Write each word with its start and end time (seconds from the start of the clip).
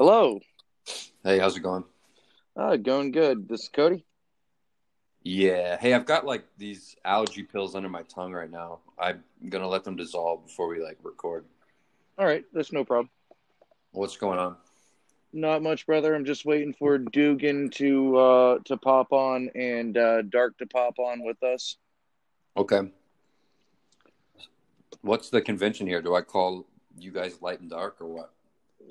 Hello. 0.00 0.40
Hey, 1.22 1.38
how's 1.38 1.58
it 1.58 1.60
going? 1.60 1.84
Uh, 2.56 2.76
going 2.76 3.10
good. 3.10 3.46
This 3.46 3.64
is 3.64 3.68
Cody. 3.68 4.06
Yeah. 5.24 5.76
Hey, 5.76 5.92
I've 5.92 6.06
got 6.06 6.24
like 6.24 6.46
these 6.56 6.96
allergy 7.04 7.42
pills 7.42 7.74
under 7.74 7.90
my 7.90 8.00
tongue 8.04 8.32
right 8.32 8.50
now. 8.50 8.78
I'm 8.98 9.22
gonna 9.50 9.68
let 9.68 9.84
them 9.84 9.96
dissolve 9.96 10.46
before 10.46 10.68
we 10.68 10.82
like 10.82 10.96
record. 11.02 11.44
All 12.16 12.24
right, 12.24 12.46
that's 12.54 12.72
no 12.72 12.82
problem. 12.82 13.10
What's 13.92 14.16
going 14.16 14.38
on? 14.38 14.56
Not 15.34 15.62
much, 15.62 15.84
brother. 15.84 16.14
I'm 16.14 16.24
just 16.24 16.46
waiting 16.46 16.72
for 16.72 16.96
Dugan 16.96 17.68
to 17.72 18.16
uh, 18.16 18.58
to 18.64 18.78
pop 18.78 19.12
on 19.12 19.50
and 19.54 19.98
uh, 19.98 20.22
Dark 20.22 20.56
to 20.60 20.66
pop 20.66 20.98
on 20.98 21.22
with 21.22 21.42
us. 21.42 21.76
Okay. 22.56 22.90
What's 25.02 25.28
the 25.28 25.42
convention 25.42 25.86
here? 25.86 26.00
Do 26.00 26.14
I 26.14 26.22
call 26.22 26.66
you 26.98 27.12
guys 27.12 27.42
light 27.42 27.60
and 27.60 27.68
dark 27.68 28.00
or 28.00 28.06
what? 28.06 28.32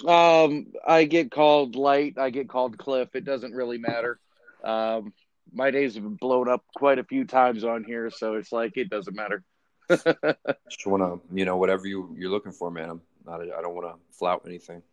Um, 0.05 0.67
I 0.85 1.03
get 1.05 1.31
called 1.31 1.75
Light. 1.75 2.17
I 2.17 2.29
get 2.29 2.49
called 2.49 2.77
Cliff. 2.77 3.09
It 3.15 3.25
doesn't 3.25 3.53
really 3.53 3.77
matter. 3.77 4.19
Um, 4.63 5.13
my 5.51 5.71
days 5.71 5.95
have 5.95 6.03
been 6.03 6.15
blown 6.15 6.47
up 6.47 6.63
quite 6.75 6.99
a 6.99 7.03
few 7.03 7.25
times 7.25 7.63
on 7.63 7.83
here, 7.83 8.09
so 8.09 8.35
it's 8.35 8.51
like 8.51 8.77
it 8.77 8.89
doesn't 8.89 9.15
matter. 9.15 9.43
Just 9.89 10.85
wanna, 10.85 11.17
you 11.33 11.45
know, 11.45 11.57
whatever 11.57 11.87
you 11.87 12.15
you're 12.17 12.29
looking 12.29 12.51
for, 12.51 12.69
man. 12.69 12.89
I'm 12.89 13.01
not. 13.25 13.41
I 13.41 13.61
don't 13.61 13.75
want 13.75 13.87
to 13.87 14.17
flout 14.17 14.43
anything. 14.45 14.83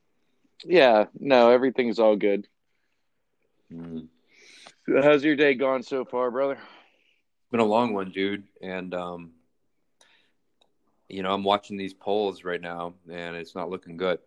Yeah, 0.65 1.05
no, 1.19 1.51
everything's 1.51 1.99
all 1.99 2.17
good. 2.17 2.49
Mm. 3.73 4.09
How's 5.03 5.25
your 5.25 5.37
day 5.37 5.55
gone 5.55 5.83
so 5.83 6.05
far, 6.05 6.31
brother? 6.31 6.55
It's 6.55 7.51
been 7.51 7.61
a 7.61 7.65
long 7.65 7.93
one, 7.93 8.11
dude, 8.11 8.45
and 8.63 8.95
um, 8.95 9.33
you 11.09 11.23
know, 11.23 11.33
I'm 11.33 11.45
watching 11.45 11.77
these 11.77 11.95
polls 11.95 12.45
right 12.45 12.61
now, 12.61 12.95
and 13.11 13.37
it's 13.37 13.55
not 13.55 13.69
looking 13.69 13.97
good. 13.97 14.19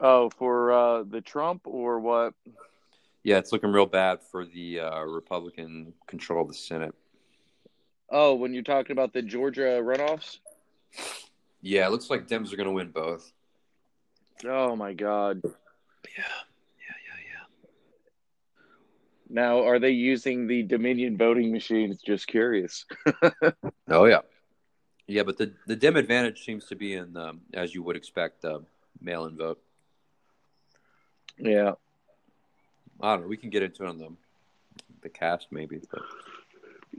Oh, 0.00 0.30
for 0.30 0.72
uh, 0.72 1.02
the 1.02 1.20
Trump 1.20 1.62
or 1.66 2.00
what? 2.00 2.34
Yeah, 3.22 3.36
it's 3.36 3.52
looking 3.52 3.70
real 3.70 3.86
bad 3.86 4.20
for 4.22 4.46
the 4.46 4.80
uh, 4.80 5.00
Republican 5.02 5.92
control 6.06 6.42
of 6.42 6.48
the 6.48 6.54
Senate. 6.54 6.94
Oh, 8.08 8.34
when 8.34 8.54
you're 8.54 8.62
talking 8.62 8.92
about 8.92 9.12
the 9.12 9.22
Georgia 9.22 9.80
runoffs? 9.82 10.38
Yeah, 11.60 11.86
it 11.86 11.90
looks 11.90 12.08
like 12.08 12.26
Dems 12.26 12.52
are 12.52 12.56
going 12.56 12.66
to 12.66 12.72
win 12.72 12.90
both. 12.90 13.30
Oh 14.46 14.74
my 14.74 14.94
God! 14.94 15.42
Yeah, 15.44 15.50
yeah, 16.16 16.96
yeah, 17.06 17.20
yeah. 17.28 17.68
Now, 19.28 19.66
are 19.66 19.78
they 19.78 19.90
using 19.90 20.46
the 20.46 20.62
Dominion 20.62 21.18
voting 21.18 21.52
machines? 21.52 22.00
Just 22.04 22.26
curious. 22.26 22.86
Oh 23.92 24.04
yeah, 24.04 24.20
yeah. 25.08 25.24
But 25.24 25.36
the 25.36 25.52
the 25.66 25.74
Dem 25.74 25.96
advantage 25.96 26.44
seems 26.44 26.66
to 26.66 26.76
be 26.76 26.94
in, 26.94 27.16
um, 27.16 27.40
as 27.52 27.74
you 27.74 27.82
would 27.82 27.96
expect, 27.96 28.44
uh, 28.44 28.60
mail-in 29.00 29.36
vote. 29.36 29.60
Yeah. 31.40 31.72
I 33.00 33.14
don't 33.14 33.22
know. 33.22 33.28
We 33.28 33.36
can 33.36 33.50
get 33.50 33.62
into 33.62 33.84
it 33.84 33.88
on 33.88 33.98
the 33.98 34.08
the 35.02 35.08
cast 35.08 35.48
maybe, 35.50 35.80
but 35.90 36.02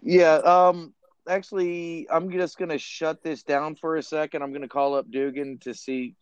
Yeah. 0.01 0.35
Um. 0.35 0.93
Actually, 1.29 2.07
I'm 2.09 2.31
just 2.31 2.57
gonna 2.57 2.79
shut 2.79 3.21
this 3.21 3.43
down 3.43 3.75
for 3.75 3.95
a 3.95 4.03
second. 4.03 4.41
I'm 4.41 4.51
gonna 4.51 4.67
call 4.67 4.95
up 4.95 5.09
Dugan 5.11 5.59
to 5.59 5.73
see. 5.73 6.15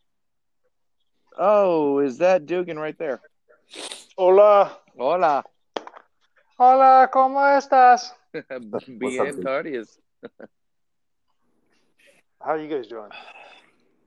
Oh, 1.37 1.99
is 1.99 2.17
that 2.17 2.45
Dugan 2.45 2.77
right 2.77 2.97
there? 2.97 3.21
Hola. 4.17 4.77
Hola. 4.97 5.43
Hola, 6.57 7.09
¿cómo 7.13 7.39
estás? 7.55 8.11
Bien, 8.99 9.35
dude? 9.35 9.41
tardes. 9.41 9.97
How 12.41 12.51
are 12.51 12.59
you 12.59 12.67
guys 12.67 12.87
doing? 12.87 13.11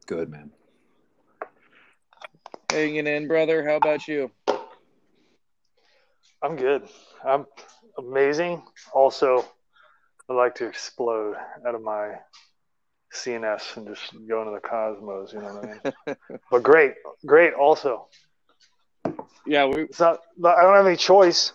good 0.06 0.28
man. 0.28 0.50
Hanging 2.72 3.06
in, 3.06 3.28
brother. 3.28 3.62
How 3.68 3.76
about 3.76 4.08
you? 4.08 4.30
I'm 6.42 6.56
good. 6.56 6.88
I'm 7.22 7.44
amazing. 7.98 8.62
Also, 8.94 9.44
I 10.26 10.32
like 10.32 10.54
to 10.54 10.68
explode 10.68 11.36
out 11.66 11.74
of 11.74 11.82
my 11.82 12.14
CNS 13.12 13.76
and 13.76 13.88
just 13.88 14.14
go 14.26 14.40
into 14.40 14.52
the 14.54 14.66
cosmos, 14.66 15.34
you 15.34 15.40
know 15.40 15.54
what 15.54 15.64
I 15.66 15.90
mean? 16.06 16.16
but 16.50 16.62
great, 16.62 16.94
great 17.26 17.52
also. 17.52 18.08
Yeah, 19.44 19.66
we. 19.66 19.82
It's 19.82 20.00
not 20.00 20.20
I 20.42 20.62
don't 20.62 20.74
have 20.74 20.86
any 20.86 20.96
choice. 20.96 21.52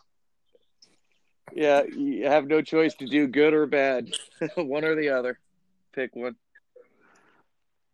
Yeah, 1.52 1.82
you 1.82 2.28
have 2.28 2.46
no 2.46 2.62
choice 2.62 2.94
to 2.94 3.08
do 3.08 3.26
good 3.26 3.56
or 3.56 3.66
bad, 3.66 4.12
one 4.56 4.86
or 4.86 4.94
the 4.94 5.10
other. 5.10 5.40
Pick 5.94 6.16
one. 6.16 6.36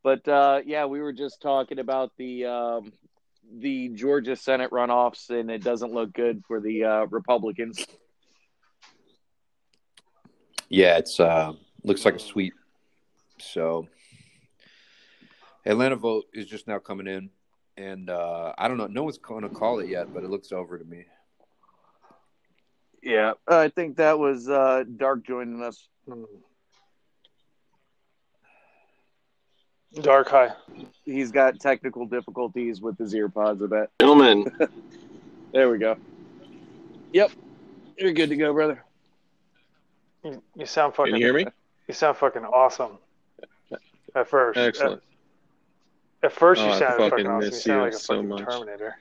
But 0.04 0.28
uh, 0.28 0.60
yeah, 0.66 0.88
we 0.88 1.00
were 1.00 1.14
just 1.14 1.42
talking 1.42 1.80
about 1.80 2.12
the 2.18 2.46
um, 2.48 2.92
the 3.60 3.90
Georgia 3.90 4.36
Senate 4.36 4.72
runoffs, 4.72 5.30
and 5.30 5.50
it 5.50 5.64
doesn't 5.64 5.94
look 5.94 6.14
good 6.14 6.44
for 6.48 6.60
the 6.60 6.84
uh, 6.84 7.06
Republicans. 7.06 7.86
Yeah, 10.70 10.98
it's 10.98 11.20
uh 11.20 11.54
looks 11.84 12.04
like 12.04 12.16
a 12.16 12.20
sweep. 12.20 12.54
So 13.38 13.88
Atlanta 15.66 15.96
vote 15.96 16.26
is 16.34 16.48
just 16.48 16.68
now 16.68 16.80
coming 16.80 17.08
in, 17.08 17.30
and 17.78 18.10
uh 18.10 18.54
I 18.58 18.68
don't 18.68 18.78
know. 18.78 18.88
No 18.88 19.04
one's 19.04 19.20
going 19.20 19.44
to 19.44 19.50
call 19.50 19.80
it 19.80 19.90
yet, 19.90 20.14
but 20.14 20.24
it 20.24 20.30
looks 20.30 20.52
over 20.52 20.80
to 20.80 20.86
me. 20.86 21.06
Yeah, 23.04 23.34
I 23.48 23.68
think 23.68 23.98
that 23.98 24.18
was 24.18 24.48
uh, 24.48 24.86
Dark 24.96 25.26
joining 25.26 25.62
us. 25.62 25.90
Dark 30.02 30.30
high. 30.30 30.52
He's 31.06 31.32
got 31.32 31.60
technical 31.60 32.06
difficulties 32.06 32.82
with 32.82 32.98
his 32.98 33.14
ear 33.14 33.30
pods. 33.30 33.62
I 33.62 33.68
bet. 33.68 33.90
Gentlemen, 34.00 34.52
There 35.54 35.70
we 35.70 35.78
go. 35.78 35.96
Yep, 37.12 37.32
you're 38.00 38.12
good 38.12 38.30
to 38.30 38.36
go, 38.36 38.52
brother. 38.54 38.84
You, 40.24 40.42
you 40.56 40.66
sound 40.66 40.96
can 40.96 41.06
fucking. 41.06 41.16
you 41.16 41.26
hear 41.26 41.34
me? 41.34 41.46
You 41.88 41.94
sound 41.94 42.18
fucking 42.18 42.44
awesome. 42.44 42.98
At 44.16 44.28
first. 44.28 44.58
Excellent. 44.58 45.04
At, 46.24 46.28
at 46.28 46.32
first, 46.32 46.62
Oh, 46.62 46.66
you 46.66 46.72
I 46.72 46.80
sounded 46.80 46.98
fucking 46.98 47.10
fucking 47.10 47.28
awesome. 47.28 47.42
You 47.42 47.52
miss 47.52 47.64
sound 47.64 47.82
like 47.82 47.94
a 47.94 47.98
so 47.98 48.16
fucking 48.16 48.30
much. 48.30 48.44
Terminator. 48.46 48.98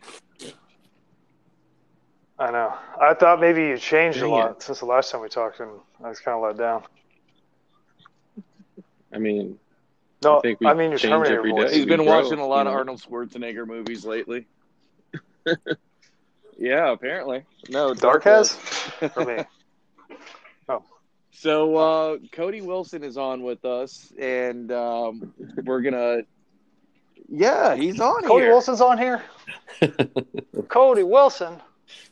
I 2.38 2.50
know. 2.50 2.75
I 3.00 3.14
thought 3.14 3.41
maybe 3.41 3.62
you 3.62 3.78
changed 3.78 4.19
Dang 4.20 4.28
a 4.28 4.32
lot 4.32 4.62
since 4.62 4.81
the 4.81 4.86
last 4.86 5.10
time 5.10 5.22
we 5.22 5.28
talked, 5.28 5.60
and 5.60 5.70
I 6.04 6.08
was 6.08 6.19
kind 6.19 6.36
of 6.36 6.42
let 6.42 6.58
down. 6.58 6.82
I 9.12 9.19
mean, 9.19 9.58
No, 10.22 10.38
I 10.38 10.40
think 10.40 10.60
we 10.60 10.66
I 10.66 10.74
mean 10.74 10.90
your 10.90 10.98
change 10.98 11.10
Terminator 11.12 11.38
every 11.38 11.50
voice. 11.50 11.70
day. 11.70 11.76
He's 11.76 11.84
we 11.86 11.90
been 11.96 12.04
grow, 12.04 12.22
watching 12.22 12.38
a 12.38 12.46
lot 12.46 12.66
of 12.66 12.72
know? 12.72 12.78
Arnold 12.78 13.00
Schwarzenegger 13.02 13.66
movies 13.66 14.04
lately. 14.04 14.46
yeah, 16.58 16.92
apparently. 16.92 17.44
No, 17.68 17.94
Dark 17.94 18.24
has 18.24 18.52
for 18.52 19.24
me. 19.24 19.44
Oh. 20.68 20.84
So 21.32 21.76
uh, 21.76 22.18
Cody 22.30 22.60
Wilson 22.60 23.02
is 23.02 23.16
on 23.16 23.42
with 23.42 23.64
us, 23.64 24.12
and 24.16 24.70
um, 24.70 25.34
we're 25.64 25.80
gonna. 25.80 26.22
Yeah, 27.28 27.74
he's 27.74 27.98
on 27.98 28.22
Cody 28.22 28.44
here. 28.44 28.52
Wilson's 28.52 28.80
on 28.80 28.96
here. 28.98 29.22
Cody 30.68 31.02
Wilson. 31.02 31.54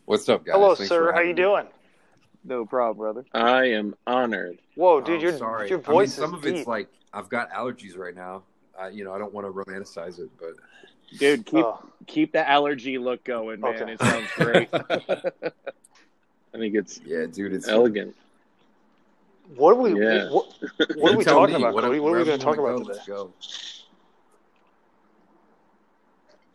What's 0.06 0.28
up, 0.28 0.44
guys? 0.44 0.54
Hello, 0.54 0.74
Thanks 0.74 0.88
sir. 0.88 1.12
How 1.12 1.20
you 1.20 1.28
me. 1.28 1.34
doing? 1.34 1.66
No 2.42 2.64
problem, 2.66 2.96
brother. 2.98 3.24
I 3.32 3.66
am 3.66 3.94
honored. 4.06 4.58
Whoa, 4.74 5.00
dude, 5.00 5.20
Oh, 5.20 5.22
your 5.22 5.38
sorry. 5.38 5.68
your 5.68 5.78
I 5.78 5.82
mean, 5.82 5.86
voice 5.92 6.14
some 6.14 6.30
is 6.30 6.38
of 6.38 6.42
deep. 6.42 6.56
it's 6.56 6.66
like 6.66 6.88
I've 7.12 7.28
got 7.28 7.50
allergies 7.50 7.96
right 7.96 8.14
now. 8.14 8.42
I, 8.78 8.88
you 8.88 9.04
know, 9.04 9.12
I 9.12 9.18
don't 9.18 9.32
want 9.32 9.46
to 9.46 9.52
romanticize 9.52 10.18
it, 10.18 10.30
but 10.38 10.54
Dude, 11.18 11.44
keep 11.44 11.64
Oh, 11.64 11.84
keep 12.06 12.32
the 12.32 12.48
allergy 12.48 12.98
look 12.98 13.24
going, 13.24 13.60
man. 13.60 13.82
Okay. 13.82 13.92
It 13.92 14.00
sounds 14.00 14.30
great. 14.36 14.68
I 14.72 16.58
think 16.58 16.74
it's 16.74 17.00
yeah, 17.04 17.26
dude, 17.26 17.52
it's 17.52 17.68
elegant. 17.68 18.14
what 19.56 19.72
are 19.72 19.74
we? 19.80 20.00
Yeah. 20.00 20.30
What, 20.30 20.46
what 20.96 21.12
are 21.12 21.16
we 21.16 21.24
talking 21.24 21.54
me, 21.56 21.62
about, 21.62 21.74
what- 21.74 21.84
Cody? 21.84 22.00
What 22.00 22.14
are 22.14 22.18
we 22.18 22.24
going 22.24 22.38
to 22.38 22.44
talk 22.44 22.58
about 22.58 22.78
go, 22.78 22.84
today? 22.84 23.00
go. 23.06 23.32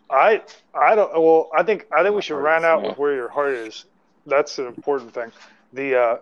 I 0.09 0.43
I 0.73 0.95
don't. 0.95 1.11
Well, 1.13 1.49
I 1.55 1.63
think 1.63 1.87
I 1.91 2.03
think 2.03 2.15
we 2.15 2.21
should 2.21 2.33
heart 2.33 2.45
round 2.45 2.65
out 2.65 2.83
with 2.83 2.97
where 2.97 3.13
your 3.13 3.27
heart 3.29 3.53
is. 3.53 3.85
That's 4.25 4.57
an 4.59 4.67
important 4.67 5.13
thing. 5.13 5.31
The 5.73 5.95
uh, 5.99 6.17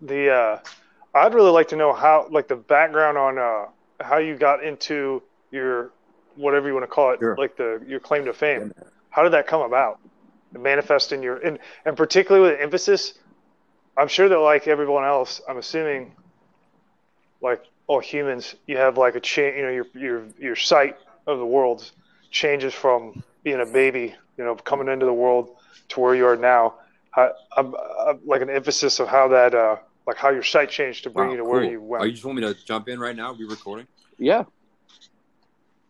the 0.00 0.30
uh, 0.32 0.58
I'd 1.16 1.34
really 1.34 1.50
like 1.50 1.68
to 1.68 1.76
know 1.76 1.92
how 1.92 2.26
like 2.30 2.48
the 2.48 2.56
background 2.56 3.18
on 3.18 3.38
uh, 3.38 3.66
how 4.00 4.18
you 4.18 4.36
got 4.36 4.62
into 4.62 5.22
your 5.50 5.90
whatever 6.36 6.68
you 6.68 6.74
want 6.74 6.84
to 6.84 6.88
call 6.88 7.12
it, 7.12 7.18
Sure. 7.20 7.36
like 7.36 7.56
the 7.56 7.82
your 7.86 8.00
claim 8.00 8.24
to 8.26 8.32
fame. 8.32 8.72
How 9.10 9.22
did 9.22 9.32
that 9.32 9.46
come 9.46 9.62
about? 9.62 9.98
Manifest 10.52 11.12
in 11.12 11.22
your 11.22 11.36
and 11.38 11.58
and 11.84 11.96
particularly 11.96 12.50
with 12.50 12.60
emphasis. 12.60 13.14
I'm 13.96 14.08
sure 14.08 14.28
that 14.28 14.38
like 14.38 14.68
everyone 14.68 15.04
else, 15.04 15.40
I'm 15.48 15.56
assuming, 15.56 16.12
like 17.40 17.62
all 17.86 18.00
humans, 18.00 18.54
you 18.66 18.76
have 18.76 18.98
like 18.98 19.14
a 19.16 19.20
change. 19.20 19.56
You 19.56 19.62
know, 19.62 19.70
your 19.70 19.86
your 19.94 20.26
your 20.38 20.56
sight 20.56 20.96
of 21.26 21.38
the 21.38 21.46
world 21.46 21.90
changes 22.30 22.74
from 22.74 23.22
being 23.42 23.60
a 23.60 23.66
baby, 23.66 24.14
you 24.36 24.44
know, 24.44 24.54
coming 24.54 24.88
into 24.88 25.06
the 25.06 25.12
world 25.12 25.56
to 25.88 26.00
where 26.00 26.14
you 26.14 26.26
are 26.26 26.36
now. 26.36 26.74
I, 27.14 27.30
I'm, 27.56 27.74
I'm 28.06 28.20
like 28.26 28.42
an 28.42 28.50
emphasis 28.50 29.00
of 29.00 29.08
how 29.08 29.28
that, 29.28 29.54
uh, 29.54 29.76
like 30.06 30.16
how 30.16 30.30
your 30.30 30.42
sight 30.42 30.70
changed 30.70 31.04
to 31.04 31.10
bring 31.10 31.28
Wow, 31.28 31.32
you 31.32 31.38
to 31.38 31.44
where 31.44 31.64
you 31.64 31.80
went. 31.80 32.02
Oh, 32.02 32.06
you 32.06 32.12
just 32.12 32.24
want 32.24 32.38
me 32.38 32.42
to 32.42 32.54
jump 32.64 32.88
in 32.88 32.98
right 33.00 33.16
now? 33.16 33.30
Are 33.30 33.34
we 33.34 33.44
recording? 33.44 33.86
yeah, 34.18 34.44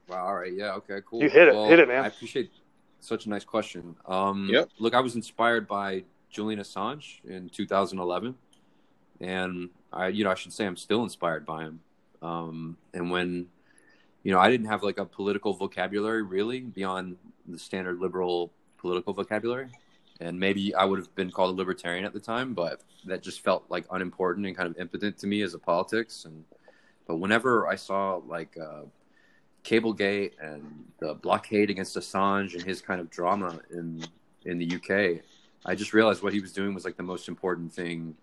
Wow. 0.08 0.26
All 0.26 0.34
right. 0.36 0.52
Yeah. 0.52 0.74
Okay. 0.74 1.00
Cool. 1.04 1.20
You 1.22 1.28
hit 1.28 1.48
it. 1.48 1.54
Well, 1.54 1.68
Hit 1.68 1.80
it, 1.80 1.88
man. 1.88 2.04
I 2.04 2.08
appreciate. 2.08 2.50
such 3.00 3.26
a 3.26 3.28
nice 3.28 3.44
question. 3.44 3.96
Um, 4.06 4.48
Yep. 4.50 4.70
Look, 4.78 4.94
I 4.94 5.00
was 5.00 5.14
inspired 5.16 5.66
by 5.68 6.04
Julian 6.30 6.60
Assange 6.60 7.24
in 7.24 7.48
2011, 7.48 8.34
and 9.20 9.70
I, 9.92 10.08
you 10.08 10.22
know, 10.24 10.30
I 10.30 10.34
should 10.34 10.52
say 10.52 10.64
I'm 10.66 10.76
still 10.76 11.02
inspired 11.02 11.44
by 11.44 11.62
him. 11.64 11.80
Um, 12.22 12.76
and 12.94 13.10
when, 13.10 13.46
you 14.22 14.32
know, 14.32 14.38
I 14.38 14.50
didn't 14.50 14.66
have 14.66 14.82
like 14.82 14.98
a 14.98 15.04
political 15.04 15.54
vocabulary 15.54 16.22
really 16.22 16.60
beyond 16.60 17.16
the 17.48 17.58
standard 17.58 18.00
liberal 18.00 18.50
political 18.78 19.12
vocabulary, 19.12 19.68
and 20.20 20.38
maybe 20.38 20.74
I 20.74 20.84
would 20.84 20.98
have 20.98 21.14
been 21.14 21.30
called 21.30 21.54
a 21.54 21.58
libertarian 21.58 22.04
at 22.04 22.12
the 22.12 22.20
time, 22.20 22.54
but 22.54 22.82
that 23.04 23.22
just 23.22 23.40
felt 23.40 23.64
like 23.68 23.84
unimportant 23.90 24.46
and 24.46 24.56
kind 24.56 24.68
of 24.68 24.78
impotent 24.78 25.18
to 25.18 25.26
me 25.26 25.42
as 25.42 25.54
a 25.54 25.58
politics. 25.58 26.24
And 26.24 26.44
but 27.06 27.16
whenever 27.16 27.66
I 27.66 27.76
saw 27.76 28.20
like 28.26 28.56
uh, 28.58 28.82
Cablegate 29.62 30.34
and 30.40 30.84
the 30.98 31.14
blockade 31.14 31.70
against 31.70 31.96
Assange 31.96 32.54
and 32.54 32.62
his 32.62 32.80
kind 32.80 33.00
of 33.00 33.10
drama 33.10 33.60
in 33.70 34.04
in 34.44 34.58
the 34.58 34.76
UK, 34.76 35.22
I 35.64 35.74
just 35.74 35.92
realized 35.92 36.22
what 36.22 36.32
he 36.32 36.40
was 36.40 36.52
doing 36.52 36.74
was 36.74 36.84
like 36.84 36.96
the 36.96 37.02
most 37.02 37.28
important 37.28 37.72
thing 37.72 38.16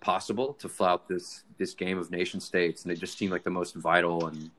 possible 0.00 0.54
to 0.54 0.68
flout 0.68 1.06
this 1.06 1.44
this 1.58 1.74
game 1.74 1.98
of 1.98 2.10
nation 2.10 2.40
states, 2.40 2.82
and 2.84 2.92
it 2.92 2.98
just 2.98 3.16
seemed 3.16 3.32
like 3.32 3.44
the 3.44 3.50
most 3.50 3.74
vital 3.76 4.26
and 4.26 4.50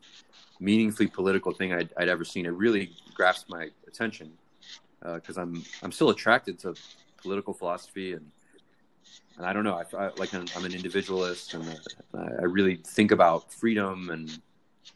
meaningfully 0.59 1.07
political 1.07 1.51
thing 1.51 1.73
I'd, 1.73 1.89
I'd 1.97 2.07
ever 2.07 2.23
seen. 2.23 2.45
It 2.45 2.53
really 2.53 2.91
grasped 3.15 3.49
my 3.49 3.69
attention 3.87 4.31
Uh, 5.03 5.15
because 5.15 5.37
I'm 5.37 5.63
I'm 5.81 5.91
still 5.91 6.09
attracted 6.09 6.59
to 6.59 6.75
political 7.21 7.53
philosophy 7.53 8.13
and 8.13 8.31
and 9.37 9.45
I 9.45 9.53
don't 9.53 9.63
know 9.63 9.75
I, 9.75 10.05
I 10.05 10.09
like 10.17 10.33
I'm, 10.33 10.45
I'm 10.55 10.65
an 10.65 10.73
individualist 10.73 11.53
and 11.53 11.79
I, 12.13 12.17
I 12.17 12.43
really 12.43 12.75
think 12.75 13.11
about 13.11 13.51
freedom 13.51 14.09
and 14.09 14.39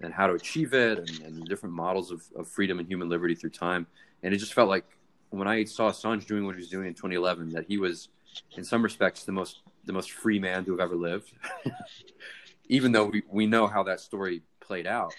and 0.02 0.14
how 0.14 0.28
to 0.28 0.34
achieve 0.34 0.74
it 0.74 1.00
and, 1.00 1.20
and 1.22 1.46
different 1.46 1.74
models 1.74 2.12
of, 2.12 2.24
of 2.36 2.48
freedom 2.48 2.80
and 2.80 2.88
human 2.88 3.08
liberty 3.08 3.34
through 3.34 3.52
time. 3.52 3.88
And 4.24 4.34
it 4.34 4.38
just 4.38 4.54
felt 4.54 4.68
like 4.68 4.86
when 5.30 5.48
I 5.48 5.64
saw 5.64 5.90
Assange 5.90 6.26
doing 6.26 6.46
what 6.46 6.56
he 6.56 6.60
was 6.60 6.70
doing 6.70 6.88
in 6.88 6.94
2011 6.94 7.52
that 7.52 7.66
he 7.68 7.78
was 7.78 8.10
in 8.58 8.64
some 8.64 8.84
respects 8.84 9.24
the 9.24 9.32
most 9.32 9.62
the 9.86 9.94
most 9.94 10.12
free 10.12 10.40
man 10.40 10.66
to 10.66 10.72
have 10.72 10.80
ever 10.80 10.96
lived. 10.96 11.34
Even 12.68 12.92
though 12.92 13.06
we, 13.06 13.22
we 13.30 13.46
know 13.46 13.68
how 13.68 13.84
that 13.84 14.00
story 14.00 14.42
played 14.60 14.88
out 14.88 15.14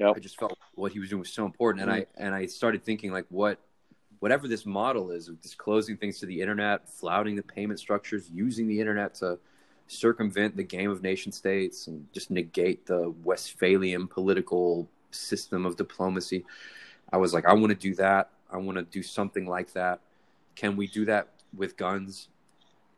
Yep. 0.00 0.12
I 0.16 0.18
just 0.20 0.38
felt 0.38 0.56
what 0.74 0.92
he 0.92 0.98
was 0.98 1.10
doing 1.10 1.20
was 1.20 1.32
so 1.32 1.44
important, 1.44 1.82
and 1.82 1.92
I 1.92 2.00
mm-hmm. 2.00 2.22
and 2.24 2.34
I 2.34 2.46
started 2.46 2.84
thinking 2.84 3.12
like 3.12 3.26
what, 3.28 3.58
whatever 4.20 4.46
this 4.46 4.64
model 4.64 5.10
is 5.10 5.28
of 5.28 5.40
disclosing 5.40 5.96
things 5.96 6.18
to 6.20 6.26
the 6.26 6.40
internet, 6.40 6.88
flouting 6.88 7.34
the 7.34 7.42
payment 7.42 7.80
structures, 7.80 8.30
using 8.32 8.68
the 8.68 8.78
internet 8.78 9.14
to 9.16 9.38
circumvent 9.88 10.56
the 10.56 10.62
game 10.62 10.90
of 10.90 11.02
nation 11.02 11.32
states, 11.32 11.88
and 11.88 12.06
just 12.12 12.30
negate 12.30 12.86
the 12.86 13.12
Westphalian 13.24 14.06
political 14.06 14.88
system 15.10 15.66
of 15.66 15.76
diplomacy. 15.76 16.44
I 17.12 17.16
was 17.16 17.34
like, 17.34 17.46
I 17.46 17.52
want 17.54 17.70
to 17.70 17.74
do 17.74 17.94
that. 17.96 18.30
I 18.52 18.58
want 18.58 18.78
to 18.78 18.84
do 18.84 19.02
something 19.02 19.46
like 19.46 19.72
that. 19.72 20.00
Can 20.54 20.76
we 20.76 20.86
do 20.86 21.04
that 21.06 21.28
with 21.56 21.76
guns? 21.76 22.28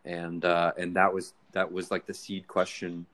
And 0.04 0.44
uh, 0.44 0.72
and 0.76 0.96
that 0.96 1.14
was 1.14 1.34
that 1.52 1.70
was 1.70 1.90
like 1.90 2.06
the 2.06 2.14
seed 2.14 2.48
question 2.48 3.06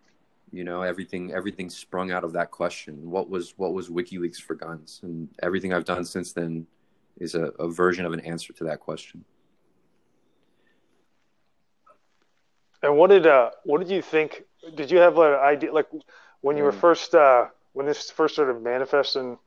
you 0.50 0.64
know 0.64 0.82
everything 0.82 1.32
everything 1.32 1.68
sprung 1.68 2.10
out 2.10 2.24
of 2.24 2.32
that 2.32 2.50
question 2.50 3.10
what 3.10 3.28
was 3.28 3.54
what 3.58 3.74
was 3.74 3.88
wikileaks 3.90 4.40
for 4.40 4.54
guns 4.54 5.00
and 5.02 5.28
everything 5.42 5.72
i've 5.72 5.84
done 5.84 6.04
since 6.04 6.32
then 6.32 6.66
is 7.18 7.34
a, 7.34 7.46
a 7.58 7.68
version 7.68 8.04
of 8.06 8.12
an 8.12 8.20
answer 8.20 8.52
to 8.52 8.64
that 8.64 8.80
question 8.80 9.24
And 12.82 12.96
what 12.96 13.10
did 13.10 13.26
uh 13.26 13.50
what 13.64 13.80
did 13.80 13.90
you 13.90 14.02
think? 14.02 14.44
Did 14.74 14.90
you 14.90 14.98
have 14.98 15.18
an 15.18 15.34
idea 15.34 15.72
like 15.72 15.86
when 16.40 16.56
you 16.56 16.64
were 16.64 16.72
Mm. 16.72 16.80
first 16.86 17.14
uh 17.14 17.46
when 17.72 17.86
this 17.86 18.10
first 18.10 18.34
started 18.34 18.62
manifesting 18.62 19.38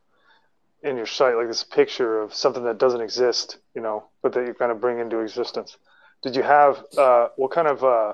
in 0.83 0.91
in 0.91 0.97
your 0.97 1.05
site, 1.07 1.35
like 1.35 1.47
this 1.47 1.63
picture 1.63 2.21
of 2.21 2.33
something 2.33 2.63
that 2.63 2.77
doesn't 2.79 3.01
exist, 3.01 3.57
you 3.75 3.81
know, 3.81 4.05
but 4.21 4.33
that 4.33 4.47
you 4.47 4.53
kind 4.53 4.71
of 4.71 4.81
bring 4.81 4.99
into 4.99 5.19
existence? 5.19 5.77
Did 6.23 6.35
you 6.35 6.43
have 6.43 6.83
uh 6.97 7.29
what 7.37 7.51
kind 7.51 7.67
of 7.67 7.83
uh 7.83 8.13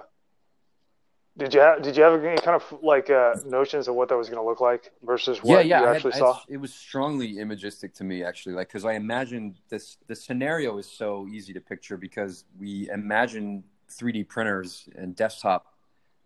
did 1.37 1.53
you 1.53 1.59
have 1.59 1.81
did 1.81 1.95
you 1.95 2.03
have 2.03 2.23
any 2.23 2.41
kind 2.41 2.55
of 2.61 2.79
like 2.81 3.09
uh 3.09 3.35
notions 3.45 3.87
of 3.87 3.95
what 3.95 4.09
that 4.09 4.17
was 4.17 4.27
going 4.29 4.41
to 4.41 4.45
look 4.47 4.59
like 4.59 4.91
versus 5.03 5.43
what 5.43 5.65
you 5.65 5.73
I 5.75 5.79
had- 5.79 5.95
actually 5.95 6.13
I- 6.13 6.19
saw? 6.19 6.39
it 6.49 6.57
was 6.57 6.73
strongly 6.73 7.39
imagistic 7.39 7.93
to 7.95 8.03
me 8.03 8.23
actually 8.23 8.55
like 8.55 8.67
because 8.67 8.85
i 8.85 8.93
imagined 8.93 9.55
this 9.69 9.97
the 10.07 10.15
scenario 10.15 10.77
is 10.77 10.89
so 10.89 11.27
easy 11.27 11.53
to 11.53 11.61
picture 11.61 11.97
because 11.97 12.45
we 12.59 12.89
imagine 12.89 13.63
3d 13.89 14.27
printers 14.27 14.89
and 14.95 15.15
desktop 15.15 15.73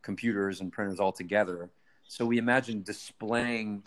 computers 0.01 0.61
and 0.61 0.71
printers 0.71 0.99
all 0.99 1.11
together. 1.11 1.69
So 2.07 2.25
we 2.25 2.39
imagine 2.39 2.81
displaying 2.81 3.83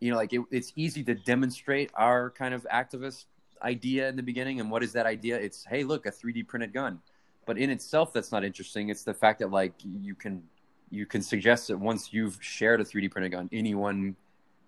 you 0.00 0.10
know 0.10 0.16
like 0.16 0.32
it, 0.32 0.42
it's 0.50 0.72
easy 0.76 1.02
to 1.04 1.14
demonstrate 1.14 1.90
our 1.94 2.30
kind 2.30 2.54
of 2.54 2.66
activist 2.72 3.24
idea 3.62 4.08
in 4.08 4.16
the 4.16 4.22
beginning. 4.22 4.60
And 4.60 4.70
what 4.70 4.82
is 4.82 4.92
that 4.92 5.06
idea? 5.06 5.36
It's 5.36 5.64
hey 5.64 5.82
look 5.84 6.06
a 6.06 6.10
3d 6.12 6.46
printed 6.46 6.72
gun 6.72 7.00
but 7.46 7.58
in 7.58 7.70
itself 7.70 8.12
that's 8.12 8.32
not 8.32 8.44
interesting. 8.44 8.88
It's 8.88 9.04
the 9.04 9.14
fact 9.14 9.40
that 9.40 9.50
like 9.50 9.72
you 9.82 10.14
can 10.14 10.42
you 10.90 11.06
can 11.06 11.22
suggest 11.22 11.68
that 11.68 11.78
once 11.78 12.12
you've 12.12 12.38
shared 12.40 12.80
a 12.80 12.84
3d 12.84 13.10
printed 13.10 13.32
gun 13.32 13.48
anyone 13.52 14.16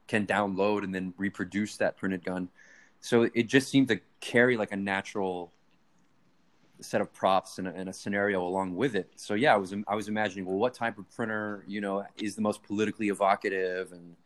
can 0.09 0.27
download 0.27 0.85
and 0.85 0.95
then 0.95 1.15
reproduce 1.17 1.77
that 1.77 1.97
printed 1.97 2.25
gun. 2.25 2.49
So 3.01 3.29
it 3.35 3.45
just 3.45 3.69
seemed 3.69 3.89
to 3.89 4.01
carry 4.21 4.57
like 4.57 4.73
a 4.73 4.77
natural 4.77 5.53
set 6.81 7.01
of 7.01 7.13
props 7.13 7.59
and 7.59 7.69
a, 7.69 7.75
and 7.75 7.89
a 7.89 7.93
scenario 7.93 8.45
along 8.45 8.75
with 8.75 8.95
it. 8.97 9.13
So 9.17 9.35
yeah 9.35 9.55
i 9.55 9.57
was 9.57 9.75
i 9.87 9.95
was 9.95 10.09
imagining 10.09 10.45
well 10.47 10.57
what 10.57 10.75
type 10.75 10.99
of 10.99 11.11
printer 11.11 11.65
you 11.67 11.81
know 11.81 12.05
is 12.21 12.35
the 12.35 12.43
most 12.43 12.63
politically 12.63 13.09
evocative 13.09 13.93
and 13.93 14.17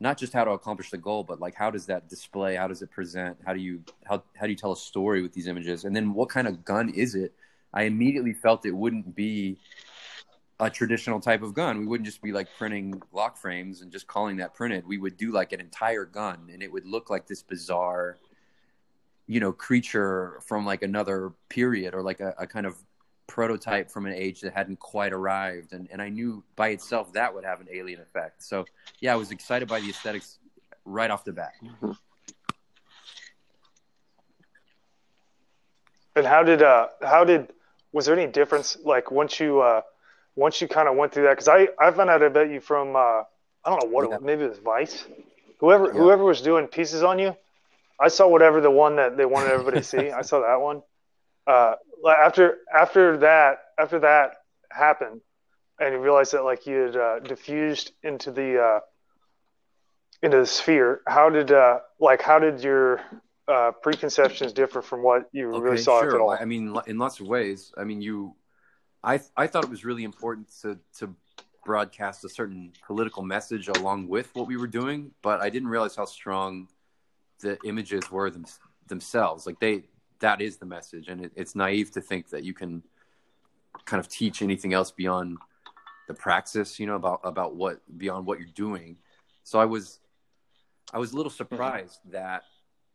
not 0.00 0.18
just 0.18 0.32
how 0.32 0.42
to 0.42 0.50
accomplish 0.50 0.90
the 0.90 0.98
goal 0.98 1.22
but 1.22 1.40
like 1.40 1.54
how 1.54 1.70
does 1.70 1.86
that 1.86 2.08
display? 2.08 2.56
How 2.56 2.66
does 2.66 2.82
it 2.82 2.90
present? 2.90 3.38
How 3.46 3.52
do 3.54 3.60
you 3.60 3.82
how, 4.04 4.22
how 4.34 4.46
do 4.46 4.50
you 4.50 4.56
tell 4.56 4.72
a 4.72 4.76
story 4.76 5.22
with 5.22 5.32
these 5.32 5.46
images? 5.46 5.84
And 5.84 5.94
then 5.94 6.12
what 6.12 6.28
kind 6.28 6.48
of 6.48 6.64
gun 6.64 6.88
is 6.90 7.14
it 7.14 7.32
i 7.72 7.84
immediately 7.84 8.32
felt 8.32 8.66
it 8.66 8.74
wouldn't 8.74 9.14
be 9.14 9.58
a 10.62 10.70
traditional 10.70 11.18
type 11.18 11.42
of 11.42 11.54
gun. 11.54 11.80
We 11.80 11.86
wouldn't 11.86 12.06
just 12.06 12.22
be 12.22 12.30
like 12.30 12.46
printing 12.56 13.02
lock 13.12 13.36
frames 13.36 13.82
and 13.82 13.90
just 13.90 14.06
calling 14.06 14.36
that 14.36 14.54
printed. 14.54 14.86
We 14.86 14.96
would 14.96 15.16
do 15.16 15.32
like 15.32 15.52
an 15.52 15.60
entire 15.60 16.04
gun 16.04 16.48
and 16.52 16.62
it 16.62 16.70
would 16.70 16.86
look 16.86 17.10
like 17.10 17.26
this 17.26 17.42
bizarre 17.42 18.16
you 19.26 19.40
know 19.40 19.52
creature 19.52 20.40
from 20.46 20.64
like 20.64 20.82
another 20.82 21.32
period 21.48 21.94
or 21.94 22.02
like 22.02 22.20
a, 22.20 22.34
a 22.38 22.46
kind 22.46 22.66
of 22.66 22.76
prototype 23.26 23.90
from 23.90 24.06
an 24.06 24.12
age 24.12 24.40
that 24.42 24.52
hadn't 24.52 24.78
quite 24.78 25.12
arrived. 25.12 25.72
And, 25.72 25.88
and 25.90 26.00
i 26.00 26.08
knew 26.08 26.44
by 26.54 26.68
itself 26.68 27.12
that 27.14 27.34
would 27.34 27.44
have 27.44 27.60
an 27.60 27.66
alien 27.72 28.00
effect. 28.00 28.42
So 28.44 28.64
yeah 29.00 29.12
i 29.12 29.16
was 29.16 29.32
excited 29.32 29.66
by 29.66 29.80
the 29.80 29.90
aesthetics 29.90 30.38
right 30.84 31.10
off 31.10 31.24
the 31.24 31.32
bat. 31.32 31.54
And 36.14 36.26
how 36.26 36.44
did 36.44 36.62
uh 36.62 36.88
how 37.02 37.24
did 37.24 37.52
was 37.92 38.06
there 38.06 38.18
any 38.18 38.30
difference 38.30 38.76
like 38.84 39.10
once 39.10 39.40
you 39.40 39.60
uh 39.60 39.82
once 40.36 40.60
you 40.60 40.68
kind 40.68 40.88
of 40.88 40.96
went 40.96 41.12
through 41.12 41.24
that 41.24 41.32
because 41.32 41.48
I 41.48 41.68
I 41.78 41.90
found 41.92 42.10
out 42.10 42.22
about 42.22 42.50
you 42.50 42.60
from 42.60 42.96
uh 42.96 42.98
I 43.64 43.70
don't 43.70 43.78
know 43.78 43.90
what 43.90 44.10
Yeah. 44.10 44.18
maybe 44.22 44.44
it 44.44 44.50
was 44.50 44.58
Vice 44.58 45.04
whoever 45.60 45.92
Yeah. 45.92 45.92
whoever 45.92 46.24
was 46.24 46.40
doing 46.42 46.66
pieces 46.66 47.02
on 47.02 47.18
you 47.18 47.36
I 48.00 48.08
saw 48.08 48.28
whatever 48.28 48.60
the 48.60 48.70
one 48.70 48.96
that 48.96 49.16
they 49.16 49.24
wanted 49.26 49.50
everybody 49.50 49.78
to 49.78 49.82
see 49.82 50.10
I 50.10 50.22
saw 50.22 50.40
that 50.40 50.60
one 50.60 50.82
uh 51.46 51.74
after 52.18 52.58
after 52.74 53.18
that 53.18 53.58
after 53.78 53.98
that 54.00 54.32
happened 54.70 55.20
and 55.80 55.92
you 55.94 56.00
realized 56.00 56.32
that 56.32 56.44
like 56.44 56.66
you 56.66 56.76
had 56.76 56.96
uh, 56.96 57.18
diffused 57.20 57.92
into 58.02 58.30
the 58.30 58.60
uh 58.62 58.80
into 60.22 60.38
the 60.38 60.46
sphere 60.46 61.00
how 61.06 61.28
did 61.30 61.50
uh 61.52 61.78
like 62.00 62.22
how 62.22 62.38
did 62.38 62.62
your 62.62 63.00
uh, 63.48 63.72
preconceptions 63.82 64.52
differ 64.52 64.82
from 64.82 65.02
what 65.02 65.28
you 65.32 65.48
really 65.48 65.78
saw 65.78 66.00
sure. 66.00 66.14
at 66.14 66.20
all. 66.20 66.30
I 66.30 66.44
mean, 66.44 66.76
in 66.86 66.98
lots 66.98 67.20
of 67.20 67.26
ways. 67.26 67.72
I 67.76 67.84
mean, 67.84 68.00
you, 68.00 68.34
I, 69.02 69.20
I 69.36 69.46
thought 69.46 69.64
it 69.64 69.70
was 69.70 69.84
really 69.84 70.04
important 70.04 70.48
to 70.62 70.78
to 70.98 71.14
broadcast 71.64 72.24
a 72.24 72.28
certain 72.28 72.72
political 72.86 73.22
message 73.22 73.68
along 73.68 74.08
with 74.08 74.34
what 74.34 74.46
we 74.46 74.56
were 74.56 74.66
doing, 74.66 75.12
but 75.22 75.40
I 75.40 75.48
didn't 75.48 75.68
realize 75.68 75.94
how 75.94 76.04
strong 76.04 76.68
the 77.40 77.56
images 77.64 78.10
were 78.10 78.30
them, 78.30 78.44
themselves. 78.88 79.46
Like 79.46 79.60
they, 79.60 79.84
that 80.20 80.40
is 80.40 80.56
the 80.56 80.66
message, 80.66 81.08
and 81.08 81.24
it, 81.24 81.32
it's 81.36 81.54
naive 81.54 81.90
to 81.92 82.00
think 82.00 82.30
that 82.30 82.44
you 82.44 82.54
can 82.54 82.82
kind 83.84 84.00
of 84.00 84.08
teach 84.08 84.42
anything 84.42 84.72
else 84.72 84.90
beyond 84.90 85.38
the 86.08 86.14
praxis. 86.14 86.78
You 86.78 86.86
know 86.86 86.96
about 86.96 87.20
about 87.24 87.54
what 87.54 87.80
beyond 87.98 88.26
what 88.26 88.38
you're 88.38 88.48
doing. 88.54 88.98
So 89.44 89.58
I 89.58 89.64
was, 89.64 89.98
I 90.92 90.98
was 90.98 91.12
a 91.12 91.16
little 91.16 91.30
surprised 91.30 91.98
that 92.10 92.44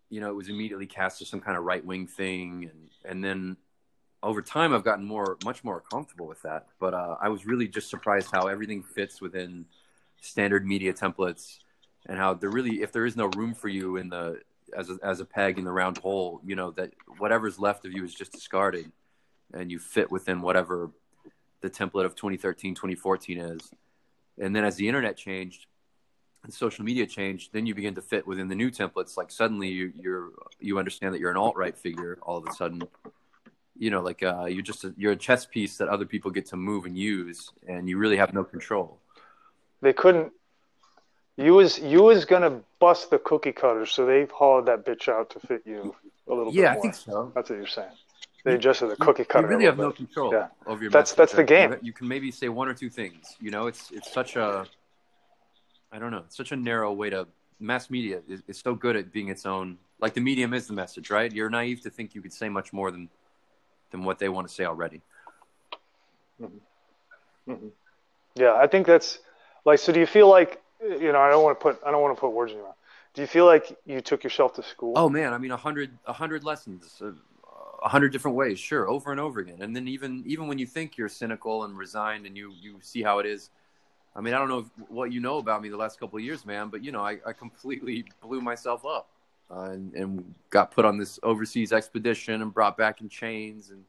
you 0.10 0.22
know, 0.22 0.30
it 0.30 0.36
was 0.36 0.50
immediately 0.50 0.86
cast 0.86 1.22
as 1.22 1.28
some 1.28 1.42
kind 1.42 1.58
of 1.58 1.64
right 1.64 1.84
wing 1.86 2.08
thing, 2.08 2.70
and 2.72 2.90
and 3.06 3.24
then 3.24 3.58
over 4.24 4.42
time, 4.42 4.74
I've 4.74 4.84
gotten 4.84 5.06
more, 5.06 5.38
much 5.46 5.64
more 5.64 5.82
comfortable 5.82 6.28
with 6.28 6.42
that. 6.42 6.68
But 6.80 6.94
uh, 6.94 7.18
I 7.22 7.30
was 7.30 7.46
really 7.46 7.68
just 7.68 7.90
surprised 7.90 8.30
how 8.32 8.48
everything 8.48 8.84
fits 8.84 9.22
within 9.22 9.66
standard 10.22 10.66
media 10.66 10.94
templates, 10.94 11.60
and 12.08 12.18
how 12.18 12.34
there 12.34 12.50
really, 12.50 12.82
if 12.82 12.92
there 12.92 13.06
is 13.06 13.16
no 13.16 13.28
room 13.36 13.54
for 13.54 13.70
you 13.70 13.98
in 13.98 14.10
the 14.10 14.42
as 14.76 14.90
a, 14.90 14.98
as 15.02 15.20
a 15.20 15.26
peg 15.26 15.58
in 15.58 15.66
the 15.66 15.72
round 15.72 15.98
hole, 15.98 16.42
you 16.46 16.56
know 16.56 16.72
that 16.72 16.94
whatever's 17.18 17.60
left 17.60 17.86
of 17.86 17.94
you 17.94 18.04
is 18.04 18.14
just 18.14 18.32
discarded, 18.32 18.92
and 19.54 19.72
you 19.72 19.80
fit 19.80 20.12
within 20.12 20.42
whatever 20.42 20.92
the 21.62 21.70
template 21.70 22.06
of 22.06 22.16
2013, 22.16 22.76
2014 22.76 23.38
is. 23.40 23.72
And 24.40 24.56
then 24.56 24.64
as 24.64 24.76
the 24.76 24.88
internet 24.88 25.18
changed, 25.18 25.66
and 26.44 26.54
social 26.54 26.86
media 26.86 27.06
changed, 27.06 27.52
then 27.54 27.66
you 27.66 27.76
begin 27.76 27.96
to 27.96 28.02
fit 28.02 28.26
within 28.26 28.48
the 28.48 28.56
new 28.56 28.72
templates. 28.72 29.18
Like 29.18 29.32
suddenly 29.32 29.68
you, 29.70 29.92
you're 29.96 30.30
you 30.60 30.78
understand 30.80 31.14
that 31.14 31.20
you're 31.20 31.32
an 31.32 31.38
alt 31.38 31.56
right 31.58 31.78
figure 31.78 32.18
all 32.22 32.38
of 32.38 32.48
a 32.48 32.54
sudden. 32.54 32.84
You 33.78 33.92
know, 33.92 34.02
like 34.02 34.24
uh, 34.24 34.46
you're 34.46 34.64
just 34.64 34.84
a, 34.86 34.94
you're 34.98 35.12
a 35.12 35.16
chess 35.18 35.46
piece 35.46 35.78
that 35.78 35.88
other 35.88 36.06
people 36.06 36.32
get 36.32 36.48
to 36.48 36.58
move 36.58 36.86
and 36.86 36.98
use, 36.98 37.52
and 37.68 37.88
you 37.88 37.98
really 37.98 38.18
have 38.18 38.34
no 38.34 38.44
control. 38.44 39.00
They 39.82 39.94
couldn't. 39.94 40.32
You 41.38 41.54
was 41.54 41.78
you 41.78 42.02
was 42.02 42.26
gonna 42.26 42.62
bust 42.80 43.12
the 43.12 43.20
cookie 43.20 43.52
cutter, 43.52 43.86
so 43.86 44.06
they've 44.08 44.32
hollowed 44.32 44.66
that 44.66 44.86
bitch 44.86 45.08
out 45.08 45.30
to 45.32 45.40
fit 45.42 45.62
you 45.66 45.96
a 46.28 46.34
little 46.34 46.52
Yeah, 46.54 46.62
bit 46.62 46.70
I 46.70 46.74
more. 46.74 46.82
think 46.82 46.96
so. 46.96 47.32
That's 47.36 47.50
what 47.52 47.58
you're 47.58 47.68
saying. 47.68 47.92
They 48.44 48.56
adjusted 48.56 48.88
the 48.88 48.96
cookie 48.96 49.26
cutter. 49.26 49.46
You 49.48 49.54
really 49.54 49.66
have 49.66 49.78
no 49.78 49.92
control 49.92 50.32
Yeah. 50.34 50.48
over 50.66 50.82
your. 50.82 50.90
That's- 50.90 51.12
message. 51.12 51.18
that's 51.18 51.34
the 51.34 51.44
game. 51.44 51.76
You 51.84 51.94
can 51.94 52.08
maybe 52.08 52.32
say 52.32 52.50
one 52.50 52.68
or 52.68 52.74
two 52.74 52.90
things. 52.90 53.36
You 53.40 53.52
know, 53.52 53.68
it's 53.68 53.92
it's 53.92 54.12
such 54.12 54.36
a, 54.38 54.66
I 55.92 56.00
don't 56.00 56.12
know, 56.12 56.24
it's 56.26 56.38
such 56.38 56.52
a 56.52 56.56
narrow 56.56 56.92
way 56.92 57.10
to. 57.10 57.28
Mass 57.60 57.90
media 57.90 58.22
is, 58.28 58.44
is 58.48 58.60
so 58.60 58.76
good 58.76 58.96
at 58.96 59.12
being 59.12 59.30
its 59.30 59.44
own. 59.44 59.80
Like 60.00 60.14
the 60.14 60.22
medium 60.22 60.54
is 60.54 60.68
the 60.68 60.74
message, 60.74 61.10
right? 61.10 61.32
You're 61.34 61.50
naive 61.50 61.82
to 61.82 61.90
think 61.90 62.14
you 62.14 62.22
could 62.22 62.34
say 62.34 62.50
much 62.50 62.72
more 62.72 62.92
than 62.92 63.10
than 63.90 64.04
what 64.04 64.20
they 64.20 64.30
want 64.30 64.48
to 64.48 64.54
say 64.54 64.66
already. 64.66 65.02
Yeah, 68.36 68.54
I 68.54 68.68
think 68.68 68.86
that's 68.86 69.20
like. 69.66 69.80
So, 69.80 69.92
do 69.92 70.00
you 70.00 70.06
feel 70.06 70.30
like 70.30 70.62
you 70.82 71.12
know? 71.12 71.20
I 71.20 71.32
don't 71.32 71.44
want 71.44 71.60
to 71.60 71.64
put 71.64 71.80
I 71.84 71.90
don't 71.90 72.02
want 72.02 72.16
to 72.16 72.20
put 72.20 72.30
words 72.30 72.52
in 72.52 72.58
your 72.60 72.68
mouth. 72.68 72.76
Do 73.16 73.22
you 73.22 73.28
feel 73.28 73.46
like 73.48 73.76
you 73.86 74.02
took 74.02 74.24
yourself 74.24 74.54
to 74.56 74.64
school? 74.64 74.94
Oh 74.96 75.10
man, 75.10 75.34
I 75.34 75.40
mean, 75.40 75.52
a 75.52 75.58
hundred 75.58 75.98
a 76.06 76.14
hundred 76.14 76.44
lessons, 76.44 77.02
uh, 77.02 77.14
a 77.84 77.90
hundred 77.90 78.12
different 78.12 78.38
ways, 78.38 78.60
sure, 78.60 78.88
over 78.88 79.12
and 79.12 79.20
over 79.20 79.40
again. 79.40 79.62
And 79.62 79.76
then 79.76 79.88
even 79.88 80.24
even 80.28 80.48
when 80.48 80.60
you 80.60 80.68
think 80.68 80.96
you're 80.98 81.10
cynical 81.10 81.64
and 81.64 81.76
resigned, 81.76 82.28
and 82.28 82.38
you 82.38 82.54
you 82.62 82.78
see 82.82 83.02
how 83.02 83.18
it 83.18 83.26
is. 83.26 83.50
I 84.18 84.22
mean, 84.22 84.34
I 84.34 84.40
don't 84.40 84.50
know 84.50 84.60
if, 84.60 84.66
what 84.90 85.12
you 85.12 85.20
know 85.20 85.38
about 85.38 85.62
me 85.62 85.70
the 85.70 85.78
last 85.78 86.00
couple 86.00 86.18
of 86.18 86.24
years, 86.24 86.44
man, 86.44 86.70
but 86.70 86.84
you 86.84 86.92
know, 86.92 87.06
I, 87.06 87.20
I 87.26 87.34
completely 87.34 88.04
blew 88.22 88.42
myself 88.42 88.84
up 88.84 89.10
uh, 89.52 89.70
and, 89.72 89.94
and 89.94 90.34
got 90.50 90.72
put 90.72 90.86
on 90.86 90.98
this 90.98 91.20
overseas 91.22 91.72
expedition 91.72 92.42
and 92.42 92.52
brought 92.52 92.76
back 92.76 93.00
in 93.00 93.10
chains 93.10 93.70
and 93.70 93.84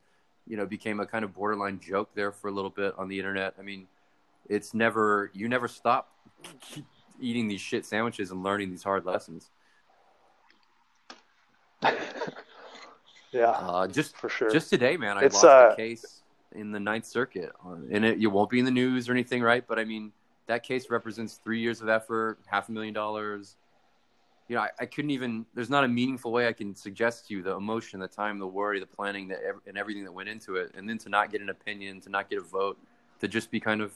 you 0.47 0.56
know 0.56 0.66
became 0.66 1.00
a 1.00 1.06
kind 1.06 1.25
of 1.25 1.32
borderline 1.35 1.80
joke 1.80 2.11
there 2.14 2.30
for 2.30 2.49
a 2.49 2.52
little 2.52 2.70
bit 2.70 2.94
on 2.99 3.08
the 3.08 3.18
internet. 3.18 3.54
I 3.58 3.62
mean, 3.62 3.87
it's 4.50 4.75
never 4.75 5.30
you 5.32 5.49
never 5.49 5.66
stop 5.66 6.12
eating 7.20 7.49
these 7.49 7.62
shit 7.62 7.87
sandwiches 7.87 8.30
and 8.30 8.42
learning 8.42 8.70
these 8.70 8.82
hard 8.82 9.06
lessons. 9.06 9.50
yeah, 13.32 13.50
Uh, 13.50 13.87
just 13.87 14.16
for 14.16 14.28
sure. 14.28 14.50
just 14.50 14.68
today, 14.68 14.99
man, 14.99 15.16
I 15.16 15.23
It's, 15.23 15.35
lost 15.35 15.47
uh, 15.47 15.70
a 15.73 15.76
case 15.76 16.23
in 16.52 16.73
the 16.73 16.81
Ninth 16.81 17.07
Circuit, 17.07 17.52
and 17.64 18.05
it, 18.05 18.23
it 18.23 18.26
won't 18.26 18.50
be 18.50 18.59
in 18.59 18.64
the 18.64 18.71
news 18.71 19.09
or 19.09 19.12
anything, 19.12 19.43
right? 19.43 19.67
But 19.67 19.78
I 19.78 19.85
mean, 19.85 20.12
that 20.47 20.62
case 20.62 20.90
represents 20.90 21.35
three 21.43 21.61
years 21.61 21.81
of 21.81 21.88
effort, 21.88 22.38
half 22.47 22.69
a 22.69 22.73
million 22.73 22.95
dollars. 22.95 23.57
You 24.49 24.57
know, 24.57 24.62
I, 24.62 24.71
I 24.81 24.87
couldn't 24.87 25.11
even. 25.11 25.45
There's 25.55 25.69
not 25.69 25.85
a 25.85 25.88
meaningful 25.88 26.33
way 26.33 26.49
I 26.49 26.52
can 26.52 26.75
suggest 26.75 27.28
to 27.28 27.35
you 27.35 27.43
the 27.43 27.55
emotion, 27.55 28.00
the 28.00 28.09
time, 28.09 28.38
the 28.38 28.47
worry, 28.47 28.81
the 28.81 28.87
planning, 28.87 29.28
that 29.28 29.40
and 29.67 29.76
everything 29.76 30.05
that 30.05 30.12
went 30.12 30.28
into 30.28 30.57
it, 30.57 30.73
and 30.75 30.88
then 30.88 30.99
to 30.99 31.09
not 31.09 31.31
get 31.31 31.43
an 31.43 31.50
opinion, 31.50 32.00
to 32.02 32.09
not 32.09 32.31
get 32.31 32.38
a 32.38 32.43
vote, 32.43 32.78
to 33.21 33.28
just 33.28 33.50
be 33.50 33.61
kind 33.61 33.83
of 33.83 33.93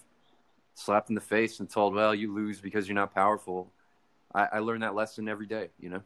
slapped 0.75 1.09
in 1.09 1.15
the 1.15 1.23
face 1.23 1.61
and 1.61 1.71
told, 1.71 1.95
"Well, 1.95 2.15
you 2.15 2.35
lose 2.35 2.61
because 2.61 2.87
you're 2.87 2.95
not 2.95 3.15
powerful." 3.15 3.73
I, 4.35 4.49
I 4.53 4.59
learned 4.59 4.83
that 4.83 4.95
lesson 4.95 5.29
every 5.29 5.47
day. 5.47 5.69
You 5.81 5.91
know. 5.91 6.03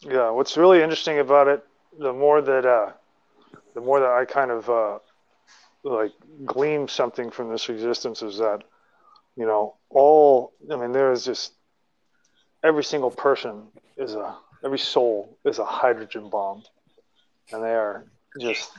Yeah, 0.00 0.30
what's 0.30 0.56
really 0.56 0.82
interesting 0.82 1.20
about 1.20 1.48
it, 1.48 1.64
the 1.98 2.12
more 2.12 2.42
that 2.42 2.66
uh, 2.66 2.92
the 3.74 3.80
more 3.80 4.00
that 4.00 4.10
I 4.10 4.24
kind 4.24 4.50
of 4.50 4.70
uh, 4.70 4.98
like 5.82 6.12
glean 6.44 6.88
something 6.88 7.30
from 7.30 7.50
this 7.50 7.68
existence 7.68 8.22
is 8.22 8.38
that, 8.38 8.62
you 9.36 9.46
know, 9.46 9.74
all 9.90 10.52
I 10.72 10.76
mean, 10.76 10.92
there 10.92 11.12
is 11.12 11.24
just 11.24 11.52
every 12.62 12.84
single 12.84 13.10
person 13.10 13.64
is 13.96 14.14
a 14.14 14.36
every 14.64 14.78
soul 14.78 15.36
is 15.44 15.58
a 15.58 15.64
hydrogen 15.64 16.30
bomb, 16.30 16.62
and 17.52 17.62
they 17.62 17.74
are 17.74 18.04
just 18.40 18.72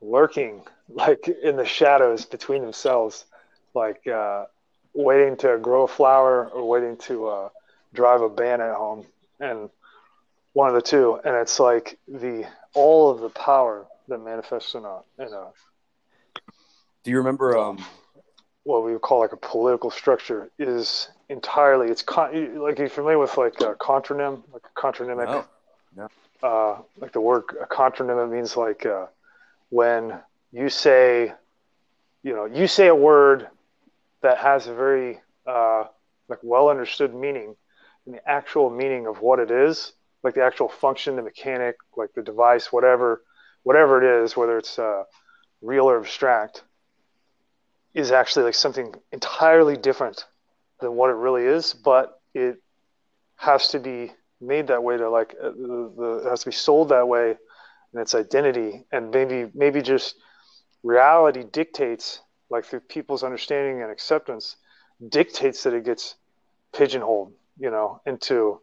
lurking 0.00 0.62
like 0.88 1.28
in 1.28 1.56
the 1.56 1.66
shadows 1.66 2.24
between 2.24 2.62
themselves, 2.62 3.26
like 3.74 4.06
uh, 4.06 4.44
waiting 4.94 5.36
to 5.38 5.58
grow 5.58 5.84
a 5.84 5.88
flower 5.88 6.48
or 6.48 6.68
waiting 6.68 6.96
to 6.96 7.26
uh, 7.26 7.48
drive 7.92 8.22
a 8.22 8.28
bayonet 8.28 8.74
home, 8.74 9.04
and 9.40 9.68
one 10.54 10.68
of 10.68 10.74
the 10.74 10.82
two, 10.82 11.20
and 11.24 11.34
it's 11.34 11.58
like 11.58 11.98
the 12.06 12.46
all 12.74 13.10
of 13.10 13.20
the 13.20 13.30
power 13.30 13.86
that 14.08 14.18
manifests 14.18 14.74
in 14.74 14.84
a 14.84 15.00
in 15.18 15.32
a 15.32 15.50
Do 17.04 17.10
you 17.10 17.18
remember? 17.18 17.56
Um, 17.56 17.78
what 18.64 18.84
we 18.84 18.92
would 18.92 19.02
call 19.02 19.20
like 19.20 19.32
a 19.32 19.36
political 19.36 19.90
structure 19.90 20.50
is 20.58 21.08
entirely 21.28 21.90
it's 21.90 22.02
con- 22.02 22.60
like 22.60 22.78
you're 22.78 22.88
familiar 22.88 23.18
with 23.18 23.36
like 23.36 23.60
a 23.60 23.74
contronym, 23.74 24.42
like 24.52 24.62
a 24.64 24.80
contronymic, 24.80 25.44
no. 25.96 26.08
uh, 26.42 26.78
like 26.98 27.12
the 27.12 27.20
word 27.20 27.44
a 27.60 27.66
contronym. 27.66 28.24
It 28.24 28.32
means 28.32 28.56
like 28.56 28.86
uh, 28.86 29.06
when 29.70 30.18
you 30.52 30.68
say, 30.68 31.32
you 32.22 32.34
know, 32.34 32.44
you 32.44 32.66
say 32.66 32.86
a 32.86 32.94
word 32.94 33.48
that 34.20 34.38
has 34.38 34.68
a 34.68 34.74
very 34.74 35.20
uh, 35.46 35.84
like 36.28 36.38
well 36.42 36.68
understood 36.68 37.14
meaning, 37.14 37.56
and 38.06 38.14
the 38.14 38.28
actual 38.28 38.70
meaning 38.70 39.06
of 39.06 39.20
what 39.20 39.40
it 39.40 39.50
is, 39.50 39.92
like 40.22 40.34
the 40.34 40.42
actual 40.44 40.68
function, 40.68 41.16
the 41.16 41.22
mechanic, 41.22 41.76
like 41.96 42.12
the 42.14 42.22
device, 42.22 42.72
whatever, 42.72 43.22
whatever 43.62 44.02
it 44.02 44.24
is, 44.24 44.36
whether 44.36 44.58
it's 44.58 44.78
uh, 44.78 45.04
real 45.60 45.88
or 45.88 45.98
abstract, 45.98 46.64
is 47.94 48.10
actually 48.10 48.44
like 48.44 48.54
something 48.54 48.94
entirely 49.12 49.76
different 49.76 50.24
than 50.80 50.94
what 50.94 51.10
it 51.10 51.14
really 51.14 51.44
is, 51.44 51.74
but 51.74 52.20
it 52.34 52.56
has 53.36 53.68
to 53.68 53.78
be 53.78 54.10
made 54.40 54.66
that 54.68 54.82
way 54.82 54.96
to 54.96 55.08
like 55.08 55.34
uh, 55.40 55.50
the, 55.50 55.92
the 55.96 56.22
it 56.26 56.30
has 56.30 56.40
to 56.40 56.46
be 56.46 56.52
sold 56.54 56.88
that 56.88 57.06
way 57.06 57.36
in 57.94 58.00
its 58.00 58.14
identity. 58.14 58.84
And 58.92 59.10
maybe 59.10 59.50
maybe 59.54 59.82
just 59.82 60.16
reality 60.82 61.44
dictates 61.44 62.20
like 62.50 62.64
through 62.64 62.80
people's 62.80 63.22
understanding 63.22 63.82
and 63.82 63.90
acceptance 63.90 64.56
dictates 65.08 65.62
that 65.64 65.74
it 65.74 65.84
gets 65.84 66.16
pigeonholed 66.72 67.32
you 67.58 67.70
know 67.70 68.00
into 68.06 68.60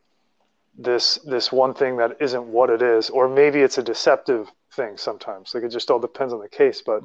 this 0.78 1.16
this 1.26 1.52
one 1.52 1.74
thing 1.74 1.98
that 1.98 2.18
isn't 2.20 2.46
what 2.46 2.70
it 2.70 2.82
is 2.82 3.10
or 3.10 3.28
maybe 3.28 3.60
it's 3.60 3.78
a 3.78 3.84
deceptive 3.84 4.50
thing 4.72 4.98
sometimes 4.98 5.54
like 5.54 5.64
it 5.64 5.70
just 5.70 5.92
all 5.92 6.00
depends 6.00 6.34
on 6.34 6.40
the 6.40 6.48
case 6.50 6.82
but 6.86 7.04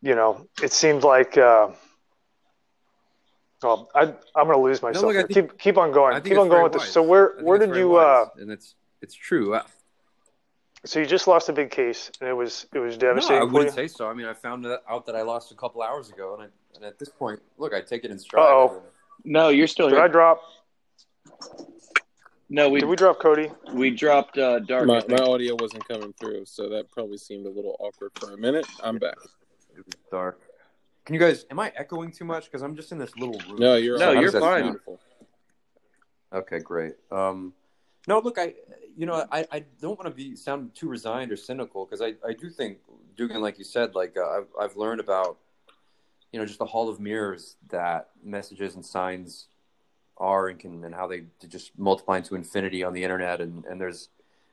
you 0.00 0.14
know 0.14 0.46
it 0.62 0.72
seemed 0.72 1.02
like 1.02 1.36
uh 1.36 1.68
well, 3.62 3.88
I, 3.94 4.02
I'm 4.02 4.46
going 4.46 4.58
to 4.58 4.58
lose 4.58 4.82
myself. 4.82 5.06
look, 5.06 5.14
think- 5.14 5.30
keep 5.30 5.58
keep 5.58 5.78
on 5.78 5.90
going. 5.90 6.20
Keep 6.20 6.32
on 6.32 6.36
going 6.36 6.50
very 6.50 6.62
with 6.64 6.74
this. 6.74 6.90
So 6.90 7.02
where 7.02 7.36
where 7.40 7.56
did 7.58 7.70
very 7.70 7.80
you 7.80 7.96
uh 7.96 8.28
and 8.36 8.50
it's 8.50 8.74
it's 9.00 9.14
true. 9.14 9.54
Uh, 9.54 9.62
so 10.84 11.00
you 11.00 11.06
just 11.06 11.26
lost 11.26 11.48
a 11.48 11.52
big 11.52 11.70
case 11.70 12.10
and 12.20 12.28
it 12.28 12.34
was 12.34 12.66
it 12.74 12.78
was 12.78 12.98
devastating. 12.98 13.40
No, 13.40 13.46
devastating 13.46 13.48
I 13.48 13.52
wouldn't 13.52 13.74
say 13.74 13.88
so. 13.88 14.08
I 14.08 14.12
mean, 14.12 14.26
I 14.26 14.34
found 14.34 14.66
out 14.66 15.06
that 15.06 15.16
I 15.16 15.22
lost 15.22 15.50
a 15.50 15.54
couple 15.54 15.80
hours 15.82 16.10
ago, 16.10 16.34
and, 16.34 16.42
I, 16.42 16.46
and 16.76 16.84
at 16.84 16.98
this 16.98 17.08
point, 17.08 17.40
look, 17.56 17.72
I 17.72 17.80
take 17.80 18.04
it 18.04 18.10
in 18.10 18.18
stride. 18.18 18.42
Uh-oh. 18.42 18.82
No, 19.24 19.48
you're 19.48 19.66
still 19.66 19.88
Did 19.88 19.98
I 19.98 20.08
drop 20.08 20.42
No, 22.50 22.68
we 22.68 22.80
did 22.80 22.88
we 22.88 22.96
drop 22.96 23.20
Cody? 23.20 23.50
we 23.72 23.90
dropped 23.90 24.38
uh, 24.38 24.58
Dark. 24.60 24.86
My, 24.86 25.02
my 25.08 25.16
audio 25.16 25.56
wasn't 25.58 25.86
coming 25.88 26.12
through, 26.20 26.44
so 26.44 26.68
that 26.68 26.90
probably 26.90 27.16
seemed 27.16 27.46
a 27.46 27.50
little 27.50 27.76
awkward 27.80 28.12
for 28.18 28.34
a 28.34 28.36
minute. 28.36 28.66
I'm 28.82 28.98
back. 28.98 29.16
It 29.76 29.84
was 29.84 29.94
dark. 30.10 30.40
Can 31.04 31.14
you 31.14 31.20
guys? 31.20 31.46
Am 31.50 31.58
I 31.58 31.72
echoing 31.76 32.12
too 32.12 32.24
much? 32.24 32.44
Because 32.44 32.62
I'm 32.62 32.76
just 32.76 32.92
in 32.92 32.98
this 32.98 33.16
little 33.16 33.40
room. 33.48 33.58
No, 33.58 33.76
you're 33.76 33.98
No, 33.98 34.12
you're 34.12 34.32
fine. 34.32 34.76
Okay, 36.32 36.58
great. 36.58 36.94
Um, 37.10 37.54
no, 38.06 38.18
look, 38.18 38.38
I, 38.38 38.54
you 38.96 39.06
know, 39.06 39.24
I, 39.30 39.46
I 39.50 39.64
don't 39.80 39.98
want 39.98 40.10
to 40.10 40.14
be 40.14 40.36
sound 40.36 40.74
too 40.74 40.88
resigned 40.88 41.32
or 41.32 41.36
cynical 41.36 41.86
because 41.86 42.02
I, 42.02 42.14
I 42.26 42.32
do 42.32 42.50
think 42.50 42.78
Dugan, 43.16 43.40
like 43.40 43.58
you 43.58 43.64
said, 43.64 43.94
like 43.94 44.16
uh, 44.16 44.28
I've, 44.28 44.48
I've 44.60 44.76
learned 44.76 45.00
about, 45.00 45.38
you 46.32 46.38
know, 46.38 46.44
just 46.44 46.58
the 46.58 46.66
hall 46.66 46.88
of 46.88 47.00
mirrors 47.00 47.56
that 47.68 48.10
messages 48.22 48.74
and 48.74 48.84
signs 48.84 49.46
are 50.18 50.48
and 50.48 50.58
can 50.58 50.84
and 50.84 50.94
how 50.94 51.06
they 51.06 51.24
just 51.48 51.76
multiply 51.78 52.18
into 52.18 52.34
infinity 52.34 52.82
on 52.84 52.92
the 52.92 53.02
internet 53.02 53.40
and 53.40 53.64
and 53.64 53.80
there's 53.80 54.08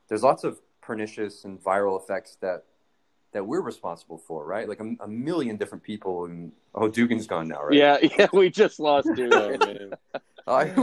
there's 0.08 0.24
lots 0.24 0.44
of 0.44 0.60
pernicious 0.82 1.46
and 1.46 1.64
viral 1.64 2.02
effects 2.02 2.38
that 2.42 2.64
that 3.34 3.46
we're 3.46 3.62
responsible 3.62 4.18
for, 4.18 4.46
right? 4.46 4.68
Like 4.68 4.82
a, 4.82 4.96
a 5.02 5.08
million 5.08 5.56
different 5.56 5.84
people 5.84 6.26
and 6.26 6.52
oh, 6.76 6.90
Dugan's 6.90 7.28
gone 7.28 7.48
now, 7.48 7.64
right? 7.64 7.74
Yeah, 7.78 7.98
yeah, 8.18 8.28
we 8.34 8.50
just 8.50 8.80
lost 8.80 9.08
man. 9.18 9.94
I 10.48 10.74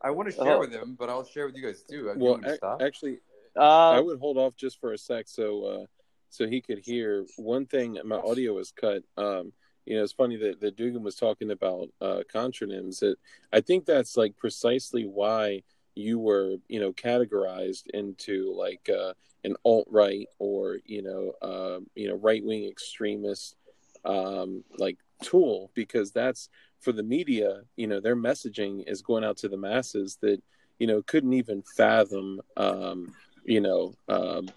I 0.00 0.10
want 0.10 0.30
to 0.30 0.34
share 0.34 0.56
Oh. 0.56 0.60
with 0.60 0.72
him, 0.72 0.96
but 0.98 1.10
I'll 1.10 1.24
share 1.24 1.46
with 1.46 1.56
you 1.56 1.62
guys 1.66 1.82
too. 1.82 2.10
Well, 2.16 2.38
to 2.38 2.46
ac- 2.48 2.56
stop? 2.56 2.80
actually, 2.80 3.18
I 3.56 3.96
Uh, 3.98 4.02
would 4.02 4.18
hold 4.20 4.38
off 4.38 4.54
just 4.56 4.80
for 4.80 4.92
a 4.92 4.98
sec 4.98 5.28
so 5.28 5.64
uh, 5.64 5.86
so 6.30 6.46
he 6.46 6.60
could 6.62 6.78
hear 6.78 7.26
one 7.36 7.66
thing. 7.66 7.98
My 8.04 8.16
audio 8.16 8.54
was 8.54 8.70
cut. 8.70 9.02
Um, 9.18 9.52
you 9.90 9.96
know, 9.96 10.04
it's 10.04 10.12
funny 10.12 10.36
that, 10.36 10.60
that 10.60 10.76
Dugan 10.76 11.02
was 11.02 11.16
talking 11.16 11.50
about 11.50 11.88
uh, 12.00 12.22
contronyms. 12.32 13.00
That 13.00 13.16
I 13.52 13.60
think 13.60 13.86
that's 13.86 14.16
like 14.16 14.36
precisely 14.36 15.04
why 15.04 15.64
you 15.96 16.20
were, 16.20 16.58
you 16.68 16.78
know, 16.78 16.92
categorized 16.92 17.88
into 17.92 18.54
like 18.56 18.88
uh, 18.88 19.14
an 19.42 19.56
alt 19.64 19.88
right 19.90 20.28
or 20.38 20.78
you 20.86 21.02
know, 21.02 21.32
uh, 21.42 21.80
you 21.96 22.06
know, 22.06 22.14
right 22.14 22.44
wing 22.44 22.68
extremist, 22.68 23.56
um, 24.04 24.62
like 24.78 24.96
tool 25.24 25.72
because 25.74 26.12
that's 26.12 26.48
for 26.78 26.92
the 26.92 27.02
media 27.02 27.60
you 27.76 27.86
know 27.86 28.00
their 28.00 28.16
messaging 28.16 28.88
is 28.88 29.02
going 29.02 29.22
out 29.24 29.36
to 29.36 29.48
the 29.48 29.56
masses 29.56 30.16
that 30.22 30.40
you 30.78 30.86
know 30.86 31.02
couldn't 31.02 31.34
even 31.34 31.62
fathom 31.76 32.40
um, 32.56 33.12
you 33.44 33.60
know 33.60 33.92
um, 34.08 34.48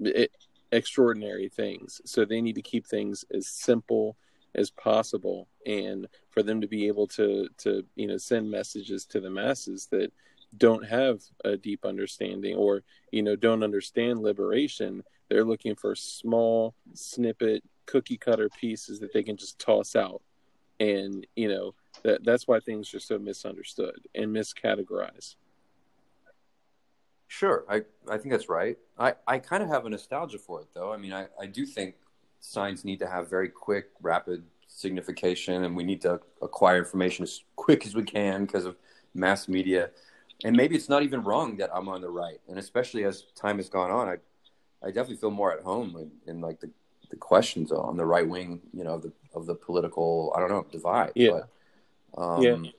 it, 0.00 0.32
extraordinary 0.72 1.48
things 1.48 2.00
so 2.04 2.24
they 2.24 2.40
need 2.40 2.56
to 2.56 2.62
keep 2.62 2.84
things 2.86 3.24
as 3.32 3.46
simple 3.46 4.16
as 4.58 4.70
possible 4.70 5.48
and 5.66 6.08
for 6.30 6.42
them 6.42 6.60
to 6.60 6.66
be 6.66 6.88
able 6.88 7.06
to 7.06 7.48
to 7.56 7.84
you 7.94 8.06
know 8.06 8.16
send 8.16 8.50
messages 8.50 9.04
to 9.06 9.20
the 9.20 9.30
masses 9.30 9.86
that 9.86 10.12
don't 10.56 10.84
have 10.84 11.20
a 11.44 11.56
deep 11.56 11.84
understanding 11.84 12.56
or 12.56 12.82
you 13.12 13.22
know 13.22 13.36
don't 13.36 13.62
understand 13.62 14.20
liberation. 14.20 15.02
They're 15.28 15.44
looking 15.44 15.74
for 15.74 15.94
small 15.94 16.74
snippet 16.94 17.62
cookie 17.86 18.16
cutter 18.16 18.48
pieces 18.48 18.98
that 19.00 19.12
they 19.12 19.22
can 19.22 19.36
just 19.36 19.58
toss 19.58 19.94
out. 19.94 20.22
And 20.80 21.26
you 21.36 21.48
know 21.48 21.74
that 22.02 22.24
that's 22.24 22.48
why 22.48 22.60
things 22.60 22.92
are 22.94 23.00
so 23.00 23.18
misunderstood 23.18 24.00
and 24.14 24.34
miscategorized. 24.34 25.36
Sure. 27.28 27.64
I 27.68 27.82
i 28.10 28.16
think 28.16 28.30
that's 28.32 28.48
right. 28.48 28.76
I 28.98 29.14
i 29.26 29.38
kind 29.38 29.62
of 29.62 29.68
have 29.68 29.86
a 29.86 29.90
nostalgia 29.90 30.38
for 30.38 30.62
it 30.62 30.68
though. 30.74 30.92
I 30.92 30.96
mean 30.96 31.12
i 31.12 31.26
i 31.40 31.46
do 31.46 31.66
think 31.66 31.96
signs 32.40 32.84
need 32.84 32.98
to 32.98 33.06
have 33.06 33.28
very 33.28 33.48
quick 33.48 33.90
rapid 34.00 34.44
signification 34.66 35.64
and 35.64 35.76
we 35.76 35.84
need 35.84 36.00
to 36.00 36.20
acquire 36.42 36.78
information 36.78 37.22
as 37.22 37.42
quick 37.56 37.86
as 37.86 37.94
we 37.94 38.02
can 38.02 38.44
because 38.44 38.64
of 38.64 38.76
mass 39.14 39.48
media 39.48 39.90
and 40.44 40.56
maybe 40.56 40.76
it's 40.76 40.88
not 40.88 41.02
even 41.02 41.22
wrong 41.22 41.56
that 41.56 41.70
I'm 41.74 41.88
on 41.88 42.00
the 42.00 42.10
right. 42.10 42.40
And 42.48 42.58
especially 42.58 43.04
as 43.04 43.24
time 43.34 43.56
has 43.56 43.68
gone 43.68 43.90
on, 43.90 44.08
I, 44.08 44.16
I 44.82 44.86
definitely 44.86 45.16
feel 45.16 45.30
more 45.30 45.52
at 45.52 45.62
home 45.62 45.96
in, 45.96 46.10
in 46.32 46.40
like 46.40 46.60
the, 46.60 46.70
the 47.10 47.16
questions 47.16 47.72
on 47.72 47.96
the 47.96 48.04
right 48.04 48.28
wing, 48.28 48.60
you 48.72 48.84
know, 48.84 48.94
of 48.94 49.02
the 49.02 49.12
of 49.34 49.46
the 49.46 49.54
political, 49.54 50.32
I 50.36 50.40
don't 50.40 50.50
know, 50.50 50.64
divide. 50.70 51.12
Yeah. 51.14 51.40
But, 52.14 52.22
um, 52.22 52.42
yeah. 52.42 52.70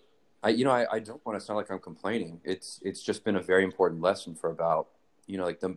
I, 0.41 0.49
you 0.49 0.63
know, 0.63 0.71
I, 0.71 0.85
I 0.93 0.99
don't 0.99 1.23
want 1.25 1.37
to 1.37 1.45
sound 1.45 1.57
like 1.57 1.69
I'm 1.69 1.79
complaining. 1.79 2.39
It's, 2.43 2.79
it's 2.83 3.03
just 3.03 3.23
been 3.25 3.35
a 3.35 3.41
very 3.41 3.65
important 3.65 4.01
lesson 4.01 4.35
for 4.35 4.49
about, 4.49 4.87
you 5.27 5.37
know, 5.37 5.43
like 5.43 5.59
the, 5.59 5.75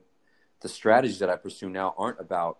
the 0.60 0.68
strategies 0.68 1.18
that 1.18 1.28
I 1.28 1.36
pursue 1.36 1.68
now 1.68 1.94
aren't 1.98 2.20
about, 2.20 2.58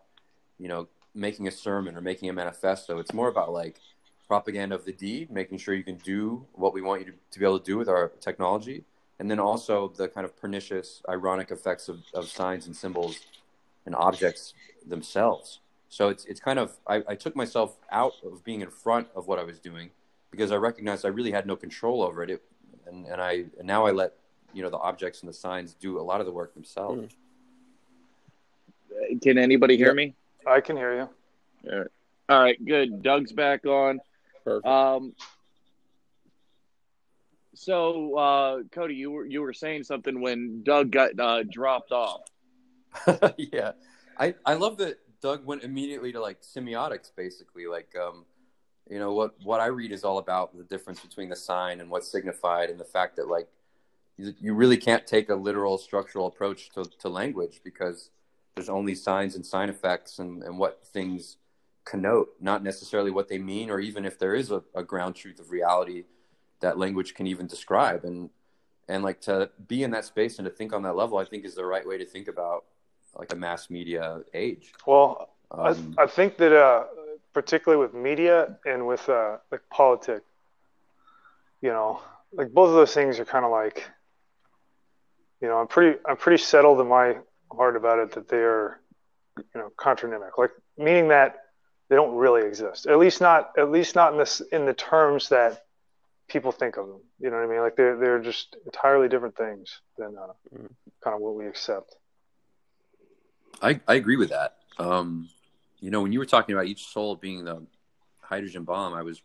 you 0.59 0.67
know, 0.67 0.89
making 1.15 1.49
a 1.49 1.51
sermon 1.51 1.97
or 1.97 2.01
making 2.01 2.29
a 2.29 2.33
manifesto. 2.33 2.99
It's 2.99 3.13
more 3.13 3.29
about 3.29 3.53
like 3.53 3.81
propaganda 4.27 4.75
of 4.75 4.85
the 4.85 4.93
deed, 4.93 5.31
making 5.31 5.59
sure 5.59 5.75
you 5.75 5.85
can 5.85 5.97
do 5.97 6.47
what 6.53 6.73
we 6.73 6.81
want 6.81 7.01
you 7.01 7.13
to, 7.13 7.19
to 7.33 7.39
be 7.39 7.45
able 7.45 7.59
to 7.59 7.65
do 7.65 7.77
with 7.77 7.89
our 7.89 8.13
technology 8.21 8.85
and 9.23 9.31
then 9.31 9.39
also 9.39 9.93
the 9.97 10.09
kind 10.09 10.25
of 10.25 10.37
pernicious, 10.37 11.01
ironic 11.09 11.53
effects 11.53 11.89
of, 11.89 12.01
of 12.13 12.29
signs 12.29 12.67
and 12.67 12.75
symbols 12.75 13.21
and 13.87 13.95
objects 13.95 14.53
themselves. 14.85 15.61
So 15.89 16.09
it's 16.09 16.25
it's 16.25 16.41
kind 16.41 16.59
of 16.59 16.77
I, 16.89 17.05
I 17.07 17.15
took 17.15 17.37
myself 17.37 17.77
out 17.93 18.15
of 18.25 18.43
being 18.43 18.63
in 18.63 18.71
front 18.71 19.07
of 19.15 19.29
what 19.29 19.39
I 19.39 19.45
was 19.45 19.61
doing 19.61 19.91
because 20.33 20.51
I 20.51 20.57
recognized 20.57 21.05
I 21.05 21.11
really 21.11 21.31
had 21.31 21.47
no 21.47 21.55
control 21.55 22.03
over 22.03 22.25
it, 22.25 22.31
it 22.31 22.43
and, 22.87 23.07
and 23.07 23.21
I 23.21 23.45
and 23.59 23.67
now 23.67 23.87
I 23.87 23.93
let 23.93 24.15
you 24.53 24.63
know 24.63 24.71
the 24.71 24.79
objects 24.79 25.21
and 25.21 25.29
the 25.29 25.35
signs 25.35 25.75
do 25.75 26.01
a 26.01 26.03
lot 26.03 26.19
of 26.19 26.27
the 26.27 26.33
work 26.33 26.55
themselves. 26.55 27.13
Hmm. 28.91 29.19
Can 29.19 29.39
anybody 29.39 29.77
hear 29.77 29.95
me? 29.95 30.15
I 30.47 30.61
can 30.61 30.77
hear 30.77 30.95
you. 30.95 31.71
All 31.71 31.79
right. 31.79 31.89
All 32.29 32.41
right, 32.41 32.65
good. 32.65 33.03
Doug's 33.03 33.33
back 33.33 33.67
on. 33.67 34.01
Perfect. 34.45 34.67
Um, 34.67 35.15
so, 37.55 38.17
uh, 38.17 38.63
Cody, 38.73 38.95
you 38.95 39.11
were 39.11 39.27
you 39.27 39.43
were 39.43 39.53
saying 39.53 39.85
something 39.85 40.21
when 40.21 40.63
Doug 40.63 40.91
got 40.91 41.19
uh, 41.19 41.43
dropped 41.43 41.93
off. 41.93 42.23
yeah, 43.37 43.73
I 44.19 44.35
I 44.47 44.55
love 44.55 44.79
that 44.79 44.99
Doug 45.21 45.45
went 45.45 45.63
immediately 45.63 46.13
to 46.13 46.21
like 46.21 46.43
semiotics, 46.43 47.11
basically. 47.15 47.67
Like, 47.67 47.95
um, 48.01 48.25
you 48.91 48.99
know, 48.99 49.13
what 49.13 49.35
what 49.43 49.61
I 49.61 49.67
read 49.67 49.93
is 49.93 50.05
all 50.05 50.19
about 50.19 50.57
the 50.57 50.65
difference 50.65 51.01
between 51.01 51.29
the 51.29 51.37
sign 51.37 51.81
and 51.81 51.91
what's 51.91 52.11
signified, 52.11 52.71
and 52.71 52.81
the 52.81 52.85
fact 52.85 53.17
that 53.17 53.29
like 53.29 53.49
you, 54.17 54.35
you 54.41 54.55
really 54.55 54.77
can't 54.77 55.07
take 55.07 55.29
a 55.29 55.35
literal 55.35 55.79
structural 55.79 56.27
approach 56.27 56.71
to, 56.71 56.85
to 57.01 57.09
language 57.09 57.61
because 57.63 58.11
there's 58.55 58.69
only 58.69 58.95
signs 58.95 59.35
and 59.35 59.45
sign 59.45 59.69
effects 59.69 60.19
and, 60.19 60.43
and 60.43 60.59
what 60.59 60.85
things 60.85 61.37
connote, 61.85 62.29
not 62.41 62.63
necessarily 62.63 63.11
what 63.11 63.29
they 63.29 63.39
mean, 63.39 63.71
or 63.71 63.81
even 63.81 64.05
if 64.05 64.19
there 64.19 64.35
is 64.35 64.51
a, 64.51 64.63
a 64.75 64.83
ground 64.83 65.15
truth 65.15 65.41
of 65.41 65.51
reality 65.51 66.05
that 66.61 66.79
language 66.79 67.15
can 67.15 67.27
even 67.27 67.47
describe. 67.47 68.05
And 68.05 68.31
and 68.89 69.03
like 69.03 69.21
to 69.23 69.51
be 69.69 69.83
in 69.83 69.91
that 69.93 70.05
space 70.05 70.39
and 70.39 70.47
to 70.47 70.51
think 70.51 70.73
on 70.73 70.83
that 70.83 70.97
level 70.97 71.19
i 71.19 71.25
think 71.25 71.45
is 71.45 71.55
the 71.55 71.65
right 71.65 71.87
way 71.87 71.99
to 71.99 72.05
think 72.05 72.29
about 72.29 72.65
like 73.19 73.33
a 73.33 73.37
mass 73.37 73.69
media 73.69 74.21
age. 74.33 74.73
Well 74.87 75.29
um, 75.51 75.95
I, 75.99 76.05
I 76.05 76.07
think 76.07 76.39
that 76.39 76.57
uh, 76.57 76.85
particularly 77.35 77.83
with 77.83 77.95
media 77.95 78.57
and 78.65 78.87
with 78.87 79.07
uh, 79.09 79.37
like 79.51 79.61
politics 79.71 80.25
you 81.61 81.71
know 81.71 82.01
like 82.33 82.53
both 82.53 82.69
of 82.69 82.75
those 82.75 82.95
things 82.95 83.21
are 83.21 83.25
kind 83.25 83.45
of 83.45 83.51
like 83.51 83.89
you 85.41 85.49
know 85.49 85.59
i'm 85.59 85.67
pretty 85.67 85.99
i'm 86.07 86.17
pretty 86.17 86.43
settled 86.43 86.81
in 86.81 86.89
my 86.89 87.17
heart 87.57 87.77
about 87.77 87.99
it 87.99 88.13
that 88.13 88.29
they 88.29 88.39
are 88.39 88.81
you 89.37 89.61
know 89.61 89.71
contronymic 89.79 90.37
like 90.37 90.51
meaning 90.77 91.09
that 91.09 91.37
they 91.89 91.97
don't 91.97 92.15
really 92.15 92.47
exist 92.47 92.87
at 92.87 92.99
least 92.99 93.21
not 93.21 93.51
at 93.59 93.71
least 93.71 93.95
not 93.95 94.13
in 94.13 94.19
this 94.19 94.41
in 94.53 94.67
the 94.67 94.75
terms 94.75 95.29
that 95.31 95.63
people 96.33 96.51
think 96.51 96.79
of 96.79 96.89
them. 96.89 97.01
You 97.21 97.31
know 97.31 97.37
what 97.37 97.45
I 97.45 97.47
mean? 97.47 97.61
Like 97.61 97.77
they're 97.77 97.97
they're 97.97 98.19
just 98.19 98.57
entirely 98.65 99.09
different 99.09 99.37
things 99.37 99.81
than 99.99 100.17
uh, 100.19 100.33
mm. 100.55 100.69
kind 101.05 101.15
of 101.15 101.21
what 101.21 101.35
we 101.35 101.47
accept. 101.47 101.97
I 103.61 103.81
I 103.87 103.95
agree 103.95 104.17
with 104.17 104.31
that. 104.31 104.57
Um, 104.79 105.29
you 105.81 105.91
know, 105.91 106.01
when 106.01 106.13
you 106.13 106.19
were 106.19 106.27
talking 106.27 106.55
about 106.55 106.67
each 106.67 106.87
soul 106.87 107.17
being 107.17 107.45
the 107.45 107.65
hydrogen 108.21 108.65
bomb, 108.65 108.95
I 108.95 109.03
was 109.03 109.23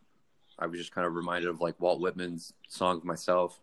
I 0.59 0.67
was 0.67 0.79
just 0.79 0.91
kind 0.91 1.07
of 1.07 1.15
reminded 1.15 1.49
of 1.49 1.61
like 1.61 1.79
Walt 1.79 2.01
Whitman's 2.01 2.53
song 2.67 2.97
of 2.97 3.05
myself. 3.05 3.59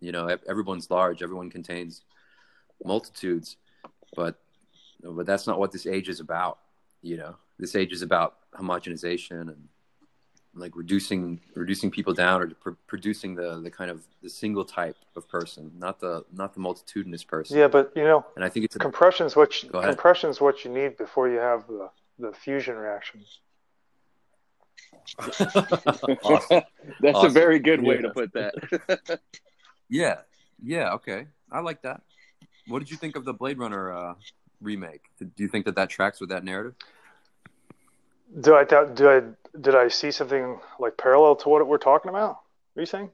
You 0.00 0.12
know, 0.12 0.28
everyone's 0.48 0.90
large, 0.90 1.22
everyone 1.22 1.50
contains 1.50 2.02
multitudes, 2.84 3.56
but 4.14 4.38
but 5.02 5.26
that's 5.26 5.46
not 5.46 5.58
what 5.58 5.72
this 5.72 5.86
age 5.86 6.08
is 6.08 6.20
about. 6.20 6.58
You 7.02 7.16
know, 7.16 7.36
this 7.58 7.76
age 7.76 7.92
is 7.92 8.02
about 8.02 8.36
homogenization 8.52 9.42
and 9.42 9.68
like 10.54 10.76
reducing 10.76 11.40
reducing 11.54 11.90
people 11.90 12.12
down 12.12 12.42
or 12.42 12.48
pr- 12.48 12.70
producing 12.86 13.34
the 13.34 13.60
the 13.60 13.70
kind 13.70 13.90
of 13.90 14.02
the 14.22 14.30
single 14.30 14.64
type 14.64 14.96
of 15.16 15.28
person 15.28 15.70
not 15.78 16.00
the 16.00 16.24
not 16.32 16.54
the 16.54 16.60
multitudinous 16.60 17.22
person 17.22 17.56
yeah 17.56 17.68
but 17.68 17.92
you 17.94 18.02
know 18.02 18.24
and 18.34 18.44
i 18.44 18.48
think 18.48 18.64
it's 18.64 18.76
a, 18.76 18.78
compression's 18.78 19.36
what 19.36 19.62
you, 19.62 19.70
compression's 19.70 20.40
what 20.40 20.64
you 20.64 20.70
need 20.70 20.96
before 20.96 21.28
you 21.28 21.38
have 21.38 21.66
the 21.66 21.88
the 22.18 22.32
fusion 22.32 22.74
reaction. 22.76 23.24
awesome. 25.18 26.62
that's 27.00 27.16
awesome. 27.16 27.26
a 27.26 27.28
very 27.30 27.58
good 27.58 27.82
way 27.82 27.96
yeah. 27.96 28.02
to 28.02 28.10
put 28.10 28.32
that 28.32 29.20
yeah 29.88 30.16
yeah 30.62 30.92
okay 30.92 31.26
i 31.52 31.60
like 31.60 31.82
that 31.82 32.02
what 32.68 32.78
did 32.78 32.90
you 32.90 32.96
think 32.96 33.16
of 33.16 33.24
the 33.24 33.32
blade 33.32 33.58
runner 33.58 33.92
uh, 33.92 34.14
remake 34.60 35.02
do 35.18 35.30
you 35.36 35.48
think 35.48 35.64
that 35.64 35.76
that 35.76 35.88
tracks 35.88 36.20
with 36.20 36.28
that 36.30 36.44
narrative 36.44 36.74
do 38.40 38.54
I 38.54 38.64
do 38.64 39.08
I 39.08 39.22
did 39.60 39.74
I 39.74 39.88
see 39.88 40.10
something 40.10 40.58
like 40.78 40.96
parallel 40.96 41.36
to 41.36 41.48
what 41.48 41.66
we're 41.66 41.78
talking 41.78 42.08
about? 42.10 42.40
Are 42.76 42.80
you 42.80 42.86
saying, 42.86 43.10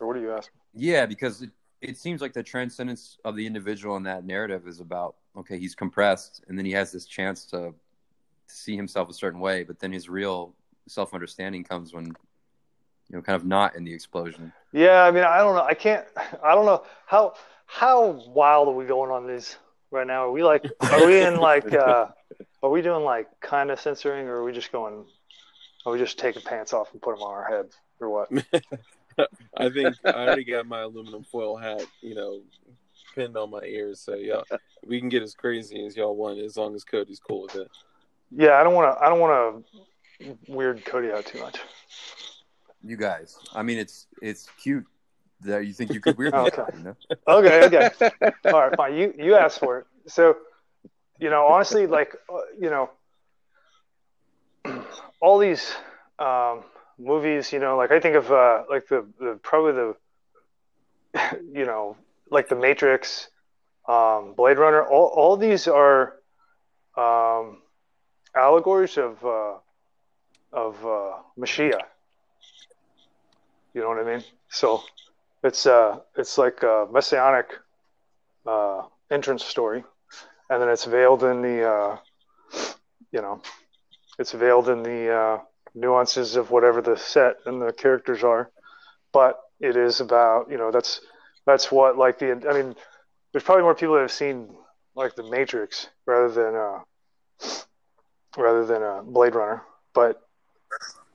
or 0.00 0.06
what 0.06 0.16
are 0.16 0.20
you 0.20 0.32
asking? 0.32 0.54
Yeah, 0.74 1.06
because 1.06 1.42
it, 1.42 1.50
it 1.80 1.98
seems 1.98 2.20
like 2.20 2.32
the 2.32 2.42
transcendence 2.42 3.18
of 3.24 3.36
the 3.36 3.46
individual 3.46 3.96
in 3.96 4.04
that 4.04 4.24
narrative 4.24 4.66
is 4.66 4.80
about 4.80 5.16
okay, 5.36 5.58
he's 5.58 5.74
compressed, 5.74 6.44
and 6.48 6.58
then 6.58 6.64
he 6.64 6.72
has 6.72 6.90
this 6.90 7.04
chance 7.04 7.44
to, 7.46 7.56
to 7.56 8.54
see 8.54 8.76
himself 8.76 9.08
a 9.08 9.12
certain 9.12 9.40
way, 9.40 9.62
but 9.62 9.78
then 9.78 9.92
his 9.92 10.08
real 10.08 10.54
self 10.86 11.14
understanding 11.14 11.64
comes 11.64 11.92
when 11.92 12.06
you 12.06 13.16
know, 13.16 13.22
kind 13.22 13.36
of 13.36 13.44
not 13.44 13.74
in 13.76 13.84
the 13.84 13.92
explosion. 13.92 14.52
Yeah, 14.72 15.02
I 15.02 15.10
mean, 15.10 15.24
I 15.24 15.38
don't 15.38 15.54
know. 15.54 15.62
I 15.62 15.74
can't. 15.74 16.06
I 16.44 16.54
don't 16.54 16.66
know 16.66 16.84
how 17.06 17.34
how 17.68 18.10
wild 18.26 18.66
are 18.68 18.74
we 18.74 18.86
going 18.86 19.10
on 19.10 19.26
these 19.26 19.56
right 19.90 20.06
now? 20.06 20.24
Are 20.24 20.32
we 20.32 20.42
like? 20.42 20.64
Are 20.80 21.06
we 21.06 21.20
in 21.20 21.36
like? 21.36 21.72
uh 21.72 22.08
Are 22.62 22.70
we 22.70 22.82
doing 22.82 23.04
like 23.04 23.28
kind 23.40 23.70
of 23.70 23.78
censoring, 23.78 24.26
or 24.26 24.36
are 24.36 24.44
we 24.44 24.52
just 24.52 24.72
going? 24.72 25.04
Are 25.86 25.92
we 25.92 25.98
just 25.98 26.18
taking 26.18 26.42
pants 26.42 26.72
off 26.72 26.92
and 26.92 27.00
put 27.00 27.14
them 27.14 27.22
on 27.22 27.32
our 27.32 27.48
heads, 27.48 27.76
or 28.00 28.10
what? 28.10 28.30
I 29.56 29.68
think 29.70 29.94
I 30.04 30.10
already 30.10 30.44
got 30.44 30.66
my 30.66 30.80
aluminum 30.80 31.22
foil 31.22 31.56
hat, 31.56 31.82
you 32.00 32.16
know, 32.16 32.40
pinned 33.14 33.36
on 33.36 33.50
my 33.50 33.62
ears. 33.62 34.00
So 34.00 34.14
yeah, 34.14 34.42
we 34.84 34.98
can 34.98 35.08
get 35.08 35.22
as 35.22 35.34
crazy 35.34 35.84
as 35.86 35.96
y'all 35.96 36.16
want, 36.16 36.40
as 36.40 36.56
long 36.56 36.74
as 36.74 36.82
Cody's 36.82 37.20
cool 37.20 37.42
with 37.42 37.54
it. 37.54 37.68
Yeah, 38.32 38.54
I 38.54 38.64
don't 38.64 38.74
want 38.74 38.92
to. 38.92 39.04
I 39.04 39.08
don't 39.08 39.20
want 39.20 39.64
to 40.20 40.36
weird 40.48 40.84
Cody 40.84 41.12
out 41.12 41.26
too 41.26 41.38
much. 41.40 41.60
You 42.82 42.96
guys, 42.96 43.38
I 43.54 43.62
mean, 43.62 43.78
it's 43.78 44.08
it's 44.20 44.48
cute 44.60 44.84
that 45.42 45.66
you 45.66 45.72
think 45.72 45.92
you 45.92 46.00
could 46.00 46.16
weird 46.18 46.34
okay. 46.34 46.62
out. 46.62 46.74
You 46.76 46.84
know? 46.84 46.96
okay, 47.26 47.64
okay, 47.64 47.90
all 48.46 48.68
right, 48.68 48.76
fine. 48.76 48.94
You 48.94 49.14
you 49.16 49.34
asked 49.34 49.60
for 49.60 49.78
it. 49.78 49.86
So 50.06 50.36
you 51.18 51.30
know, 51.30 51.46
honestly, 51.46 51.86
like, 51.86 52.14
uh, 52.32 52.38
you 52.58 52.70
know, 52.70 52.90
all 55.20 55.38
these 55.38 55.74
um, 56.18 56.62
movies, 56.98 57.52
you 57.52 57.58
know, 57.58 57.76
like 57.76 57.90
I 57.90 58.00
think 58.00 58.16
of 58.16 58.30
uh, 58.30 58.64
like 58.70 58.88
the, 58.88 59.04
the 59.18 59.38
probably 59.42 59.72
the, 59.72 61.38
you 61.52 61.64
know, 61.64 61.96
like 62.30 62.48
the 62.48 62.56
Matrix, 62.56 63.28
um, 63.88 64.34
Blade 64.36 64.58
Runner. 64.58 64.84
All 64.84 65.06
all 65.06 65.36
these 65.36 65.66
are 65.66 66.16
um, 66.96 67.58
allegories 68.34 68.96
of 68.96 69.24
uh, 69.24 69.54
of 70.52 70.86
uh, 70.86 71.14
Mashiach. 71.38 71.80
You 73.74 73.80
know 73.80 73.88
what 73.88 73.98
I 73.98 74.04
mean? 74.04 74.24
So 74.50 74.82
it's 75.42 75.66
uh 75.66 75.98
it's 76.16 76.38
like 76.38 76.62
a 76.62 76.86
messianic 76.90 77.46
uh, 78.46 78.82
entrance 79.10 79.44
story, 79.44 79.84
and 80.50 80.62
then 80.62 80.68
it's 80.68 80.84
veiled 80.84 81.22
in 81.24 81.42
the 81.42 81.68
uh, 81.68 81.96
you 83.12 83.20
know 83.20 83.40
it's 84.18 84.32
veiled 84.32 84.68
in 84.68 84.82
the 84.82 85.12
uh, 85.12 85.38
nuances 85.74 86.36
of 86.36 86.50
whatever 86.50 86.80
the 86.80 86.96
set 86.96 87.36
and 87.46 87.60
the 87.60 87.72
characters 87.72 88.24
are, 88.24 88.50
but 89.12 89.40
it 89.60 89.76
is 89.76 90.00
about 90.00 90.50
you 90.50 90.58
know 90.58 90.70
that's 90.70 91.00
that's 91.46 91.70
what 91.70 91.96
like 91.96 92.18
the 92.18 92.32
I 92.48 92.54
mean 92.62 92.74
there's 93.32 93.44
probably 93.44 93.62
more 93.62 93.74
people 93.74 93.94
that 93.94 94.02
have 94.02 94.12
seen 94.12 94.48
like 94.94 95.14
the 95.14 95.22
Matrix 95.24 95.88
rather 96.06 96.30
than 96.30 96.54
uh 96.54 96.80
rather 98.36 98.64
than 98.64 98.82
a 98.82 99.02
Blade 99.02 99.34
Runner, 99.34 99.62
but 99.94 100.20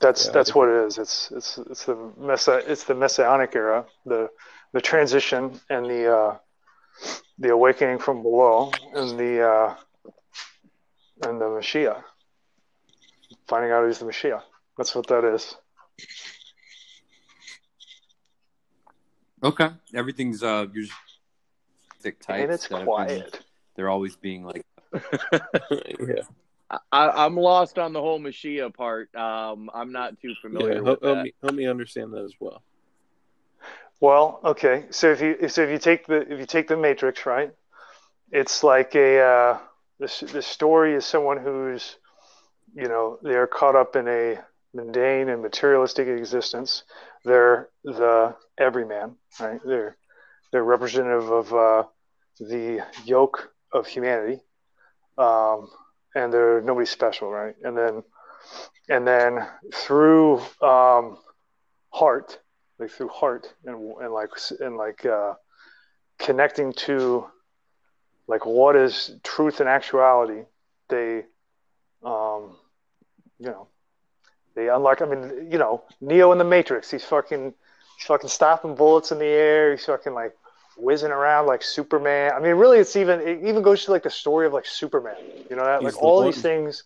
that's 0.03 0.25
yeah, 0.25 0.31
that's 0.33 0.53
what 0.53 0.69
it 0.69 0.85
is. 0.85 0.97
It's 0.97 1.31
it's 1.31 1.57
it's 1.57 1.85
the 1.85 1.97
messa 2.19 2.61
it's 2.71 2.83
the 2.83 2.93
messianic 2.93 3.55
era, 3.55 3.85
the 4.05 4.29
the 4.73 4.81
transition 4.81 5.59
and 5.69 5.85
the 5.85 6.13
uh, 6.15 6.37
the 7.39 7.49
awakening 7.49 7.99
from 7.99 8.21
below, 8.21 8.71
and 8.93 9.17
the 9.17 9.33
uh, 9.41 9.75
and 11.23 11.39
the 11.41 11.45
Mashiach. 11.45 12.03
Finding 13.47 13.71
out 13.71 13.83
who's 13.83 13.99
the 13.99 14.05
Messiah. 14.05 14.39
That's 14.77 14.93
what 14.95 15.07
that 15.07 15.23
is. 15.23 15.55
Okay, 19.43 19.69
everything's 19.93 20.43
uh, 20.43 20.67
you're 20.73 20.85
thick 22.01 22.19
tight. 22.19 22.41
And 22.41 22.51
it's 22.51 22.67
quiet. 22.67 23.39
They're 23.75 23.89
always 23.89 24.15
being 24.15 24.43
like, 24.45 24.65
yeah. 24.93 26.23
I, 26.91 27.25
am 27.25 27.35
lost 27.35 27.77
on 27.77 27.93
the 27.93 28.01
whole 28.01 28.19
Mashiach 28.19 28.73
part. 28.73 29.13
Um, 29.15 29.69
I'm 29.73 29.91
not 29.91 30.19
too 30.21 30.33
familiar 30.41 30.73
yeah, 30.73 30.79
with 30.79 30.85
help, 30.85 31.01
that. 31.01 31.07
Help 31.07 31.23
me, 31.23 31.33
help 31.41 31.55
me 31.55 31.67
understand 31.67 32.13
that 32.13 32.23
as 32.23 32.33
well. 32.39 32.63
Well, 33.99 34.39
okay. 34.43 34.85
So 34.89 35.11
if 35.11 35.21
you 35.21 35.47
so 35.47 35.63
if 35.63 35.69
you 35.69 35.77
take 35.77 36.07
the 36.07 36.21
if 36.31 36.39
you 36.39 36.45
take 36.45 36.67
the 36.67 36.77
Matrix, 36.77 37.25
right? 37.25 37.51
It's 38.31 38.63
like 38.63 38.95
a 38.95 39.19
uh, 39.19 39.59
the 39.99 40.29
the 40.33 40.41
story 40.41 40.95
is 40.95 41.05
someone 41.05 41.37
who's 41.37 41.95
you 42.75 42.87
know 42.87 43.17
they're 43.21 43.47
caught 43.47 43.75
up 43.75 43.95
in 43.95 44.07
a 44.07 44.39
mundane 44.73 45.29
and 45.29 45.41
materialistic 45.41 46.07
existence. 46.07 46.83
They're 47.23 47.69
the 47.83 48.35
everyman, 48.57 49.15
right? 49.39 49.61
They're 49.63 49.97
they're 50.51 50.63
representative 50.63 51.31
of 51.31 51.53
uh, 51.53 51.83
the 52.39 52.85
yoke 53.05 53.53
of 53.71 53.87
humanity, 53.87 54.41
um, 55.17 55.69
and 56.15 56.31
they're 56.31 56.61
nobody 56.61 56.85
special, 56.85 57.29
right? 57.29 57.55
And 57.63 57.77
then 57.77 58.03
and 58.89 59.07
then 59.07 59.47
through 59.73 60.39
um, 60.61 61.17
heart, 61.89 62.39
like 62.79 62.91
through 62.91 63.09
heart 63.09 63.53
and 63.65 63.93
and 64.01 64.13
like 64.13 64.29
and 64.59 64.77
like 64.77 65.05
uh, 65.05 65.33
connecting 66.19 66.73
to 66.73 67.25
like 68.27 68.45
what 68.45 68.75
is 68.75 69.11
truth 69.23 69.59
and 69.59 69.69
actuality, 69.69 70.43
they 70.89 71.23
um, 72.03 72.55
you 73.39 73.47
know 73.47 73.67
they 74.55 74.69
unlock. 74.69 75.01
I 75.01 75.05
mean, 75.05 75.51
you 75.51 75.57
know, 75.57 75.83
Neo 76.01 76.31
in 76.31 76.37
the 76.37 76.43
Matrix. 76.43 76.91
He's 76.91 77.03
fucking, 77.03 77.53
he's 77.97 78.05
fucking 78.05 78.29
stopping 78.29 78.75
bullets 78.75 79.11
in 79.11 79.19
the 79.19 79.25
air. 79.25 79.71
He's 79.71 79.85
fucking 79.85 80.13
like 80.13 80.35
whizzing 80.77 81.11
around 81.11 81.47
like 81.47 81.63
Superman. 81.63 82.31
I 82.33 82.39
mean, 82.39 82.55
really, 82.55 82.79
it's 82.79 82.95
even 82.95 83.19
it 83.21 83.43
even 83.43 83.61
goes 83.61 83.85
to 83.85 83.91
like 83.91 84.03
the 84.03 84.09
story 84.09 84.47
of 84.47 84.53
like 84.53 84.65
Superman. 84.65 85.15
You 85.49 85.55
know 85.55 85.65
that 85.65 85.83
like 85.83 86.01
all 86.01 86.23
these 86.23 86.41
things 86.41 86.83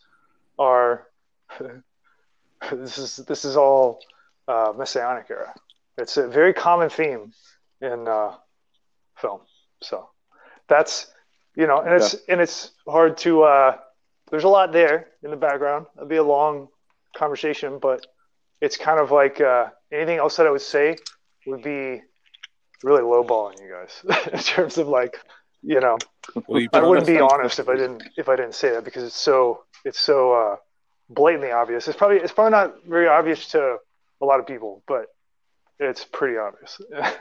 are. 0.60 1.08
this 2.72 2.98
is 2.98 3.18
this 3.18 3.46
is 3.46 3.56
all 3.56 4.00
uh, 4.48 4.74
messianic 4.76 5.28
era. 5.30 5.54
It's 5.98 6.18
a 6.18 6.28
very 6.28 6.54
common 6.54 6.90
theme 6.90 7.32
in 7.82 8.08
uh, 8.08 8.36
film. 9.16 9.42
So 9.82 10.10
that's 10.68 11.08
you 11.56 11.68
know, 11.68 11.80
and 11.80 11.94
it's 11.94 12.14
yeah. 12.14 12.34
and 12.34 12.42
it's 12.42 12.72
hard 12.88 13.18
to. 13.20 13.44
Uh, 13.44 13.78
there's 14.30 14.44
a 14.44 14.50
lot 14.50 14.74
there 14.74 15.08
in 15.24 15.32
the 15.32 15.38
background. 15.38 15.86
It'd 15.96 16.10
be 16.10 16.18
a 16.18 16.24
long 16.24 16.68
conversation, 17.16 17.80
but 17.80 18.06
it's 18.62 18.78
kind 18.78 19.00
of 19.00 19.12
like 19.12 19.40
uh, 19.40 19.68
anything 19.92 20.18
else 20.18 20.36
that 20.38 20.48
I 20.48 20.52
would 20.52 20.62
say 20.62 20.98
would 21.46 21.64
be 21.64 22.02
really 22.84 23.02
lowballing 23.02 23.60
you 23.62 23.70
guys 23.70 24.28
in 24.34 24.40
terms 24.40 24.78
of 24.78 24.88
like, 24.88 25.18
you 25.62 25.80
know, 25.80 25.98
well, 26.48 26.66
I 26.74 26.82
wouldn't 26.82 27.08
be 27.08 27.20
honest 27.20 27.60
if 27.60 27.70
I 27.70 27.76
didn't 27.76 28.04
if 28.18 28.30
I 28.30 28.36
didn't 28.36 28.56
say 28.56 28.72
that 28.72 28.84
because 28.84 29.04
it's 29.04 29.16
so 29.16 29.64
it's 29.84 30.00
so 30.00 30.34
uh, 30.34 30.56
blatantly 31.10 31.52
obvious. 31.52 31.88
It's 31.88 31.98
probably 31.98 32.18
it's 32.18 32.34
probably 32.34 32.52
not 32.52 32.86
very 32.86 33.08
obvious 33.08 33.50
to 33.50 33.78
a 34.22 34.26
lot 34.26 34.40
of 34.40 34.48
people, 34.48 34.84
but 34.88 35.08
it's 35.80 36.04
pretty 36.06 36.38
obvious. 36.38 36.80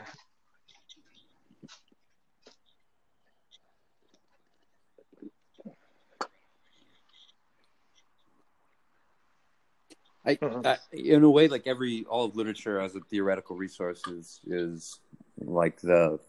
I, 10.27 10.35
mm-hmm. 10.35 10.67
I, 10.67 10.77
in 10.91 11.23
a 11.23 11.29
way, 11.29 11.47
like 11.47 11.67
every 11.67 12.05
all 12.09 12.25
of 12.25 12.35
literature 12.35 12.81
as 12.81 12.95
a 12.95 12.99
theoretical 12.99 13.55
resource 13.55 14.05
is 14.07 14.41
is 14.45 14.99
like 15.39 15.79
the 15.81 16.19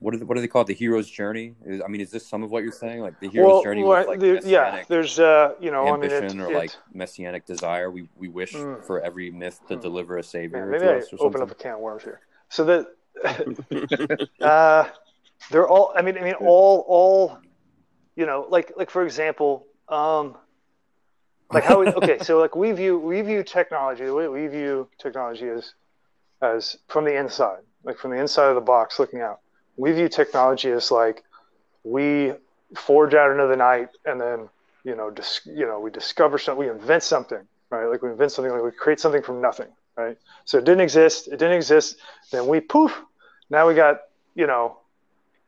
what 0.00 0.14
are 0.14 0.18
the, 0.18 0.26
what 0.26 0.36
do 0.36 0.40
they 0.40 0.46
call 0.46 0.62
it? 0.62 0.68
The 0.68 0.74
hero's 0.74 1.10
journey. 1.10 1.54
Is, 1.64 1.82
I 1.84 1.88
mean, 1.88 2.00
is 2.00 2.10
this 2.10 2.26
some 2.26 2.42
of 2.44 2.50
what 2.50 2.62
you're 2.62 2.72
saying? 2.72 3.00
Like 3.00 3.18
the 3.18 3.28
hero's 3.28 3.48
well, 3.48 3.62
journey, 3.62 3.82
well, 3.82 3.98
with, 3.98 4.06
like 4.06 4.20
the, 4.20 4.48
yeah. 4.48 4.84
There's 4.88 5.18
uh, 5.18 5.54
you 5.60 5.70
know, 5.70 5.92
ambition 5.92 6.24
I 6.24 6.28
mean, 6.28 6.40
it, 6.40 6.44
or 6.44 6.54
like 6.54 6.70
messianic 6.94 7.46
desire. 7.46 7.90
We 7.90 8.08
we 8.16 8.28
wish 8.28 8.54
mm, 8.54 8.84
for 8.84 9.00
every 9.00 9.30
myth 9.30 9.60
to 9.68 9.76
mm, 9.76 9.82
deliver 9.82 10.18
a 10.18 10.22
savior. 10.22 10.66
maybe 10.66 10.86
I 10.86 11.02
open 11.18 11.42
up 11.42 11.50
a 11.50 11.54
can 11.54 11.74
of 11.74 11.80
worms 11.80 12.04
here. 12.04 12.20
So 12.48 12.64
that 12.64 14.28
uh, 14.40 14.88
they're 15.50 15.68
all. 15.68 15.92
I 15.96 16.02
mean, 16.02 16.16
I 16.16 16.22
mean, 16.22 16.34
all 16.34 16.84
all. 16.86 17.38
You 18.14 18.26
know, 18.26 18.46
like 18.48 18.72
like 18.76 18.90
for 18.90 19.04
example, 19.04 19.66
um, 19.88 20.36
like 21.52 21.64
how 21.64 21.80
we, 21.80 21.86
okay 21.88 22.18
so 22.18 22.38
like 22.38 22.54
we 22.56 22.72
view 22.72 22.98
we 22.98 23.20
view 23.22 23.42
technology 23.42 24.04
the 24.04 24.14
way 24.14 24.28
we 24.28 24.46
view 24.46 24.88
technology 24.98 25.46
is 25.46 25.74
as 26.42 26.76
from 26.88 27.04
the 27.04 27.16
inside 27.16 27.62
like 27.84 27.98
from 27.98 28.10
the 28.10 28.18
inside 28.18 28.48
of 28.48 28.54
the 28.54 28.60
box 28.60 28.98
looking 28.98 29.20
out 29.20 29.40
we 29.76 29.92
view 29.92 30.08
technology 30.08 30.70
as 30.70 30.90
like 30.90 31.24
we 31.84 32.32
forge 32.76 33.14
out 33.14 33.30
into 33.30 33.46
the 33.46 33.56
night 33.56 33.88
and 34.04 34.20
then 34.20 34.48
you 34.84 34.94
know 34.94 35.10
dis, 35.10 35.40
you 35.46 35.66
know 35.66 35.80
we 35.80 35.90
discover 35.90 36.38
something 36.38 36.66
we 36.66 36.70
invent 36.70 37.02
something 37.02 37.46
right 37.70 37.86
like 37.86 38.02
we 38.02 38.10
invent 38.10 38.32
something 38.32 38.52
like 38.52 38.62
we 38.62 38.70
create 38.70 39.00
something 39.00 39.22
from 39.22 39.40
nothing 39.40 39.68
right 39.96 40.16
so 40.44 40.58
it 40.58 40.64
didn't 40.64 40.80
exist 40.80 41.28
it 41.28 41.38
didn't 41.38 41.56
exist 41.56 41.96
then 42.30 42.46
we 42.46 42.60
poof 42.60 43.02
now 43.50 43.66
we 43.66 43.74
got 43.74 44.00
you 44.34 44.46
know 44.46 44.76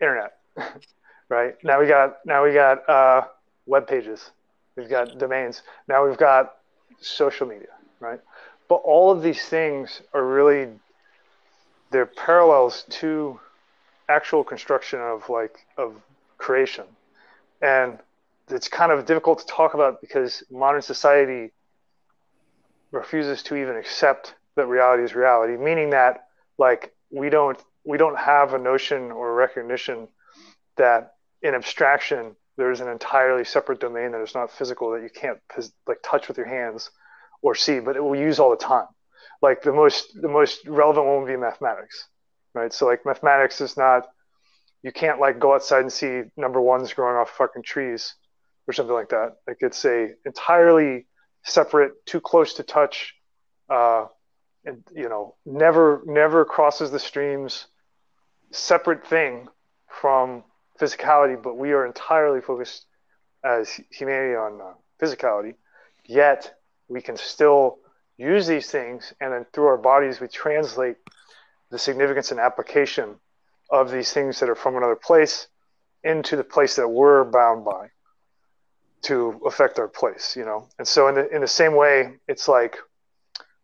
internet 0.00 0.38
right 1.28 1.56
now 1.62 1.80
we 1.80 1.86
got 1.86 2.16
now 2.24 2.44
we 2.44 2.52
got 2.52 2.88
uh, 2.88 3.22
web 3.66 3.86
pages 3.86 4.30
We've 4.76 4.88
got 4.88 5.18
domains. 5.18 5.62
Now 5.88 6.06
we've 6.06 6.16
got 6.16 6.54
social 7.00 7.46
media, 7.46 7.68
right? 8.00 8.20
But 8.68 8.76
all 8.76 9.10
of 9.10 9.22
these 9.22 9.44
things 9.46 10.00
are 10.14 10.24
really 10.24 10.68
they're 11.90 12.06
parallels 12.06 12.84
to 12.88 13.38
actual 14.08 14.44
construction 14.44 15.00
of 15.00 15.28
like 15.28 15.66
of 15.76 15.94
creation. 16.38 16.84
And 17.62 17.98
it's 18.48 18.68
kind 18.68 18.90
of 18.90 19.06
difficult 19.06 19.40
to 19.40 19.46
talk 19.46 19.74
about 19.74 20.00
because 20.00 20.42
modern 20.50 20.82
society 20.82 21.52
refuses 22.90 23.42
to 23.44 23.56
even 23.56 23.76
accept 23.76 24.34
that 24.56 24.66
reality 24.66 25.04
is 25.04 25.14
reality, 25.14 25.56
meaning 25.56 25.90
that 25.90 26.26
like 26.58 26.92
we 27.10 27.30
don't 27.30 27.58
we 27.84 27.96
don't 27.96 28.18
have 28.18 28.54
a 28.54 28.58
notion 28.58 29.10
or 29.10 29.34
recognition 29.34 30.08
that 30.76 31.14
in 31.42 31.54
abstraction 31.54 32.36
there's 32.56 32.80
an 32.80 32.88
entirely 32.88 33.44
separate 33.44 33.80
domain 33.80 34.12
that 34.12 34.20
is 34.20 34.34
not 34.34 34.50
physical 34.50 34.90
that 34.90 35.02
you 35.02 35.08
can't 35.08 35.38
like 35.86 35.98
touch 36.02 36.28
with 36.28 36.36
your 36.36 36.46
hands 36.46 36.90
or 37.42 37.54
see, 37.54 37.80
but 37.80 37.96
it 37.96 38.00
will 38.00 38.16
use 38.16 38.38
all 38.38 38.50
the 38.50 38.56
time. 38.56 38.86
Like 39.42 39.62
the 39.62 39.72
most 39.72 40.20
the 40.20 40.28
most 40.28 40.66
relevant 40.66 41.06
one 41.06 41.22
would 41.22 41.28
be 41.28 41.36
mathematics, 41.36 42.06
right? 42.54 42.72
So 42.72 42.86
like 42.86 43.06
mathematics 43.06 43.60
is 43.60 43.76
not 43.76 44.06
you 44.82 44.92
can't 44.92 45.20
like 45.20 45.38
go 45.38 45.54
outside 45.54 45.80
and 45.80 45.92
see 45.92 46.22
number 46.36 46.60
ones 46.60 46.92
growing 46.92 47.16
off 47.16 47.30
fucking 47.30 47.62
trees 47.62 48.14
or 48.66 48.72
something 48.72 48.94
like 48.94 49.10
that. 49.10 49.36
Like 49.46 49.58
it's 49.60 49.84
a 49.84 50.10
entirely 50.24 51.06
separate, 51.44 51.92
too 52.06 52.20
close 52.20 52.54
to 52.54 52.62
touch, 52.62 53.14
uh, 53.68 54.06
and 54.64 54.82
you 54.94 55.08
know 55.08 55.36
never 55.46 56.02
never 56.06 56.44
crosses 56.44 56.90
the 56.90 56.98
streams, 56.98 57.66
separate 58.52 59.06
thing 59.06 59.48
from 59.88 60.44
physicality, 60.78 61.40
but 61.40 61.56
we 61.56 61.72
are 61.72 61.86
entirely 61.86 62.40
focused 62.40 62.86
as 63.44 63.80
humanity 63.90 64.34
on 64.34 64.60
uh, 64.60 64.72
physicality. 65.00 65.54
Yet 66.04 66.54
we 66.88 67.00
can 67.00 67.16
still 67.16 67.78
use 68.20 68.46
these 68.46 68.70
things, 68.70 69.14
and 69.20 69.32
then 69.32 69.46
through 69.52 69.66
our 69.66 69.78
bodies, 69.78 70.20
we 70.20 70.28
translate 70.28 70.96
the 71.70 71.78
significance 71.78 72.30
and 72.32 72.40
application 72.40 73.16
of 73.70 73.90
these 73.90 74.12
things 74.12 74.40
that 74.40 74.50
are 74.50 74.56
from 74.56 74.76
another 74.76 74.96
place 74.96 75.48
into 76.04 76.36
the 76.36 76.44
place 76.44 76.76
that 76.76 76.88
we're 76.88 77.24
bound 77.24 77.64
by. 77.64 77.88
to 79.02 79.40
affect 79.46 79.78
our 79.78 79.88
place, 79.88 80.36
you 80.36 80.44
know. 80.44 80.68
And 80.78 80.86
so 80.86 81.08
in 81.08 81.14
the 81.16 81.28
in 81.34 81.40
the 81.42 81.48
same 81.48 81.74
way, 81.76 82.16
it's 82.28 82.48
like 82.48 82.76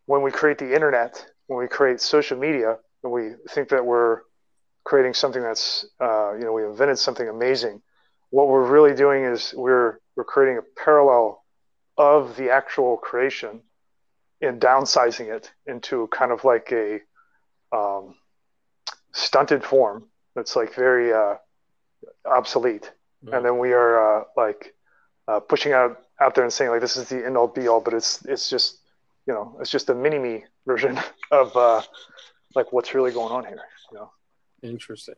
when 0.05 0.21
we 0.23 0.31
create 0.31 0.57
the 0.59 0.73
internet, 0.73 1.25
when 1.47 1.59
we 1.59 1.67
create 1.67 2.01
social 2.01 2.37
media, 2.37 2.77
and 3.03 3.11
we 3.13 3.31
think 3.49 3.69
that 3.69 3.85
we're 3.85 4.21
creating 4.83 5.13
something 5.13 5.41
that's 5.43 5.85
uh, 6.01 6.33
you 6.35 6.45
know 6.45 6.53
we 6.53 6.65
invented 6.65 6.99
something 6.99 7.27
amazing. 7.29 7.81
What 8.31 8.47
we're 8.49 8.67
really 8.67 8.95
doing 8.95 9.23
is 9.25 9.53
we're 9.55 9.99
we're 10.15 10.25
creating 10.25 10.59
a 10.59 10.81
parallel 10.83 11.43
of 11.97 12.35
the 12.37 12.51
actual 12.51 12.97
creation 12.97 13.61
and 14.41 14.61
downsizing 14.61 15.33
it 15.35 15.51
into 15.65 16.07
kind 16.07 16.31
of 16.31 16.43
like 16.43 16.71
a 16.71 16.99
um, 17.71 18.15
stunted 19.13 19.63
form 19.63 20.05
that's 20.35 20.55
like 20.55 20.73
very 20.75 21.13
uh, 21.13 21.35
obsolete. 22.25 22.91
Mm-hmm. 23.25 23.33
And 23.33 23.45
then 23.45 23.57
we 23.57 23.73
are 23.73 24.21
uh, 24.21 24.23
like 24.35 24.75
uh, 25.27 25.39
pushing 25.39 25.73
out 25.73 25.99
out 26.19 26.35
there 26.35 26.43
and 26.43 26.53
saying 26.53 26.71
like 26.71 26.81
this 26.81 26.97
is 26.97 27.09
the 27.09 27.25
end 27.25 27.37
all 27.37 27.47
be 27.47 27.67
all, 27.67 27.81
but 27.81 27.93
it's 27.93 28.23
it's 28.25 28.49
just 28.49 28.79
you 29.25 29.33
know 29.33 29.57
it's 29.59 29.71
just 29.71 29.89
a 29.89 29.95
mini 29.95 30.19
me 30.19 30.45
version 30.65 30.99
of 31.31 31.55
uh, 31.55 31.81
like 32.55 32.71
what's 32.71 32.93
really 32.93 33.11
going 33.11 33.31
on 33.31 33.43
here. 33.45 33.61
You 33.91 33.97
know. 33.97 34.11
Interesting. 34.63 35.15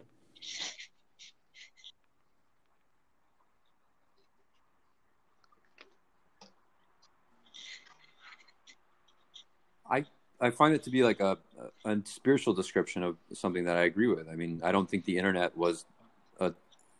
I 10.41 10.49
find 10.51 10.73
it 10.73 10.83
to 10.83 10.89
be 10.89 11.03
like 11.03 11.19
a, 11.19 11.37
a, 11.85 11.97
spiritual 12.05 12.53
description 12.53 13.03
of 13.03 13.17
something 13.33 13.65
that 13.65 13.75
I 13.75 13.83
agree 13.83 14.07
with. 14.07 14.29
I 14.29 14.35
mean, 14.35 14.61
I 14.63 14.71
don't 14.71 14.89
think 14.89 15.05
the 15.05 15.17
internet 15.17 15.55
was 15.57 15.85
a 16.39 16.53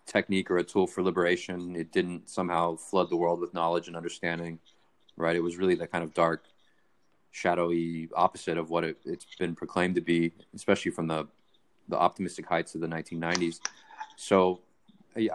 technique 0.06 0.52
or 0.52 0.58
a 0.58 0.64
tool 0.64 0.88
for 0.88 1.02
liberation. 1.02 1.76
It 1.76 1.92
didn't 1.92 2.30
somehow 2.30 2.76
flood 2.76 3.10
the 3.10 3.16
world 3.16 3.40
with 3.40 3.54
knowledge 3.54 3.88
and 3.88 3.96
understanding, 3.96 4.60
right? 5.16 5.36
It 5.36 5.44
was 5.44 5.58
really 5.58 5.76
that 5.76 5.92
kind 5.92 6.04
of 6.04 6.14
dark, 6.14 6.46
shadowy 7.32 8.10
opposite 8.14 8.58
of 8.58 8.70
what 8.70 8.84
it, 8.84 8.98
has 9.06 9.26
been 9.38 9.56
proclaimed 9.56 9.96
to 9.96 10.02
be, 10.02 10.34
especially 10.54 10.92
from 10.92 11.08
the 11.08 11.28
the 11.88 11.98
optimistic 11.98 12.46
heights 12.46 12.76
of 12.76 12.82
the 12.82 12.88
1990s. 12.88 13.60
So 14.16 14.62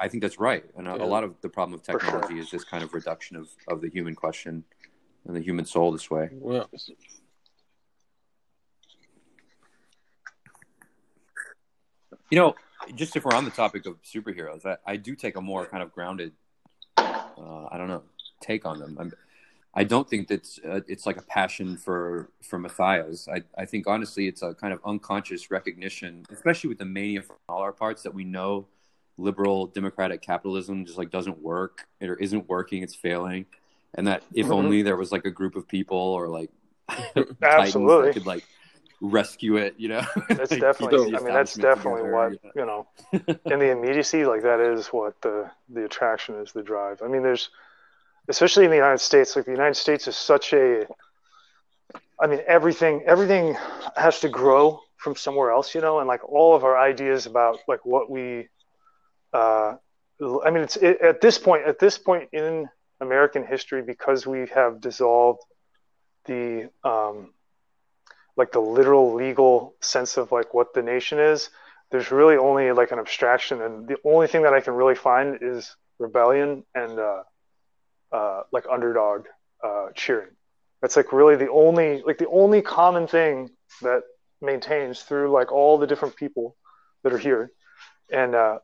I 0.01 0.09
think 0.09 0.23
that's 0.23 0.39
right. 0.39 0.65
And 0.77 0.87
a, 0.87 0.93
yeah. 0.93 1.05
a 1.05 1.07
lot 1.07 1.25
of 1.25 1.35
the 1.41 1.49
problem 1.49 1.75
of 1.75 1.83
technology 1.83 2.35
sure. 2.35 2.39
is 2.39 2.51
this 2.51 2.65
kind 2.65 2.85
of 2.85 2.95
reduction 2.95 3.37
of, 3.37 3.49
of 3.69 3.81
the 3.81 3.89
human 3.89 4.15
question 4.15 4.65
and 5.27 5.37
the 5.37 5.41
human 5.41 5.65
soul 5.65 5.91
this 5.93 6.11
way. 6.11 6.29
Well, 6.33 6.71
You 12.31 12.39
know, 12.39 12.55
just 12.95 13.17
if 13.17 13.25
we're 13.25 13.37
on 13.37 13.45
the 13.45 13.51
topic 13.51 13.87
of 13.87 14.03
superheroes, 14.03 14.67
I, 14.67 14.77
I 14.87 14.97
do 14.97 15.15
take 15.15 15.37
a 15.37 15.41
more 15.41 15.67
kind 15.67 15.83
of 15.83 15.93
grounded, 15.93 16.33
uh, 16.97 17.67
I 17.71 17.77
don't 17.77 17.89
know, 17.89 18.03
take 18.41 18.65
on 18.67 18.79
them. 18.79 18.97
I'm, 18.99 19.13
I 19.75 19.85
do 19.85 19.97
not 19.97 20.11
think 20.11 20.29
that 20.29 20.47
uh, 20.67 20.81
it's 20.87 21.05
like 21.05 21.17
a 21.17 21.23
passion 21.23 21.77
for 21.77 22.31
for 22.43 22.59
Matthias. 22.59 23.29
I 23.29 23.43
I 23.61 23.65
think 23.65 23.87
honestly, 23.87 24.29
it's 24.29 24.43
a 24.43 24.55
kind 24.55 24.73
of 24.73 24.81
unconscious 24.85 25.51
recognition, 25.51 26.25
especially 26.31 26.69
with 26.69 26.79
the 26.79 26.85
mania 26.85 27.23
from 27.23 27.37
all 27.49 27.61
our 27.61 27.73
parts 27.73 28.03
that 28.05 28.15
we 28.15 28.25
know 28.25 28.67
liberal 29.17 29.67
democratic 29.67 30.23
capitalism 30.23 30.85
just 30.85 30.99
like 30.99 31.11
doesn't 31.11 31.41
work 31.41 31.87
or 32.01 32.15
isn't 32.15 32.49
working, 32.49 32.83
it's 32.83 32.95
failing, 32.95 33.47
and 33.95 34.07
that 34.07 34.23
if 34.33 34.47
mm-hmm. 34.47 34.55
only 34.55 34.83
there 34.83 34.97
was 34.97 35.11
like 35.11 35.25
a 35.25 35.31
group 35.31 35.57
of 35.57 35.67
people 35.67 35.99
or 35.99 36.29
like 36.29 36.51
absolutely 37.43 38.13
could 38.13 38.27
like 38.27 38.45
rescue 39.01 39.57
it 39.57 39.75
you 39.79 39.89
know? 39.89 40.05
That's 40.29 40.51
like, 40.51 40.61
definitely 40.61 41.17
i 41.17 41.21
mean 41.21 41.35
that's 41.35 41.55
definitely 41.55 42.03
together, 42.03 42.13
what 42.13 42.39
yeah. 42.43 42.51
you 42.57 42.67
know 42.67 42.87
in 43.53 43.59
the 43.59 43.71
immediacy 43.71 44.25
like 44.25 44.43
that 44.43 44.61
is 44.61 44.89
what 44.89 45.21
the 45.23 45.51
the 45.69 45.85
attraction 45.85 46.37
is 46.37 46.53
the 46.53 46.63
drive. 46.63 47.03
I 47.03 47.09
mean 47.09 47.23
there's 47.23 47.51
especially 48.29 48.65
in 48.65 48.71
the 48.71 48.77
united 48.77 48.99
states 48.99 49.37
like 49.37 49.45
the 49.45 49.51
united 49.51 49.75
states 49.75 50.09
is 50.09 50.17
such 50.17 50.53
a 50.53 50.87
i 52.21 52.27
mean 52.27 52.41
everything 52.47 53.03
everything 53.07 53.57
has 53.97 54.21
to 54.21 54.29
grow 54.29 54.81
from 54.97 55.15
somewhere 55.17 55.51
else 55.51 55.75
you 55.75 55.81
know? 55.81 55.99
And 55.99 56.09
like 56.09 56.25
all 56.29 56.57
of 56.57 56.65
our 56.65 56.79
ideas 56.79 57.27
about 57.27 57.59
like 57.69 57.85
what 57.85 58.11
we 58.11 58.49
uh 59.33 59.75
i 60.47 60.51
mean 60.51 60.63
it's 60.63 60.77
it, 60.77 61.01
at 61.01 61.21
this 61.21 61.39
point 61.39 61.67
at 61.67 61.79
this 61.79 61.99
point 61.99 62.29
in 62.33 62.69
american 63.01 63.45
history 63.45 63.83
because 63.83 64.27
we 64.27 64.47
have 64.55 64.81
dissolved 64.81 65.43
the 66.27 66.71
um 66.85 67.35
like 68.37 68.53
the 68.53 68.61
literal 68.61 69.15
legal 69.15 69.75
sense 69.81 70.17
of 70.17 70.33
like 70.33 70.55
what 70.55 70.75
the 70.75 70.83
nation 70.83 71.19
is 71.19 71.51
there's 71.95 72.11
really 72.11 72.37
only 72.37 72.73
like 72.73 72.91
an 72.91 72.99
abstraction. 72.99 73.63
And 73.63 73.87
the 73.87 73.97
only 74.05 74.27
thing 74.27 74.43
that 74.43 74.53
i 74.53 74.61
can 74.61 74.75
really 74.75 74.97
find 74.97 75.39
is 75.41 75.77
rebellion 76.01 76.65
and 76.75 76.99
uh, 76.99 77.23
uh, 78.11 78.43
like 78.51 78.65
underdog 78.69 79.27
uh, 79.63 79.87
cheering. 79.95 80.31
That's 80.83 80.97
like 80.97 81.13
really 81.13 81.37
the 81.37 81.51
only 81.51 82.03
like 82.03 82.19
the 82.19 82.29
only 82.29 82.63
common 82.63 83.07
thing 83.07 83.51
that 83.83 84.03
maintains 84.43 85.03
through 85.03 85.31
like 85.31 85.53
all 85.53 85.79
the 85.79 85.87
different 85.87 86.17
people 86.17 86.57
that 87.05 87.13
are 87.13 87.19
here. 87.19 87.53
And 88.11 88.35
uh, 88.35 88.59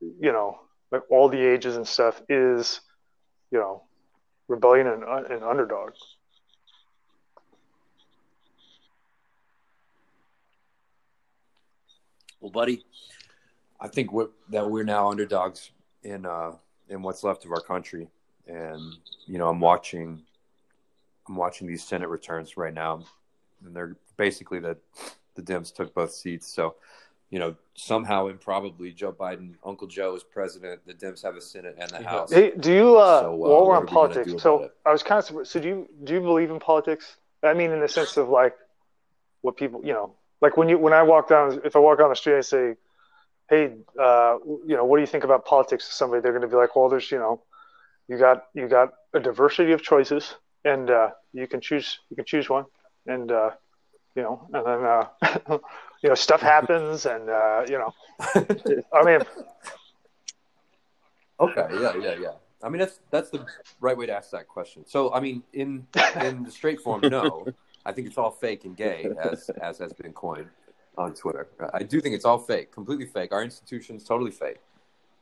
you 0.00 0.32
know 0.32 0.58
like 0.90 1.02
all 1.08 1.28
the 1.28 1.40
ages 1.40 1.76
and 1.76 1.86
stuff 1.86 2.20
is 2.28 2.80
you 3.52 3.58
know 3.58 3.84
rebellion 4.48 4.88
and, 4.88 5.04
and 5.04 5.44
underdog 5.44 5.92
Well, 12.42 12.50
buddy, 12.50 12.84
I 13.80 13.86
think 13.86 14.12
we're, 14.12 14.28
that 14.50 14.68
we're 14.68 14.82
now 14.82 15.10
underdogs 15.10 15.70
in 16.02 16.26
uh, 16.26 16.52
in 16.88 17.00
what's 17.00 17.22
left 17.22 17.44
of 17.44 17.52
our 17.52 17.60
country, 17.60 18.08
and 18.48 18.94
you 19.26 19.38
know, 19.38 19.48
I'm 19.48 19.60
watching, 19.60 20.20
I'm 21.28 21.36
watching 21.36 21.68
these 21.68 21.84
Senate 21.84 22.08
returns 22.08 22.56
right 22.56 22.74
now, 22.74 23.04
and 23.64 23.74
they're 23.74 23.96
basically 24.16 24.58
that 24.58 24.78
the 25.36 25.42
Dems 25.42 25.72
took 25.72 25.94
both 25.94 26.12
seats. 26.12 26.48
So, 26.52 26.74
you 27.30 27.38
know, 27.38 27.54
somehow 27.74 28.26
improbably, 28.26 28.90
Joe 28.90 29.12
Biden, 29.12 29.54
Uncle 29.64 29.86
Joe 29.86 30.16
is 30.16 30.24
president. 30.24 30.80
The 30.84 30.94
Dems 30.94 31.22
have 31.22 31.36
a 31.36 31.40
Senate 31.40 31.76
and 31.78 31.90
the 31.90 32.02
House. 32.02 32.32
Hey, 32.32 32.52
do 32.58 32.72
you? 32.74 32.98
Uh, 32.98 33.20
so, 33.20 33.32
uh, 33.32 33.36
while 33.36 33.66
we're 33.66 33.76
on 33.76 33.86
politics, 33.86 34.42
so 34.42 34.68
I 34.84 34.90
was 34.90 35.04
kind 35.04 35.22
of 35.22 35.46
so 35.46 35.60
do 35.60 35.68
you 35.68 35.88
do 36.02 36.14
you 36.14 36.20
believe 36.20 36.50
in 36.50 36.58
politics? 36.58 37.18
I 37.44 37.54
mean, 37.54 37.70
in 37.70 37.78
the 37.78 37.88
sense 37.88 38.16
of 38.16 38.28
like 38.28 38.56
what 39.42 39.56
people, 39.56 39.80
you 39.84 39.92
know, 39.92 40.14
like 40.42 40.56
when 40.56 40.68
you 40.68 40.76
when 40.76 40.92
I 40.92 41.02
walk 41.02 41.28
down, 41.28 41.60
if 41.64 41.76
I 41.76 41.78
walk 41.78 41.98
down 41.98 42.10
the 42.10 42.16
street 42.16 42.34
and 42.34 42.44
say, 42.44 42.74
"Hey, 43.48 43.72
uh, 43.98 44.36
you 44.44 44.76
know, 44.76 44.84
what 44.84 44.96
do 44.98 45.00
you 45.00 45.06
think 45.06 45.24
about 45.24 45.46
politics?" 45.46 45.86
to 45.88 45.94
somebody, 45.94 46.20
they're 46.20 46.32
going 46.32 46.42
to 46.42 46.48
be 46.48 46.56
like, 46.56 46.74
"Well, 46.76 46.88
there's 46.88 47.10
you 47.10 47.18
know, 47.18 47.40
you 48.08 48.18
got 48.18 48.46
you 48.52 48.68
got 48.68 48.92
a 49.14 49.20
diversity 49.20 49.72
of 49.72 49.82
choices, 49.82 50.34
and 50.64 50.90
uh, 50.90 51.10
you 51.32 51.46
can 51.46 51.60
choose 51.60 52.00
you 52.10 52.16
can 52.16 52.24
choose 52.24 52.50
one, 52.50 52.66
and 53.06 53.30
uh, 53.30 53.50
you 54.16 54.22
know, 54.22 54.48
and 54.52 54.66
then 54.66 54.84
uh, 54.84 55.58
you 56.02 56.08
know, 56.08 56.14
stuff 56.16 56.42
happens, 56.42 57.06
and 57.06 57.30
uh, 57.30 57.64
you 57.68 57.78
know, 57.78 57.94
I 58.92 59.04
mean." 59.04 59.20
Okay. 61.40 61.66
Yeah. 61.80 61.96
Yeah. 61.96 62.14
Yeah. 62.20 62.32
I 62.64 62.68
mean, 62.68 62.80
that's 62.80 63.00
that's 63.10 63.30
the 63.30 63.44
right 63.80 63.96
way 63.96 64.06
to 64.06 64.12
ask 64.12 64.30
that 64.30 64.46
question. 64.46 64.84
So, 64.86 65.12
I 65.12 65.20
mean, 65.20 65.42
in 65.52 65.86
in 66.20 66.44
the 66.44 66.50
straight 66.50 66.80
form, 66.80 67.00
no. 67.08 67.46
I 67.84 67.92
think 67.92 68.06
it's 68.06 68.18
all 68.18 68.30
fake 68.30 68.64
and 68.64 68.76
gay, 68.76 69.08
as 69.22 69.50
as 69.50 69.78
has 69.78 69.92
been 69.92 70.12
coined 70.12 70.48
on 70.98 71.14
Twitter. 71.14 71.48
I 71.72 71.82
do 71.82 72.00
think 72.00 72.14
it's 72.14 72.24
all 72.24 72.38
fake, 72.38 72.72
completely 72.72 73.06
fake. 73.06 73.32
Our 73.32 73.42
institution's 73.42 74.04
totally 74.04 74.30
fake. 74.30 74.60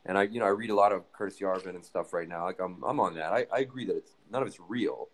And 0.05 0.17
I, 0.17 0.23
you 0.23 0.39
know, 0.39 0.45
I 0.45 0.49
read 0.49 0.71
a 0.71 0.75
lot 0.75 0.91
of 0.91 1.11
Curtis 1.13 1.39
Yarvin 1.39 1.75
and 1.75 1.85
stuff 1.85 2.11
right 2.11 2.27
now. 2.27 2.45
Like 2.45 2.59
I'm, 2.59 2.83
I'm 2.83 2.99
on 2.99 3.13
that. 3.15 3.31
I, 3.31 3.45
I 3.53 3.59
agree 3.59 3.85
that 3.85 3.95
it's 3.95 4.13
none 4.31 4.41
of 4.41 4.47
it's 4.47 4.59
real, 4.59 5.09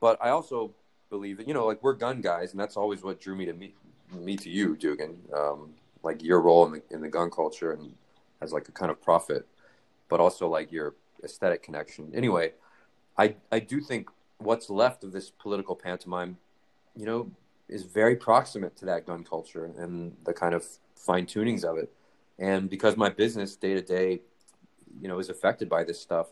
but 0.00 0.18
I 0.20 0.28
also 0.28 0.74
believe 1.08 1.38
that 1.38 1.48
you 1.48 1.54
know, 1.54 1.66
like 1.66 1.82
we're 1.82 1.94
gun 1.94 2.20
guys, 2.20 2.52
and 2.52 2.60
that's 2.60 2.76
always 2.76 3.02
what 3.02 3.20
drew 3.20 3.34
me 3.34 3.46
to 3.46 3.52
me, 3.52 3.74
me 4.12 4.36
to 4.36 4.50
you, 4.50 4.76
Dugan. 4.76 5.18
Um, 5.34 5.70
like 6.02 6.22
your 6.22 6.40
role 6.40 6.66
in 6.66 6.72
the 6.72 6.82
in 6.90 7.00
the 7.00 7.08
gun 7.08 7.30
culture 7.30 7.72
and 7.72 7.92
as 8.40 8.52
like 8.52 8.68
a 8.68 8.72
kind 8.72 8.90
of 8.90 9.00
prophet, 9.02 9.46
but 10.08 10.20
also 10.20 10.48
like 10.48 10.70
your 10.70 10.94
aesthetic 11.24 11.62
connection. 11.62 12.10
Anyway, 12.14 12.52
I 13.16 13.36
I 13.50 13.58
do 13.58 13.80
think 13.80 14.10
what's 14.38 14.68
left 14.68 15.02
of 15.02 15.12
this 15.12 15.30
political 15.30 15.74
pantomime 15.74 16.36
you 16.96 17.06
know, 17.06 17.30
is 17.68 17.82
very 17.82 18.16
proximate 18.16 18.76
to 18.76 18.86
that 18.86 19.06
gun 19.06 19.24
culture 19.24 19.64
and 19.64 20.16
the 20.24 20.32
kind 20.32 20.54
of 20.54 20.64
fine 20.94 21.26
tunings 21.26 21.64
of 21.64 21.78
it. 21.78 21.92
And 22.38 22.68
because 22.68 22.96
my 22.96 23.08
business 23.08 23.56
day 23.56 23.74
to 23.74 23.82
day, 23.82 24.20
you 25.00 25.08
know, 25.08 25.18
is 25.18 25.28
affected 25.28 25.68
by 25.68 25.84
this 25.84 26.00
stuff, 26.00 26.28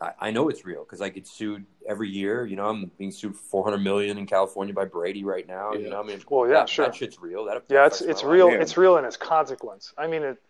I, 0.00 0.12
I 0.20 0.30
know 0.30 0.48
it's 0.48 0.64
real 0.64 0.84
because 0.84 1.00
I 1.00 1.08
get 1.08 1.26
sued 1.26 1.64
every 1.86 2.08
year. 2.08 2.46
You 2.46 2.56
know, 2.56 2.68
I'm 2.68 2.90
being 2.98 3.10
sued 3.10 3.36
for 3.36 3.42
400 3.42 3.78
million 3.78 4.18
in 4.18 4.26
California 4.26 4.72
by 4.72 4.86
Brady 4.86 5.24
right 5.24 5.46
now. 5.46 5.72
Yeah. 5.72 5.80
You 5.80 5.90
know, 5.90 6.00
I 6.00 6.06
mean, 6.06 6.20
well, 6.28 6.46
yeah, 6.46 6.60
that, 6.60 6.68
sure. 6.68 6.86
That 6.86 6.94
shit's 6.94 7.20
real. 7.20 7.44
That 7.44 7.62
yeah, 7.68 7.86
it's 7.86 8.00
it's 8.00 8.24
real. 8.24 8.48
Life. 8.48 8.60
It's 8.60 8.76
real 8.76 8.96
in 8.96 9.04
its 9.04 9.16
consequence. 9.16 9.92
I 9.98 10.06
mean, 10.06 10.22
it. 10.22 10.42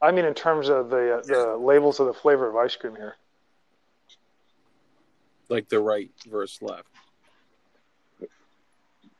I 0.00 0.10
mean, 0.10 0.24
in 0.24 0.34
terms 0.34 0.68
of 0.68 0.90
the 0.90 1.18
uh, 1.18 1.22
the 1.22 1.56
labels 1.56 2.00
of 2.00 2.06
the 2.06 2.14
flavor 2.14 2.48
of 2.48 2.56
ice 2.56 2.76
cream 2.76 2.96
here. 2.96 3.16
Like 5.48 5.68
the 5.68 5.80
right 5.80 6.10
versus 6.28 6.62
left. 6.62 6.88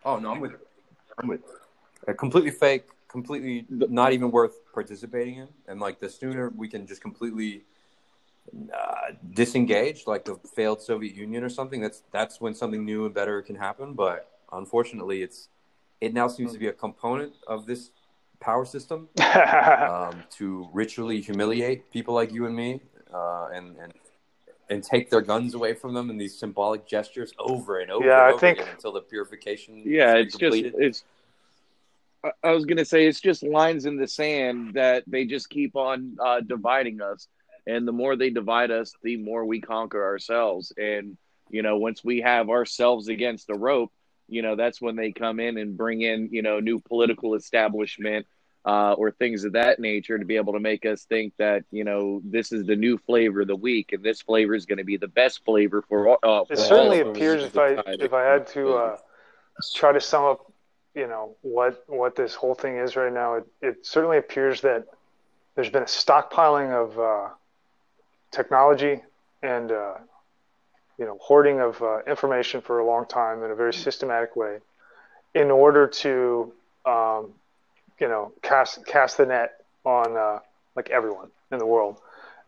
Oh 0.04 0.18
no, 0.18 0.30
I'm 0.30 0.40
with. 0.40 0.52
I'm 1.18 1.28
with. 1.28 1.40
A 2.08 2.14
completely 2.14 2.50
fake, 2.50 2.86
completely 3.08 3.66
not 3.68 4.12
even 4.12 4.30
worth 4.30 4.56
participating 4.72 5.36
in, 5.36 5.48
and 5.68 5.80
like 5.80 6.00
the 6.00 6.08
sooner 6.08 6.50
we 6.56 6.68
can 6.68 6.86
just 6.86 7.00
completely 7.00 7.62
uh, 8.74 9.12
disengaged, 9.34 10.06
like 10.06 10.24
the 10.24 10.36
failed 10.54 10.82
Soviet 10.82 11.14
Union 11.14 11.44
or 11.44 11.48
something, 11.48 11.80
that's 11.80 12.02
that's 12.10 12.40
when 12.40 12.54
something 12.54 12.84
new 12.84 13.06
and 13.06 13.14
better 13.14 13.40
can 13.42 13.56
happen. 13.56 13.94
But 13.94 14.30
unfortunately, 14.52 15.22
it's 15.22 15.48
it 16.00 16.12
now 16.12 16.26
seems 16.26 16.52
to 16.52 16.58
be 16.58 16.66
a 16.66 16.72
component 16.72 17.34
of 17.46 17.66
this 17.66 17.90
power 18.40 18.64
system 18.64 19.08
um, 19.20 20.24
to 20.30 20.68
ritually 20.72 21.20
humiliate 21.20 21.90
people 21.92 22.14
like 22.14 22.32
you 22.32 22.46
and 22.46 22.56
me, 22.56 22.80
uh, 23.14 23.48
and 23.54 23.76
and 23.76 23.92
and 24.72 24.82
take 24.82 25.10
their 25.10 25.20
guns 25.20 25.54
away 25.54 25.74
from 25.74 25.92
them 25.94 26.10
in 26.10 26.16
these 26.16 26.36
symbolic 26.38 26.86
gestures 26.86 27.32
over 27.38 27.80
and 27.80 27.90
over. 27.90 28.06
Yeah, 28.06 28.26
and 28.28 28.34
I 28.36 28.38
think- 28.38 28.58
again 28.58 28.70
until 28.74 28.92
the 28.92 29.02
purification. 29.02 29.82
Yeah, 29.84 30.16
is 30.16 30.26
it's 30.26 30.36
completed. 30.36 30.72
just 30.72 30.82
it's. 30.82 31.04
I- 32.24 32.48
I 32.48 32.52
was 32.52 32.64
gonna 32.64 32.84
say 32.84 33.06
it's 33.06 33.20
just 33.20 33.42
lines 33.42 33.84
in 33.84 33.96
the 33.96 34.06
sand 34.08 34.74
that 34.74 35.04
they 35.06 35.24
just 35.26 35.50
keep 35.50 35.76
on 35.76 36.16
uh, 36.20 36.40
dividing 36.40 37.00
us, 37.02 37.28
and 37.66 37.86
the 37.86 37.92
more 37.92 38.16
they 38.16 38.30
divide 38.30 38.70
us, 38.70 38.94
the 39.02 39.16
more 39.16 39.44
we 39.44 39.60
conquer 39.60 40.02
ourselves. 40.02 40.72
And 40.76 41.16
you 41.50 41.62
know, 41.62 41.76
once 41.76 42.02
we 42.02 42.20
have 42.22 42.48
ourselves 42.48 43.08
against 43.08 43.46
the 43.46 43.54
rope, 43.54 43.92
you 44.28 44.40
know, 44.40 44.56
that's 44.56 44.80
when 44.80 44.96
they 44.96 45.12
come 45.12 45.38
in 45.38 45.58
and 45.58 45.76
bring 45.76 46.00
in 46.00 46.28
you 46.32 46.42
know 46.42 46.60
new 46.60 46.78
political 46.80 47.34
establishment 47.34 48.26
uh, 48.64 48.92
or 48.92 49.10
things 49.10 49.44
of 49.44 49.52
that 49.52 49.80
nature 49.80 50.18
to 50.18 50.24
be 50.24 50.36
able 50.36 50.52
to 50.52 50.60
make 50.60 50.86
us 50.86 51.04
think 51.04 51.32
that 51.38 51.64
you 51.70 51.84
know 51.84 52.20
this 52.24 52.52
is 52.52 52.64
the 52.66 52.76
new 52.76 52.96
flavor 52.98 53.40
of 53.42 53.48
the 53.48 53.56
week, 53.56 53.92
and 53.92 54.02
this 54.02 54.22
flavor 54.22 54.54
is 54.54 54.66
going 54.66 54.78
to 54.78 54.84
be 54.84 54.96
the 54.96 55.08
best 55.08 55.44
flavor 55.44 55.82
for. 55.82 56.08
all- 56.08 56.18
Uh, 56.22 56.44
for 56.44 56.52
It 56.54 56.58
certainly 56.58 57.00
appears 57.00 57.42
if 57.44 57.58
I 57.58 57.68
if 58.04 58.12
I 58.12 58.22
had 58.22 58.46
to 58.48 58.74
uh, 58.74 58.96
try 59.74 59.92
to 59.92 60.00
sum 60.00 60.24
up, 60.24 60.52
you 60.94 61.06
know, 61.08 61.34
what 61.42 61.82
what 61.88 62.14
this 62.14 62.34
whole 62.34 62.54
thing 62.54 62.76
is 62.76 62.94
right 62.96 63.12
now, 63.12 63.34
it, 63.34 63.46
it 63.60 63.86
certainly 63.86 64.18
appears 64.18 64.60
that 64.60 64.86
there's 65.54 65.70
been 65.70 65.82
a 65.82 65.86
stockpiling 65.86 66.70
of 66.72 66.98
uh, 66.98 67.28
technology 68.30 69.02
and 69.42 69.72
uh, 69.72 69.94
you 70.98 71.04
know 71.04 71.18
hoarding 71.20 71.60
of 71.60 71.82
uh, 71.82 71.98
information 72.06 72.60
for 72.60 72.78
a 72.78 72.86
long 72.86 73.06
time 73.06 73.42
in 73.42 73.50
a 73.50 73.54
very 73.54 73.74
systematic 73.74 74.36
way, 74.36 74.58
in 75.34 75.50
order 75.50 75.86
to 75.88 76.52
um, 76.86 77.32
you 78.00 78.08
know 78.08 78.32
cast 78.42 78.84
cast 78.86 79.16
the 79.16 79.26
net 79.26 79.64
on 79.84 80.16
uh, 80.16 80.38
like 80.76 80.90
everyone 80.90 81.30
in 81.50 81.58
the 81.58 81.66
world, 81.66 81.98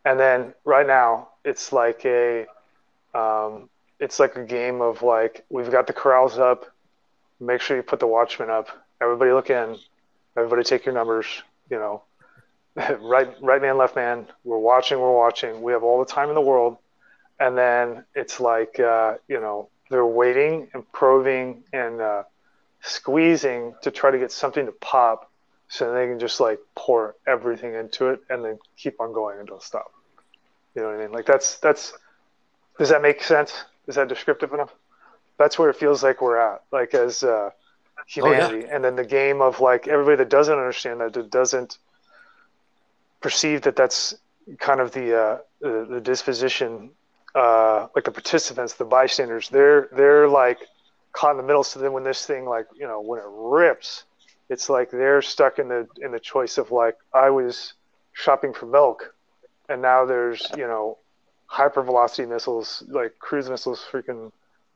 and 0.04 0.18
then 0.18 0.54
right 0.64 0.86
now 0.86 1.28
it's 1.44 1.72
like 1.72 2.04
a 2.04 2.46
um, 3.14 3.68
it's 4.00 4.18
like 4.18 4.36
a 4.36 4.44
game 4.44 4.80
of 4.80 5.02
like 5.02 5.44
we've 5.50 5.70
got 5.70 5.86
the 5.86 5.92
corrals 5.92 6.38
up. 6.38 6.66
Make 7.40 7.60
sure 7.60 7.76
you 7.76 7.82
put 7.82 8.00
the 8.00 8.06
watchmen 8.06 8.50
up. 8.50 8.68
Everybody 9.00 9.32
look 9.32 9.50
in. 9.50 9.76
Everybody 10.36 10.64
take 10.64 10.84
your 10.84 10.94
numbers. 10.94 11.26
You 11.70 11.78
know, 11.78 12.02
right 12.76 13.28
right 13.40 13.62
man, 13.62 13.76
left 13.78 13.96
man. 13.96 14.26
We're 14.44 14.58
watching. 14.58 14.98
We're 14.98 15.16
watching. 15.16 15.62
We 15.62 15.72
have 15.72 15.82
all 15.82 15.98
the 15.98 16.10
time 16.10 16.28
in 16.28 16.34
the 16.34 16.40
world. 16.40 16.78
And 17.40 17.58
then 17.58 18.04
it's 18.14 18.38
like 18.40 18.78
uh, 18.78 19.16
you 19.28 19.40
know 19.40 19.68
they're 19.90 20.06
waiting 20.06 20.68
and 20.74 20.90
probing 20.92 21.64
and 21.72 22.00
uh, 22.00 22.22
squeezing 22.82 23.74
to 23.82 23.90
try 23.90 24.10
to 24.10 24.18
get 24.18 24.32
something 24.32 24.66
to 24.66 24.72
pop, 24.72 25.30
so 25.74 25.92
they 25.92 26.06
can 26.06 26.20
just 26.20 26.38
like 26.38 26.60
pour 26.76 27.16
everything 27.26 27.74
into 27.74 28.06
it 28.06 28.20
and 28.30 28.44
then 28.44 28.60
keep 28.76 29.00
on 29.00 29.12
going 29.12 29.40
until 29.40 29.56
it 29.56 29.62
stops. 29.64 29.92
You 30.76 30.82
know 30.82 30.88
what 30.88 31.00
I 31.00 31.02
mean? 31.02 31.10
Like 31.10 31.26
that's 31.26 31.58
that's 31.58 31.92
does 32.78 32.90
that 32.90 33.02
make 33.02 33.20
sense? 33.24 33.64
Is 33.88 33.96
that 33.96 34.06
descriptive 34.06 34.52
enough? 34.52 34.72
That's 35.36 35.58
where 35.58 35.68
it 35.70 35.74
feels 35.74 36.04
like 36.04 36.22
we're 36.22 36.38
at, 36.38 36.62
like 36.70 36.94
as 36.94 37.24
uh, 37.24 37.50
humanity, 38.06 38.68
and 38.70 38.84
then 38.84 38.94
the 38.94 39.04
game 39.04 39.42
of 39.42 39.58
like 39.58 39.88
everybody 39.88 40.16
that 40.18 40.30
doesn't 40.30 40.56
understand 40.56 41.00
that, 41.00 41.12
that 41.14 41.32
doesn't 41.32 41.78
perceive 43.20 43.62
that 43.62 43.74
that's 43.74 44.14
kind 44.58 44.78
of 44.78 44.92
the 44.92 45.18
uh, 45.18 45.38
the, 45.60 45.86
the 45.90 46.00
disposition, 46.00 46.90
uh, 47.34 47.88
like 47.96 48.04
the 48.04 48.12
participants, 48.12 48.74
the 48.74 48.84
bystanders. 48.84 49.48
They're 49.48 49.88
they're 49.90 50.28
like 50.28 50.60
caught 51.12 51.32
in 51.32 51.36
the 51.36 51.42
middle. 51.42 51.64
So 51.64 51.80
then 51.80 51.92
when 51.92 52.04
this 52.04 52.26
thing 52.26 52.44
like 52.44 52.66
you 52.76 52.86
know 52.86 53.00
when 53.00 53.18
it 53.18 53.26
rips, 53.26 54.04
it's 54.54 54.68
like 54.68 54.92
they're 54.92 55.20
stuck 55.20 55.58
in 55.58 55.66
the 55.66 55.88
in 56.00 56.12
the 56.12 56.20
choice 56.20 56.58
of 56.58 56.70
like 56.70 56.96
I 57.12 57.30
was 57.30 57.74
shopping 58.12 58.52
for 58.54 58.66
milk, 58.66 59.12
and 59.68 59.82
now 59.82 60.04
there's 60.04 60.46
you 60.56 60.68
know 60.68 60.98
hypervelocity 61.50 62.28
missiles, 62.28 62.84
like 62.88 63.18
cruise 63.18 63.50
missiles, 63.50 63.84
freaking 63.90 64.30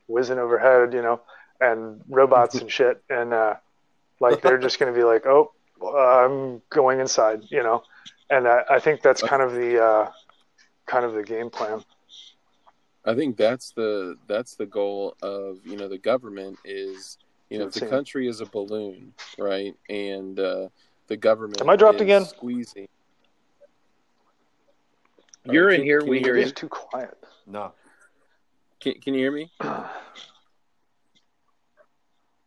whizzing 0.08 0.40
overhead, 0.40 0.92
you 0.92 1.02
know, 1.02 1.20
and 1.60 2.00
robots 2.08 2.54
and 2.60 2.68
shit, 2.68 3.00
and 3.08 3.32
uh, 3.32 3.54
like 4.18 4.42
they're 4.42 4.58
just 4.58 4.80
going 4.80 4.92
to 4.92 4.98
be 4.98 5.04
like, 5.04 5.24
oh, 5.26 5.52
I'm 5.80 6.60
going 6.70 6.98
inside, 6.98 7.42
you 7.48 7.62
know, 7.62 7.84
and 8.30 8.48
I, 8.48 8.64
I 8.68 8.78
think 8.80 9.00
that's 9.00 9.22
kind 9.22 9.42
of 9.42 9.52
the 9.52 9.80
uh, 9.80 10.10
kind 10.86 11.04
of 11.04 11.12
the 11.14 11.22
game 11.22 11.50
plan. 11.50 11.84
I 13.04 13.14
think 13.14 13.36
that's 13.36 13.70
the 13.70 14.16
that's 14.26 14.56
the 14.56 14.66
goal 14.66 15.14
of 15.22 15.60
you 15.64 15.76
know 15.76 15.86
the 15.86 15.98
government 15.98 16.58
is 16.64 17.16
you 17.50 17.58
know 17.58 17.66
if 17.66 17.74
the 17.74 17.86
country 17.86 18.28
is 18.28 18.40
a 18.40 18.46
balloon, 18.46 19.12
right, 19.38 19.74
and 19.88 20.38
uh, 20.38 20.68
the 21.06 21.16
government 21.16 21.60
Am 21.60 21.70
I 21.70 21.76
dropped 21.76 21.96
is 21.96 22.02
again? 22.02 22.24
Squeezing. 22.24 22.88
You're 25.44 25.70
in 25.70 25.82
here. 25.82 26.04
We 26.04 26.18
you 26.18 26.24
hear 26.24 26.36
It 26.36 26.40
you. 26.40 26.46
is 26.46 26.52
too 26.52 26.68
quiet. 26.68 27.16
no. 27.46 27.72
Can, 28.80 28.94
can 29.00 29.14
you 29.14 29.20
hear 29.20 29.32
me? 29.32 29.50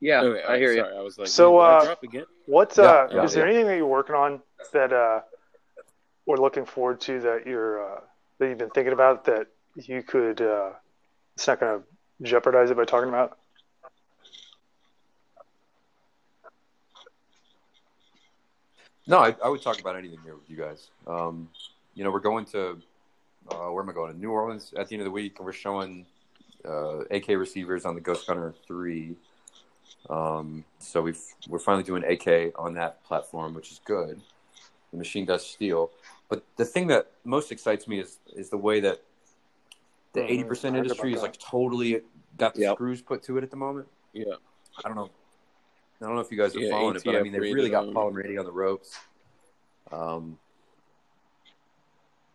Yeah, 0.04 0.22
Okay, 0.22 0.44
I 0.44 0.58
hear 0.58 0.74
you. 0.74 0.82
I 0.82 1.00
was 1.02 1.20
like, 1.20 1.28
So, 1.28 1.52
did 1.52 1.60
I 1.60 1.78
uh, 1.78 1.86
drop 1.86 2.02
again? 2.04 2.26
What 2.48 2.76
Yeah, 2.76 2.84
uh, 2.84 3.08
yeah, 3.12 3.24
is 3.24 3.36
there 3.36 3.46
anything 3.46 3.68
that 3.68 3.78
you're 3.78 3.86
working 3.86 4.16
on 4.16 4.42
that 4.74 4.92
uh, 4.92 5.22
we're 6.26 6.38
looking 6.38 6.66
forward 6.66 7.00
to 7.02 7.20
that 7.20 7.46
you're 7.46 7.98
uh, 7.98 8.00
that 8.40 8.48
you've 8.50 8.58
been 8.58 8.72
thinking 8.72 8.94
about 8.94 9.26
that 9.26 9.46
you 9.76 10.02
could? 10.02 10.42
Uh, 10.42 10.72
it's 11.36 11.46
not 11.46 11.60
going 11.60 11.82
to 11.82 11.86
jeopardize 12.28 12.72
it 12.72 12.78
by 12.78 12.86
talking 12.86 13.10
about. 13.10 13.38
No, 19.08 19.18
I, 19.20 19.36
I 19.44 19.50
would 19.50 19.62
talk 19.62 19.80
about 19.80 19.96
anything 19.96 20.20
here 20.24 20.36
with 20.36 20.50
you 20.50 20.58
guys. 20.58 20.90
Um, 21.08 21.50
you 21.96 22.04
know, 22.04 22.12
we're 22.12 22.20
going 22.20 22.46
to 22.46 22.78
uh, 23.50 23.72
where 23.72 23.84
am 23.84 23.90
I 23.90 23.94
going? 23.94 24.14
To 24.14 24.20
New 24.20 24.32
Orleans 24.32 24.74
at 24.78 24.88
the 24.88 24.96
end 24.96 25.02
of 25.02 25.06
the 25.06 25.12
week, 25.12 25.38
and 25.38 25.46
we're 25.46 25.52
showing 25.54 26.06
uh, 26.64 27.00
AK 27.10 27.30
receivers 27.30 27.86
on 27.86 27.96
the 27.96 28.02
Ghost 28.02 28.28
Gunner 28.28 28.54
three. 28.68 29.16
Um, 30.10 30.64
so 30.80 31.02
we've 31.02 31.20
we're 31.48 31.60
finally 31.60 31.84
doing 31.84 32.04
AK 32.04 32.54
on 32.58 32.76
that 32.76 33.04
platform, 33.04 33.54
which 33.54 33.72
is 33.72 33.82
good. 33.86 34.22
The 34.92 34.98
machine 34.98 35.26
does 35.26 35.46
steel, 35.46 35.92
but 36.30 36.44
the 36.58 36.66
thing 36.66 36.88
that 36.88 37.12
most 37.24 37.52
excites 37.52 37.88
me 37.88 38.00
is 38.00 38.18
is 38.36 38.50
the 38.50 38.58
way 38.58 38.80
that 38.82 39.02
the 40.14 40.22
Mhm. 40.22 40.30
eighty 40.30 40.44
percent 40.44 40.76
industry 40.76 41.14
is 41.14 41.22
like 41.22 41.38
totally 41.40 42.02
got 42.38 42.54
the 42.54 42.62
Yep. 42.62 42.76
screws 42.76 43.02
put 43.02 43.24
to 43.24 43.38
it 43.38 43.44
at 43.44 43.50
the 43.50 43.58
moment. 43.58 43.88
Yeah, 44.14 44.36
I 44.84 44.88
don't 44.88 44.96
know. 44.96 45.10
I 46.02 46.06
don't 46.06 46.16
know 46.16 46.22
if 46.22 46.32
you 46.32 46.38
guys 46.38 46.56
are 46.56 46.60
Yeah, 46.60 46.72
following 46.72 46.96
it, 46.96 47.04
but 47.04 47.16
I 47.16 47.22
mean, 47.22 47.32
they 47.32 47.40
really 47.40 47.70
got 47.70 47.94
Paul 47.94 48.12
Brady 48.12 48.38
on 48.38 48.46
the 48.46 48.52
ropes. 48.52 48.98
Um, 49.92 50.40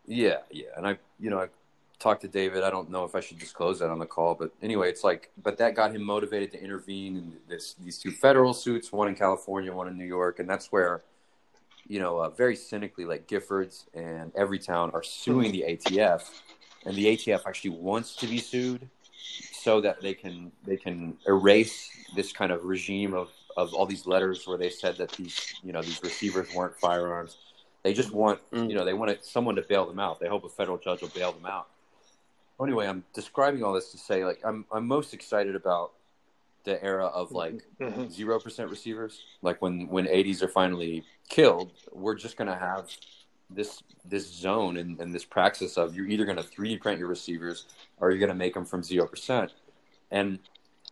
yeah, 0.07 0.39
yeah, 0.51 0.69
and 0.77 0.87
I, 0.87 0.99
you 1.19 1.31
know, 1.31 1.41
I 1.41 1.49
talked 1.99 2.23
to 2.23 2.29
David. 2.29 2.63
I 2.63 2.71
don't 2.71 2.91
know 2.91 3.05
if 3.05 3.17
I 3.17 3.21
should 3.21 3.39
disclose 3.39 3.81
that 3.81 3.91
on 3.91 3.99
the 3.99 4.07
call, 4.07 4.35
but 4.35 4.53
anyway, 4.63 4.89
it's 4.89 5.03
like, 5.03 5.31
but 5.43 5.59
that 5.59 5.75
got 5.75 5.95
him 5.95 6.03
motivated 6.03 6.53
to 6.53 6.63
intervene 6.63 7.17
in 7.17 7.33
this 7.49 7.75
these 7.83 7.99
two 7.99 8.13
federal 8.13 8.55
suits, 8.55 8.93
one 8.93 9.09
in 9.09 9.17
California, 9.17 9.73
one 9.73 9.89
in 9.89 9.99
New 9.99 10.05
York, 10.07 10.39
and 10.39 10.49
that's 10.49 10.71
where, 10.71 11.03
you 11.89 11.99
know, 11.99 12.19
uh, 12.19 12.31
very 12.31 12.55
cynically, 12.55 13.05
like 13.05 13.27
Giffords 13.27 13.87
and 13.95 14.33
Everytown 14.35 14.95
are 14.95 15.03
suing 15.03 15.51
the 15.51 15.65
ATF, 15.69 16.23
and 16.85 16.95
the 16.95 17.07
ATF 17.07 17.47
actually 17.47 17.71
wants 17.71 18.15
to 18.17 18.29
be 18.29 18.39
sued 18.39 18.89
so 19.53 19.81
that 19.81 20.01
they 20.01 20.15
can 20.15 20.53
they 20.65 20.77
can 20.77 21.17
erase 21.27 21.91
this 22.15 22.33
kind 22.33 22.53
of 22.53 22.65
regime 22.65 23.13
of 23.13 23.31
of 23.57 23.73
all 23.75 23.87
these 23.87 24.07
letters 24.07 24.47
where 24.47 24.59
they 24.59 24.71
said 24.71 24.97
that 24.99 25.13
these 25.13 25.55
you 25.63 25.73
know 25.73 25.83
these 25.83 26.03
receivers 26.03 26.53
weren't 26.55 26.77
firearms. 26.79 27.39
They 27.83 27.95
just 27.95 28.13
want 28.13 28.41
Mm. 28.51 28.69
you 28.69 28.75
know 28.77 28.85
they 28.85 28.95
wanted 28.95 29.25
someone 29.25 29.57
to 29.57 29.63
bail 29.63 29.87
them 29.87 29.99
out. 29.99 30.21
They 30.21 30.29
hope 30.29 30.45
a 30.45 30.49
federal 30.49 30.79
judge 30.79 31.01
will 31.03 31.09
bail 31.09 31.33
them 31.33 31.47
out. 31.47 31.69
Anyway, 32.61 32.87
I'm 32.87 33.05
describing 33.13 33.63
all 33.63 33.73
this 33.73 33.91
to 33.93 33.99
say 33.99 34.25
like 34.25 34.41
I'm 34.45 34.65
I'm 34.73 34.87
most 34.87 35.15
excited 35.15 35.55
about 35.55 35.93
the 36.65 36.83
era 36.83 37.07
of 37.07 37.31
like 37.33 37.63
Mhm. 37.81 38.11
zero 38.11 38.41
percent 38.41 38.71
receivers. 38.71 39.23
Like 39.43 39.63
when 39.63 39.89
when 39.89 40.07
80s 40.07 40.43
are 40.43 40.49
finally 40.49 41.05
killed, 41.29 41.73
we're 41.93 42.15
just 42.15 42.37
gonna 42.37 42.57
have 42.59 42.91
this 43.49 43.83
this 44.05 44.27
zone 44.27 44.77
and, 44.77 45.01
and 45.01 45.15
this 45.15 45.25
praxis 45.25 45.77
of 45.79 45.95
you're 45.95 46.07
either 46.09 46.25
gonna 46.25 46.43
3D 46.43 46.81
print 46.81 46.99
your 46.99 47.09
receivers 47.09 47.67
or 47.99 48.11
you're 48.11 48.19
gonna 48.21 48.35
make 48.35 48.55
them 48.55 48.65
from 48.65 48.83
zero 48.83 49.07
percent. 49.07 49.53
And 50.11 50.39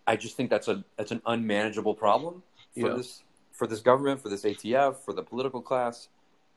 I 0.06 0.16
just 0.16 0.36
think 0.36 0.50
that's 0.50 0.68
a 0.68 0.84
that's 0.96 1.10
an 1.12 1.22
unmanageable 1.26 1.94
problem 1.94 2.42
for 2.74 2.88
Yeah. 2.88 2.94
this 2.96 3.22
for 3.52 3.68
this 3.68 3.80
government, 3.80 4.20
for 4.20 4.28
this 4.28 4.44
ATF, 4.44 4.96
for 5.04 5.12
the 5.12 5.22
political 5.22 5.62
class. 5.62 6.08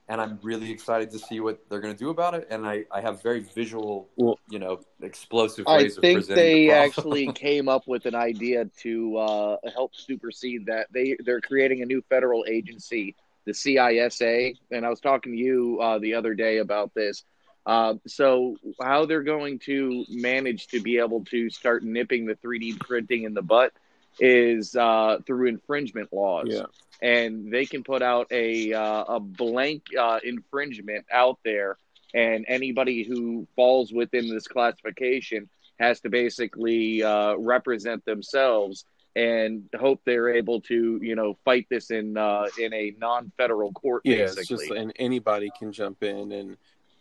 And 0.09 0.20
I'm 0.20 0.39
really 0.41 0.72
excited 0.72 1.11
to 1.11 1.20
see 1.20 1.39
what 1.39 1.70
they're 1.70 1.80
going 1.82 1.93
to 1.93 1.99
do 1.99 2.09
about 2.09 2.34
it. 2.34 2.47
And 2.49 2.65
I, 2.65 2.86
I 2.91 3.01
have 3.01 3.22
very 3.22 3.41
visual, 3.41 4.09
Well- 4.15 4.39
you 4.49 4.57
know, 4.57 4.80
explosive 5.01 5.68
I 5.68 5.78
ways 5.78 5.97
of 5.97 6.01
think 6.01 6.26
they 6.26 6.65
the 6.68 6.72
actually 6.72 7.32
came 7.34 7.70
up 7.70 7.88
with 7.88 8.07
an 8.07 8.15
idea 8.15 8.65
to 8.82 9.18
uh, 9.18 9.57
help 9.72 9.93
supersede 9.95 10.65
that. 10.68 10.88
They 10.91 11.18
they're 11.24 11.41
creating 11.41 11.84
a 11.84 11.86
new 11.86 12.01
federal 12.09 12.45
agency, 12.47 13.15
the 13.45 13.51
CISA, 13.51 14.57
and 14.72 14.84
I 14.86 14.89
was 14.89 14.99
talking 14.99 15.34
to 15.34 15.38
you 15.38 15.80
uh, 15.80 15.99
the 15.99 16.15
other 16.15 16.34
day 16.34 16.57
about 16.57 16.95
this. 16.95 17.24
Uh, 17.68 17.95
so 18.07 18.55
how 18.82 19.05
they're 19.05 19.22
going 19.24 19.59
to 19.59 20.03
manage 20.09 20.68
to 20.70 20.82
be 20.82 20.97
able 20.97 21.26
to 21.26 21.49
start 21.51 21.84
nipping 21.84 22.26
the 22.26 22.36
3D 22.36 22.80
printing 22.80 23.24
in 23.24 23.34
the 23.36 23.41
butt 23.43 23.72
is 24.20 24.76
uh, 24.76 25.20
through 25.26 25.47
infringement 25.47 26.11
laws. 26.11 26.47
Yeah. 26.49 26.63
And 27.01 27.51
they 27.51 27.65
can 27.65 27.84
put 27.84 28.01
out 28.01 28.28
a 28.32 28.74
uh, 28.74 29.03
a 29.03 29.20
blank 29.20 29.84
uh, 29.97 30.20
infringement 30.24 31.05
out 31.11 31.38
there, 31.45 31.78
and 32.13 32.43
anybody 32.47 33.03
who 33.03 33.47
falls 33.55 33.93
within 33.93 34.30
this 34.30 34.47
classification 34.47 35.47
has 35.80 35.99
to 36.01 36.09
basically 36.09 37.03
uh, 37.03 37.36
represent 37.36 38.03
themselves 38.05 38.86
and 39.15 39.63
hope 39.80 39.99
they're 40.05 40.30
able 40.30 40.61
to, 40.61 40.99
you 41.01 41.15
know, 41.15 41.38
fight 41.43 41.65
this 41.70 41.89
in 41.89 42.18
uh, 42.18 42.45
in 42.59 42.74
a 42.74 42.93
non-federal 42.99 43.72
court. 43.74 44.01
Yeah, 44.03 44.18
basically. 44.18 44.41
it's 44.41 44.49
just 44.49 44.72
and 44.72 44.93
anybody 44.97 45.51
can 45.57 45.72
jump 45.72 46.03
in, 46.03 46.32
and 46.32 46.57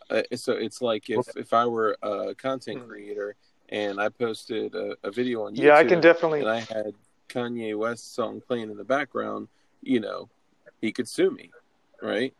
uh, 0.09 0.23
so 0.35 0.53
it's 0.53 0.81
like 0.81 1.09
if 1.09 1.25
if 1.35 1.53
I 1.53 1.65
were 1.67 1.95
a 2.01 2.33
content 2.35 2.87
creator 2.87 3.35
and 3.69 3.99
I 3.99 4.09
posted 4.09 4.73
a, 4.73 4.95
a 5.03 5.11
video 5.11 5.45
on 5.45 5.55
YouTube, 5.55 5.63
Yeah, 5.63 5.75
I 5.77 5.83
can 5.83 6.01
definitely. 6.01 6.39
and 6.39 6.49
I 6.49 6.59
had 6.59 6.93
Kanye 7.27 7.77
West 7.77 8.15
song 8.15 8.41
playing 8.45 8.69
in 8.69 8.77
the 8.77 8.83
background, 8.83 9.47
you 9.81 9.99
know, 9.99 10.29
he 10.81 10.91
could 10.91 11.07
sue 11.07 11.31
me, 11.31 11.51
right? 12.01 12.33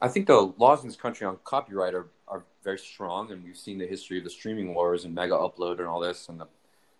I 0.00 0.08
think 0.08 0.26
the 0.26 0.52
laws 0.58 0.82
in 0.82 0.88
this 0.88 0.96
country 0.96 1.26
on 1.26 1.38
copyright 1.44 1.94
are, 1.94 2.06
are 2.28 2.44
very 2.62 2.78
strong, 2.78 3.32
and 3.32 3.42
we've 3.44 3.56
seen 3.56 3.78
the 3.78 3.86
history 3.86 4.18
of 4.18 4.24
the 4.24 4.30
streaming 4.30 4.74
wars 4.74 5.04
and 5.04 5.16
Megaupload 5.16 5.78
and 5.78 5.88
all 5.88 6.00
this, 6.00 6.28
and 6.28 6.40
the, 6.40 6.46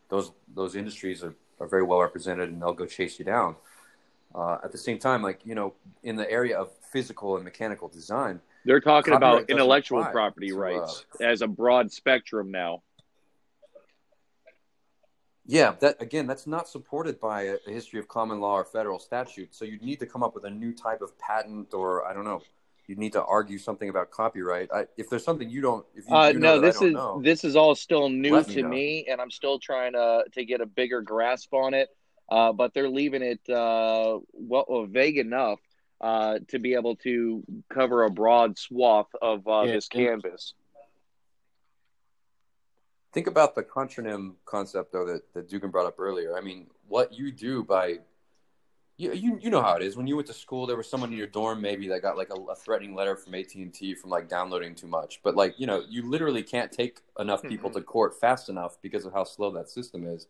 those 0.08 0.32
those 0.54 0.74
industries 0.74 1.22
are, 1.22 1.34
are 1.60 1.68
very 1.68 1.84
well 1.84 2.00
represented, 2.00 2.48
and 2.50 2.60
they'll 2.60 2.72
go 2.72 2.86
chase 2.86 3.18
you 3.18 3.24
down. 3.24 3.54
Uh, 4.34 4.58
at 4.64 4.72
the 4.72 4.78
same 4.78 4.98
time, 4.98 5.22
like 5.22 5.40
you 5.44 5.54
know, 5.54 5.74
in 6.02 6.16
the 6.16 6.28
area 6.30 6.58
of 6.58 6.70
physical 6.92 7.36
and 7.36 7.44
mechanical 7.44 7.88
design, 7.88 8.40
They're 8.64 8.80
talking 8.80 9.14
about 9.14 9.48
intellectual 9.48 10.04
property 10.04 10.48
to, 10.48 10.56
uh, 10.56 10.58
rights 10.58 11.06
as 11.20 11.42
a 11.42 11.46
broad 11.46 11.92
spectrum 11.92 12.50
now. 12.50 12.82
Yeah, 15.50 15.74
that 15.80 16.00
again, 16.00 16.26
that's 16.26 16.46
not 16.46 16.68
supported 16.68 17.18
by 17.18 17.42
a, 17.44 17.56
a 17.66 17.70
history 17.70 17.98
of 17.98 18.06
common 18.06 18.38
law 18.38 18.54
or 18.56 18.64
federal 18.64 18.98
statute. 18.98 19.54
So 19.54 19.64
you'd 19.64 19.82
need 19.82 19.98
to 20.00 20.06
come 20.06 20.22
up 20.22 20.34
with 20.34 20.44
a 20.44 20.50
new 20.50 20.72
type 20.72 21.00
of 21.00 21.18
patent, 21.18 21.72
or 21.72 22.06
I 22.06 22.12
don't 22.12 22.24
know, 22.24 22.42
you'd 22.86 22.98
need 22.98 23.14
to 23.14 23.24
argue 23.24 23.56
something 23.58 23.88
about 23.88 24.10
copyright. 24.10 24.68
I, 24.72 24.86
if 24.98 25.08
there's 25.08 25.24
something 25.24 25.48
you 25.48 25.62
don't, 25.62 25.86
if 25.94 26.04
you, 26.08 26.14
Uh, 26.14 26.28
you 26.28 26.38
know 26.38 26.54
no, 26.56 26.60
that 26.60 26.66
I 26.66 26.68
this 26.68 26.78
don't 26.80 26.88
is 26.88 26.94
know, 26.94 27.20
this 27.24 27.44
is 27.44 27.56
all 27.56 27.74
still 27.74 28.08
new 28.10 28.36
me 28.36 28.44
to 28.44 28.62
know. 28.62 28.68
me, 28.68 29.06
and 29.10 29.20
I'm 29.22 29.30
still 29.30 29.58
trying 29.58 29.94
to 29.94 30.24
to 30.32 30.44
get 30.44 30.60
a 30.60 30.66
bigger 30.66 31.00
grasp 31.00 31.52
on 31.54 31.72
it. 31.74 31.88
Uh, 32.30 32.52
but 32.52 32.74
they're 32.74 32.90
leaving 32.90 33.22
it 33.22 33.40
uh, 33.48 34.18
well 34.34 34.86
vague 34.86 35.16
enough 35.16 35.58
uh, 36.02 36.38
to 36.48 36.58
be 36.58 36.74
able 36.74 36.94
to 36.96 37.42
cover 37.72 38.04
a 38.04 38.10
broad 38.10 38.58
swath 38.58 39.08
of 39.22 39.48
uh, 39.48 39.62
Yeah, 39.62 39.72
this 39.72 39.88
and- 39.94 40.06
canvas. 40.06 40.52
Think 43.12 43.26
about 43.26 43.54
the 43.54 43.62
contronym 43.62 44.34
concept 44.44 44.92
though 44.92 45.06
that, 45.06 45.32
that 45.34 45.48
Dugan 45.48 45.70
brought 45.70 45.86
up 45.86 45.98
earlier. 45.98 46.36
I 46.36 46.40
mean, 46.40 46.66
what 46.86 47.12
you 47.12 47.32
do 47.32 47.64
by 47.64 47.98
you, 48.98 49.12
you 49.12 49.38
you 49.40 49.50
know 49.50 49.62
how 49.62 49.76
it 49.76 49.82
is. 49.82 49.96
When 49.96 50.06
you 50.06 50.16
went 50.16 50.26
to 50.26 50.34
school, 50.34 50.66
there 50.66 50.76
was 50.76 50.90
someone 50.90 51.12
in 51.12 51.16
your 51.16 51.28
dorm 51.28 51.60
maybe 51.60 51.88
that 51.88 52.02
got 52.02 52.16
like 52.16 52.30
a, 52.30 52.40
a 52.50 52.54
threatening 52.54 52.94
letter 52.94 53.16
from 53.16 53.34
AT 53.34 53.54
and 53.54 53.72
T 53.72 53.94
from 53.94 54.10
like 54.10 54.28
downloading 54.28 54.74
too 54.74 54.88
much. 54.88 55.20
But 55.22 55.36
like 55.36 55.58
you 55.58 55.66
know, 55.66 55.84
you 55.88 56.08
literally 56.08 56.42
can't 56.42 56.70
take 56.70 57.00
enough 57.18 57.40
mm-hmm. 57.40 57.48
people 57.48 57.70
to 57.70 57.80
court 57.80 58.20
fast 58.20 58.48
enough 58.48 58.76
because 58.82 59.06
of 59.06 59.12
how 59.12 59.24
slow 59.24 59.52
that 59.52 59.70
system 59.70 60.04
is. 60.04 60.26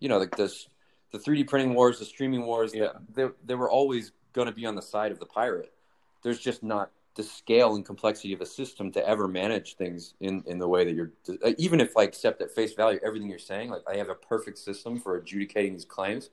You 0.00 0.08
know, 0.08 0.18
like 0.18 0.36
this, 0.36 0.68
the 1.12 1.18
3D 1.18 1.48
printing 1.48 1.74
wars, 1.74 1.98
the 1.98 2.06
streaming 2.06 2.46
wars. 2.46 2.74
Yeah. 2.74 2.92
they 3.14 3.26
they 3.44 3.54
were 3.54 3.70
always 3.70 4.12
going 4.32 4.48
to 4.48 4.54
be 4.54 4.64
on 4.64 4.74
the 4.74 4.82
side 4.82 5.12
of 5.12 5.18
the 5.18 5.26
pirate. 5.26 5.72
There's 6.22 6.40
just 6.40 6.62
not 6.62 6.90
the 7.18 7.24
scale 7.24 7.74
and 7.74 7.84
complexity 7.84 8.32
of 8.32 8.40
a 8.40 8.46
system 8.46 8.92
to 8.92 9.04
ever 9.06 9.26
manage 9.26 9.74
things 9.74 10.14
in, 10.20 10.40
in 10.46 10.56
the 10.56 10.68
way 10.68 10.84
that 10.84 10.94
you're 10.94 11.10
uh, 11.44 11.50
even 11.58 11.80
if 11.80 11.96
I 11.96 12.04
accept 12.04 12.40
at 12.40 12.52
face 12.52 12.74
value 12.74 13.00
everything 13.04 13.28
you're 13.28 13.40
saying 13.40 13.70
like 13.70 13.82
I 13.92 13.96
have 13.96 14.08
a 14.08 14.14
perfect 14.14 14.56
system 14.56 15.00
for 15.00 15.16
adjudicating 15.16 15.72
these 15.72 15.84
claims 15.84 16.30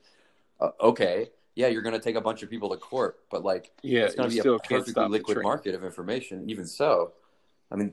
uh, 0.62 0.70
okay 0.80 1.32
yeah 1.56 1.70
you're 1.70 1.82
going 1.82 1.96
to 1.96 2.00
take 2.00 2.16
a 2.18 2.22
bunch 2.22 2.44
of 2.44 2.52
people 2.52 2.70
to 2.70 2.78
court 2.78 3.22
but 3.32 3.44
like 3.44 3.72
Yeah, 3.82 4.06
it's 4.06 4.14
going 4.14 4.30
to 4.30 4.44
be 4.44 4.48
a 4.48 4.60
perfectly 4.60 5.08
liquid 5.08 5.42
market 5.42 5.74
of 5.74 5.84
information 5.84 6.48
even 6.48 6.68
so 6.68 7.14
I 7.72 7.78
mean 7.78 7.92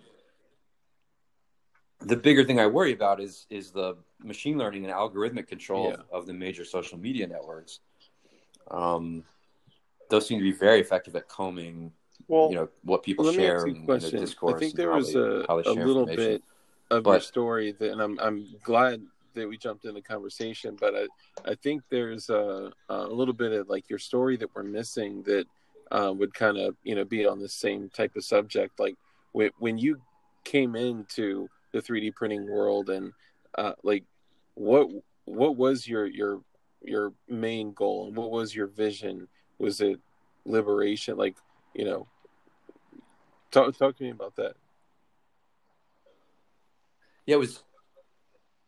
the 2.00 2.16
bigger 2.16 2.44
thing 2.44 2.60
I 2.60 2.66
worry 2.66 2.92
about 2.92 3.22
is 3.22 3.46
is 3.48 3.70
the 3.70 3.96
machine 4.22 4.58
learning 4.58 4.84
and 4.84 4.92
algorithmic 4.92 5.46
control 5.48 5.86
Yeah. 5.88 5.94
of, 5.94 6.00
of 6.12 6.26
the 6.26 6.34
major 6.34 6.66
social 6.66 6.98
media 6.98 7.26
networks 7.26 7.80
um 8.70 9.24
those 10.10 10.26
seem 10.26 10.38
to 10.38 10.44
be 10.44 10.52
very 10.52 10.78
effective 10.78 11.16
at 11.16 11.26
combing 11.26 11.90
Well, 12.28 12.50
you 12.50 12.56
know 12.56 12.68
what 12.84 13.02
people 13.02 13.24
me 13.24 13.32
share 13.34 13.66
in, 13.66 13.76
in 13.88 14.00
discourse. 14.00 14.56
I 14.56 14.58
think 14.58 14.74
there 14.74 14.90
was 14.90 15.12
they- 15.12 15.18
a, 15.20 15.46
a 15.66 15.72
little 15.72 16.06
bit 16.06 16.42
of 16.90 17.06
your 17.06 17.20
story 17.20 17.72
that, 17.72 17.90
and 17.92 18.00
I'm 18.00 18.18
I'm 18.18 18.46
glad 18.62 19.02
that 19.34 19.48
we 19.48 19.56
jumped 19.56 19.84
in 19.84 19.94
the 19.94 20.02
conversation, 20.02 20.76
but 20.78 20.94
I 20.94 21.06
I 21.50 21.54
think 21.54 21.82
there's 21.90 22.30
a 22.30 22.72
a 22.88 23.06
little 23.06 23.34
bit 23.34 23.52
of 23.52 23.68
like 23.68 23.88
your 23.88 23.98
story 23.98 24.36
that 24.38 24.54
we're 24.54 24.62
missing 24.62 25.22
that 25.22 25.46
uh, 25.90 26.12
would 26.12 26.34
kind 26.34 26.58
of 26.58 26.76
you 26.82 26.94
know 26.94 27.04
be 27.04 27.26
on 27.26 27.38
the 27.38 27.48
same 27.48 27.88
type 27.90 28.16
of 28.16 28.24
subject. 28.24 28.78
Like 28.78 28.96
when 29.32 29.50
when 29.58 29.78
you 29.78 30.00
came 30.44 30.74
into 30.76 31.48
the 31.72 31.80
3D 31.80 32.14
printing 32.14 32.50
world, 32.50 32.90
and 32.90 33.12
uh, 33.56 33.72
like 33.82 34.04
what 34.54 34.88
what 35.24 35.56
was 35.56 35.86
your 35.88 36.06
your 36.06 36.40
your 36.82 37.12
main 37.28 37.72
goal 37.72 38.06
and 38.08 38.16
what 38.16 38.30
was 38.30 38.54
your 38.54 38.66
vision? 38.66 39.28
Was 39.58 39.80
it 39.80 40.00
liberation? 40.44 41.16
Like 41.16 41.36
you 41.74 41.84
know, 41.84 42.06
talk 43.50 43.76
talk 43.76 43.96
to 43.96 44.04
me 44.04 44.10
about 44.10 44.36
that. 44.36 44.54
Yeah, 47.26 47.36
it 47.36 47.38
was. 47.38 47.62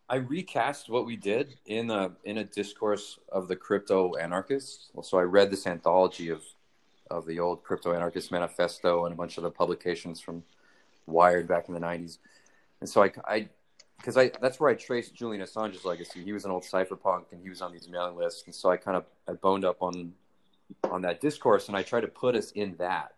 I 0.08 0.16
recast 0.16 0.90
what 0.90 1.06
we 1.06 1.16
did 1.16 1.56
in 1.66 1.90
a 1.90 2.12
in 2.24 2.38
a 2.38 2.44
discourse 2.44 3.18
of 3.30 3.48
the 3.48 3.56
crypto 3.56 4.14
anarchists. 4.16 4.90
So 5.02 5.18
I 5.18 5.22
read 5.22 5.50
this 5.50 5.66
anthology 5.66 6.28
of 6.28 6.42
of 7.10 7.26
the 7.26 7.40
old 7.40 7.62
crypto 7.62 7.92
anarchist 7.92 8.30
manifesto 8.30 9.04
and 9.04 9.12
a 9.12 9.16
bunch 9.16 9.36
of 9.36 9.42
the 9.42 9.50
publications 9.50 10.20
from 10.20 10.42
Wired 11.06 11.46
back 11.46 11.68
in 11.68 11.74
the 11.74 11.80
'90s. 11.80 12.18
And 12.80 12.88
so 12.88 13.02
I, 13.02 13.12
I, 13.26 13.48
because 13.98 14.16
I 14.16 14.30
that's 14.40 14.60
where 14.60 14.70
I 14.70 14.74
traced 14.74 15.14
Julian 15.14 15.42
Assange's 15.42 15.84
legacy. 15.84 16.22
He 16.22 16.32
was 16.32 16.44
an 16.44 16.50
old 16.50 16.64
cypherpunk, 16.64 17.32
and 17.32 17.42
he 17.42 17.48
was 17.48 17.62
on 17.62 17.72
these 17.72 17.88
mailing 17.88 18.16
lists. 18.16 18.44
And 18.46 18.54
so 18.54 18.70
I 18.70 18.76
kind 18.76 18.96
of 18.96 19.04
I 19.28 19.32
boned 19.32 19.64
up 19.64 19.82
on 19.82 20.12
on 20.84 21.02
that 21.02 21.20
discourse, 21.20 21.68
and 21.68 21.76
I 21.76 21.82
try 21.82 22.00
to 22.00 22.08
put 22.08 22.34
us 22.34 22.50
in 22.52 22.76
that. 22.76 23.14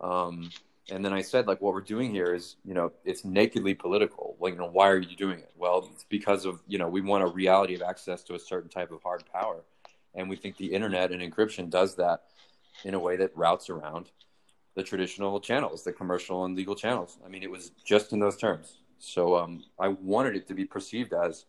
Um, 0.00 0.50
and 0.90 1.04
then 1.04 1.12
I 1.12 1.22
said, 1.22 1.46
like, 1.46 1.60
what 1.60 1.74
we're 1.74 1.80
doing 1.80 2.12
here 2.12 2.32
is, 2.32 2.56
you 2.64 2.74
know, 2.74 2.92
it's 3.04 3.24
nakedly 3.24 3.74
political. 3.74 4.36
Like, 4.38 4.54
you 4.54 4.60
know, 4.60 4.70
why 4.70 4.88
are 4.88 4.98
you 4.98 5.16
doing 5.16 5.40
it? 5.40 5.50
Well, 5.56 5.88
it's 5.92 6.04
because 6.04 6.44
of, 6.44 6.62
you 6.68 6.78
know, 6.78 6.88
we 6.88 7.00
want 7.00 7.24
a 7.24 7.26
reality 7.26 7.74
of 7.74 7.82
access 7.82 8.22
to 8.24 8.34
a 8.34 8.38
certain 8.38 8.70
type 8.70 8.92
of 8.92 9.02
hard 9.02 9.24
power. 9.32 9.64
And 10.14 10.30
we 10.30 10.36
think 10.36 10.56
the 10.56 10.72
internet 10.72 11.10
and 11.10 11.20
encryption 11.20 11.70
does 11.70 11.96
that 11.96 12.24
in 12.84 12.94
a 12.94 12.98
way 13.00 13.16
that 13.16 13.36
routes 13.36 13.68
around 13.68 14.10
the 14.74 14.82
traditional 14.82 15.40
channels, 15.40 15.82
the 15.82 15.92
commercial 15.92 16.44
and 16.44 16.54
legal 16.54 16.74
channels. 16.74 17.18
I 17.24 17.28
mean, 17.28 17.42
it 17.42 17.50
was 17.50 17.72
just 17.84 18.12
in 18.12 18.20
those 18.20 18.36
terms. 18.36 18.78
So 18.98 19.36
um, 19.36 19.64
I 19.78 19.88
wanted 19.88 20.36
it 20.36 20.46
to 20.48 20.54
be 20.54 20.64
perceived 20.64 21.12
as, 21.12 21.46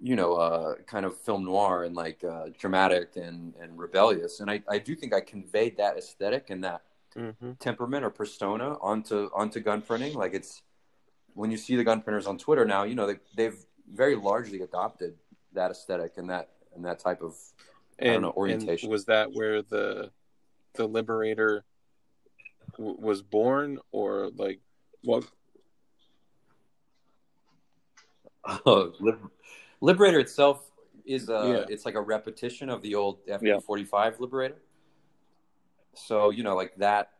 you 0.00 0.14
know, 0.16 0.34
uh, 0.34 0.74
kind 0.86 1.04
of 1.04 1.16
film 1.16 1.44
noir 1.44 1.84
and 1.84 1.94
like 1.96 2.22
uh, 2.24 2.46
dramatic 2.58 3.16
and, 3.16 3.54
and 3.60 3.78
rebellious. 3.78 4.40
And 4.40 4.50
I, 4.50 4.62
I 4.68 4.78
do 4.78 4.94
think 4.94 5.12
I 5.12 5.20
conveyed 5.20 5.76
that 5.78 5.96
aesthetic 5.96 6.50
and 6.50 6.64
that 6.64 6.82
Mm-hmm. 7.16 7.52
temperament 7.58 8.04
or 8.04 8.10
persona 8.10 8.76
onto 8.80 9.28
onto 9.34 9.58
gun 9.60 9.82
printing. 9.82 10.14
Like 10.14 10.34
it's 10.34 10.62
when 11.34 11.50
you 11.50 11.56
see 11.56 11.74
the 11.74 11.82
gun 11.82 12.02
printers 12.02 12.26
on 12.28 12.38
Twitter 12.38 12.64
now, 12.64 12.84
you 12.84 12.94
know 12.94 13.06
they, 13.06 13.16
they've 13.36 13.58
very 13.92 14.14
largely 14.14 14.60
adopted 14.60 15.16
that 15.54 15.70
aesthetic 15.70 16.12
and 16.18 16.30
that 16.30 16.50
and 16.76 16.84
that 16.84 16.98
type 17.00 17.22
of 17.22 17.34
I 18.00 18.04
don't 18.04 18.14
And, 18.14 18.22
know, 18.22 18.30
orientation. 18.36 18.86
and 18.86 18.92
was 18.92 19.06
that 19.06 19.32
where 19.32 19.62
the 19.62 20.10
the 20.74 20.86
liberator 20.86 21.64
w- 22.76 22.96
was 23.00 23.22
born, 23.22 23.78
or 23.90 24.30
like 24.36 24.60
what? 25.02 25.24
Oh, 28.64 28.92
Lib- 29.00 29.30
Liberator 29.80 30.18
itself 30.20 30.70
is 31.04 31.28
a 31.28 31.64
Yeah. 31.68 31.72
it's 31.72 31.84
like 31.86 31.94
a 31.94 32.00
repetition 32.00 32.68
of 32.68 32.82
the 32.82 32.94
old 32.94 33.24
FP 33.26 33.62
forty 33.62 33.84
five 33.84 34.20
Liberator. 34.20 34.56
So 35.94 36.30
you 36.30 36.42
know, 36.42 36.54
like 36.56 36.76
that. 36.76 37.12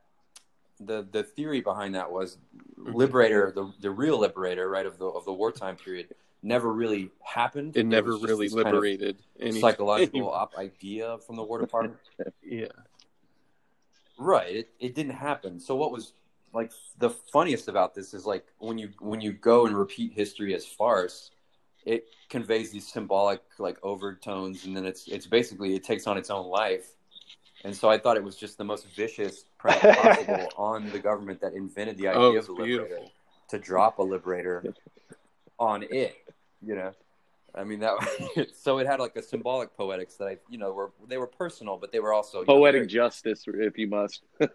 The 0.81 1.09
the 1.11 1.25
theory 1.25 1.61
behind 1.61 1.97
that 1.97 2.13
was 2.13 2.39
Mm-hmm. 2.79 2.95
Liberator, 2.95 3.53
the 3.53 3.73
the 3.81 3.91
real 3.91 4.19
Liberator, 4.21 4.69
right 4.69 4.87
of 4.87 4.99
the 4.99 5.07
of 5.07 5.25
the 5.25 5.33
wartime 5.33 5.77
period, 5.77 6.15
never 6.43 6.73
really 6.73 7.11
happened. 7.23 7.77
It 7.77 7.87
never 7.87 8.13
was 8.13 8.23
really 8.23 8.47
this 8.47 8.55
kind 8.55 8.69
of 8.69 8.75
liberated 8.75 9.17
any 9.41 9.61
psychological 9.61 10.31
op 10.31 10.57
idea 10.57 11.19
from 11.27 11.37
the 11.37 11.43
War 11.43 11.59
Department. 11.61 11.99
yeah. 12.43 12.67
Right. 14.17 14.57
It, 14.57 14.71
it 14.79 14.95
didn't 14.95 15.15
happen. 15.15 15.59
So 15.61 15.75
what 15.75 15.91
was 15.91 16.13
like 16.53 16.73
the 16.99 17.11
funniest 17.11 17.69
about 17.69 17.95
this 17.95 18.15
is 18.15 18.25
like 18.25 18.47
when 18.59 18.79
you 18.79 18.91
when 19.01 19.21
you 19.21 19.33
go 19.33 19.67
and 19.67 19.77
repeat 19.77 20.13
history 20.13 20.55
as 20.55 20.65
farce, 20.65 21.31
it 21.95 22.03
conveys 22.35 22.71
these 22.75 22.87
symbolic 22.97 23.43
like 23.59 23.79
overtones 23.83 24.65
and 24.67 24.77
then 24.77 24.85
it's 24.91 25.03
it's 25.09 25.27
basically 25.27 25.75
it 25.79 25.85
takes 25.91 26.07
on 26.07 26.17
its 26.23 26.31
own 26.37 26.47
life 26.63 26.89
And 27.65 27.75
so 27.81 27.87
I 27.95 27.99
thought 27.99 28.17
it 28.17 28.25
was 28.31 28.37
just 28.45 28.57
the 28.59 28.65
most 28.73 28.85
vicious 29.01 29.37
prank 29.63 29.81
possible 30.03 30.47
on 30.71 30.81
the 30.95 31.01
government 31.09 31.39
that 31.45 31.53
invented 31.55 31.97
the 31.99 32.09
idea 32.15 32.21
Oh, 32.21 32.37
of 32.41 32.47
the 32.47 32.53
liberator 32.53 32.87
beautiful. 32.87 33.13
to 33.53 33.59
drop 33.71 33.95
a 33.99 34.03
liberator 34.15 34.59
on 35.59 35.79
it. 36.03 36.15
You 36.69 36.75
know, 36.81 36.93
I 37.55 37.65
mean 37.65 37.81
that. 37.81 37.95
so 38.65 38.79
it 38.81 38.87
had 38.87 39.01
like 39.01 39.17
a 39.17 39.23
symbolic 39.23 39.77
poetics 39.77 40.15
that 40.19 40.29
I, 40.33 40.37
you 40.49 40.59
know, 40.59 40.71
were 40.73 40.91
they 41.11 41.19
were 41.19 41.27
personal, 41.45 41.77
but 41.83 41.91
they 41.93 42.01
were 42.01 42.13
also 42.13 42.41
you 42.41 42.47
know, 42.47 42.55
Poetic 42.55 42.89
justice, 42.89 43.45
if 43.47 43.79
you 43.79 43.89
must. 43.89 44.23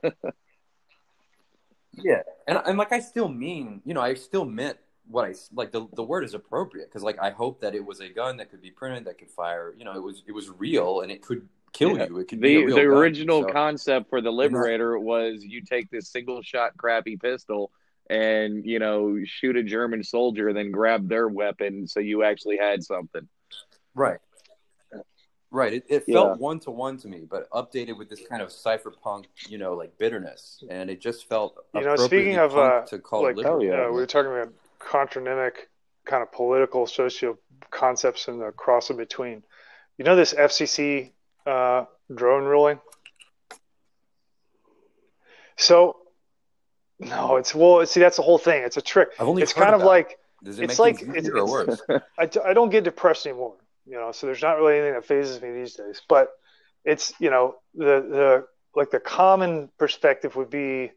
Yeah, 1.95 2.23
and 2.47 2.59
and 2.65 2.77
like 2.77 2.91
I 2.91 2.99
still 2.99 3.29
mean, 3.29 3.81
you 3.85 3.93
know, 3.93 4.01
I 4.01 4.15
still 4.15 4.45
meant 4.45 4.77
what 5.07 5.25
I 5.25 5.33
like. 5.53 5.71
The 5.71 5.87
the 5.93 6.03
word 6.03 6.23
is 6.23 6.33
appropriate 6.33 6.89
because 6.89 7.03
like 7.03 7.19
I 7.21 7.29
hope 7.31 7.61
that 7.61 7.75
it 7.75 7.85
was 7.85 7.99
a 7.99 8.09
gun 8.09 8.37
that 8.37 8.49
could 8.49 8.61
be 8.61 8.71
printed 8.71 9.05
that 9.05 9.17
could 9.17 9.29
fire. 9.29 9.73
You 9.77 9.85
know, 9.85 9.93
it 9.95 10.01
was 10.03 10.23
it 10.27 10.31
was 10.31 10.49
real 10.49 11.01
and 11.01 11.11
it 11.11 11.21
could 11.21 11.47
kill 11.73 11.97
Yeah. 11.97 12.07
you. 12.07 12.19
It 12.19 12.27
could 12.27 12.39
be 12.39 12.55
a 12.55 12.59
the 12.59 12.65
real 12.65 12.75
the 12.75 12.81
gun. 12.83 12.91
original 12.93 13.41
So- 13.43 13.49
concept 13.51 14.09
for 14.09 14.21
the 14.21 14.31
liberator 14.31 14.97
was 14.99 15.43
you 15.43 15.61
take 15.61 15.89
this 15.89 16.09
single 16.09 16.41
shot 16.41 16.77
crappy 16.77 17.17
pistol 17.17 17.71
and 18.09 18.65
you 18.65 18.79
know 18.79 19.17
shoot 19.23 19.55
a 19.55 19.63
german 19.63 20.03
soldier 20.03 20.51
then 20.51 20.71
grab 20.71 21.07
their 21.07 21.29
weapon 21.29 21.87
so 21.87 22.01
you 22.01 22.21
actually 22.23 22.57
had 22.57 22.83
something 22.83 23.27
Right. 23.95 24.19
Right. 25.51 25.73
It, 25.73 25.85
it 25.87 26.05
felt 26.11 26.39
one 26.39 26.59
to 26.61 26.71
one 26.71 26.97
to 26.97 27.07
me, 27.07 27.27
but 27.29 27.47
updated 27.51 27.95
with 27.97 28.09
this 28.09 28.21
kind 28.27 28.41
of 28.41 28.49
cypherpunk, 28.49 29.25
you 29.47 29.59
know, 29.59 29.73
like 29.75 29.95
bitterness, 29.99 30.63
and 30.67 30.89
it 30.89 30.99
just 30.99 31.29
felt. 31.29 31.55
You 31.75 31.81
know, 31.81 31.95
speaking 31.95 32.39
of, 32.39 32.57
uh, 32.57 32.81
to 32.87 32.97
call 32.97 33.21
like, 33.23 33.37
it 33.37 33.43
hell 33.45 33.61
yeah. 33.63 33.85
Uh, 33.85 33.89
we 33.91 33.97
were 33.97 34.07
talking 34.07 34.31
about 34.31 34.51
contronymic 34.83 35.53
kind 36.05 36.21
of 36.23 36.31
political 36.31 36.85
socio 36.87 37.37
concepts 37.71 38.27
and 38.27 38.41
the 38.41 38.51
cross 38.51 38.89
in 38.89 38.97
between. 38.97 39.43
You 39.97 40.05
know 40.05 40.15
this 40.15 40.33
FCC 40.33 41.11
uh, 41.45 41.85
drone 42.13 42.43
ruling? 42.43 42.79
So, 45.55 45.97
no, 46.99 47.37
it's 47.37 47.53
well. 47.53 47.85
See, 47.85 47.99
that's 47.99 48.17
the 48.17 48.23
whole 48.23 48.37
thing. 48.37 48.63
It's 48.63 48.77
a 48.77 48.81
trick. 48.81 49.09
I've 49.19 49.27
only 49.27 49.43
It's 49.43 49.53
kind 49.53 49.75
of 49.75 49.81
it. 49.81 49.85
like 49.85 50.17
Does 50.43 50.59
it 50.59 50.63
it's 50.65 50.79
make 50.79 51.01
like- 51.01 51.15
it's- 51.17 51.29
or 51.29 51.45
worse? 51.45 51.81
I, 52.19 52.29
I 52.45 52.53
don't 52.53 52.69
get 52.69 52.83
depressed 52.83 53.25
anymore, 53.25 53.55
you 53.85 53.93
know. 53.93 54.11
So 54.11 54.27
there's 54.27 54.41
not 54.41 54.57
really 54.57 54.77
anything 54.77 54.93
that 54.93 55.05
fazes 55.05 55.41
me 55.41 55.51
these 55.51 55.75
days. 55.75 56.01
But 56.09 56.29
it's 56.83 57.13
you 57.19 57.29
know 57.29 57.55
the 57.75 58.01
the 58.01 58.45
like 58.75 58.89
the 58.91 58.99
common 58.99 59.69
perspective 59.77 60.35
would 60.35 60.49
be 60.49 60.91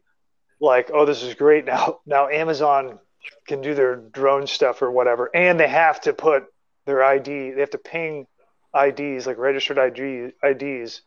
like, 0.59 0.89
oh, 0.93 1.05
this 1.05 1.21
is 1.23 1.35
great 1.35 1.65
now. 1.65 1.99
Now 2.05 2.27
Amazon 2.29 2.99
can 3.47 3.61
do 3.61 3.73
their 3.73 3.95
drone 3.95 4.47
stuff 4.47 4.81
or 4.81 4.91
whatever, 4.91 5.29
and 5.35 5.59
they 5.59 5.67
have 5.67 5.99
to 6.01 6.13
put 6.13 6.43
their 6.85 7.03
ID. 7.03 7.51
They 7.51 7.59
have 7.61 7.71
to 7.71 7.77
ping 7.77 8.27
IDs 8.73 9.25
like 9.27 9.37
registered 9.37 9.77
ID 9.79 10.29
IDs 10.43 11.01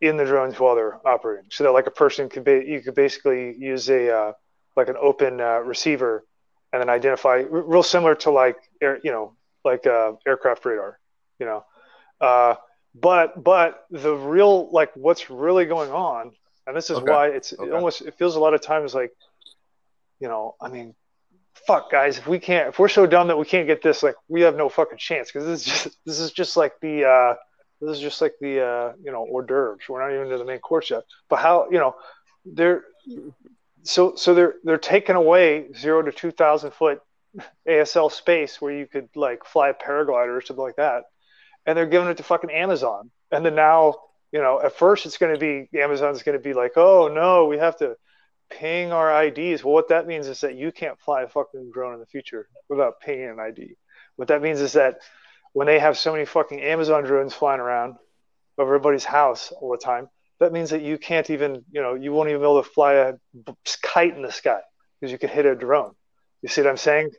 in 0.00 0.16
the 0.16 0.24
drones 0.24 0.58
while 0.58 0.74
they're 0.74 0.98
operating, 1.06 1.46
so 1.50 1.64
that 1.64 1.72
like 1.72 1.86
a 1.86 1.90
person 1.92 2.28
could 2.28 2.44
be 2.44 2.64
you 2.66 2.80
could 2.82 2.94
basically 2.94 3.54
use 3.58 3.88
a 3.90 4.14
uh, 4.14 4.32
like 4.76 4.88
an 4.88 4.96
open 5.00 5.40
uh, 5.40 5.58
receiver 5.60 6.24
and 6.72 6.80
then 6.80 6.88
identify 6.90 7.42
r- 7.42 7.46
real 7.50 7.82
similar 7.82 8.14
to 8.14 8.30
like 8.30 8.56
air, 8.82 8.98
you 9.02 9.10
know 9.10 9.34
like 9.64 9.86
uh, 9.86 10.12
aircraft 10.26 10.64
radar 10.64 10.98
you 11.38 11.46
know 11.46 11.64
uh, 12.20 12.54
but 12.94 13.42
but 13.42 13.84
the 13.90 14.14
real 14.14 14.70
like 14.72 14.90
what's 14.94 15.30
really 15.30 15.64
going 15.66 15.90
on 15.90 16.32
and 16.66 16.76
this 16.76 16.90
is 16.90 17.00
Okay. 17.00 17.02
why 17.02 17.28
it's 17.28 17.52
it 17.52 17.70
almost 17.72 18.00
it 18.02 18.14
feels 18.18 18.36
a 18.36 18.40
lot 18.40 18.54
of 18.54 18.60
times 18.60 18.94
like 18.94 19.10
you 20.20 20.28
know 20.28 20.54
i 20.60 20.68
mean 20.68 20.94
fuck 21.66 21.90
guys 21.90 22.18
if 22.18 22.26
we 22.26 22.38
can't 22.38 22.68
if 22.68 22.78
we're 22.78 22.88
so 22.88 23.06
dumb 23.06 23.28
that 23.28 23.38
we 23.38 23.44
can't 23.44 23.66
get 23.66 23.82
this 23.82 24.02
like 24.02 24.14
we 24.28 24.40
have 24.42 24.56
no 24.56 24.68
fucking 24.68 24.98
chance 24.98 25.30
because 25.30 25.46
this 25.46 25.60
is 25.60 25.66
just 25.66 25.98
this 26.06 26.20
is 26.20 26.32
just 26.32 26.56
like 26.56 26.72
the 26.80 27.04
uh 27.04 27.34
this 27.80 27.96
is 27.96 28.02
just 28.02 28.20
like 28.20 28.32
the 28.40 28.64
uh 28.64 28.92
you 29.02 29.12
know 29.12 29.26
hors 29.30 29.46
d'oeuvres 29.46 29.88
we're 29.88 30.00
not 30.00 30.14
even 30.14 30.30
to 30.30 30.38
the 30.38 30.44
main 30.44 30.58
course 30.58 30.90
yet 30.90 31.02
but 31.28 31.36
how 31.38 31.66
you 31.70 31.78
know 31.78 31.94
they're 32.44 32.84
so 33.82 34.14
so 34.14 34.34
they're 34.34 34.54
they're 34.64 34.78
taking 34.78 35.16
away 35.16 35.68
zero 35.76 36.02
to 36.02 36.12
two 36.12 36.30
thousand 36.30 36.72
foot 36.72 37.00
ASL 37.68 38.10
space 38.10 38.60
where 38.60 38.72
you 38.72 38.86
could 38.86 39.08
like 39.14 39.44
fly 39.44 39.70
a 39.70 39.74
paraglider 39.74 40.36
or 40.36 40.40
something 40.40 40.62
like 40.62 40.76
that, 40.76 41.04
and 41.66 41.76
they're 41.76 41.86
giving 41.86 42.08
it 42.08 42.16
to 42.16 42.22
fucking 42.22 42.50
Amazon. 42.50 43.10
And 43.30 43.44
then 43.44 43.54
now, 43.54 43.94
you 44.32 44.40
know, 44.40 44.60
at 44.60 44.76
first 44.76 45.06
it's 45.06 45.18
going 45.18 45.32
to 45.34 45.38
be 45.38 45.78
Amazon's 45.78 46.22
going 46.22 46.36
to 46.36 46.42
be 46.42 46.54
like, 46.54 46.72
oh 46.76 47.08
no, 47.08 47.46
we 47.46 47.58
have 47.58 47.76
to 47.78 47.96
ping 48.50 48.92
our 48.92 49.24
IDs. 49.24 49.64
Well, 49.64 49.74
what 49.74 49.88
that 49.88 50.06
means 50.06 50.26
is 50.26 50.40
that 50.40 50.56
you 50.56 50.72
can't 50.72 50.98
fly 51.00 51.22
a 51.22 51.28
fucking 51.28 51.70
drone 51.72 51.94
in 51.94 52.00
the 52.00 52.06
future 52.06 52.48
without 52.68 53.00
paying 53.00 53.28
an 53.30 53.40
ID. 53.40 53.76
What 54.16 54.28
that 54.28 54.42
means 54.42 54.60
is 54.60 54.72
that 54.74 54.98
when 55.52 55.66
they 55.66 55.78
have 55.78 55.96
so 55.96 56.12
many 56.12 56.24
fucking 56.24 56.60
Amazon 56.60 57.04
drones 57.04 57.34
flying 57.34 57.60
around 57.60 57.94
over 58.58 58.74
everybody's 58.74 59.04
house 59.04 59.52
all 59.52 59.70
the 59.70 59.78
time, 59.78 60.08
that 60.38 60.52
means 60.52 60.70
that 60.70 60.82
you 60.82 60.98
can't 60.98 61.28
even, 61.30 61.64
you 61.70 61.80
know, 61.82 61.94
you 61.94 62.12
won't 62.12 62.28
even 62.28 62.40
be 62.40 62.44
able 62.44 62.62
to 62.62 62.68
fly 62.68 62.94
a 62.94 63.14
kite 63.82 64.16
in 64.16 64.22
the 64.22 64.32
sky 64.32 64.60
because 65.00 65.12
you 65.12 65.18
could 65.18 65.30
hit 65.30 65.46
a 65.46 65.54
drone. 65.54 65.92
You 66.42 66.48
see 66.48 66.62
what 66.62 66.70
I'm 66.70 66.76
saying? 66.76 67.10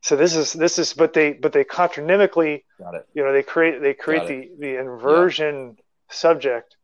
So 0.00 0.16
this 0.16 0.34
is 0.34 0.52
this 0.52 0.78
is, 0.78 0.94
but 0.94 1.12
they 1.12 1.32
but 1.32 1.52
they 1.52 1.64
contronymically, 1.64 2.64
Got 2.78 2.94
it. 2.94 3.06
you 3.14 3.22
know, 3.22 3.32
they 3.32 3.42
create 3.44 3.80
they 3.80 3.94
create 3.94 4.26
the 4.26 4.50
the 4.58 4.80
inversion 4.80 5.76
subject, 6.10 6.76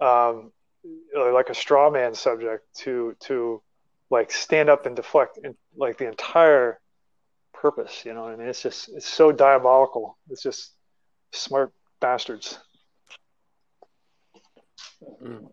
um, 0.00 0.52
Uh, 0.84 1.32
like 1.32 1.50
a 1.50 1.54
straw 1.54 1.90
man 1.90 2.14
subject 2.14 2.64
to 2.74 3.14
to 3.20 3.62
like 4.08 4.32
stand 4.32 4.70
up 4.70 4.86
and 4.86 4.96
deflect 4.96 5.38
in, 5.42 5.54
like 5.76 5.98
the 5.98 6.06
entire 6.06 6.80
purpose. 7.52 8.02
You 8.04 8.14
know, 8.14 8.26
I 8.26 8.36
mean, 8.36 8.48
it's 8.48 8.62
just 8.62 8.88
it's 8.88 9.06
so 9.06 9.30
diabolical. 9.30 10.16
It's 10.30 10.42
just 10.42 10.72
smart 11.32 11.72
bastards. 12.00 12.58
Mm. 15.22 15.50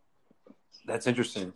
That's 0.85 1.07
interesting. 1.07 1.51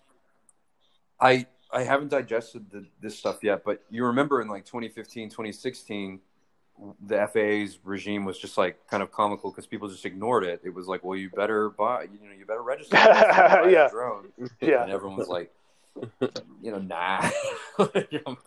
I 1.19 1.45
I 1.71 1.83
haven't 1.83 2.09
digested 2.09 2.69
the, 2.69 2.85
this 3.01 3.17
stuff 3.17 3.37
yet, 3.41 3.63
but 3.63 3.83
you 3.89 4.05
remember 4.05 4.41
in 4.41 4.49
like 4.49 4.65
2015, 4.65 5.29
2016, 5.29 6.19
the 7.05 7.27
FAA's 7.27 7.79
regime 7.83 8.25
was 8.25 8.39
just 8.39 8.57
like 8.57 8.87
kind 8.87 9.03
of 9.03 9.11
comical 9.11 9.51
because 9.51 9.67
people 9.67 9.87
just 9.87 10.05
ignored 10.05 10.43
it. 10.43 10.61
It 10.63 10.73
was 10.73 10.87
like, 10.87 11.03
well, 11.03 11.17
you 11.17 11.29
better 11.29 11.69
buy, 11.69 12.03
you 12.03 12.19
know, 12.27 12.33
you 12.37 12.45
better 12.45 12.63
register 12.63 12.95
this 12.95 13.05
before 13.07 13.67
a 13.67 13.71
Yeah. 13.71 13.87
drone. 13.89 14.27
Yeah. 14.61 14.83
And 14.83 14.91
everyone 14.91 15.17
was 15.17 15.27
like, 15.27 15.51
you 16.61 16.71
know, 16.71 16.79
nah. 16.79 17.29
You 18.11 18.19
know, 18.25 18.37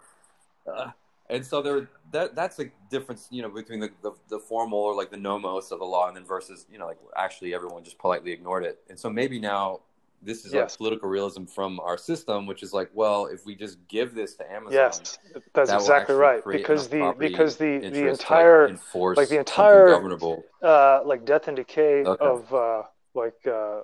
uh, 0.72 0.90
and 1.30 1.44
so 1.44 1.62
there, 1.62 1.88
that 2.12 2.34
that's 2.34 2.58
a 2.58 2.66
difference, 2.90 3.28
you 3.30 3.42
know, 3.42 3.48
between 3.48 3.80
the, 3.80 3.90
the, 4.02 4.12
the 4.28 4.38
formal 4.38 4.78
or 4.78 4.94
like 4.94 5.10
the 5.10 5.16
nomos 5.16 5.72
of 5.72 5.78
the 5.78 5.84
law, 5.84 6.08
and 6.08 6.16
then 6.16 6.24
versus, 6.24 6.66
you 6.70 6.78
know, 6.78 6.86
like 6.86 6.98
actually 7.16 7.54
everyone 7.54 7.82
just 7.84 7.98
politely 7.98 8.32
ignored 8.32 8.64
it. 8.64 8.78
And 8.88 8.98
so 8.98 9.10
maybe 9.10 9.38
now 9.40 9.80
this 10.24 10.44
is 10.44 10.52
Yes. 10.52 10.72
like 10.72 10.76
political 10.78 11.08
realism 11.08 11.44
from 11.44 11.80
our 11.80 11.98
system, 11.98 12.46
which 12.46 12.62
is 12.62 12.72
like, 12.72 12.90
well, 12.94 13.26
if 13.26 13.44
we 13.44 13.54
just 13.54 13.78
give 13.88 14.14
this 14.14 14.34
to 14.36 14.50
Amazon, 14.50 14.72
Yes, 14.72 15.18
that's 15.54 15.70
that 15.70 15.76
exactly 15.80 16.14
right. 16.14 16.42
Because 16.44 16.88
the 16.88 17.14
because 17.18 17.56
the 17.56 17.78
the 17.90 18.08
entire 18.08 18.68
like, 18.68 19.16
like 19.16 19.28
the 19.28 19.38
entire- 19.38 19.88
governable. 19.88 20.44
uh, 20.62 21.00
like 21.04 21.24
death 21.24 21.48
and 21.48 21.56
decay 21.56 22.04
Okay. 22.04 22.24
of 22.24 22.52
uh, 22.54 22.82
like 23.14 23.34
uh, 23.46 23.80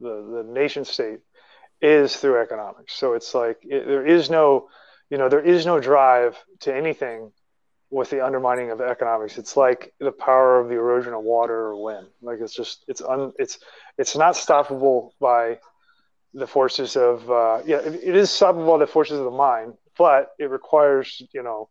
the 0.00 0.42
the 0.44 0.44
nation 0.48 0.84
state 0.84 1.20
is 1.80 2.16
through 2.16 2.40
economics. 2.40 2.94
So 2.94 3.12
it's 3.14 3.34
like 3.34 3.58
it, 3.62 3.86
there 3.86 4.06
is 4.06 4.30
no, 4.30 4.68
you 5.10 5.18
know, 5.18 5.28
there 5.28 5.40
is 5.54 5.66
no 5.66 5.78
drive 5.80 6.36
to 6.60 6.74
anything 6.74 7.32
with 7.90 8.10
the 8.10 8.24
undermining 8.24 8.70
of 8.70 8.80
economics. 8.80 9.38
It's 9.38 9.56
like 9.56 9.92
the 10.00 10.10
power 10.10 10.58
of 10.58 10.68
the 10.68 10.74
erosion 10.74 11.14
of 11.14 11.22
water 11.22 11.54
or 11.68 11.82
wind. 11.84 12.08
Like 12.22 12.40
it's 12.40 12.54
just 12.54 12.84
it's 12.88 13.00
un 13.02 13.32
it's 13.38 13.58
it's 13.98 14.16
not 14.16 14.34
stoppable 14.34 15.10
by 15.20 15.58
the 16.36 16.46
forces 16.46 16.96
of 16.96 17.28
uh, 17.30 17.62
yeah 17.64 17.78
it, 17.78 17.94
it 18.02 18.16
is 18.16 18.30
stoppable 18.30 18.72
by 18.72 18.78
the 18.78 18.86
forces 18.86 19.18
of 19.18 19.24
the 19.24 19.30
mind, 19.30 19.74
but 19.98 20.32
it 20.38 20.50
requires 20.50 21.22
you 21.32 21.42
know 21.42 21.68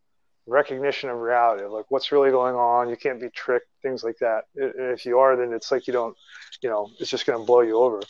recognition 0.47 1.09
of 1.09 1.17
reality 1.17 1.65
like 1.65 1.85
what's 1.89 2.11
really 2.11 2.31
going 2.31 2.55
on. 2.55 2.89
You 2.89 2.97
can't 2.97 3.19
be 3.19 3.29
tricked, 3.29 3.67
things 3.81 4.03
like 4.03 4.17
that. 4.19 4.43
If 4.55 5.05
you 5.05 5.19
are, 5.19 5.35
then 5.35 5.53
it's 5.53 5.71
like 5.71 5.87
you 5.87 5.93
don't, 5.93 6.15
you 6.61 6.69
know, 6.69 6.89
it's 6.99 7.09
just 7.09 7.25
going 7.25 7.39
to 7.39 7.45
blow 7.45 7.61
you 7.61 7.77
over. 7.77 8.01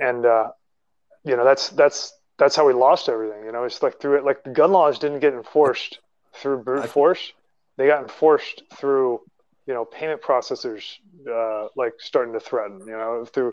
And 0.00 0.24
uh, 0.24 0.50
you 1.24 1.36
know, 1.36 1.44
that's 1.44 1.68
that's 1.70 2.14
that's 2.38 2.56
how 2.56 2.66
we 2.66 2.72
lost 2.72 3.08
everything. 3.08 3.44
You 3.44 3.52
know, 3.52 3.64
it's 3.64 3.82
like 3.82 4.00
through 4.00 4.18
it. 4.18 4.24
Like 4.24 4.44
the 4.44 4.50
gun 4.50 4.72
laws 4.72 4.98
didn't 4.98 5.20
get 5.20 5.34
enforced 5.34 5.98
through 6.34 6.62
brute 6.62 6.88
force; 6.88 7.32
they 7.76 7.86
got 7.86 8.02
enforced 8.02 8.62
through 8.74 9.20
you 9.66 9.74
know 9.74 9.84
payment 9.84 10.22
processors 10.22 10.84
uh, 11.30 11.68
like 11.76 11.94
starting 11.98 12.32
to 12.32 12.40
threaten. 12.40 12.80
You 12.80 12.92
know, 12.92 13.24
through 13.26 13.52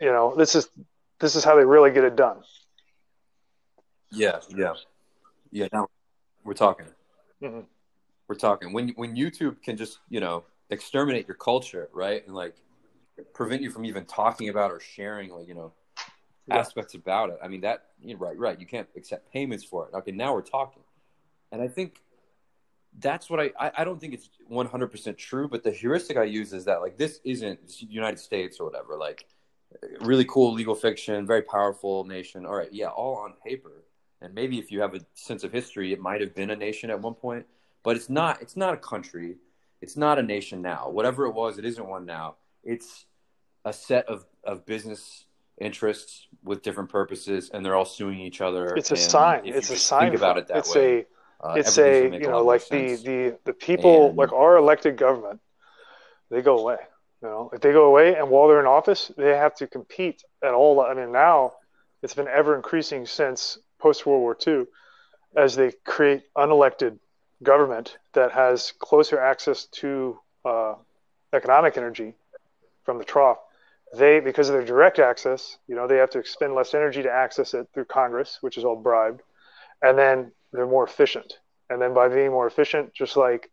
you 0.00 0.10
know 0.10 0.34
this 0.36 0.54
is 0.54 0.68
this 1.22 1.36
is 1.36 1.44
how 1.44 1.56
they 1.56 1.64
really 1.64 1.90
get 1.92 2.04
it 2.04 2.16
done. 2.16 2.42
Yeah, 4.10 4.40
yeah, 4.54 4.74
yeah. 5.50 5.68
Now 5.72 5.88
we're 6.44 6.52
talking. 6.52 6.86
Mhm. 7.40 7.64
We're 8.28 8.34
talking. 8.34 8.72
When 8.72 8.88
when 8.90 9.16
YouTube 9.16 9.62
can 9.62 9.76
just 9.76 10.00
you 10.10 10.20
know 10.20 10.44
exterminate 10.68 11.26
your 11.26 11.36
culture, 11.36 11.88
right, 11.94 12.26
and 12.26 12.34
like 12.34 12.56
prevent 13.32 13.62
you 13.62 13.70
from 13.70 13.84
even 13.86 14.04
talking 14.04 14.48
about 14.48 14.70
or 14.70 14.80
sharing 14.80 15.30
like 15.30 15.46
you 15.48 15.54
know 15.54 15.72
Yeah. 16.48 16.58
aspects 16.58 16.94
about 16.94 17.30
it. 17.30 17.38
I 17.42 17.48
mean 17.48 17.60
that 17.62 17.86
you 18.00 18.14
know, 18.14 18.20
right, 18.20 18.36
right. 18.36 18.58
You 18.60 18.66
can't 18.66 18.88
accept 18.96 19.32
payments 19.32 19.64
for 19.64 19.88
it. 19.88 19.94
Okay, 19.94 20.10
now 20.10 20.34
we're 20.34 20.42
talking, 20.42 20.82
and 21.52 21.62
I 21.62 21.68
think 21.68 22.02
that's 22.98 23.30
what 23.30 23.40
I 23.40 23.52
I, 23.58 23.72
I 23.78 23.84
don't 23.84 23.98
think 24.00 24.12
it's 24.12 24.28
one 24.48 24.66
hundred 24.66 24.88
percent 24.88 25.16
true, 25.16 25.48
but 25.48 25.62
the 25.62 25.70
heuristic 25.70 26.16
I 26.18 26.24
use 26.24 26.52
is 26.52 26.64
that 26.66 26.82
like 26.82 26.98
this 26.98 27.20
isn't 27.24 27.68
the 27.68 27.86
United 27.86 28.18
States 28.18 28.58
or 28.60 28.64
whatever. 28.66 28.96
Like 28.98 29.24
really 30.00 30.24
cool 30.24 30.52
legal 30.52 30.74
fiction, 30.74 31.26
very 31.26 31.42
powerful 31.42 32.04
nation. 32.04 32.46
All 32.46 32.54
right, 32.54 32.72
yeah, 32.72 32.88
all 32.88 33.16
on 33.16 33.34
paper. 33.44 33.84
And 34.20 34.34
maybe 34.34 34.58
if 34.58 34.70
you 34.70 34.80
have 34.80 34.94
a 34.94 35.00
sense 35.14 35.42
of 35.44 35.52
history, 35.52 35.92
it 35.92 36.00
might 36.00 36.20
have 36.20 36.34
been 36.34 36.50
a 36.50 36.56
nation 36.56 36.90
at 36.90 37.00
one 37.00 37.14
point, 37.14 37.44
but 37.82 37.96
it's 37.96 38.08
not. 38.08 38.40
It's 38.40 38.56
not 38.56 38.74
a 38.74 38.76
country. 38.76 39.36
It's 39.80 39.96
not 39.96 40.18
a 40.18 40.22
nation 40.22 40.62
now. 40.62 40.88
Whatever 40.88 41.26
it 41.26 41.32
was, 41.32 41.58
it 41.58 41.64
isn't 41.64 41.86
one 41.86 42.06
now. 42.06 42.36
It's 42.62 43.06
a 43.64 43.72
set 43.72 44.06
of 44.06 44.24
of 44.44 44.64
business 44.64 45.26
interests 45.60 46.26
with 46.44 46.62
different 46.62 46.90
purposes, 46.90 47.50
and 47.52 47.64
they're 47.64 47.74
all 47.74 47.84
suing 47.84 48.20
each 48.20 48.40
other. 48.40 48.74
It's 48.76 48.90
a 48.90 48.96
sign. 48.96 49.42
It's 49.44 49.70
a 49.70 49.76
sign. 49.76 50.10
Think 50.10 50.16
about 50.16 50.38
it 50.38 50.48
that 50.48 50.58
it's 50.58 50.74
way. 50.74 51.06
A, 51.42 51.46
uh, 51.46 51.54
it's 51.54 51.78
a 51.78 52.04
you 52.04 52.28
know 52.28 52.44
like 52.44 52.66
the 52.68 52.96
the 52.96 53.38
the 53.44 53.52
people 53.52 54.08
and, 54.08 54.16
like 54.16 54.32
our 54.32 54.56
elected 54.56 54.96
government, 54.96 55.40
they 56.30 56.42
go 56.42 56.58
away. 56.58 56.78
You 57.22 57.28
know, 57.28 57.50
if 57.52 57.60
they 57.60 57.72
go 57.72 57.84
away, 57.84 58.16
and 58.16 58.30
while 58.30 58.48
they're 58.48 58.60
in 58.60 58.66
office, 58.66 59.12
they 59.16 59.36
have 59.36 59.54
to 59.56 59.66
compete 59.66 60.24
at 60.42 60.54
all. 60.54 60.80
I 60.80 60.94
mean, 60.94 61.12
now 61.12 61.52
it's 62.02 62.14
been 62.14 62.28
ever 62.28 62.56
increasing 62.56 63.06
since 63.06 63.58
post 63.78 64.04
World 64.06 64.22
War 64.22 64.36
II, 64.46 64.66
as 65.36 65.54
they 65.54 65.72
create 65.84 66.24
unelected 66.36 66.98
government 67.42 67.98
that 68.12 68.32
has 68.32 68.72
closer 68.78 69.18
access 69.18 69.66
to 69.66 70.18
uh, 70.44 70.74
economic 71.32 71.76
energy 71.76 72.14
from 72.84 72.98
the 72.98 73.04
trough 73.04 73.38
they 73.92 74.20
because 74.20 74.48
of 74.48 74.54
their 74.54 74.64
direct 74.64 74.98
access, 74.98 75.58
you 75.68 75.74
know, 75.74 75.86
they 75.86 75.96
have 75.96 76.10
to 76.10 76.18
expend 76.18 76.54
less 76.54 76.74
energy 76.74 77.02
to 77.02 77.10
access 77.10 77.54
it 77.54 77.68
through 77.74 77.84
Congress, 77.84 78.38
which 78.40 78.56
is 78.56 78.64
all 78.64 78.76
bribed, 78.76 79.20
and 79.82 79.98
then 79.98 80.32
they're 80.52 80.66
more 80.66 80.84
efficient. 80.84 81.38
And 81.68 81.80
then 81.80 81.94
by 81.94 82.08
being 82.08 82.30
more 82.30 82.46
efficient, 82.46 82.92
just 82.94 83.16
like 83.16 83.50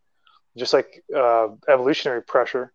just 0.58 0.74
like 0.74 1.04
uh, 1.16 1.50
evolutionary 1.68 2.24
pressure, 2.24 2.72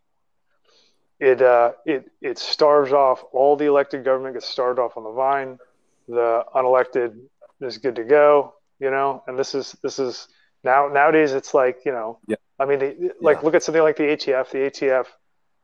it 1.19 1.41
uh, 1.41 1.73
it 1.85 2.11
it 2.21 2.37
starves 2.37 2.91
off 2.91 3.23
all 3.31 3.55
the 3.55 3.65
elected 3.65 4.03
government 4.03 4.35
gets 4.35 4.47
starved 4.47 4.79
off 4.79 4.97
on 4.97 5.03
the 5.03 5.11
vine. 5.11 5.59
The 6.07 6.45
unelected 6.53 7.17
is 7.61 7.77
good 7.77 7.95
to 7.95 8.03
go, 8.03 8.53
you 8.79 8.91
know. 8.91 9.23
And 9.27 9.39
this 9.39 9.55
is 9.55 9.75
this 9.81 9.99
is 9.99 10.27
now 10.63 10.87
nowadays 10.87 11.33
it's 11.33 11.53
like 11.53 11.79
you 11.85 11.91
know, 11.91 12.19
yeah. 12.27 12.35
I 12.59 12.65
mean, 12.65 12.79
they, 12.79 12.95
like 13.21 13.37
yeah. 13.37 13.43
look 13.43 13.55
at 13.55 13.63
something 13.63 13.81
like 13.81 13.97
the 13.97 14.03
ATF. 14.03 14.49
The 14.49 14.57
ATF 14.69 15.05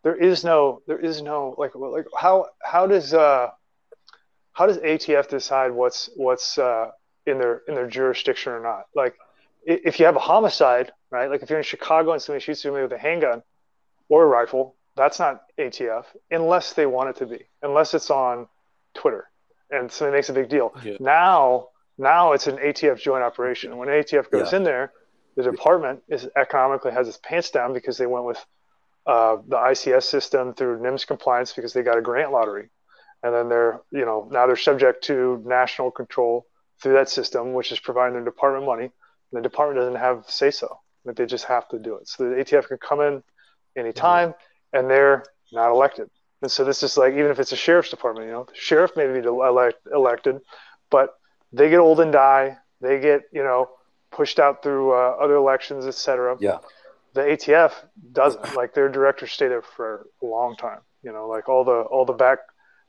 there 0.03 0.15
is 0.15 0.43
no 0.43 0.81
there 0.87 0.99
is 0.99 1.21
no 1.21 1.55
like 1.57 1.75
like 1.75 2.05
how 2.17 2.47
how 2.63 2.87
does 2.87 3.13
uh 3.13 3.49
how 4.53 4.65
does 4.65 4.77
ATF 4.77 5.29
decide 5.29 5.71
what's 5.71 6.09
what's 6.15 6.57
uh 6.57 6.91
in 7.25 7.37
their 7.37 7.61
in 7.67 7.75
their 7.75 7.87
jurisdiction 7.87 8.53
or 8.53 8.61
not? 8.61 8.85
Like 8.95 9.15
if 9.63 9.99
you 9.99 10.05
have 10.05 10.15
a 10.15 10.19
homicide, 10.19 10.91
right? 11.11 11.29
Like 11.29 11.43
if 11.43 11.49
you're 11.49 11.59
in 11.59 11.65
Chicago 11.65 12.13
and 12.13 12.21
somebody 12.21 12.43
shoots 12.43 12.63
somebody 12.63 12.83
with 12.83 12.93
a 12.93 12.97
handgun 12.97 13.43
or 14.09 14.23
a 14.23 14.27
rifle, 14.27 14.75
that's 14.95 15.19
not 15.19 15.43
ATF 15.57 16.05
unless 16.29 16.73
they 16.73 16.85
want 16.85 17.09
it 17.09 17.15
to 17.17 17.25
be, 17.25 17.45
unless 17.61 17.93
it's 17.93 18.09
on 18.09 18.47
Twitter 18.93 19.29
and 19.71 19.91
somebody 19.91 20.17
makes 20.17 20.29
a 20.29 20.33
big 20.33 20.49
deal. 20.49 20.73
Yeah. 20.83 20.97
Now 20.99 21.69
now 21.97 22.33
it's 22.33 22.47
an 22.47 22.57
ATF 22.57 22.99
joint 22.99 23.23
operation. 23.23 23.77
When 23.77 23.87
ATF 23.87 24.29
goes 24.29 24.51
yeah. 24.51 24.57
in 24.57 24.63
there, 24.63 24.91
the 25.35 25.43
department 25.43 26.03
is 26.09 26.27
economically 26.35 26.91
has 26.91 27.07
its 27.07 27.19
pants 27.21 27.51
down 27.51 27.73
because 27.73 27.97
they 27.97 28.05
went 28.05 28.25
with 28.25 28.43
uh, 29.05 29.37
the 29.47 29.55
ICS 29.55 30.03
system 30.03 30.53
through 30.53 30.79
NIMS 30.79 31.07
compliance 31.07 31.53
because 31.53 31.73
they 31.73 31.83
got 31.83 31.97
a 31.97 32.01
grant 32.01 32.31
lottery, 32.31 32.69
and 33.23 33.33
then 33.33 33.49
they're 33.49 33.81
you 33.91 34.05
know 34.05 34.27
now 34.31 34.45
they're 34.45 34.55
subject 34.55 35.03
to 35.05 35.41
national 35.45 35.91
control 35.91 36.45
through 36.81 36.93
that 36.93 37.09
system, 37.09 37.53
which 37.53 37.71
is 37.71 37.79
providing 37.79 38.13
their 38.13 38.25
department 38.25 38.65
money. 38.65 38.91
And 39.31 39.39
the 39.39 39.41
department 39.41 39.79
doesn't 39.79 39.99
have 39.99 40.25
say 40.27 40.51
so; 40.51 40.79
they 41.05 41.25
just 41.25 41.45
have 41.45 41.67
to 41.69 41.79
do 41.79 41.95
it. 41.95 42.07
So 42.07 42.29
the 42.29 42.35
ATF 42.35 42.67
can 42.67 42.77
come 42.77 42.99
in 42.99 43.23
anytime, 43.77 44.29
mm-hmm. 44.29 44.50
And 44.73 44.89
they're 44.89 45.23
not 45.51 45.71
elected. 45.71 46.09
And 46.41 46.51
so 46.51 46.63
this 46.63 46.81
is 46.83 46.97
like 46.97 47.13
even 47.13 47.31
if 47.31 47.39
it's 47.39 47.51
a 47.51 47.57
sheriff's 47.57 47.89
department, 47.89 48.27
you 48.27 48.33
know, 48.33 48.45
the 48.45 48.55
sheriff 48.55 48.91
may 48.95 49.07
be 49.07 49.19
elect, 49.19 49.79
elected, 49.93 50.39
but 50.89 51.15
they 51.53 51.69
get 51.69 51.79
old 51.79 51.99
and 51.99 52.11
die. 52.11 52.57
They 52.79 52.99
get 52.99 53.23
you 53.31 53.43
know 53.43 53.69
pushed 54.11 54.39
out 54.39 54.63
through 54.63 54.93
uh, 54.93 55.17
other 55.21 55.35
elections, 55.35 55.85
et 55.85 55.93
cetera. 55.93 56.35
Yeah 56.39 56.59
the 57.13 57.21
ATF 57.21 57.73
doesn't. 58.11 58.55
Like 58.55 58.73
their 58.73 58.89
directors 58.89 59.31
stay 59.31 59.47
there 59.47 59.61
for 59.61 60.07
a 60.21 60.25
long 60.25 60.55
time. 60.55 60.79
You 61.03 61.11
know, 61.11 61.27
like 61.27 61.49
all 61.49 61.63
the 61.63 61.81
all 61.81 62.05
the 62.05 62.13
back 62.13 62.39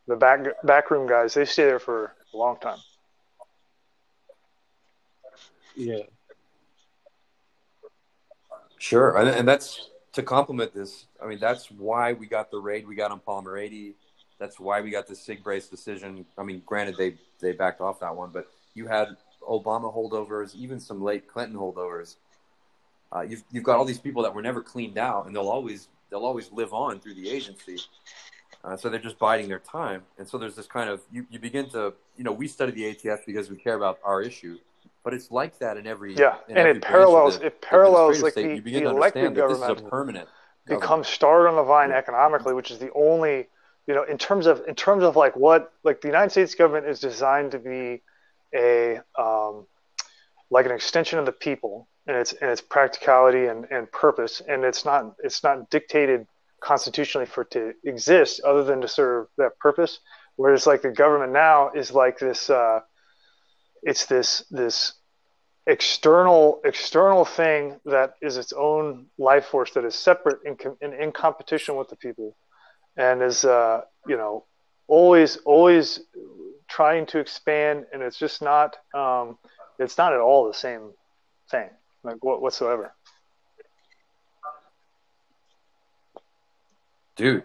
the 0.07 0.16
back 0.16 0.41
backroom 0.64 1.09
guys, 1.09 1.35
they 1.35 1.45
stay 1.45 1.64
there 1.64 1.78
for 1.78 2.14
a 2.33 2.37
long 2.37 2.59
time. 2.61 2.78
Yeah. 5.74 6.03
Sure, 8.78 9.16
and, 9.16 9.28
and 9.28 9.49
that's 9.49 9.91
to 10.12 10.22
complement 10.22 10.74
this. 10.74 11.06
I 11.22 11.26
mean, 11.26 11.38
that's 11.38 11.70
why 11.70 12.12
we 12.12 12.26
got 12.26 12.50
the 12.50 12.58
raid 12.58 12.86
we 12.86 12.94
got 12.94 13.10
on 13.10 13.20
Polymer 13.20 13.60
80. 13.60 13.94
That's 14.38 14.58
why 14.58 14.80
we 14.80 14.90
got 14.90 15.06
the 15.06 15.14
Sig 15.14 15.42
Brace 15.42 15.68
decision. 15.68 16.26
I 16.36 16.42
mean, 16.42 16.62
granted 16.66 16.96
they 16.96 17.14
they 17.40 17.52
backed 17.52 17.80
off 17.80 18.00
that 18.00 18.14
one, 18.14 18.30
but 18.32 18.50
you 18.74 18.86
had 18.86 19.16
Obama 19.42 19.94
holdovers, 19.94 20.54
even 20.54 20.80
some 20.80 21.02
late 21.02 21.28
Clinton 21.28 21.58
holdovers 21.58 22.16
uh, 23.14 23.22
you've 23.22 23.44
you've 23.50 23.64
got 23.64 23.76
all 23.76 23.84
these 23.84 23.98
people 23.98 24.22
that 24.22 24.34
were 24.34 24.42
never 24.42 24.62
cleaned 24.62 24.98
out, 24.98 25.26
and 25.26 25.36
they'll 25.36 25.48
always 25.48 25.88
they'll 26.10 26.24
always 26.24 26.50
live 26.50 26.72
on 26.72 26.98
through 26.98 27.14
the 27.14 27.28
agency. 27.28 27.78
Uh, 28.64 28.76
so 28.76 28.88
they're 28.88 29.00
just 29.00 29.18
biding 29.18 29.48
their 29.48 29.58
time, 29.58 30.02
and 30.18 30.26
so 30.26 30.38
there's 30.38 30.54
this 30.54 30.66
kind 30.66 30.88
of 30.88 31.00
you, 31.10 31.26
you 31.30 31.38
begin 31.38 31.68
to 31.68 31.92
you 32.16 32.24
know 32.24 32.32
we 32.32 32.48
study 32.48 32.72
the 32.72 32.94
ATF 32.94 33.26
because 33.26 33.50
we 33.50 33.56
care 33.56 33.74
about 33.74 33.98
our 34.02 34.22
issue, 34.22 34.58
but 35.05 35.14
it's 35.14 35.30
like 35.30 35.59
that 35.59 35.76
in 35.76 35.86
every 35.86 36.14
yeah, 36.14 36.36
in 36.48 36.57
and 36.57 36.68
every 36.68 36.78
it 36.78 36.82
parallels 36.82 37.38
the, 37.38 37.46
it 37.46 37.61
parallels 37.61 38.22
like 38.22 38.32
state. 38.32 38.64
the, 38.64 38.80
the 38.80 38.82
elected 38.84 39.34
government 39.34 39.76
this 39.76 39.84
is 39.84 39.90
permanent 39.90 40.28
becomes 40.66 41.09
starred 41.09 41.48
on 41.48 41.57
the 41.57 41.62
vine 41.62 41.90
economically, 41.90 42.55
which 42.55 42.70
is 42.70 42.78
the 42.78 42.92
only 42.92 43.48
you 43.86 43.94
know 43.94 44.05
in 44.05 44.18
terms 44.18 44.46
of 44.46 44.62
in 44.68 44.74
terms 44.74 45.03
of 45.03 45.16
like 45.16 45.36
what 45.36 45.72
like 45.82 46.00
the 46.00 46.09
United 46.09 46.30
States 46.30 46.55
government 46.55 46.86
is 46.86 47.00
designed 47.00 47.53
to 47.53 47.59
be 47.59 48.03
a 48.55 49.00
um, 49.18 49.66
like 50.50 50.66
an 50.66 50.72
extension 50.72 51.18
of 51.18 51.26
the 51.26 51.32
people 51.32 51.88
and 52.07 52.16
its 52.16 52.32
and 52.34 52.50
its 52.50 52.61
practicality 52.61 53.46
and, 53.46 53.66
and 53.70 53.90
purpose, 53.90 54.42
and 54.46 54.64
it's 54.64 54.84
not 54.84 55.14
it's 55.22 55.42
not 55.42 55.70
dictated 55.70 56.26
constitutionally 56.61 57.26
for 57.26 57.42
it 57.42 57.50
to 57.50 57.74
exist 57.84 58.40
other 58.42 58.62
than 58.62 58.80
to 58.80 58.88
serve 58.88 59.26
that 59.36 59.59
purpose. 59.59 59.98
Whereas 60.36 60.66
like 60.66 60.82
the 60.82 60.90
government 60.90 61.32
now 61.32 61.70
is 61.70 61.90
like 61.92 62.18
this, 62.18 62.48
uh, 62.48 62.80
it's 63.83 64.07
this 64.07 64.45
this 64.51 64.95
external 65.66 66.61
external 66.64 67.24
thing 67.24 67.78
that 67.85 68.14
is 68.20 68.37
its 68.37 68.53
own 68.53 69.07
life 69.18 69.47
force 69.47 69.72
that 69.72 69.85
is 69.85 69.95
separate 69.95 70.41
in 70.45 70.57
in, 70.80 70.93
in 70.93 71.12
competition 71.12 71.76
with 71.76 71.89
the 71.89 71.97
people, 71.97 72.37
and 72.97 73.22
is 73.22 73.45
uh, 73.45 73.83
you 74.07 74.16
know 74.16 74.45
always 74.89 75.37
always 75.39 76.01
trying 76.68 77.07
to 77.07 77.18
expand, 77.18 77.87
and 77.93 78.03
it's 78.03 78.18
just 78.18 78.43
not 78.43 78.76
um, 78.95 79.39
it's 79.78 79.99
not 79.99 80.12
at 80.12 80.20
all 80.20 80.47
the 80.47 80.55
same 80.55 80.93
thing 81.51 81.68
like 82.03 82.22
what 82.24 82.41
whatsoever. 82.41 82.93
Dude, 87.16 87.45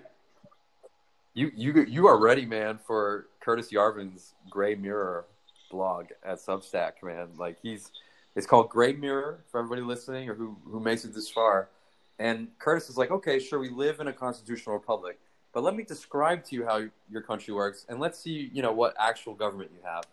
you 1.34 1.52
you 1.56 1.84
you 1.84 2.08
are 2.08 2.20
ready, 2.20 2.46
man, 2.46 2.80
for 2.86 3.28
Curtis 3.42 3.72
Yarvin's 3.72 4.34
Gray 4.50 4.76
Mirror 4.76 5.26
blog 5.70 6.08
at 6.24 6.40
Substack, 6.40 7.04
man. 7.04 7.30
Like 7.38 7.58
he's 7.62 7.92
it's 8.36 8.48
called 8.48 8.70
Gray 8.70 8.94
Mirror 8.94 9.44
for 9.52 9.60
everybody 9.60 9.82
listening 9.82 10.30
or 10.30 10.36
who 10.36 10.58
who 10.66 10.80
makes 10.80 11.06
it 11.06 11.14
this 11.14 11.30
far. 11.30 11.70
And 12.20 12.48
Curtis 12.58 12.90
is 12.90 12.98
like, 12.98 13.12
okay, 13.12 13.40
sure, 13.40 13.60
we 13.60 13.70
live 13.70 14.00
in 14.00 14.08
a 14.08 14.14
constitutional 14.14 14.76
republic, 14.76 15.20
but 15.54 15.64
let 15.64 15.76
me 15.76 15.84
describe 15.84 16.44
to 16.46 16.56
you 16.56 16.66
how 16.66 16.84
your 17.12 17.22
country 17.22 17.54
works, 17.54 17.86
and 17.90 18.00
let's 18.00 18.18
see, 18.18 18.50
you 18.52 18.64
know, 18.64 18.72
what 18.72 18.96
actual 19.00 19.36
government 19.36 19.70
you 19.72 19.82
have. 19.88 20.06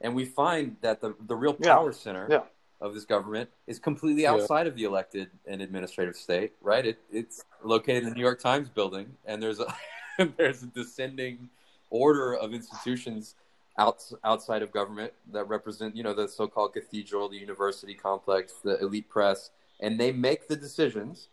And 0.00 0.14
we 0.14 0.24
find 0.24 0.76
that 0.82 1.00
the 1.00 1.14
the 1.26 1.34
real 1.34 1.54
power 1.54 1.90
yeah. 1.90 1.96
center 1.96 2.26
yeah 2.30 2.42
of 2.80 2.94
this 2.94 3.04
government 3.04 3.50
is 3.66 3.78
completely 3.78 4.26
outside 4.26 4.62
yeah. 4.62 4.68
of 4.68 4.76
the 4.76 4.84
elected 4.84 5.28
and 5.46 5.60
administrative 5.60 6.16
state, 6.16 6.52
right? 6.60 6.86
It, 6.86 6.98
it's 7.10 7.44
located 7.64 8.04
in 8.04 8.10
the 8.10 8.14
New 8.14 8.22
York 8.22 8.40
Times 8.40 8.68
building, 8.68 9.14
and 9.26 9.42
there's 9.42 9.60
a 9.60 9.74
there's 10.36 10.62
a 10.62 10.66
descending 10.66 11.48
order 11.90 12.34
of 12.34 12.52
institutions 12.52 13.34
out, 13.78 14.02
outside 14.24 14.62
of 14.62 14.72
government 14.72 15.12
that 15.32 15.48
represent, 15.48 15.96
you 15.96 16.02
know, 16.02 16.14
the 16.14 16.28
so-called 16.28 16.72
cathedral, 16.72 17.28
the 17.28 17.38
university 17.38 17.94
complex, 17.94 18.54
the 18.62 18.78
elite 18.80 19.08
press, 19.08 19.50
and 19.80 19.98
they 19.98 20.12
make 20.12 20.48
the 20.48 20.56
decisions, 20.56 21.28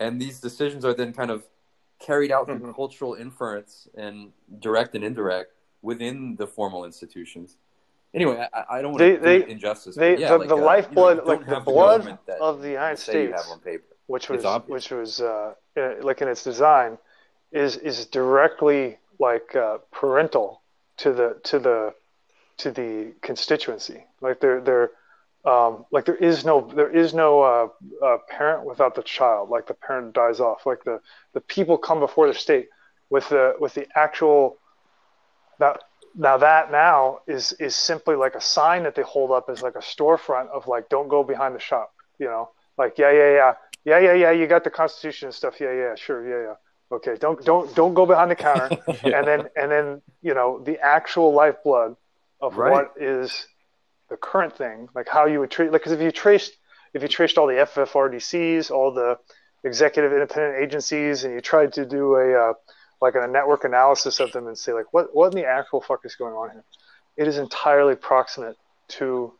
and 0.00 0.20
these 0.20 0.40
decisions 0.40 0.84
are 0.84 0.94
then 0.94 1.12
kind 1.12 1.30
of 1.30 1.44
carried 2.00 2.32
out 2.32 2.46
through 2.46 2.58
mm-hmm. 2.58 2.72
cultural 2.72 3.14
inference 3.14 3.88
and 3.94 4.32
direct 4.58 4.94
and 4.94 5.04
indirect 5.04 5.52
within 5.82 6.36
the 6.36 6.46
formal 6.46 6.84
institutions 6.84 7.56
anyway, 8.14 8.46
I, 8.52 8.78
I 8.78 8.82
don't 8.82 8.92
want 8.92 9.00
they, 9.00 9.16
to 9.16 9.20
they, 9.20 9.50
injustice. 9.50 9.96
They, 9.96 10.16
yeah, 10.16 10.30
the, 10.30 10.38
like, 10.38 10.48
the 10.48 10.56
uh, 10.56 10.60
lifeblood, 10.60 11.16
you 11.18 11.24
know, 11.24 11.28
like 11.28 11.46
the 11.46 11.60
blood 11.60 12.18
of 12.40 12.62
the 12.62 12.70
United 12.70 12.98
States, 12.98 13.56
which 14.06 14.28
was 14.28 14.44
which 14.66 14.90
was 14.90 15.20
uh, 15.20 15.54
like 16.00 16.22
in 16.22 16.28
its 16.28 16.44
design, 16.44 16.98
is 17.52 17.76
is 17.76 18.06
directly 18.06 18.98
like 19.18 19.54
uh, 19.56 19.78
parental 19.90 20.62
to 20.98 21.12
the 21.12 21.40
to 21.44 21.58
the 21.58 21.94
to 22.58 22.70
the 22.72 23.14
constituency. 23.22 24.04
Like 24.20 24.40
they're 24.40 24.60
they're 24.60 24.90
um, 25.44 25.86
like 25.92 26.06
there 26.06 26.16
is 26.16 26.44
no 26.44 26.70
there 26.74 26.90
is 26.90 27.14
no 27.14 27.42
uh, 27.42 27.68
uh, 28.04 28.18
parent 28.28 28.66
without 28.66 28.94
the 28.94 29.02
child. 29.02 29.50
Like 29.50 29.66
the 29.66 29.74
parent 29.74 30.14
dies 30.14 30.40
off. 30.40 30.66
Like 30.66 30.84
the 30.84 31.00
the 31.34 31.40
people 31.42 31.78
come 31.78 32.00
before 32.00 32.28
the 32.28 32.34
state 32.34 32.68
with 33.10 33.28
the 33.30 33.54
with 33.60 33.74
the 33.74 33.86
actual 33.96 34.58
Now, 35.58 35.76
now 36.14 36.36
that 36.38 36.70
now 36.70 37.20
is 37.26 37.52
is 37.52 37.74
simply 37.76 38.16
like 38.16 38.34
a 38.34 38.40
sign 38.40 38.84
that 38.84 38.94
they 38.94 39.02
hold 39.02 39.30
up 39.30 39.48
as 39.48 39.62
like 39.62 39.74
a 39.76 39.78
storefront 39.80 40.48
of 40.48 40.66
like 40.66 40.88
don't 40.88 41.08
go 41.08 41.22
behind 41.24 41.54
the 41.54 41.60
shop. 41.60 41.92
You 42.18 42.26
know, 42.26 42.50
like 42.78 42.98
yeah, 42.98 43.10
yeah, 43.12 43.30
yeah, 43.34 43.54
yeah, 43.84 43.98
yeah, 43.98 44.12
yeah. 44.14 44.30
You 44.30 44.46
got 44.46 44.64
the 44.64 44.70
Constitution 44.70 45.26
and 45.28 45.34
stuff. 45.34 45.60
Yeah, 45.60 45.72
yeah, 45.72 45.94
sure, 45.96 46.26
yeah, 46.28 46.48
yeah. 46.50 46.54
Okay, 46.94 47.16
don't 47.18 47.44
don't 47.44 47.74
don't 47.74 47.94
go 47.94 48.06
behind 48.06 48.30
the 48.30 48.36
counter. 48.36 48.68
yeah. 49.04 49.18
And 49.18 49.26
then 49.26 49.48
and 49.56 49.70
then 49.70 50.02
you 50.22 50.34
know 50.34 50.60
the 50.60 50.78
actual 50.80 51.32
lifeblood 51.32 51.96
of 52.40 52.56
right. 52.56 52.70
what 52.70 52.92
is 53.00 53.46
the 54.10 54.16
current 54.16 54.56
thing, 54.56 54.88
like 54.94 55.08
how 55.08 55.26
you 55.26 55.40
would 55.40 55.50
treat. 55.50 55.72
Like, 55.72 55.80
because 55.80 55.92
if 55.92 56.00
you 56.00 56.12
traced 56.12 56.52
if 56.92 57.02
you 57.02 57.08
traced 57.08 57.36
all 57.36 57.48
the 57.48 57.54
FFRDCs, 57.54 58.70
all 58.70 58.92
the 58.92 59.18
executive 59.64 60.12
independent 60.12 60.62
agencies, 60.62 61.24
and 61.24 61.34
you 61.34 61.40
tried 61.40 61.72
to 61.72 61.84
do 61.84 62.14
a 62.14 62.50
uh, 62.50 62.52
like 63.00 63.16
a 63.16 63.26
network 63.26 63.64
analysis 63.64 64.20
of 64.20 64.30
them 64.32 64.46
and 64.46 64.56
say 64.56 64.72
like 64.72 64.92
what 64.92 65.14
what 65.14 65.34
in 65.34 65.40
the 65.40 65.46
actual 65.46 65.80
fuck 65.80 66.00
is 66.04 66.14
going 66.14 66.34
on 66.34 66.50
here, 66.50 66.64
it 67.16 67.26
is 67.26 67.38
entirely 67.38 67.96
proximate 67.96 68.56
to 68.86 69.32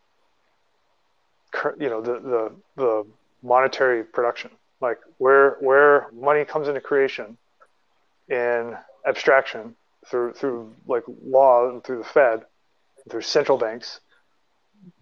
you 1.79 1.89
know 1.89 2.01
the 2.01 2.15
the 2.15 2.53
the 2.77 3.07
monetary 3.43 4.03
production 4.03 4.51
like 4.81 4.99
where 5.19 5.57
where 5.61 6.09
money 6.13 6.45
comes 6.45 6.67
into 6.67 6.81
creation 6.81 7.37
in 8.29 8.77
abstraction 9.07 9.75
through 10.07 10.33
through 10.35 10.73
like 10.87 11.05
law 11.25 11.69
and 11.69 11.83
through 11.83 11.99
the 11.99 12.05
Fed, 12.05 12.43
through 13.11 13.23
central 13.23 13.59
banks, 13.59 14.01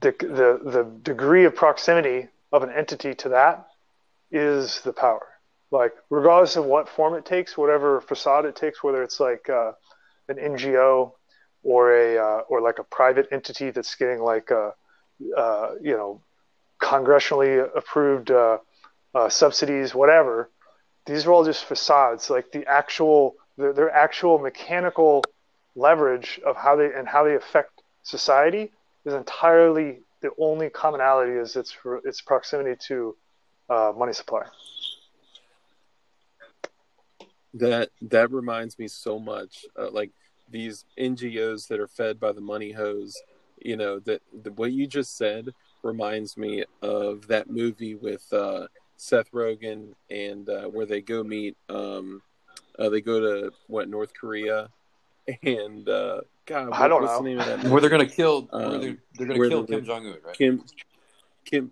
the 0.01 0.15
the 0.21 0.71
the 0.71 0.85
degree 1.03 1.45
of 1.45 1.55
proximity 1.55 2.29
of 2.53 2.63
an 2.63 2.71
entity 2.71 3.15
to 3.15 3.31
that 3.31 3.67
is 4.31 4.81
the 4.83 4.93
power. 4.93 5.27
Like 5.71 5.95
regardless 6.11 6.57
of 6.57 6.65
what 6.67 6.89
form 6.89 7.15
it 7.15 7.25
takes, 7.25 7.57
whatever 7.57 8.01
facade 8.01 8.45
it 8.45 8.57
takes, 8.57 8.83
whether 8.83 9.03
it's 9.03 9.21
like 9.21 9.49
uh, 9.49 9.73
an 10.29 10.37
NGO 10.37 11.13
or 11.63 11.95
a 11.95 12.19
uh, 12.19 12.41
or 12.49 12.61
like 12.61 12.79
a 12.79 12.85
private 12.85 13.29
entity 13.33 13.71
that's 13.71 13.95
getting 13.95 14.21
like 14.21 14.51
a, 14.51 14.75
uh, 15.37 15.71
you 15.81 15.93
know 15.93 16.21
congressionally 16.83 17.65
approved 17.77 18.31
uh, 18.31 18.59
uh, 19.15 19.29
subsidies, 19.29 19.95
whatever. 19.95 20.51
These 21.07 21.27
are 21.27 21.33
all 21.33 21.45
just 21.45 21.65
facades. 21.65 22.31
Like 22.31 22.53
the 22.53 22.67
actual, 22.67 23.35
their, 23.57 23.73
their 23.73 23.91
actual 23.91 24.39
mechanical 24.39 25.23
leverage 25.75 26.41
of 26.45 26.57
how 26.57 26.77
they 26.77 26.93
and 26.93 27.09
how 27.09 27.25
they 27.25 27.35
affect 27.35 27.83
society 28.03 28.71
is 29.05 29.15
entirely 29.15 30.01
the 30.21 30.31
only 30.39 30.71
commonality 30.71 31.33
is 31.33 31.57
its 31.57 31.77
its 32.05 32.21
proximity 32.21 32.77
to 32.89 33.17
uh, 33.69 33.93
money 33.97 34.13
supply. 34.13 34.45
That 37.55 37.91
that 38.03 38.31
reminds 38.31 38.79
me 38.79 38.89
so 38.89 39.19
much, 39.19 39.67
uh, 39.79 39.91
like 39.91 40.11
these 40.49 40.85
NGOs 40.99 41.69
that 41.69 41.81
are 41.81 41.89
fed 41.89 42.21
by 42.21 42.33
the 42.33 42.41
money 42.41 42.73
hose. 42.73 43.21
You 43.61 43.77
know 43.77 43.99
that 44.01 44.23
the, 44.43 44.53
what 44.53 44.73
you 44.73 44.87
just 44.87 45.17
said 45.17 45.49
reminds 45.83 46.37
me 46.37 46.65
of 46.81 47.27
that 47.27 47.51
movie 47.51 47.95
with 47.95 48.33
uh, 48.33 48.69
Seth 49.03 49.33
Rogen 49.33 49.95
and 50.11 50.49
uh, 50.49 50.67
where 50.67 50.87
they 50.87 51.01
go 51.01 51.25
meet. 51.25 51.57
Um, 51.69 52.23
uh, 52.79 52.89
they 52.89 53.01
go 53.01 53.19
to 53.19 53.53
what 53.67 53.89
North 53.89 54.13
Korea, 54.15 54.69
and 55.43 55.89
uh, 55.89 56.21
God, 56.47 56.71
what, 56.71 56.81
I 56.81 56.87
don't 56.89 57.03
what's 57.03 57.13
know. 57.13 57.19
the 57.19 57.29
name 57.29 57.41
of 57.41 57.47
that? 57.47 57.65
Where 57.71 57.81
they're 57.81 57.91
gonna 57.91 58.07
kill, 58.07 58.49
um, 58.53 58.63
where 58.63 58.79
they're, 58.79 58.97
they're 59.15 59.27
gonna 59.27 59.49
kill 59.49 59.65
Kim 59.65 59.85
Jong 59.85 60.07
Un, 60.07 60.17
right? 60.25 60.37
Kim, 60.37 60.65
Kim, 61.45 61.71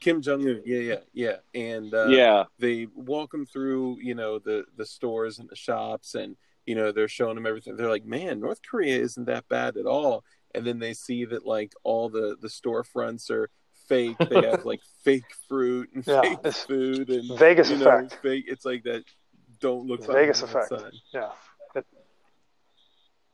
Kim 0.00 0.22
Jong 0.22 0.48
Un. 0.48 0.62
Yeah, 0.64 0.78
yeah, 0.78 0.96
yeah. 1.12 1.36
And 1.54 1.92
uh, 1.92 2.06
yeah, 2.08 2.44
they 2.58 2.86
walk 2.94 3.30
them 3.30 3.44
through, 3.44 3.98
you 4.00 4.14
know, 4.14 4.38
the 4.38 4.64
the 4.76 4.86
stores 4.86 5.38
and 5.38 5.48
the 5.50 5.56
shops, 5.56 6.14
and 6.14 6.34
you 6.64 6.74
know, 6.74 6.92
they're 6.92 7.08
showing 7.08 7.34
them 7.34 7.46
everything. 7.46 7.76
They're 7.76 7.90
like, 7.90 8.06
man, 8.06 8.40
North 8.40 8.60
Korea 8.68 8.98
isn't 8.98 9.26
that 9.26 9.48
bad 9.48 9.76
at 9.76 9.86
all. 9.86 10.24
And 10.54 10.66
then 10.66 10.78
they 10.78 10.94
see 10.94 11.26
that 11.26 11.46
like 11.46 11.74
all 11.84 12.08
the 12.08 12.36
the 12.40 12.48
storefronts 12.48 13.30
are 13.30 13.50
fake. 13.90 14.16
They 14.18 14.48
have 14.48 14.64
like 14.72 14.80
fake 15.02 15.34
fruit 15.48 15.90
and 15.94 16.06
yeah, 16.06 16.22
fake 16.22 16.54
food 16.54 17.10
and 17.10 17.38
Vegas 17.38 17.70
you 17.70 17.76
know, 17.76 17.88
effect. 17.88 18.22
Fake. 18.22 18.44
It's 18.48 18.64
like 18.64 18.84
that. 18.84 19.04
Don't 19.60 19.86
look 19.86 20.00
like 20.08 20.16
Vegas 20.16 20.42
effect. 20.42 20.72
Yeah. 21.12 21.28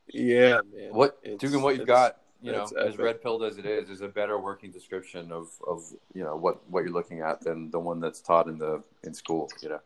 yeah, 0.08 0.60
man. 0.74 0.92
What 0.92 1.22
Dugan? 1.38 1.62
What 1.62 1.76
you 1.76 1.84
got? 1.84 2.18
You 2.42 2.52
know, 2.52 2.66
as 2.78 2.98
red 2.98 3.22
pilled 3.22 3.42
as 3.44 3.58
it 3.58 3.66
is, 3.66 3.90
is 3.90 4.02
a 4.02 4.08
better 4.08 4.38
working 4.38 4.70
description 4.70 5.32
of, 5.32 5.48
of 5.66 5.84
you 6.14 6.22
know 6.22 6.36
what 6.36 6.68
what 6.70 6.80
you're 6.80 6.92
looking 6.92 7.20
at 7.20 7.40
than 7.42 7.70
the 7.70 7.78
one 7.78 8.00
that's 8.00 8.20
taught 8.20 8.48
in 8.48 8.58
the 8.58 8.82
in 9.04 9.14
school. 9.14 9.48
You 9.62 9.70
know. 9.70 9.80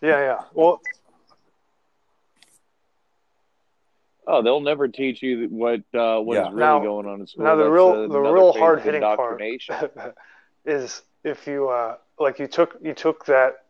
Yeah, 0.00 0.20
yeah. 0.20 0.40
Well, 0.54 0.80
Oh, 4.30 4.42
they'll 4.42 4.60
never 4.60 4.88
teach 4.88 5.22
you 5.22 5.48
what 5.48 5.80
uh, 5.94 6.20
what 6.20 6.34
yeah. 6.34 6.48
is 6.48 6.52
really 6.52 6.58
now, 6.58 6.80
going 6.80 7.06
on 7.06 7.20
in 7.20 7.26
school. 7.26 7.44
Now 7.44 7.56
the 7.56 7.62
That's 7.62 7.72
real 7.72 8.08
the 8.08 8.20
real 8.20 8.52
hard 8.52 8.82
hitting 8.82 9.00
part 9.00 9.40
is 10.66 11.00
if 11.24 11.46
you 11.46 11.70
uh, 11.70 11.96
like 12.20 12.38
you 12.38 12.46
took 12.46 12.76
you 12.82 12.92
took 12.92 13.24
that 13.24 13.64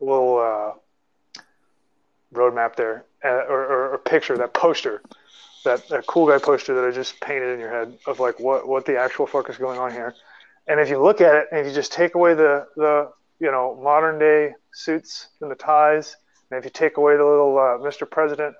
little 0.00 0.38
uh, 0.38 1.42
roadmap 2.32 2.74
there 2.74 3.04
uh, 3.22 3.28
or, 3.28 3.66
or, 3.66 3.90
or, 3.90 3.98
picture 3.98 4.38
that 4.38 4.54
poster 4.54 5.02
that, 5.64 5.86
that 5.88 6.06
cool 6.06 6.26
guy 6.26 6.38
poster 6.38 6.74
that 6.74 6.84
I 6.84 6.90
just 6.90 7.20
painted 7.20 7.52
in 7.52 7.60
your 7.60 7.70
head 7.70 7.98
of 8.06 8.18
like 8.18 8.40
what 8.40 8.66
what 8.66 8.86
the 8.86 8.98
actual 8.98 9.26
fuck 9.26 9.50
is 9.50 9.58
going 9.58 9.78
on 9.78 9.92
here, 9.92 10.14
and 10.66 10.80
if 10.80 10.88
you 10.88 11.02
look 11.02 11.20
at 11.20 11.34
it 11.34 11.48
and 11.50 11.60
if 11.60 11.66
you 11.66 11.74
just 11.74 11.92
take 11.92 12.14
away 12.14 12.32
the 12.32 12.66
the 12.76 13.10
you 13.40 13.50
know 13.50 13.78
modern 13.82 14.18
day 14.18 14.54
suits 14.72 15.28
and 15.42 15.50
the 15.50 15.54
ties, 15.54 16.16
and 16.50 16.56
if 16.56 16.64
you 16.64 16.70
take 16.70 16.96
away 16.96 17.18
the 17.18 17.24
little 17.24 17.58
uh, 17.58 17.76
Mr. 17.86 18.10
President 18.10 18.54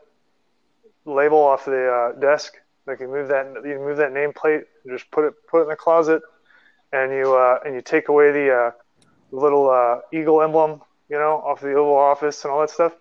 label 1.09 1.39
off 1.39 1.65
the 1.65 1.89
uh, 1.89 2.21
desk. 2.21 2.55
Like 2.87 3.01
you 3.01 3.09
move 3.09 3.29
that 3.29 3.47
you 3.65 3.79
move 3.79 3.99
that 3.99 4.13
nameplate, 4.13 4.65
and 4.85 4.99
just 4.99 5.11
put 5.11 5.25
it 5.25 5.35
put 5.49 5.61
it 5.61 5.63
in 5.65 5.69
the 5.69 5.77
closet, 5.77 6.23
and 6.93 7.13
you 7.13 7.35
uh, 7.35 7.59
and 7.65 7.75
you 7.75 7.83
take 7.83 8.09
away 8.09 8.33
the 8.33 8.51
uh, 8.51 8.71
little 9.31 9.69
uh, 9.69 10.01
eagle 10.13 10.41
emblem, 10.43 10.81
you 11.09 11.17
know, 11.17 11.43
off 11.45 11.61
the 11.61 11.75
Oval 11.75 11.97
Office 11.97 12.45
and 12.45 12.53
all 12.53 12.61
that 12.61 12.71
stuff. 12.71 12.95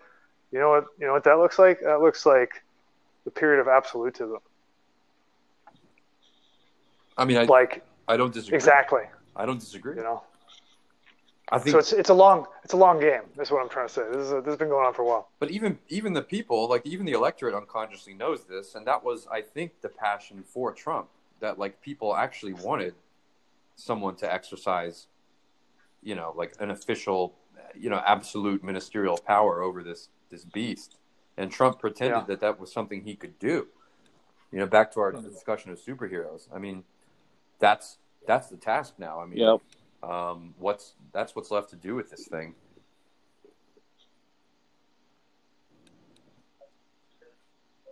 You 0.52 0.58
know 0.58 0.70
what 0.70 0.86
you 1.00 1.06
know 1.06 1.12
what 1.12 1.24
that 1.24 1.38
looks 1.38 1.58
like? 1.58 1.80
That 1.80 2.00
looks 2.00 2.26
like 2.26 2.62
the 3.24 3.30
period 3.30 3.60
of 3.60 3.68
absolutism. 3.68 4.38
I 7.16 7.24
mean, 7.24 7.38
I, 7.38 7.44
like 7.44 7.84
I 8.06 8.16
don't 8.16 8.32
disagree. 8.32 8.56
Exactly. 8.56 9.02
I 9.36 9.46
don't 9.46 9.60
disagree. 9.60 9.96
You 9.96 10.02
know, 10.02 10.22
I 11.50 11.58
think 11.58 11.72
so. 11.72 11.78
It's 11.78 11.92
it's 11.92 12.10
a 12.10 12.14
long 12.14 12.46
it's 12.62 12.74
a 12.74 12.76
long 12.76 13.00
game. 13.00 13.22
That's 13.36 13.50
what 13.50 13.62
I'm 13.62 13.68
trying 13.68 13.88
to 13.88 13.92
say. 13.92 14.02
This 14.10 14.26
is 14.26 14.32
a, 14.32 14.36
this 14.36 14.46
has 14.46 14.56
been 14.56 14.68
going 14.68 14.86
on 14.86 14.92
for 14.92 15.02
a 15.02 15.06
while. 15.06 15.28
But 15.38 15.50
even 15.50 15.78
even 15.88 16.12
the 16.12 16.22
people, 16.22 16.68
like 16.68 16.84
even 16.84 17.06
the 17.06 17.12
electorate, 17.12 17.54
unconsciously 17.54 18.14
knows 18.14 18.44
this, 18.44 18.74
and 18.74 18.86
that 18.86 19.02
was, 19.02 19.26
I 19.32 19.40
think, 19.40 19.80
the 19.80 19.88
passion 19.88 20.42
for 20.42 20.72
Trump. 20.72 21.08
That 21.40 21.58
like 21.58 21.80
people 21.80 22.14
actually 22.14 22.52
wanted 22.52 22.94
someone 23.76 24.16
to 24.16 24.32
exercise, 24.32 25.06
you 26.02 26.14
know, 26.14 26.34
like 26.36 26.54
an 26.60 26.70
official, 26.70 27.34
you 27.78 27.88
know, 27.88 28.02
absolute 28.04 28.62
ministerial 28.62 29.16
power 29.16 29.62
over 29.62 29.82
this 29.82 30.08
this 30.30 30.44
beast. 30.44 30.96
And 31.38 31.50
Trump 31.50 31.78
pretended 31.78 32.16
yeah. 32.16 32.24
that 32.26 32.40
that 32.40 32.60
was 32.60 32.72
something 32.72 33.02
he 33.02 33.14
could 33.14 33.38
do. 33.38 33.68
You 34.50 34.58
know, 34.58 34.66
back 34.66 34.92
to 34.94 35.00
our 35.00 35.12
hmm. 35.12 35.26
discussion 35.26 35.70
of 35.70 35.80
superheroes. 35.80 36.48
I 36.54 36.58
mean, 36.58 36.84
that's 37.58 37.98
that's 38.26 38.48
the 38.48 38.56
task 38.56 38.94
now. 38.98 39.20
I 39.20 39.26
mean, 39.26 39.38
yep 39.38 39.60
um, 40.02 40.54
what's 40.58 40.94
that's 41.12 41.34
what's 41.34 41.50
left 41.50 41.70
to 41.70 41.76
do 41.76 41.94
with 41.94 42.10
this 42.10 42.26
thing. 42.26 42.54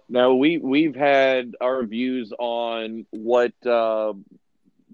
Now 0.09 0.35
we 0.35 0.59
we've 0.59 0.95
had 0.95 1.55
our 1.61 1.85
views 1.85 2.33
on 2.39 3.07
what 3.11 3.53
uh, 3.67 4.13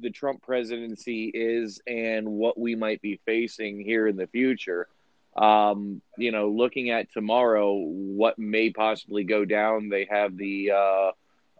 the 0.00 0.10
Trump 0.10 0.42
presidency 0.42 1.30
is 1.34 1.80
and 1.86 2.26
what 2.26 2.58
we 2.58 2.74
might 2.74 3.02
be 3.02 3.20
facing 3.26 3.80
here 3.80 4.08
in 4.08 4.16
the 4.16 4.26
future. 4.26 4.88
Um, 5.36 6.02
you 6.18 6.30
know, 6.30 6.48
looking 6.48 6.90
at 6.90 7.12
tomorrow, 7.12 7.74
what 7.74 8.38
may 8.38 8.70
possibly 8.70 9.24
go 9.24 9.44
down. 9.44 9.88
They 9.88 10.06
have 10.10 10.36
the 10.36 10.70
uh, 10.70 11.10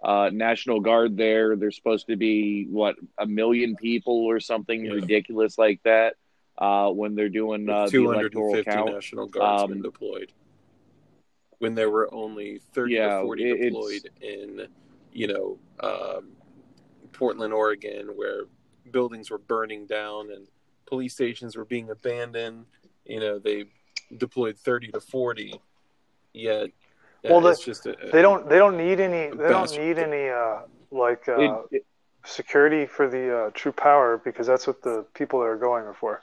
uh, 0.03 0.31
National 0.33 0.81
Guard 0.81 1.17
there. 1.17 1.57
There's 1.57 1.77
supposed 1.77 2.07
to 2.09 2.17
be 2.17 2.67
what 2.71 2.97
a 3.19 3.27
million 3.27 3.77
people 3.77 4.25
or 4.25 4.41
something 4.41 4.85
yeah. 4.85 4.93
ridiculous 4.93 5.59
like 5.59 5.81
that 5.85 6.17
uh, 6.59 6.91
when 6.91 7.15
they're 7.15 7.29
doing 7.29 7.69
uh, 7.69 7.87
the 7.87 8.05
electoral 8.05 8.63
count. 8.65 8.93
National 8.93 9.27
Guardsmen 9.27 9.79
um, 9.79 9.83
deployed 9.83 10.33
when 11.63 11.77
there 11.77 11.91
were 11.91 12.13
only 12.13 12.61
30 12.73 12.95
yeah, 12.95 13.19
or 13.19 13.37
40 13.37 13.71
deployed 13.71 14.11
in, 14.21 14.67
you 15.13 15.29
know, 15.29 15.59
um, 15.79 16.33
Portland, 17.13 17.55
Oregon, 17.55 18.09
where 18.17 18.47
buildings 18.91 19.31
were 19.31 19.39
burning 19.39 19.87
down 19.87 20.33
and 20.33 20.49
police 20.87 21.15
stations 21.15 21.55
were 21.55 21.65
being 21.65 21.89
abandoned. 21.91 22.67
You 23.05 23.21
know, 23.21 23.39
they 23.39 23.67
deployed 24.17 24.59
30 24.59 24.89
to 24.89 25.01
40. 25.01 25.55
Yet 26.33 26.71
well, 27.25 27.41
the, 27.41 27.55
just 27.55 27.87
a, 27.87 27.97
they 28.13 28.23
don't 28.23 28.49
they 28.49 28.59
don't 28.59 28.77
need 28.77 29.01
any 29.01 29.31
they 29.31 29.49
don't 29.49 29.71
need 29.77 29.99
any 29.99 30.29
uh, 30.29 30.61
like 30.91 31.29
uh, 31.29 31.41
it, 31.41 31.77
it, 31.77 31.87
security 32.25 32.87
for 32.87 33.09
the 33.09 33.37
uh, 33.37 33.51
true 33.55 33.73
power 33.73 34.21
because 34.25 34.47
that's 34.47 34.67
what 34.67 34.83
the 34.83 35.05
people 35.15 35.41
that 35.41 35.47
are 35.47 35.57
going 35.57 35.85
are 35.85 35.95
for. 35.95 36.23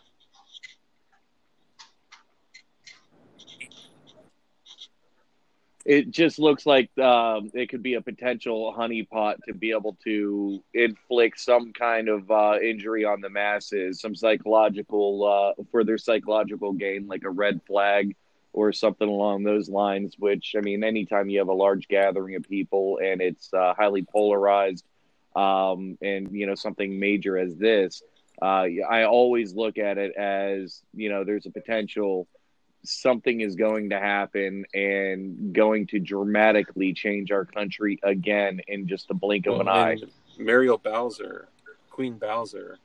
it 5.89 6.11
just 6.11 6.37
looks 6.37 6.67
like 6.67 6.95
um, 6.99 7.49
it 7.55 7.67
could 7.67 7.81
be 7.81 7.95
a 7.95 8.01
potential 8.01 8.71
honeypot 8.77 9.37
to 9.47 9.55
be 9.55 9.71
able 9.71 9.97
to 10.03 10.63
inflict 10.71 11.39
some 11.39 11.73
kind 11.73 12.09
of 12.09 12.29
uh, 12.29 12.59
injury 12.61 13.05
on 13.05 13.21
the 13.21 13.29
masses, 13.29 13.99
some 13.99 14.13
psychological 14.13 15.55
uh, 15.57 15.63
for 15.71 15.83
their 15.83 15.97
psychological 15.97 16.73
gain, 16.73 17.07
like 17.07 17.23
a 17.23 17.29
red 17.29 17.59
flag 17.65 18.15
or 18.53 18.71
something 18.71 19.07
along 19.07 19.43
those 19.43 19.69
lines. 19.69 20.15
Which 20.17 20.55
I 20.57 20.61
mean, 20.61 20.83
anytime 20.83 21.29
you 21.29 21.39
have 21.39 21.47
a 21.47 21.53
large 21.53 21.87
gathering 21.87 22.35
of 22.35 22.43
people 22.43 22.99
and 23.03 23.21
it's 23.21 23.53
uh, 23.53 23.73
highly 23.77 24.03
polarized, 24.03 24.85
um, 25.35 25.97
and 26.01 26.31
you 26.31 26.47
know 26.47 26.55
something 26.55 26.99
major 26.99 27.37
as 27.37 27.55
this, 27.55 28.01
uh, 28.41 28.65
I 28.89 29.03
always 29.03 29.53
look 29.53 29.77
at 29.77 29.97
it 29.97 30.15
as 30.15 30.81
you 30.93 31.09
know 31.09 31.23
there's 31.23 31.45
a 31.45 31.51
potential 31.51 32.27
something 32.83 33.41
is 33.41 33.55
going 33.55 33.89
to 33.89 33.99
happen 33.99 34.65
and 34.73 35.53
going 35.53 35.87
to 35.87 35.99
dramatically 35.99 36.93
change 36.93 37.31
our 37.31 37.45
country 37.45 37.99
again 38.03 38.61
in 38.67 38.87
just 38.87 39.09
a 39.09 39.13
blink 39.13 39.47
of 39.47 39.59
an 39.59 39.67
eye. 39.67 39.97
Muriel 40.37 40.77
Bowser, 40.77 41.49
Queen 41.89 42.17
Bowser, 42.17 42.77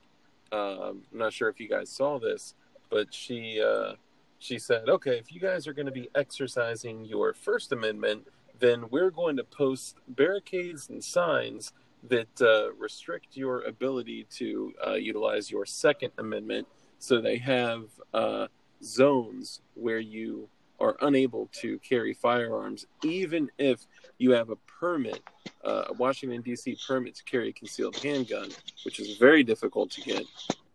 um, 0.51 1.03
I'm 1.11 1.17
not 1.17 1.33
sure 1.33 1.49
if 1.49 1.59
you 1.59 1.69
guys 1.69 1.89
saw 1.89 2.19
this, 2.19 2.53
but 2.89 3.13
she 3.13 3.61
uh, 3.61 3.93
she 4.39 4.59
said, 4.59 4.89
"Okay, 4.89 5.17
if 5.17 5.31
you 5.31 5.39
guys 5.39 5.67
are 5.67 5.73
going 5.73 5.85
to 5.85 5.91
be 5.91 6.09
exercising 6.15 7.05
your 7.05 7.33
First 7.33 7.71
Amendment, 7.71 8.27
then 8.59 8.89
we're 8.89 9.11
going 9.11 9.37
to 9.37 9.43
post 9.43 9.97
barricades 10.07 10.89
and 10.89 11.03
signs 11.03 11.73
that 12.03 12.41
uh, 12.41 12.73
restrict 12.73 13.35
your 13.35 13.63
ability 13.63 14.25
to 14.29 14.73
uh, 14.85 14.93
utilize 14.93 15.49
your 15.51 15.65
Second 15.65 16.11
Amendment." 16.17 16.67
So 16.99 17.21
they 17.21 17.37
have 17.37 17.83
uh, 18.13 18.47
zones 18.81 19.61
where 19.75 19.99
you 19.99 20.49
are 20.79 20.97
unable 21.01 21.49
to 21.53 21.79
carry 21.79 22.13
firearms, 22.13 22.85
even 23.03 23.49
if 23.57 23.85
you 24.17 24.31
have 24.31 24.49
a 24.49 24.55
permit, 24.79 25.21
uh, 25.63 25.85
a 25.89 25.93
Washington 25.93 26.41
D.C. 26.41 26.77
permit 26.87 27.15
to 27.15 27.23
carry 27.23 27.49
a 27.49 27.53
concealed 27.53 27.95
handgun, 27.97 28.49
which 28.83 28.99
is 28.99 29.17
very 29.17 29.43
difficult 29.43 29.91
to 29.91 30.01
get. 30.01 30.25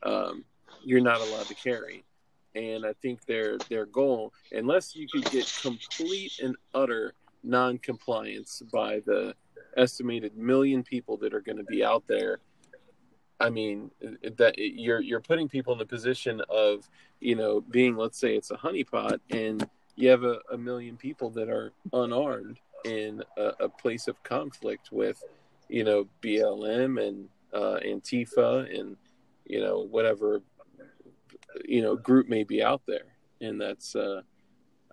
Um, 0.02 0.44
you're 0.82 1.00
not 1.00 1.20
allowed 1.20 1.46
to 1.46 1.54
carry, 1.54 2.04
and 2.54 2.84
I 2.84 2.92
think 2.94 3.24
their 3.26 3.58
their 3.68 3.86
goal, 3.86 4.32
unless 4.52 4.94
you 4.94 5.06
could 5.08 5.24
get 5.30 5.52
complete 5.62 6.40
and 6.42 6.56
utter 6.74 7.14
non-compliance 7.42 8.62
by 8.72 9.00
the 9.06 9.34
estimated 9.76 10.36
million 10.36 10.82
people 10.82 11.16
that 11.16 11.32
are 11.32 11.40
going 11.40 11.56
to 11.56 11.64
be 11.64 11.82
out 11.82 12.04
there 12.06 12.40
I 13.40 13.48
mean 13.48 13.90
that 14.36 14.54
you're 14.58 15.00
you're 15.00 15.20
putting 15.20 15.48
people 15.48 15.72
in 15.72 15.78
the 15.78 15.86
position 15.86 16.42
of 16.50 16.88
you 17.20 17.34
know 17.34 17.62
being 17.62 17.96
let's 17.96 18.18
say 18.18 18.36
it's 18.36 18.50
a 18.50 18.56
honeypot 18.56 19.18
and 19.30 19.66
you 19.96 20.10
have 20.10 20.24
a, 20.24 20.38
a 20.52 20.58
million 20.58 20.96
people 20.96 21.30
that 21.30 21.48
are 21.48 21.72
unarmed 21.92 22.58
in 22.84 23.22
a, 23.36 23.52
a, 23.60 23.68
place 23.68 24.08
of 24.08 24.22
conflict 24.22 24.90
with 24.92 25.22
you 25.68 25.84
know 25.84 26.06
BLM 26.22 27.06
and 27.06 27.28
uh, 27.52 27.78
Antifa 27.84 28.78
and 28.78 28.96
you 29.46 29.60
know 29.60 29.80
whatever 29.80 30.42
you 31.64 31.82
know 31.82 31.96
group 31.96 32.28
may 32.28 32.44
be 32.44 32.62
out 32.62 32.82
there 32.86 33.16
and 33.40 33.60
that's 33.60 33.94
uh, 33.96 34.22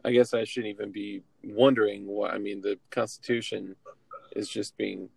I 0.04 0.12
guess 0.12 0.34
I 0.34 0.44
shouldn't 0.44 0.74
even 0.74 0.92
be 0.92 1.24
wondering 1.44 2.06
why 2.06 2.30
I 2.30 2.38
mean 2.38 2.62
the 2.62 2.80
Constitution 2.90 3.76
is 4.36 4.50
just 4.50 4.78
being 4.78 5.10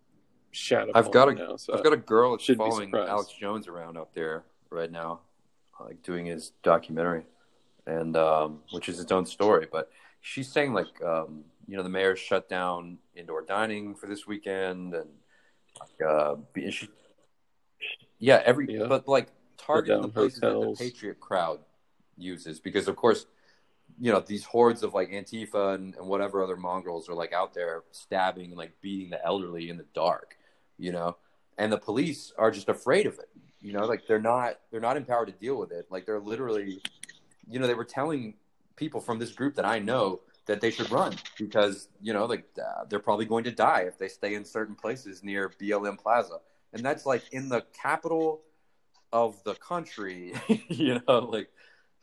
shadow. 0.51 0.91
I've 0.93 1.11
got 1.11 1.29
a 1.29 1.33
now, 1.33 1.55
so 1.55 1.73
I've 1.73 1.83
got 1.83 1.93
a 1.93 1.97
girl 1.97 2.31
that's 2.31 2.47
following 2.57 2.93
Alex 2.93 3.33
Jones 3.39 3.67
around 3.67 3.97
up 3.97 4.13
there 4.13 4.43
right 4.69 4.91
now, 4.91 5.21
like 5.79 6.03
doing 6.03 6.25
his 6.25 6.51
documentary, 6.63 7.25
and 7.85 8.15
um, 8.15 8.59
which 8.71 8.89
is 8.89 8.99
its 8.99 9.11
own 9.11 9.25
story. 9.25 9.67
But 9.71 9.89
she's 10.21 10.51
saying 10.51 10.73
like 10.73 11.01
um, 11.03 11.45
you 11.67 11.77
know 11.77 11.83
the 11.83 11.89
mayor 11.89 12.15
shut 12.15 12.49
down 12.49 12.97
indoor 13.15 13.43
dining 13.43 13.95
for 13.95 14.07
this 14.07 14.27
weekend, 14.27 14.93
and 14.93 15.09
like, 15.79 16.09
uh, 16.09 16.35
she, 16.69 16.89
yeah, 18.19 18.41
every 18.45 18.77
yeah. 18.77 18.85
but 18.87 19.07
like 19.07 19.27
targeting 19.65 20.01
the 20.01 20.07
places 20.07 20.39
hotels. 20.41 20.77
that 20.77 20.83
the 20.83 20.91
Patriot 20.91 21.19
crowd 21.19 21.59
uses 22.17 22.59
because 22.59 22.87
of 22.87 22.95
course 22.95 23.25
you 23.99 24.11
know 24.11 24.19
these 24.19 24.43
hordes 24.43 24.83
of 24.83 24.93
like 24.93 25.09
antifa 25.09 25.75
and, 25.75 25.95
and, 25.95 26.07
whatever 26.07 26.43
other 26.43 26.55
mongrels 26.55 27.09
are 27.09 27.15
like 27.15 27.33
out 27.33 27.53
there 27.53 27.83
stabbing 27.91 28.49
and 28.49 28.57
like 28.57 28.73
beating 28.81 29.09
the 29.09 29.25
elderly 29.25 29.69
in 29.69 29.77
the 29.77 29.85
dark 29.93 30.37
you 30.81 30.91
know, 30.91 31.15
and 31.57 31.71
the 31.71 31.77
police 31.77 32.33
are 32.37 32.51
just 32.51 32.67
afraid 32.67 33.05
of 33.05 33.13
it. 33.19 33.29
You 33.61 33.73
know, 33.73 33.85
like 33.85 34.07
they're 34.07 34.19
not 34.19 34.59
they're 34.71 34.81
not 34.81 34.97
empowered 34.97 35.27
to 35.27 35.33
deal 35.33 35.55
with 35.55 35.71
it. 35.71 35.85
Like 35.91 36.05
they're 36.05 36.19
literally, 36.19 36.81
you 37.47 37.59
know, 37.59 37.67
they 37.67 37.75
were 37.75 37.85
telling 37.85 38.33
people 38.75 38.99
from 38.99 39.19
this 39.19 39.31
group 39.31 39.55
that 39.55 39.65
I 39.65 39.77
know 39.77 40.21
that 40.47 40.59
they 40.59 40.71
should 40.71 40.89
run 40.89 41.13
because 41.37 41.87
you 42.01 42.13
know 42.13 42.25
like 42.25 42.45
uh, 42.57 42.85
they're 42.89 42.99
probably 42.99 43.25
going 43.25 43.43
to 43.43 43.51
die 43.51 43.81
if 43.81 43.99
they 43.99 44.07
stay 44.07 44.33
in 44.33 44.43
certain 44.43 44.73
places 44.73 45.23
near 45.23 45.53
BLM 45.61 45.99
Plaza, 45.99 46.39
and 46.73 46.83
that's 46.83 47.05
like 47.05 47.21
in 47.31 47.47
the 47.47 47.63
capital 47.79 48.41
of 49.11 49.43
the 49.43 49.55
country. 49.55 50.33
you 50.69 51.01
know, 51.07 51.19
like 51.19 51.49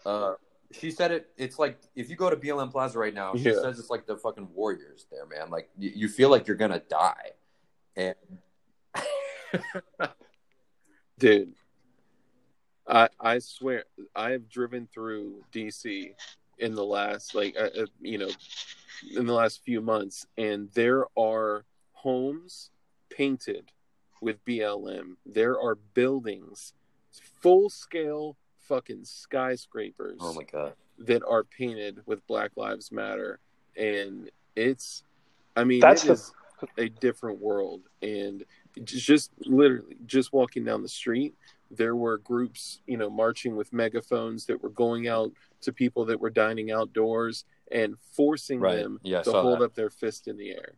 uh, 0.05 0.35
she 0.73 0.91
said 0.91 1.11
it. 1.13 1.31
It's 1.37 1.59
like 1.59 1.79
if 1.97 2.11
you 2.11 2.17
go 2.17 2.31
to 2.31 2.37
BLM 2.37 2.71
Plaza 2.71 2.99
right 2.99 3.15
now, 3.15 3.35
she 3.35 3.45
yeah. 3.45 3.61
says 3.61 3.79
it's 3.79 3.91
like 3.91 4.07
the 4.07 4.17
fucking 4.17 4.49
warriors 4.55 5.07
there, 5.11 5.27
man. 5.27 5.51
Like 5.51 5.71
you, 5.79 5.93
you 5.95 6.09
feel 6.09 6.31
like 6.31 6.47
you're 6.47 6.57
gonna 6.57 6.83
die, 6.89 7.33
and 7.97 8.15
Dude, 11.19 11.55
I 12.87 13.09
I 13.21 13.39
swear 13.41 13.85
I 14.15 14.31
have 14.31 14.49
driven 14.49 14.89
through 14.93 15.43
DC 15.53 16.15
in 16.59 16.75
the 16.75 16.85
last 16.85 17.35
like 17.35 17.57
uh, 17.59 17.83
uh, 17.83 17.87
you 18.01 18.19
know 18.19 18.31
in 19.17 19.27
the 19.27 19.33
last 19.33 19.63
few 19.65 19.81
months, 19.81 20.27
and 20.37 20.71
there 20.75 21.07
are 21.17 21.65
homes 21.93 22.71
painted 23.11 23.71
with 24.21 24.45
BLM. 24.45 25.17
There 25.27 25.61
are 25.61 25.75
buildings, 25.75 26.73
full 27.41 27.71
scale 27.71 28.37
fucking 28.61 29.05
skyscrapers. 29.05 30.19
Oh 30.21 30.35
my 30.35 30.45
god, 30.45 30.75
that 30.99 31.23
are 31.27 31.45
painted 31.45 32.01
with 32.07 32.27
Black 32.27 32.53
Lives 32.57 32.93
Matter, 32.93 33.41
and 33.77 34.31
it's, 34.57 35.05
I 35.57 35.65
mean, 35.65 35.81
that's 35.81 36.05
it 36.05 36.21
the... 36.77 36.85
a 36.85 36.89
different 36.89 37.41
world, 37.41 37.83
and 38.03 38.45
just 38.85 39.31
literally 39.41 39.97
just 40.07 40.33
walking 40.33 40.65
down 40.65 40.83
the 40.83 40.89
street 40.89 41.35
there 41.71 41.97
were 41.97 42.19
groups 42.19 42.81
you 42.87 42.97
know 42.97 43.11
marching 43.11 43.57
with 43.57 43.73
megaphones 43.73 44.47
that 44.47 44.63
were 44.63 44.71
going 44.71 45.09
out 45.09 45.31
to 45.61 45.73
people 45.73 46.05
that 46.05 46.19
were 46.19 46.31
dining 46.31 46.71
outdoors 46.71 47.45
and 47.71 47.97
forcing 48.13 48.61
right. 48.61 48.77
them 48.77 48.99
yeah, 49.03 49.23
to 49.23 49.33
hold 49.33 49.61
that. 49.61 49.65
up 49.65 49.75
their 49.75 49.91
fist 49.91 50.29
in 50.29 50.37
the 50.37 50.51
air 50.51 50.75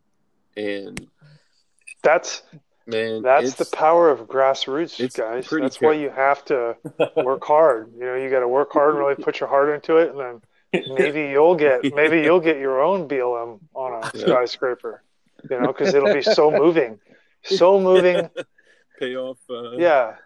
and 0.56 1.06
that's 2.02 2.42
man 2.90 3.22
that's 3.22 3.54
the 3.54 3.64
power 3.64 4.10
of 4.10 4.20
grassroots 4.26 4.98
guys 5.14 5.48
that's 5.48 5.48
terrible. 5.48 5.70
why 5.80 5.92
you 5.92 6.10
have 6.10 6.44
to 6.44 6.76
work 7.16 7.44
hard 7.44 7.92
you 7.94 8.04
know 8.04 8.14
you 8.14 8.28
got 8.30 8.40
to 8.40 8.48
work 8.48 8.72
hard 8.72 8.90
and 8.90 8.98
really 8.98 9.14
put 9.14 9.40
your 9.40 9.48
heart 9.48 9.68
into 9.70 9.96
it 9.96 10.10
and 10.10 10.20
then 10.72 10.92
maybe 10.94 11.30
you'll 11.30 11.54
get 11.54 11.82
maybe 11.94 12.20
you'll 12.20 12.40
get 12.40 12.58
your 12.58 12.82
own 12.82 13.08
blm 13.08 13.58
on 13.74 13.92
a 13.92 14.10
yeah. 14.14 14.26
skyscraper 14.26 15.02
you 15.50 15.60
know 15.60 15.68
because 15.68 15.94
it'll 15.94 16.12
be 16.12 16.22
so 16.22 16.50
moving 16.50 16.98
so 17.44 17.80
moving. 17.80 18.28
pay 18.98 19.16
off. 19.16 19.38
Uh, 19.48 19.72
yeah. 19.72 20.16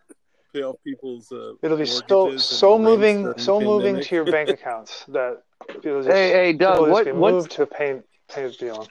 Pay 0.52 0.62
off 0.62 0.76
people's. 0.84 1.30
Uh, 1.30 1.54
It'll 1.62 1.76
be 1.76 1.86
so 1.86 2.36
so 2.36 2.78
moving, 2.78 3.36
so 3.38 3.60
moving 3.60 4.00
to 4.00 4.14
your 4.14 4.24
bank 4.24 4.48
accounts 4.60 5.04
that 5.08 5.42
people 5.68 6.02
just, 6.02 6.08
hey 6.08 6.30
hey 6.30 6.52
Doug, 6.52 6.90
what 6.90 7.14
what 7.14 7.34
moved 7.34 7.50
to 7.52 7.66
pay 7.66 8.00
pay 8.28 8.50
deal. 8.52 8.86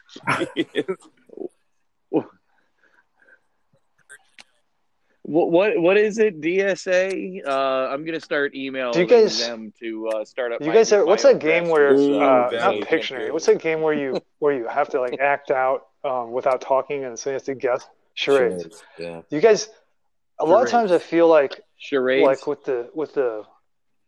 What, 5.23 5.51
what 5.51 5.81
what 5.81 5.97
is 5.97 6.17
it? 6.19 6.41
DSA. 6.41 7.47
Uh, 7.47 7.87
I'm 7.89 8.05
gonna 8.05 8.19
start 8.19 8.53
emailing 8.55 9.07
guys, 9.07 9.39
them 9.39 9.73
to 9.79 10.09
uh, 10.09 10.25
start 10.25 10.51
up. 10.51 10.61
You 10.61 10.73
guys, 10.73 10.91
are, 10.91 11.05
what's 11.05 11.23
that 11.23 11.39
game 11.39 11.69
where 11.69 11.93
Ooh, 11.93 12.19
uh, 12.19 12.49
not 12.51 12.75
Pictionary? 12.81 13.31
What's 13.31 13.45
that 13.45 13.61
game 13.61 13.81
where 13.81 13.93
you 13.93 14.21
where 14.39 14.53
you 14.53 14.67
have 14.67 14.89
to 14.89 14.99
like 14.99 15.19
act 15.19 15.49
out 15.49 15.87
um, 16.03 16.31
without 16.31 16.59
talking 16.59 17.05
and 17.05 17.17
so 17.17 17.29
you 17.29 17.35
have 17.35 17.43
to 17.43 17.55
guess? 17.55 17.87
charades. 18.13 18.63
charades 18.63 18.83
yeah. 18.99 19.21
You 19.29 19.41
guys, 19.41 19.63
a 19.63 20.45
charades. 20.45 20.51
lot 20.51 20.63
of 20.63 20.69
times 20.69 20.91
I 20.91 20.99
feel 20.99 21.27
like 21.27 21.61
charades, 21.77 22.25
like 22.25 22.47
with 22.47 22.63
the 22.65 22.89
with 22.93 23.13
the 23.13 23.43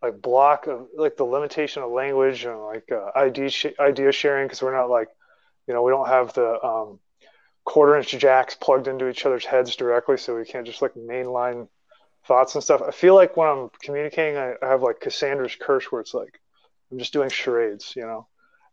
like 0.01 0.21
block 0.21 0.67
of 0.67 0.87
like 0.95 1.17
the 1.17 1.23
limitation 1.23 1.83
of 1.83 1.91
language 1.91 2.45
and 2.45 2.59
like 2.61 2.91
uh, 2.91 3.11
ID 3.15 3.49
sh- 3.49 3.65
idea 3.79 4.11
sharing 4.11 4.47
because 4.47 4.61
we're 4.61 4.75
not 4.75 4.89
like, 4.89 5.07
you 5.67 5.73
know, 5.73 5.81
we 5.83 5.91
don't 5.91 6.07
have 6.07 6.33
the 6.33 6.63
um, 6.63 6.99
quarter 7.65 7.97
inch 7.97 8.11
jacks 8.11 8.55
plugged 8.55 8.87
into 8.87 9.09
each 9.09 9.25
other's 9.25 9.45
heads 9.45 9.75
directly, 9.75 10.17
so 10.17 10.37
we 10.37 10.45
can't 10.45 10.65
just 10.65 10.81
like 10.81 10.93
mainline 10.93 11.67
thoughts 12.25 12.55
and 12.55 12.63
stuff. 12.63 12.81
I 12.81 12.91
feel 12.91 13.15
like 13.15 13.35
when 13.35 13.49
I'm 13.49 13.69
communicating, 13.81 14.37
I, 14.37 14.53
I 14.61 14.69
have 14.69 14.81
like 14.81 15.01
Cassandra's 15.01 15.55
curse 15.59 15.91
where 15.91 16.01
it's 16.01 16.13
like 16.13 16.39
I'm 16.91 16.99
just 16.99 17.13
doing 17.13 17.29
charades, 17.29 17.93
you 17.95 18.03
know. 18.03 18.27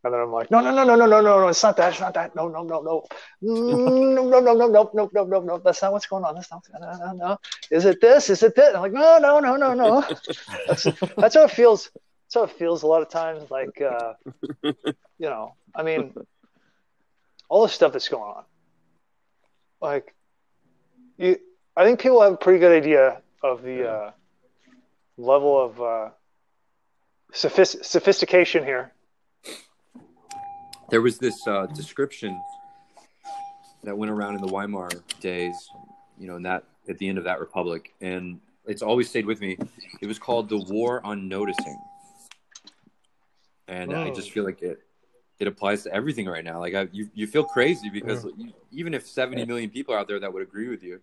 And 0.05 0.13
then 0.13 0.21
I'm 0.21 0.33
like, 0.33 0.51
no, 0.51 0.61
no, 0.61 0.75
no, 0.75 0.83
no, 0.83 0.97
no, 0.97 1.07
no, 1.07 1.21
no, 1.21 1.41
no, 1.41 1.49
it's 1.49 1.63
not 1.63 1.77
that, 1.77 1.93
it's 1.93 2.01
not 2.01 2.15
that. 2.15 2.35
No, 2.35 2.49
no, 2.49 2.65
no, 2.65 2.81
no, 2.81 3.07
no, 3.41 3.55
no, 3.55 4.41
no, 4.41 4.41
no, 4.41 4.53
no, 4.53 4.67
no, 4.67 4.91
no, 4.93 5.11
no, 5.13 5.25
no, 5.25 5.41
no. 5.41 5.59
That's 5.59 5.81
not 5.81 5.93
what's 5.93 6.07
going 6.07 6.25
on. 6.25 6.35
That's 6.35 6.51
not, 6.51 6.67
no, 6.81 6.97
no, 6.99 7.13
no. 7.13 7.39
Is 7.71 7.85
it 7.85 8.01
this? 8.01 8.29
Is 8.29 8.43
it 8.43 8.57
that? 8.57 8.75
I'm 8.75 8.83
like, 8.83 8.93
no, 8.93 9.19
no, 9.19 9.39
no, 9.39 9.57
no, 9.57 9.75
no. 9.75 10.05
That's 10.67 10.89
that's 11.17 11.37
how 11.37 11.45
it 11.45 11.53
feels. 11.53 11.91
That's 11.95 12.35
how 12.35 12.43
it 12.43 12.51
feels 12.51 12.83
a 12.83 12.87
lot 12.89 13.03
of 13.03 13.11
times. 13.11 13.49
Like, 13.49 13.81
uh, 13.81 14.15
you 14.63 14.75
know, 15.21 15.55
I 15.73 15.85
mean, 15.85 16.15
all 17.49 17.63
the 17.63 17.69
stuff 17.69 17.93
that's 17.93 18.09
going 18.09 18.25
on. 18.25 18.45
Like, 19.83 20.15
you, 21.19 21.37
I 21.77 21.85
think 21.85 22.01
people 22.01 22.23
have 22.23 22.33
a 22.33 22.37
pretty 22.37 22.61
good 22.61 22.73
idea 22.73 23.21
of 23.43 23.63
the 23.63 23.91
uh, 23.91 24.11
level 25.17 25.61
of 25.61 25.83
uh, 25.83 26.11
sophist- 27.33 27.85
sophistication 27.85 28.65
here. 28.65 28.93
There 30.91 31.03
was 31.03 31.19
this 31.19 31.35
uh, 31.49 31.67
description 31.67 32.41
that 33.83 33.99
went 33.99 34.13
around 34.13 34.37
in 34.37 34.41
the 34.41 34.53
Weimar 34.53 34.89
days, 35.21 35.57
you 36.17 36.29
know, 36.29 36.37
in 36.37 36.43
that 36.43 36.63
at 36.89 36.99
the 36.99 37.09
end 37.09 37.19
of 37.19 37.25
that 37.25 37.41
republic, 37.41 37.93
and 38.01 38.39
it's 38.67 38.83
always 38.83 39.09
stayed 39.09 39.27
with 39.27 39.41
me. 39.41 39.57
It 40.01 40.07
was 40.07 40.19
called 40.19 40.49
the 40.49 40.59
War 40.59 41.05
on 41.05 41.29
Noticing, 41.29 41.79
and 43.67 43.93
I 43.93 44.11
just 44.11 44.31
feel 44.31 44.45
like 44.45 44.63
it 44.63 44.81
it 45.43 45.49
applies 45.49 45.83
to 45.83 45.93
everything 45.93 46.27
right 46.27 46.45
now. 46.45 46.61
Like 46.61 46.75
I, 46.75 46.89
you 46.93 47.11
you 47.15 47.27
feel 47.27 47.43
crazy 47.43 47.91
because 47.91 48.25
you, 48.37 48.53
even 48.71 48.95
if 48.95 49.09
seventy 49.09 49.45
million 49.45 49.71
people 49.71 49.93
are 49.93 49.99
out 49.99 50.07
there 50.07 50.21
that 50.21 50.33
would 50.33 50.43
agree 50.43 50.69
with 50.69 50.85
you, 50.85 51.01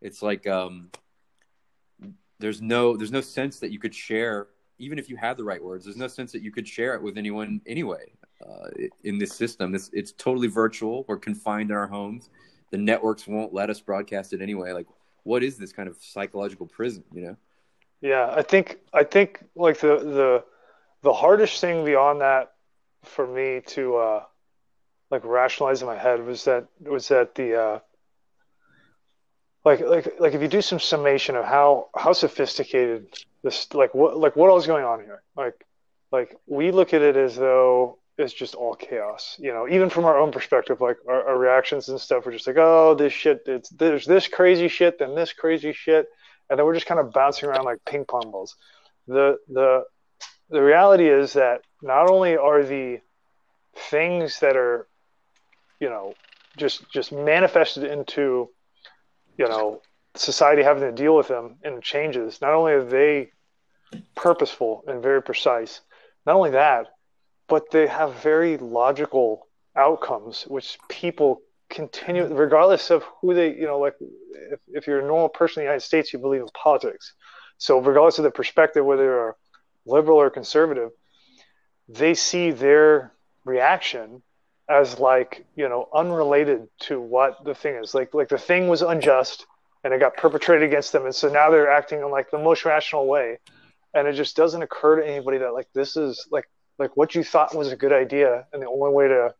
it's 0.00 0.22
like 0.22 0.46
um, 0.46 0.90
there's 2.38 2.62
no 2.62 2.96
there's 2.96 3.10
no 3.10 3.20
sense 3.20 3.58
that 3.58 3.72
you 3.72 3.80
could 3.80 3.92
share 3.92 4.46
even 4.78 5.00
if 5.00 5.10
you 5.10 5.16
had 5.16 5.36
the 5.36 5.42
right 5.42 5.62
words. 5.62 5.84
There's 5.84 5.96
no 5.96 6.06
sense 6.06 6.30
that 6.30 6.42
you 6.42 6.52
could 6.52 6.66
share 6.66 6.94
it 6.94 7.02
with 7.02 7.18
anyone 7.18 7.60
anyway. 7.66 8.12
Uh, 8.40 8.68
in 9.02 9.18
this 9.18 9.34
system, 9.34 9.74
it's 9.74 9.90
it's 9.92 10.12
totally 10.12 10.46
virtual. 10.46 11.04
We're 11.08 11.18
confined 11.18 11.70
in 11.70 11.76
our 11.76 11.88
homes. 11.88 12.30
The 12.70 12.78
networks 12.78 13.26
won't 13.26 13.52
let 13.52 13.68
us 13.68 13.80
broadcast 13.80 14.32
it 14.32 14.40
anyway. 14.40 14.70
Like, 14.70 14.86
what 15.24 15.42
is 15.42 15.58
this 15.58 15.72
kind 15.72 15.88
of 15.88 15.96
psychological 16.00 16.66
prison? 16.66 17.02
You 17.12 17.22
know? 17.22 17.36
Yeah, 18.00 18.32
I 18.32 18.42
think 18.42 18.78
I 18.94 19.02
think 19.02 19.44
like 19.56 19.80
the 19.80 19.96
the 19.98 20.44
the 21.02 21.12
hardest 21.12 21.60
thing 21.60 21.84
beyond 21.84 22.20
that 22.20 22.51
for 23.04 23.26
me 23.26 23.62
to 23.68 23.96
uh, 23.96 24.22
like 25.10 25.24
rationalize 25.24 25.82
in 25.82 25.88
my 25.88 25.96
head 25.96 26.24
was 26.24 26.44
that 26.44 26.66
was 26.80 27.08
that 27.08 27.34
the 27.34 27.60
uh, 27.60 27.78
like 29.64 29.80
like 29.80 30.20
like 30.20 30.34
if 30.34 30.42
you 30.42 30.48
do 30.48 30.62
some 30.62 30.80
summation 30.80 31.36
of 31.36 31.44
how 31.44 31.88
how 31.96 32.12
sophisticated 32.12 33.06
this 33.42 33.72
like 33.74 33.94
what 33.94 34.16
like 34.16 34.36
what 34.36 34.50
all 34.50 34.58
is 34.58 34.66
going 34.66 34.84
on 34.84 35.00
here? 35.00 35.22
Like 35.36 35.64
like 36.10 36.36
we 36.46 36.70
look 36.70 36.94
at 36.94 37.02
it 37.02 37.16
as 37.16 37.36
though 37.36 37.98
it's 38.18 38.34
just 38.34 38.54
all 38.54 38.74
chaos 38.74 39.36
you 39.40 39.52
know 39.52 39.66
even 39.66 39.88
from 39.88 40.04
our 40.04 40.18
own 40.18 40.30
perspective 40.30 40.82
like 40.82 40.98
our, 41.08 41.28
our 41.28 41.38
reactions 41.38 41.88
and 41.88 41.98
stuff 41.98 42.26
we're 42.26 42.32
just 42.32 42.46
like 42.46 42.58
oh 42.58 42.94
this 42.94 43.12
shit 43.12 43.42
it's 43.46 43.70
there's 43.70 44.04
this 44.04 44.28
crazy 44.28 44.68
shit 44.68 44.98
then 44.98 45.14
this 45.14 45.32
crazy 45.32 45.72
shit 45.72 46.06
and 46.52 46.58
then 46.58 46.66
we're 46.66 46.74
just 46.74 46.86
kind 46.86 47.00
of 47.00 47.14
bouncing 47.14 47.48
around 47.48 47.64
like 47.64 47.78
ping 47.86 48.04
pong 48.04 48.30
balls. 48.30 48.56
The 49.08 49.38
the 49.48 49.84
the 50.50 50.62
reality 50.62 51.08
is 51.08 51.32
that 51.32 51.62
not 51.82 52.10
only 52.10 52.36
are 52.36 52.62
the 52.62 53.00
things 53.74 54.40
that 54.40 54.56
are 54.56 54.86
you 55.80 55.88
know 55.88 56.14
just 56.56 56.88
just 56.90 57.12
manifested 57.12 57.84
into 57.84 58.48
you 59.38 59.48
know 59.48 59.80
society 60.14 60.62
having 60.62 60.82
to 60.82 60.92
deal 60.92 61.16
with 61.16 61.28
them 61.28 61.56
and 61.64 61.82
changes 61.82 62.40
not 62.40 62.52
only 62.52 62.72
are 62.72 62.84
they 62.84 63.30
purposeful 64.14 64.84
and 64.86 65.02
very 65.02 65.22
precise 65.22 65.80
not 66.26 66.36
only 66.36 66.50
that 66.50 66.88
but 67.48 67.70
they 67.70 67.86
have 67.86 68.14
very 68.22 68.56
logical 68.58 69.46
outcomes 69.76 70.44
which 70.44 70.78
people 70.88 71.40
continue 71.72 72.26
regardless 72.26 72.90
of 72.90 73.02
who 73.20 73.34
they 73.34 73.54
you 73.54 73.66
know 73.66 73.78
like 73.78 73.94
if, 74.52 74.60
if 74.68 74.86
you're 74.86 75.00
a 75.00 75.06
normal 75.06 75.28
person 75.28 75.60
in 75.60 75.64
the 75.64 75.70
united 75.70 75.84
states 75.84 76.12
you 76.12 76.18
believe 76.18 76.42
in 76.42 76.48
politics. 76.54 77.14
So 77.56 77.78
regardless 77.78 78.18
of 78.18 78.24
the 78.24 78.30
perspective 78.30 78.84
whether 78.84 79.04
you're 79.04 79.36
liberal 79.86 80.20
or 80.20 80.30
conservative 80.30 80.90
they 81.92 82.14
see 82.14 82.50
their 82.50 83.12
reaction 83.44 84.22
as 84.68 84.98
like 84.98 85.44
you 85.56 85.68
know 85.68 85.88
unrelated 85.94 86.68
to 86.80 87.00
what 87.00 87.44
the 87.44 87.54
thing 87.54 87.76
is. 87.76 87.94
Like 87.94 88.14
like 88.14 88.28
the 88.28 88.38
thing 88.38 88.68
was 88.68 88.82
unjust 88.82 89.46
and 89.84 89.92
it 89.92 90.00
got 90.00 90.16
perpetrated 90.16 90.68
against 90.68 90.92
them. 90.92 91.04
And 91.04 91.14
so 91.14 91.28
now 91.28 91.50
they're 91.50 91.70
acting 91.70 92.00
in 92.00 92.10
like 92.10 92.30
the 92.30 92.38
most 92.38 92.64
rational 92.64 93.06
way. 93.06 93.38
And 93.94 94.06
it 94.06 94.14
just 94.14 94.36
doesn't 94.36 94.62
occur 94.62 95.00
to 95.00 95.06
anybody 95.06 95.38
that 95.38 95.52
like 95.52 95.68
this 95.74 95.96
is 95.96 96.26
like 96.30 96.48
like 96.78 96.96
what 96.96 97.14
you 97.14 97.22
thought 97.22 97.54
was 97.54 97.70
a 97.70 97.76
good 97.76 97.92
idea 97.92 98.46
and 98.52 98.62
the 98.62 98.66
only 98.66 98.92
way 98.92 99.08
to 99.08 99.34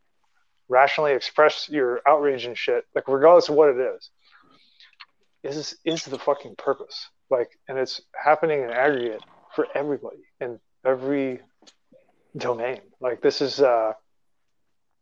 rationally 0.68 1.12
express 1.12 1.68
your 1.68 2.00
outrage 2.06 2.44
and 2.44 2.56
shit 2.56 2.84
like 2.94 3.08
regardless 3.08 3.48
of 3.48 3.54
what 3.54 3.68
it 3.68 3.78
is 3.78 4.10
is 5.42 5.76
is 5.84 6.04
the 6.04 6.18
fucking 6.18 6.56
purpose. 6.56 7.08
Like 7.30 7.50
and 7.68 7.78
it's 7.78 8.02
happening 8.22 8.62
in 8.62 8.70
aggregate 8.70 9.22
for 9.54 9.66
everybody 9.74 10.24
in 10.40 10.60
every 10.84 11.40
domain. 12.36 12.80
Like 13.00 13.20
this 13.20 13.40
is 13.40 13.60
uh 13.60 13.92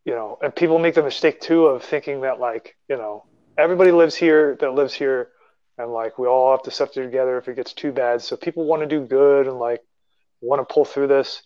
you 0.04 0.14
know 0.14 0.38
and 0.42 0.54
people 0.54 0.78
make 0.78 0.94
the 0.94 1.02
mistake 1.02 1.40
too 1.40 1.66
of 1.66 1.84
thinking 1.84 2.22
that 2.22 2.40
like 2.40 2.76
you 2.88 2.96
know 2.96 3.24
everybody 3.56 3.92
lives 3.92 4.14
here 4.14 4.56
that 4.60 4.74
lives 4.74 4.94
here 4.94 5.28
and 5.78 5.92
like 5.92 6.18
we 6.18 6.26
all 6.26 6.50
have 6.50 6.62
to 6.62 6.70
suffer 6.70 7.02
together 7.04 7.38
if 7.38 7.48
it 7.48 7.56
gets 7.56 7.72
too 7.72 7.92
bad. 7.92 8.22
So 8.22 8.36
people 8.36 8.64
want 8.64 8.82
to 8.82 8.86
do 8.86 9.04
good 9.06 9.46
and 9.46 9.58
like 9.58 9.80
want 10.40 10.66
to 10.66 10.72
pull 10.72 10.84
through 10.84 11.08
this. 11.08 11.42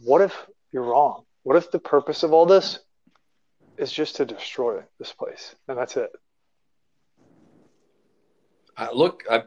What 0.00 0.20
if 0.20 0.34
you're 0.72 0.82
wrong? 0.82 1.24
What 1.42 1.56
if 1.56 1.70
the 1.70 1.78
purpose 1.78 2.22
of 2.22 2.32
all 2.32 2.46
this 2.46 2.78
is 3.78 3.90
just 3.90 4.16
to 4.16 4.26
destroy 4.26 4.82
this 4.98 5.12
place 5.12 5.54
and 5.68 5.78
that's 5.78 5.96
it? 5.96 6.10
Uh, 8.76 8.88
look 8.92 9.24
I, 9.30 9.42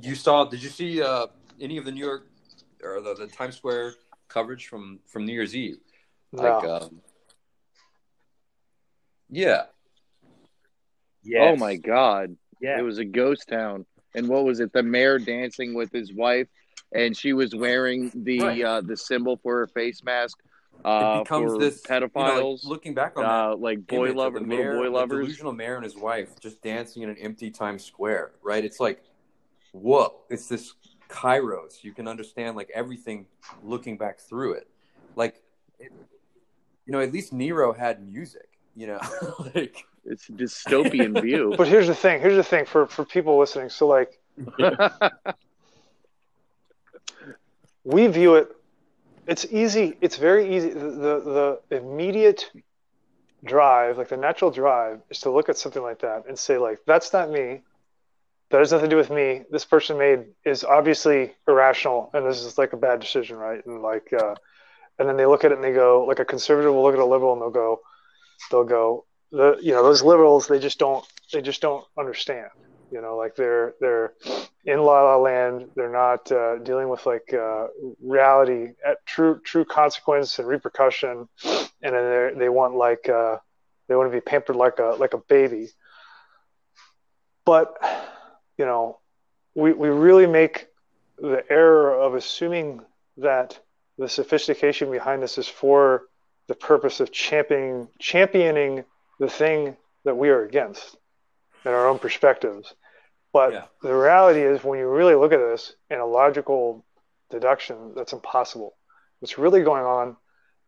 you 0.00 0.14
saw 0.14 0.44
did 0.44 0.62
you 0.62 0.68
see 0.68 1.02
uh, 1.02 1.26
any 1.60 1.78
of 1.78 1.84
the 1.84 1.90
new 1.90 2.04
york 2.04 2.28
or 2.82 3.00
the, 3.00 3.14
the 3.14 3.26
times 3.26 3.56
square 3.56 3.94
coverage 4.28 4.66
from 4.68 5.00
from 5.06 5.24
new 5.26 5.32
year's 5.32 5.54
eve 5.56 5.78
like 6.32 6.64
um, 6.64 7.00
yeah 9.30 9.64
Oh 11.38 11.56
my 11.56 11.76
god. 11.76 12.36
Yeah. 12.60 12.78
It 12.78 12.82
was 12.82 12.98
a 12.98 13.04
ghost 13.04 13.48
town. 13.48 13.84
And 14.14 14.28
what 14.28 14.44
was 14.44 14.60
it? 14.60 14.72
The 14.72 14.82
mayor 14.82 15.18
dancing 15.18 15.74
with 15.74 15.92
his 15.92 16.12
wife 16.12 16.48
and 16.94 17.16
she 17.16 17.32
was 17.34 17.54
wearing 17.54 18.10
the 18.14 18.40
Right. 18.40 18.62
uh 18.64 18.80
the 18.80 18.96
symbol 18.96 19.36
for 19.42 19.58
her 19.58 19.66
face 19.66 20.02
mask 20.02 20.38
uh 20.84 21.16
it 21.16 21.24
becomes 21.24 21.52
for 21.52 21.58
this 21.58 21.82
you 21.88 22.00
know, 22.00 22.08
pedophiles. 22.08 22.64
like, 22.64 22.70
looking 22.70 22.94
back 22.94 23.18
on 23.18 23.24
uh, 23.24 23.50
that 23.50 23.60
like 23.60 23.86
boy 23.86 24.06
image 24.06 24.16
lover, 24.16 24.38
the 24.38 24.46
little 24.46 24.64
mayor, 24.64 24.76
boy 24.76 24.84
the 24.84 24.90
lovers. 24.90 25.26
delusional 25.26 25.52
mayor 25.52 25.74
and 25.76 25.84
his 25.84 25.96
wife 25.96 26.38
just 26.40 26.62
dancing 26.62 27.02
in 27.02 27.10
an 27.10 27.18
empty 27.18 27.50
Times 27.50 27.84
Square, 27.84 28.32
right? 28.42 28.64
It's 28.64 28.80
like, 28.80 29.02
whoa! 29.72 30.20
It's 30.30 30.48
this 30.48 30.74
Kairos. 31.08 31.82
You 31.82 31.92
can 31.92 32.06
understand 32.08 32.56
like 32.56 32.70
everything 32.74 33.26
looking 33.62 33.96
back 33.96 34.20
through 34.20 34.54
it. 34.54 34.68
Like, 35.16 35.42
it, 35.78 35.92
you 36.86 36.92
know, 36.92 37.00
at 37.00 37.12
least 37.12 37.32
Nero 37.32 37.72
had 37.72 38.06
music. 38.06 38.48
You 38.76 38.86
know, 38.88 39.00
like 39.54 39.84
It's 40.04 40.28
a 40.28 40.32
dystopian 40.32 41.20
view. 41.26 41.54
but 41.56 41.66
here's 41.66 41.86
the 41.88 41.94
thing 41.94 42.20
here's 42.20 42.36
the 42.36 42.44
thing 42.44 42.64
for 42.64 42.86
for 42.86 43.04
people 43.04 43.36
listening 43.38 43.68
so 43.68 43.86
like 43.88 44.20
we 47.84 48.06
view 48.06 48.34
it 48.36 48.54
it's 49.26 49.44
easy 49.50 49.96
it's 50.00 50.16
very 50.16 50.56
easy 50.56 50.70
the, 50.70 50.80
the 50.80 51.60
the 51.70 51.76
immediate 51.76 52.50
drive 53.44 53.98
like 53.98 54.08
the 54.08 54.16
natural 54.16 54.50
drive 54.50 55.00
is 55.10 55.20
to 55.20 55.30
look 55.30 55.48
at 55.48 55.56
something 55.58 55.82
like 55.82 55.98
that 56.00 56.24
and 56.28 56.38
say 56.38 56.56
like 56.58 56.78
that's 56.86 57.12
not 57.12 57.30
me 57.30 57.60
that 58.50 58.58
has 58.58 58.72
nothing 58.72 58.88
to 58.88 58.94
do 58.94 58.96
with 58.96 59.10
me. 59.10 59.42
This 59.50 59.64
person 59.64 59.98
made 59.98 60.24
is 60.44 60.64
obviously 60.64 61.34
irrational 61.46 62.10
and 62.14 62.26
this 62.26 62.42
is 62.42 62.58
like 62.58 62.72
a 62.72 62.76
bad 62.76 63.00
decision 63.00 63.36
right? 63.36 63.64
And 63.66 63.82
like 63.82 64.12
uh 64.12 64.34
and 64.98 65.08
then 65.08 65.16
they 65.16 65.26
look 65.26 65.44
at 65.44 65.52
it 65.52 65.56
and 65.56 65.64
they 65.64 65.72
go 65.72 66.04
like 66.06 66.18
a 66.18 66.24
conservative 66.24 66.72
will 66.72 66.82
look 66.82 66.94
at 66.94 67.00
a 67.00 67.04
liberal 67.04 67.32
and 67.32 67.42
they'll 67.42 67.50
go 67.50 67.80
they'll 68.50 68.64
go 68.64 69.04
the 69.30 69.58
you 69.60 69.72
know 69.72 69.82
those 69.82 70.02
liberals 70.02 70.48
they 70.48 70.58
just 70.58 70.78
don't 70.78 71.04
they 71.32 71.42
just 71.42 71.60
don't 71.60 71.84
understand. 71.98 72.48
You 72.90 73.02
know 73.02 73.16
like 73.16 73.36
they're 73.36 73.74
they're 73.80 74.14
in 74.64 74.80
la 74.80 75.02
la 75.02 75.16
land. 75.16 75.70
They're 75.76 75.92
not 75.92 76.30
uh, 76.32 76.58
dealing 76.58 76.88
with 76.88 77.04
like 77.06 77.34
uh, 77.34 77.66
reality 78.02 78.72
at 78.86 79.04
true 79.06 79.40
true 79.44 79.64
consequence 79.64 80.38
and 80.38 80.48
repercussion. 80.48 81.28
And 81.44 81.94
then 81.94 82.32
they 82.34 82.38
they 82.38 82.48
want 82.48 82.74
like 82.74 83.08
uh, 83.08 83.36
they 83.88 83.94
want 83.94 84.10
to 84.10 84.16
be 84.16 84.20
pampered 84.20 84.56
like 84.56 84.78
a 84.78 84.96
like 84.98 85.14
a 85.14 85.18
baby. 85.18 85.68
But 87.44 87.76
you 88.58 88.66
know 88.66 88.98
we 89.54 89.72
we 89.72 89.88
really 89.88 90.26
make 90.26 90.68
the 91.18 91.44
error 91.50 91.94
of 91.94 92.14
assuming 92.14 92.80
that 93.16 93.58
the 93.96 94.08
sophistication 94.08 94.90
behind 94.90 95.22
this 95.22 95.38
is 95.38 95.48
for 95.48 96.04
the 96.46 96.54
purpose 96.54 97.00
of 97.00 97.10
championing 97.12 97.88
championing 97.98 98.84
the 99.18 99.28
thing 99.28 99.76
that 100.04 100.16
we 100.16 100.28
are 100.28 100.44
against 100.44 100.96
in 101.64 101.72
our 101.72 101.88
own 101.88 101.98
perspectives. 101.98 102.74
But 103.32 103.52
Yeah. 103.52 103.64
the 103.82 103.94
reality 103.94 104.40
is, 104.42 104.62
when 104.64 104.78
you 104.78 104.88
really 104.88 105.14
look 105.14 105.32
at 105.32 105.38
this 105.40 105.74
in 105.90 105.98
a 105.98 106.06
logical 106.06 106.84
deduction, 107.30 107.92
that's 107.94 108.12
impossible. 108.12 108.76
What's 109.18 109.36
really 109.38 109.62
going 109.62 109.84
on 109.84 110.16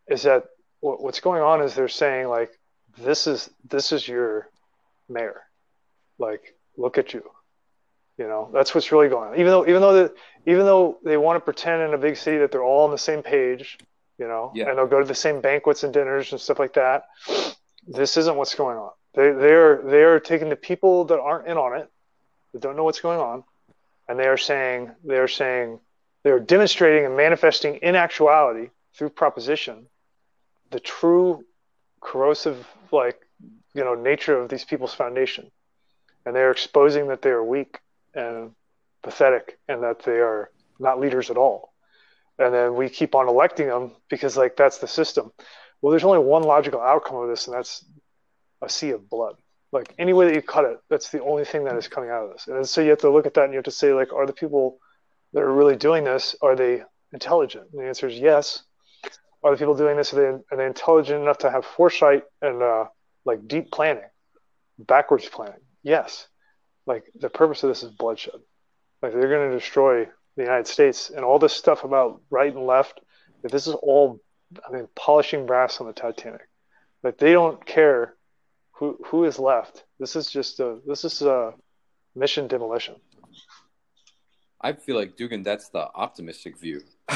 is 0.09 0.23
that 0.25 0.45
what, 0.81 1.01
what's 1.01 1.21
going 1.21 1.43
on 1.43 1.63
is 1.63 1.75
they're 1.75 1.89
saying 1.89 2.29
like, 2.29 2.51
this 2.99 3.27
is 3.27 3.49
this 3.65 3.93
is 3.93 4.07
your 4.07 4.51
mayor, 5.09 5.43
like 6.19 6.55
look 6.77 6.99
at 6.99 7.15
you. 7.15 7.23
You 8.21 8.29
know, 8.29 8.51
that's 8.53 8.75
what's 8.75 8.93
really 8.93 9.09
going 9.09 9.31
on. 9.31 9.35
Even 9.41 9.47
though 9.47 9.67
even 9.67 9.81
though 9.81 9.95
that 9.95 10.15
even 10.47 10.65
though 10.67 10.99
they 11.05 11.17
want 11.17 11.37
to 11.37 11.41
pretend 11.41 11.83
in 11.83 11.95
a 11.95 11.99
big 11.99 12.17
city 12.17 12.39
that 12.39 12.51
they're 12.53 12.69
all 12.71 12.85
on 12.85 12.91
the 12.91 12.99
same 13.11 13.23
page, 13.23 13.79
you 14.19 14.29
know, 14.29 14.53
Yeah. 14.55 14.69
and 14.69 14.77
they'll 14.77 14.87
go 14.87 15.01
to 15.01 15.07
the 15.07 15.23
same 15.27 15.41
banquets 15.41 15.83
and 15.85 15.93
dinners 15.93 16.31
and 16.33 16.41
stuff 16.41 16.59
like 16.59 16.75
that 16.75 17.05
this 17.87 18.17
isn't 18.17 18.37
what's 18.37 18.55
going 18.55 18.77
on. 18.77 18.91
They 19.15 19.33
they're 19.33 19.83
they're 19.83 20.21
taking 20.21 20.49
the 20.49 20.57
people 20.71 21.05
that 21.07 21.19
aren't 21.19 21.49
in 21.49 21.57
on 21.57 21.79
it, 21.81 21.91
that 22.53 22.63
don't 22.63 22.77
know 22.77 22.85
what's 22.85 23.01
going 23.01 23.19
on, 23.19 23.43
and 24.09 24.19
they 24.19 24.27
are 24.27 24.37
saying 24.37 24.93
they 25.05 25.19
are 25.19 25.29
saying 25.29 25.81
they 26.23 26.31
are 26.31 26.41
demonstrating 26.41 27.07
and 27.07 27.17
manifesting 27.17 27.77
in 27.77 27.97
actuality 27.97 28.71
through 28.95 29.11
proposition 29.11 29.87
the 30.71 30.81
true 30.81 31.45
corrosive 32.01 32.67
like 32.93 33.19
you 33.75 33.83
know 33.83 33.95
nature 33.95 34.39
of 34.39 34.49
these 34.49 34.65
people's 34.65 34.95
foundation, 34.95 35.51
and 36.25 36.37
they 36.37 36.43
are 36.43 36.53
exposing 36.53 37.09
that 37.09 37.23
they 37.23 37.31
are 37.31 37.43
weak 37.43 37.79
and 38.15 38.53
pathetic 39.03 39.59
and 39.69 39.83
that 39.83 40.03
they 40.03 40.19
are 40.19 40.51
not 40.79 41.01
leaders 41.01 41.31
at 41.31 41.37
all. 41.37 41.73
And 42.39 42.55
then 42.55 42.75
we 42.75 42.89
keep 42.89 43.15
on 43.15 43.29
electing 43.29 43.69
them 43.69 43.93
because 44.09 44.37
like 44.37 44.57
that's 44.57 44.79
the 44.79 44.89
system. 44.89 45.31
Well, 45.81 45.91
there's 45.91 46.05
only 46.05 46.19
one 46.19 46.43
logical 46.43 46.81
outcome 46.81 47.17
of 47.17 47.29
this, 47.29 47.47
and 47.47 47.57
that's 47.57 47.85
a 48.63 48.69
sea 48.69 48.91
of 48.91 49.09
blood. 49.09 49.37
Like 49.73 49.95
any 49.99 50.13
way 50.13 50.27
that 50.27 50.35
you 50.35 50.43
cut 50.43 50.65
it, 50.65 50.79
that's 50.89 51.11
the 51.11 51.23
only 51.23 51.45
thing 51.45 51.65
that 51.65 51.77
is 51.77 51.89
coming 51.89 52.11
out 52.11 52.25
of 52.25 52.33
this. 52.33 52.49
And 52.49 52.69
so 52.69 52.81
you 52.81 52.91
have 52.91 52.99
to 53.01 53.11
look 53.11 53.27
at 53.27 53.35
that 53.35 53.45
and 53.45 53.53
you 53.53 53.59
have 53.59 53.65
to 53.65 53.71
say, 53.71 53.93
like, 53.93 54.13
are 54.13 54.27
the 54.27 54.33
people 54.33 54.79
that 55.33 55.43
are 55.43 55.53
really 55.53 55.77
doing 55.77 56.05
this, 56.05 56.35
are 56.43 56.57
they 56.57 56.83
intelligent? 57.13 57.69
And 57.73 57.81
the 57.81 57.87
answer 57.87 58.09
is 58.09 58.19
yes. 58.19 58.65
Are 59.43 59.53
the 59.53 59.57
people 59.57 59.75
doing 59.75 59.97
this, 59.97 60.13
are 60.13 60.17
they, 60.17 60.27
are 60.55 60.57
they 60.57 60.67
intelligent 60.67 61.23
enough 61.23 61.39
to 61.39 61.51
have 61.51 61.65
foresight 61.65 62.25
and 62.43 62.63
uh, 62.63 62.87
like 63.25 63.47
deep 63.47 63.71
planning, 63.71 64.05
backwards 64.79 65.29
planning? 65.29 65.61
Yes. 65.83 66.27
Like 66.91 67.05
the 67.15 67.31
purpose 67.31 67.63
of 67.63 67.69
this 67.69 67.85
is 67.85 67.91
bloodshed. 67.93 68.41
Like 69.01 69.13
they're 69.13 69.29
going 69.29 69.49
to 69.49 69.57
destroy 69.57 70.07
the 70.35 70.43
United 70.43 70.67
States 70.67 71.09
and 71.09 71.25
all 71.25 71.39
this 71.39 71.53
stuff 71.53 71.85
about 71.85 72.21
right 72.31 72.53
and 72.53 72.67
left. 72.67 73.01
If 73.45 73.53
this 73.53 73.69
is 73.69 73.75
all, 73.75 74.19
I 74.69 74.73
mean, 74.73 74.89
polishing 74.97 75.47
brass 75.47 75.81
on 75.81 75.87
the 75.87 75.93
Titanic. 75.93 76.49
Like 77.05 77.17
they 77.17 77.33
don't 77.33 77.65
care 77.65 78.17
who 78.73 78.99
who 79.07 79.25
is 79.25 79.39
left. 79.39 79.85
This 80.01 80.17
is 80.17 80.29
just 80.29 80.59
a 80.59 80.79
this 80.85 81.05
is 81.05 81.23
a 81.23 81.55
mission 82.17 82.49
demolition. 82.49 82.97
I 84.61 84.73
feel 84.73 84.97
like 84.97 85.17
Dugan, 85.17 85.45
that's 85.45 85.69
the 85.69 85.89
optimistic 85.95 86.59
view. 86.59 86.83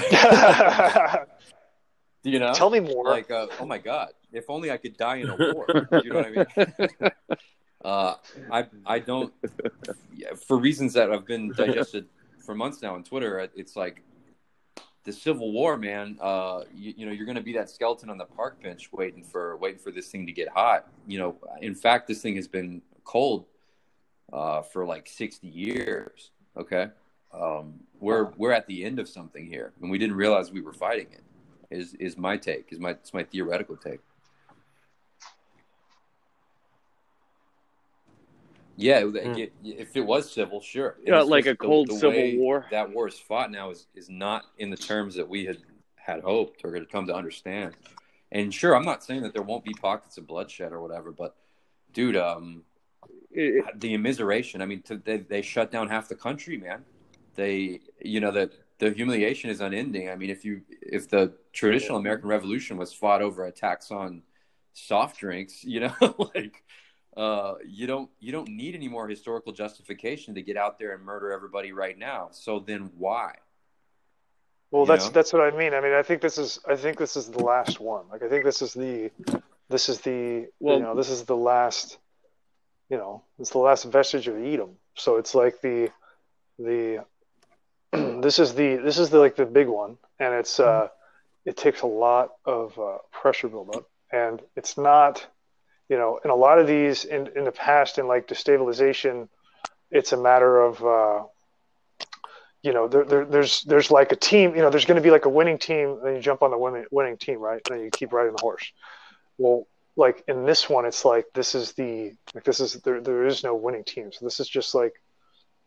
you 2.22 2.39
know, 2.39 2.55
tell 2.55 2.70
me 2.70 2.79
more. 2.79 3.07
Like, 3.07 3.29
uh, 3.33 3.49
oh 3.59 3.66
my 3.66 3.79
god, 3.79 4.11
if 4.33 4.45
only 4.49 4.70
I 4.70 4.77
could 4.77 4.97
die 4.97 5.16
in 5.16 5.31
a 5.31 5.37
war. 5.37 5.66
you 6.05 6.11
know 6.11 6.22
what 6.22 6.27
I 6.27 6.31
mean? 6.31 7.11
Uh, 7.85 8.14
I 8.51 8.66
I 8.87 8.99
don't 8.99 9.32
for 10.47 10.57
reasons 10.57 10.95
that 10.95 11.11
have 11.11 11.26
been 11.26 11.53
digested 11.53 12.07
for 12.39 12.55
months 12.55 12.82
now 12.82 12.95
on 12.95 13.05
Twitter. 13.05 13.49
It's 13.55 13.76
like 13.76 14.03
the 15.05 15.12
Civil 15.12 15.53
War, 15.53 15.76
man. 15.76 16.16
Uh, 16.20 16.62
you, 16.74 16.95
you 16.97 17.07
know, 17.07 17.12
you're 17.12 17.26
going 17.26 17.37
to 17.37 17.43
be 17.43 17.53
that 17.53 17.68
skeleton 17.68 18.09
on 18.09 18.16
the 18.16 18.24
park 18.24 18.62
bench 18.62 18.91
waiting 18.93 19.22
for 19.22 19.57
waiting 19.59 19.78
for 19.78 19.91
this 19.91 20.09
thing 20.09 20.26
to 20.26 20.32
get 20.32 20.49
hot. 20.49 20.89
You 21.07 21.18
know, 21.18 21.37
in 21.61 21.74
fact, 21.74 22.09
this 22.09 22.22
thing 22.22 22.37
has 22.37 22.49
been 22.49 22.80
cold 23.05 23.45
uh, 24.32 24.62
for 24.62 24.87
like 24.87 25.07
60 25.07 25.47
years. 25.47 26.30
Okay, 26.57 26.89
um, 27.32 27.80
we're 28.01 28.30
we're 28.37 28.53
at 28.53 28.66
the 28.66 28.85
end 28.85 28.99
of 28.99 29.09
something 29.09 29.47
here, 29.47 29.72
and 29.82 29.91
we 29.91 29.99
didn't 29.99 30.16
realize 30.16 30.51
we 30.51 30.62
were 30.62 30.72
fighting 30.72 31.09
it. 31.12 31.22
Is 31.70 31.95
is 31.95 32.16
my 32.16 32.37
take? 32.37 32.68
Is 32.70 32.78
my 32.78 32.91
it's 32.91 33.12
my 33.12 33.24
theoretical 33.24 33.76
take. 33.76 34.01
Yeah, 38.77 39.03
mm. 39.03 39.51
if 39.62 39.97
it 39.97 40.01
was 40.01 40.33
civil, 40.33 40.61
sure. 40.61 40.97
Yeah, 41.05 41.20
like 41.20 41.47
a 41.47 41.55
cold 41.55 41.89
the, 41.89 41.95
the 41.95 41.99
civil 42.01 42.37
war. 42.39 42.66
That 42.70 42.91
war 42.93 43.07
is 43.07 43.18
fought 43.18 43.51
now 43.51 43.70
is 43.70 43.87
is 43.95 44.09
not 44.09 44.45
in 44.59 44.70
the 44.70 44.77
terms 44.77 45.14
that 45.14 45.29
we 45.29 45.45
had 45.45 45.59
had 45.95 46.22
hoped 46.22 46.64
or 46.64 46.75
had 46.75 46.91
come 46.91 47.07
to 47.07 47.14
understand. 47.14 47.75
And 48.33 48.53
sure, 48.53 48.75
I'm 48.75 48.85
not 48.85 49.05
saying 49.05 49.22
that 49.22 49.33
there 49.33 49.43
won't 49.43 49.64
be 49.64 49.75
pockets 49.75 50.18
of 50.18 50.27
bloodshed 50.27 50.72
or 50.72 50.81
whatever, 50.81 51.12
but 51.12 51.37
dude, 51.93 52.16
um, 52.16 52.64
it, 53.31 53.81
the 53.81 53.95
immiseration. 53.97 54.61
I 54.61 54.66
mean, 54.66 54.83
to, 54.83 54.97
they 54.97 55.18
they 55.18 55.43
shut 55.43 55.70
down 55.70 55.89
half 55.89 56.09
the 56.09 56.16
country, 56.16 56.57
man. 56.57 56.85
They, 57.37 57.81
you 58.01 58.20
know, 58.20 58.33
that 58.33 58.53
the 58.79 58.91
humiliation 58.91 59.51
is 59.51 59.61
unending. 59.61 60.11
I 60.11 60.16
mean, 60.16 60.31
if 60.31 60.45
you 60.45 60.62
if 60.68 61.09
the 61.09 61.33
traditional 61.53 61.99
American 61.99 62.29
Revolution 62.29 62.77
was 62.77 62.93
fought 62.93 63.22
over 63.22 63.45
a 63.47 63.53
tax 63.53 63.91
on 63.91 64.22
soft 64.72 65.18
drinks, 65.18 65.64
you 65.64 65.81
know, 65.81 65.95
like 66.35 66.64
uh, 67.16 67.54
you 67.66 67.86
don't 67.86 68.10
you 68.20 68.32
don't 68.32 68.48
need 68.48 68.74
any 68.74 68.88
more 68.88 69.08
historical 69.08 69.52
justification 69.52 70.34
to 70.34 70.42
get 70.42 70.56
out 70.56 70.78
there 70.78 70.92
and 70.94 71.02
murder 71.02 71.32
everybody 71.32 71.72
right 71.72 71.96
now. 71.96 72.28
So 72.32 72.58
then 72.58 72.90
why? 72.96 73.34
Well, 74.70 74.82
you 74.82 74.88
that's 74.88 75.06
know? 75.06 75.10
that's 75.12 75.32
what 75.32 75.42
I 75.42 75.56
mean. 75.56 75.74
I 75.74 75.80
mean, 75.80 75.92
I 75.92 76.02
think 76.02 76.20
this 76.20 76.38
is 76.38 76.58
I 76.68 76.74
think 76.74 76.98
this 76.98 77.16
is 77.16 77.28
the 77.28 77.42
last 77.42 77.78
one. 77.78 78.06
Like 78.10 78.22
I 78.22 78.28
think 78.28 78.44
this 78.44 78.62
is 78.62 78.74
the 78.74 79.10
this 79.68 79.88
is 79.88 80.00
the 80.00 80.48
well, 80.58 80.76
you 80.76 80.82
know 80.82 80.96
this 80.96 81.10
is 81.10 81.24
the 81.24 81.36
last 81.36 81.98
you 82.90 82.96
know 82.96 83.22
it's 83.38 83.50
the 83.50 83.58
last 83.58 83.84
vestige 83.84 84.26
of 84.26 84.36
Edom. 84.36 84.70
So 84.96 85.16
it's 85.16 85.34
like 85.34 85.60
the 85.60 85.90
the 86.58 87.04
this 87.92 88.40
is 88.40 88.54
the 88.54 88.76
this 88.76 88.98
is 88.98 89.10
the 89.10 89.18
like 89.18 89.36
the 89.36 89.46
big 89.46 89.68
one, 89.68 89.98
and 90.18 90.34
it's 90.34 90.58
uh 90.58 90.88
it 91.44 91.56
takes 91.56 91.82
a 91.82 91.86
lot 91.86 92.30
of 92.44 92.78
uh, 92.78 92.98
pressure 93.12 93.48
buildup, 93.48 93.88
and 94.10 94.40
it's 94.56 94.78
not 94.78 95.26
you 95.89 95.97
know, 95.97 96.20
in 96.24 96.30
a 96.30 96.35
lot 96.35 96.59
of 96.59 96.66
these 96.66 97.05
in, 97.05 97.28
in 97.37 97.45
the 97.45 97.53
past, 97.53 97.99
in 97.99 98.07
like 98.07 98.26
destabilization, 98.26 99.28
it's 99.91 100.12
a 100.12 100.16
matter 100.16 100.61
of, 100.61 100.85
uh, 100.85 101.24
you 102.62 102.72
know, 102.72 102.89
there, 102.89 103.05
there, 103.05 103.24
there's 103.24 103.62
there's 103.64 103.91
like 103.91 104.11
a 104.12 104.16
team, 104.16 104.57
you 104.57 104.62
know, 104.62 104.70
there's 104.70 104.87
going 104.87 104.97
to 104.97 105.03
be 105.03 105.11
like 105.11 105.26
a 105.26 105.28
winning 105.28 105.59
team, 105.59 106.01
and 106.05 106.16
you 106.16 106.22
jump 106.22 106.43
on 106.43 106.51
the 106.51 106.59
winning 106.59 106.87
winning 106.91 107.18
team, 107.18 107.39
right? 107.39 107.61
And 107.66 107.76
then 107.76 107.85
you 107.85 107.91
keep 107.91 108.12
riding 108.12 108.35
the 108.35 108.41
horse. 108.41 108.72
Well, 109.37 109.66
like 109.97 110.24
in 110.26 110.47
this 110.47 110.68
one, 110.68 110.87
it's 110.87 111.05
like 111.05 111.26
this 111.35 111.55
is 111.55 111.72
the 111.72 112.14
like 112.35 112.45
this 112.45 112.61
is 112.61 112.74
there 112.74 113.01
there 113.01 113.26
is 113.26 113.45
no 113.45 113.55
winning 113.55 113.85
team, 113.85 114.11
so 114.12 114.24
this 114.24 114.41
is 114.41 114.49
just 114.49 114.74
like 114.74 114.95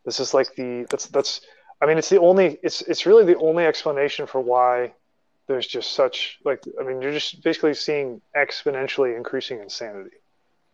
this 0.06 0.20
is 0.20 0.34
like 0.34 0.56
the 0.56 0.88
that's 0.90 1.06
that's 1.08 1.42
I 1.82 1.86
mean, 1.86 1.98
it's 1.98 2.10
the 2.10 2.20
only 2.20 2.58
it's 2.64 2.82
it's 2.82 3.06
really 3.06 3.26
the 3.26 3.38
only 3.38 3.66
explanation 3.66 4.26
for 4.26 4.42
why 4.42 4.94
there's 5.48 5.68
just 5.68 5.94
such 5.94 6.40
like 6.44 6.64
I 6.80 6.84
mean 6.84 7.02
you're 7.02 7.14
just 7.14 7.44
basically 7.44 7.74
seeing 7.74 8.22
exponentially 8.36 9.16
increasing 9.16 9.60
insanity, 9.60 10.18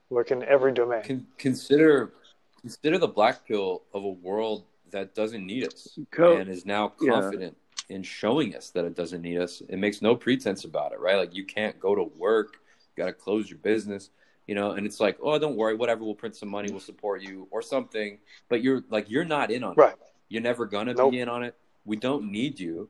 like 0.09 0.31
in 0.31 0.43
every 0.43 0.73
domain. 0.73 1.03
Con- 1.03 1.27
consider 1.37 2.13
consider 2.61 2.97
the 2.97 3.07
black 3.07 3.47
pill 3.47 3.83
of 3.93 4.03
a 4.03 4.09
world 4.09 4.65
that 4.91 5.15
doesn't 5.15 5.45
need 5.45 5.67
us 5.67 5.97
Co- 6.11 6.37
and 6.37 6.49
is 6.49 6.65
now 6.65 6.87
confident 6.87 7.57
yeah. 7.89 7.95
in 7.97 8.03
showing 8.03 8.55
us 8.55 8.69
that 8.71 8.85
it 8.85 8.95
doesn't 8.95 9.21
need 9.21 9.37
us. 9.37 9.61
It 9.67 9.77
makes 9.77 10.01
no 10.01 10.15
pretense 10.15 10.63
about 10.63 10.91
it, 10.91 10.99
right? 10.99 11.17
Like 11.17 11.35
you 11.35 11.45
can't 11.45 11.79
go 11.79 11.95
to 11.95 12.03
work, 12.03 12.57
you 12.95 13.03
got 13.03 13.07
to 13.07 13.13
close 13.13 13.49
your 13.49 13.59
business, 13.59 14.11
you 14.47 14.55
know, 14.55 14.71
and 14.71 14.85
it's 14.85 14.99
like, 14.99 15.17
oh, 15.21 15.37
don't 15.39 15.55
worry, 15.55 15.75
whatever, 15.75 16.03
we'll 16.03 16.15
print 16.15 16.35
some 16.35 16.49
money, 16.49 16.71
we'll 16.71 16.79
support 16.79 17.21
you 17.21 17.47
or 17.51 17.61
something. 17.61 18.19
But 18.49 18.61
you're 18.61 18.83
like, 18.89 19.09
you're 19.09 19.25
not 19.25 19.51
in 19.51 19.63
on 19.63 19.75
right. 19.75 19.93
it. 19.93 19.99
You're 20.29 20.41
never 20.41 20.65
gonna 20.65 20.93
nope. 20.93 21.11
be 21.11 21.19
in 21.19 21.29
on 21.29 21.43
it. 21.43 21.55
We 21.85 21.97
don't 21.97 22.31
need 22.31 22.59
you 22.59 22.89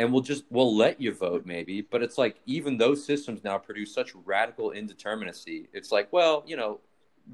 and 0.00 0.12
we'll 0.12 0.22
just 0.22 0.44
we'll 0.50 0.74
let 0.74 1.00
you 1.00 1.12
vote 1.12 1.44
maybe 1.44 1.82
but 1.82 2.02
it's 2.02 2.16
like 2.16 2.36
even 2.46 2.78
those 2.78 3.04
systems 3.04 3.44
now 3.44 3.58
produce 3.58 3.94
such 3.94 4.14
radical 4.24 4.70
indeterminacy 4.70 5.66
it's 5.72 5.92
like 5.92 6.10
well 6.12 6.42
you 6.46 6.56
know 6.56 6.80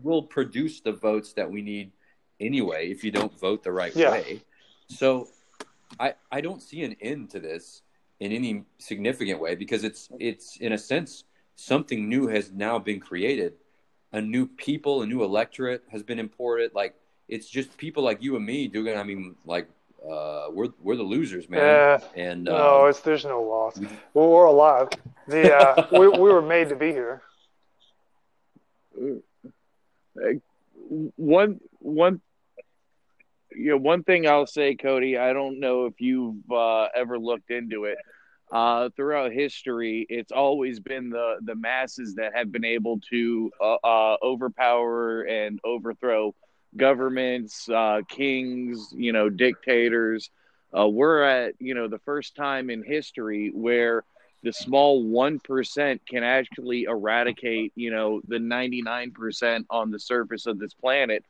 we'll 0.02 0.22
produce 0.22 0.80
the 0.80 0.92
votes 0.92 1.32
that 1.32 1.50
we 1.50 1.62
need 1.62 1.92
anyway 2.40 2.88
if 2.90 3.04
you 3.04 3.10
don't 3.10 3.38
vote 3.38 3.62
the 3.62 3.72
right 3.72 3.94
yeah. 3.94 4.10
way. 4.10 4.42
So 4.88 5.28
i 6.00 6.14
i 6.30 6.40
don't 6.40 6.60
see 6.60 6.82
an 6.82 6.96
end 7.00 7.30
to 7.30 7.40
this 7.40 7.82
in 8.20 8.32
any 8.32 8.64
significant 8.78 9.40
way 9.40 9.54
because 9.54 9.84
it's 9.84 10.08
it's 10.18 10.56
in 10.56 10.72
a 10.72 10.78
sense 10.78 11.24
something 11.54 12.08
new 12.08 12.26
has 12.28 12.52
now 12.52 12.78
been 12.78 13.00
created. 13.00 13.54
A 14.12 14.20
new 14.20 14.46
people 14.46 15.02
a 15.02 15.06
new 15.06 15.22
electorate 15.22 15.82
has 15.90 16.02
been 16.02 16.18
imported. 16.18 16.74
Like 16.74 16.94
it's 17.28 17.48
just 17.48 17.76
people 17.76 18.02
like 18.02 18.22
you 18.22 18.36
and 18.36 18.46
me 18.46 18.68
doing 18.68 18.96
i 18.96 19.02
mean 19.02 19.34
like 19.44 19.68
uh, 20.10 20.46
we're 20.50 20.68
we're 20.80 20.96
the 20.96 21.02
losers, 21.02 21.48
man. 21.48 21.60
Yeah. 21.60 21.98
And 22.14 22.44
no, 22.44 22.84
um, 22.84 22.90
it's 22.90 23.00
there's 23.00 23.24
no 23.24 23.42
loss. 23.42 23.78
We, 23.78 23.88
well, 24.14 24.28
we're 24.28 24.44
alive. 24.44 24.88
The 25.26 25.54
uh, 25.54 25.86
we 25.92 26.08
we 26.08 26.32
were 26.32 26.42
made 26.42 26.68
to 26.68 26.76
be 26.76 26.92
here. 26.92 27.22
One 31.16 31.60
one 31.78 32.20
you 33.54 33.70
know 33.70 33.76
one 33.78 34.04
thing 34.04 34.28
I'll 34.28 34.46
say, 34.46 34.74
Cody. 34.76 35.16
I 35.18 35.32
don't 35.32 35.60
know 35.60 35.86
if 35.86 36.00
you've 36.00 36.50
uh, 36.50 36.88
ever 36.94 37.18
looked 37.18 37.50
into 37.50 37.84
it. 37.84 37.98
Uh, 38.52 38.90
throughout 38.94 39.32
history, 39.32 40.06
it's 40.08 40.30
always 40.30 40.78
been 40.78 41.10
the 41.10 41.38
the 41.42 41.56
masses 41.56 42.14
that 42.14 42.32
have 42.36 42.52
been 42.52 42.64
able 42.64 43.00
to 43.10 43.50
uh, 43.60 43.74
uh, 43.82 44.16
overpower 44.22 45.22
and 45.22 45.58
overthrow 45.64 46.32
governments, 46.76 47.68
uh, 47.68 48.00
kings, 48.08 48.92
you 48.96 49.12
know, 49.12 49.28
dictators. 49.28 50.30
Uh, 50.76 50.88
we're 50.88 51.22
at, 51.22 51.54
you 51.58 51.74
know, 51.74 51.88
the 51.88 51.98
first 52.00 52.34
time 52.36 52.70
in 52.70 52.82
history 52.82 53.50
where 53.54 54.04
the 54.42 54.52
small 54.52 55.04
1% 55.04 56.00
can 56.08 56.22
actually 56.22 56.84
eradicate, 56.84 57.72
you 57.74 57.90
know, 57.90 58.20
the 58.28 58.38
99% 58.38 59.64
on 59.70 59.90
the 59.90 59.98
surface 59.98 60.46
of 60.46 60.58
this 60.58 60.74
planet. 60.74 61.24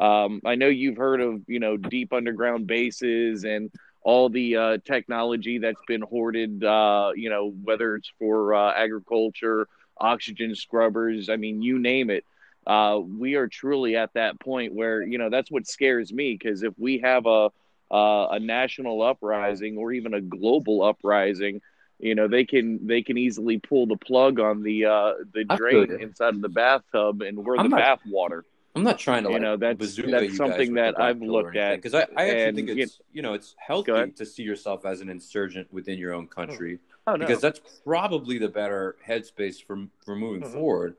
Um, 0.00 0.40
I 0.44 0.54
know 0.54 0.68
you've 0.68 0.96
heard 0.96 1.20
of, 1.20 1.42
you 1.46 1.60
know, 1.60 1.76
deep 1.76 2.12
underground 2.12 2.66
bases 2.66 3.44
and 3.44 3.70
all 4.02 4.28
the 4.28 4.56
uh, 4.56 4.78
technology 4.84 5.58
that's 5.58 5.82
been 5.86 6.02
hoarded, 6.02 6.64
uh, 6.64 7.12
you 7.14 7.30
know, 7.30 7.50
whether 7.62 7.96
it's 7.96 8.10
for 8.18 8.54
uh, 8.54 8.72
agriculture 8.72 9.68
oxygen 9.98 10.54
scrubbers. 10.54 11.28
I 11.28 11.36
mean, 11.36 11.62
you 11.62 11.78
name 11.78 12.10
it. 12.10 12.24
Uh, 12.66 13.00
we 13.00 13.34
are 13.34 13.48
truly 13.48 13.96
at 13.96 14.12
that 14.14 14.38
point 14.40 14.72
where 14.72 15.02
you 15.02 15.18
know 15.18 15.30
that's 15.30 15.50
what 15.50 15.66
scares 15.66 16.12
me 16.12 16.36
because 16.38 16.62
if 16.62 16.72
we 16.78 16.98
have 16.98 17.26
a 17.26 17.50
uh, 17.90 18.28
a 18.30 18.40
national 18.40 19.02
uprising 19.02 19.76
or 19.76 19.92
even 19.92 20.14
a 20.14 20.20
global 20.20 20.82
uprising, 20.82 21.60
you 21.98 22.14
know 22.14 22.28
they 22.28 22.44
can 22.44 22.86
they 22.86 23.02
can 23.02 23.18
easily 23.18 23.58
pull 23.58 23.86
the 23.86 23.96
plug 23.96 24.38
on 24.38 24.62
the 24.62 24.84
uh, 24.84 25.12
the 25.34 25.44
drain 25.56 26.00
inside 26.00 26.34
of 26.34 26.40
the 26.40 26.48
bathtub 26.48 27.22
and 27.22 27.44
we're 27.44 27.56
I'm 27.56 27.70
the 27.70 27.76
bath 27.76 28.00
water. 28.06 28.44
I'm 28.74 28.84
not 28.84 28.98
trying 28.98 29.24
to, 29.24 29.32
you 29.32 29.38
know, 29.38 29.56
that's 29.56 29.96
that's 29.96 30.36
something 30.36 30.74
that 30.74 30.98
I've 30.98 31.20
looked 31.20 31.56
at 31.56 31.76
because 31.76 31.94
I, 31.94 32.06
I 32.16 32.28
actually 32.28 32.42
and, 32.42 32.56
think 32.56 32.68
it's 32.70 33.00
you 33.12 33.20
know 33.20 33.34
it's 33.34 33.54
healthy 33.58 34.10
to 34.10 34.26
see 34.26 34.42
yourself 34.42 34.86
as 34.86 35.00
an 35.00 35.10
insurgent 35.10 35.70
within 35.72 35.98
your 35.98 36.14
own 36.14 36.26
country 36.26 36.78
oh, 37.06 37.16
no. 37.16 37.18
because 37.18 37.40
that's 37.40 37.60
probably 37.84 38.38
the 38.38 38.48
better 38.48 38.96
headspace 39.06 39.62
for 39.62 39.84
for 40.04 40.16
moving 40.16 40.42
mm-hmm. 40.42 40.54
forward. 40.54 40.96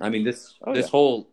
I 0.00 0.08
mean 0.08 0.24
this 0.24 0.54
oh, 0.62 0.74
this 0.74 0.86
yeah. 0.86 0.90
whole 0.90 1.28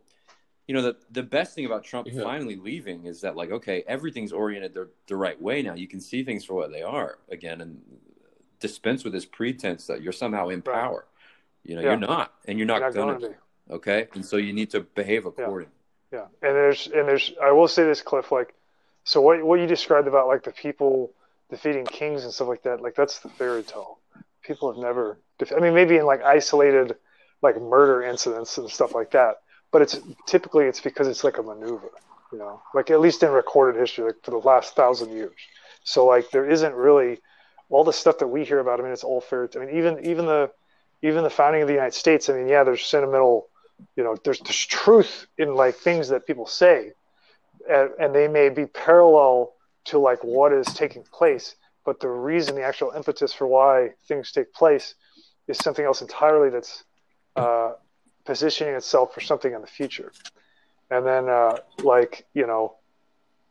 you 0.67 0.75
know 0.75 0.81
the 0.81 0.97
the 1.11 1.23
best 1.23 1.55
thing 1.55 1.65
about 1.65 1.83
Trump 1.83 2.07
yeah. 2.11 2.23
finally 2.23 2.55
leaving 2.55 3.05
is 3.05 3.21
that 3.21 3.35
like 3.35 3.51
okay 3.51 3.83
everything's 3.87 4.31
oriented 4.31 4.73
the, 4.73 4.89
the 5.07 5.15
right 5.15 5.39
way 5.41 5.61
now 5.61 5.75
you 5.75 5.87
can 5.87 6.01
see 6.01 6.23
things 6.23 6.43
for 6.45 6.53
what 6.53 6.71
they 6.71 6.81
are 6.81 7.19
again 7.29 7.61
and 7.61 7.81
dispense 8.59 9.03
with 9.03 9.13
this 9.13 9.25
pretense 9.25 9.87
that 9.87 10.01
you're 10.01 10.13
somehow 10.13 10.47
in 10.49 10.61
power. 10.61 11.05
You 11.63 11.75
know 11.75 11.81
yeah. 11.81 11.89
you're 11.89 11.99
not 11.99 12.33
and 12.45 12.57
you're 12.57 12.67
not, 12.67 12.79
you're 12.79 12.91
not 12.91 12.95
gonna, 12.95 13.19
gonna 13.19 13.35
okay 13.69 14.07
and 14.13 14.25
so 14.25 14.37
you 14.37 14.53
need 14.53 14.69
to 14.71 14.81
behave 14.81 15.25
accordingly. 15.25 15.71
Yeah, 16.11 16.25
and 16.41 16.55
there's 16.55 16.87
and 16.87 17.07
there's 17.07 17.33
I 17.41 17.51
will 17.51 17.67
say 17.67 17.83
this, 17.83 18.01
Cliff. 18.01 18.31
Like, 18.31 18.53
so 19.03 19.21
what 19.21 19.43
what 19.43 19.59
you 19.59 19.67
described 19.67 20.07
about 20.07 20.27
like 20.27 20.43
the 20.43 20.51
people 20.51 21.11
defeating 21.49 21.85
kings 21.85 22.23
and 22.23 22.33
stuff 22.33 22.47
like 22.47 22.63
that, 22.63 22.81
like 22.81 22.95
that's 22.95 23.19
the 23.19 23.29
fairy 23.29 23.63
tale. 23.63 23.99
People 24.41 24.71
have 24.71 24.81
never. 24.81 25.19
Def- 25.39 25.51
I 25.51 25.59
mean, 25.59 25.73
maybe 25.73 25.97
in 25.97 26.05
like 26.05 26.23
isolated 26.23 26.95
like 27.45 27.61
murder 27.61 28.03
incidents 28.03 28.57
and 28.57 28.69
stuff 28.69 28.93
like 28.93 29.11
that, 29.11 29.37
but 29.71 29.81
it's 29.81 29.99
typically 30.25 30.65
it's 30.65 30.81
because 30.81 31.07
it's 31.07 31.23
like 31.23 31.37
a 31.37 31.43
maneuver, 31.43 31.89
you 32.31 32.37
know, 32.37 32.61
like 32.73 32.91
at 32.91 32.99
least 32.99 33.23
in 33.23 33.31
recorded 33.31 33.79
history, 33.79 34.05
like 34.05 34.23
for 34.23 34.31
the 34.31 34.37
last 34.37 34.75
thousand 34.75 35.11
years. 35.11 35.35
So 35.83 36.05
like 36.05 36.29
there 36.31 36.49
isn't 36.49 36.73
really 36.73 37.19
all 37.69 37.83
the 37.83 37.93
stuff 37.93 38.17
that 38.19 38.27
we 38.27 38.43
hear 38.43 38.59
about. 38.59 38.79
I 38.79 38.83
mean, 38.83 38.91
it's 38.91 39.03
all 39.03 39.21
fair. 39.21 39.49
I 39.55 39.59
mean, 39.59 39.77
even 39.77 40.05
even 40.05 40.25
the 40.25 40.51
even 41.01 41.23
the 41.23 41.29
founding 41.29 41.61
of 41.61 41.67
the 41.67 41.73
United 41.73 41.93
States. 41.93 42.29
I 42.29 42.33
mean, 42.33 42.47
yeah, 42.47 42.63
there's 42.63 42.83
sentimental 42.83 43.47
you 43.95 44.03
know 44.03 44.15
there's 44.23 44.39
there's 44.39 44.65
truth 44.65 45.27
in 45.37 45.55
like 45.55 45.75
things 45.75 46.09
that 46.09 46.25
people 46.25 46.45
say 46.45 46.91
and, 47.69 47.89
and, 47.99 48.15
they 48.15 48.27
may 48.27 48.49
be 48.49 48.65
parallel 48.65 49.53
to 49.85 49.97
like 49.97 50.23
what 50.23 50.53
is 50.53 50.67
taking 50.67 51.03
place 51.11 51.55
but 51.85 51.99
the 51.99 52.09
reason 52.09 52.55
the 52.55 52.63
actual 52.63 52.91
impetus 52.91 53.33
for 53.33 53.47
why 53.47 53.89
things 54.07 54.31
take 54.31 54.53
place 54.53 54.95
is 55.47 55.57
something 55.57 55.85
else 55.85 56.01
entirely 56.01 56.49
that's 56.49 56.83
uh, 57.35 57.73
positioning 58.25 58.75
itself 58.75 59.13
for 59.13 59.21
something 59.21 59.53
in 59.53 59.61
the 59.61 59.67
future 59.67 60.11
and 60.91 61.05
then 61.05 61.29
uh, 61.29 61.57
like 61.83 62.25
you 62.33 62.47
know 62.47 62.75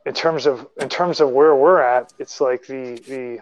in 0.06 0.14
terms 0.14 0.46
of 0.46 0.66
in 0.80 0.88
terms 0.88 1.20
of 1.20 1.30
where 1.30 1.54
we're 1.54 1.80
at 1.80 2.12
it's 2.18 2.40
like 2.40 2.66
the 2.66 3.00
the 3.08 3.40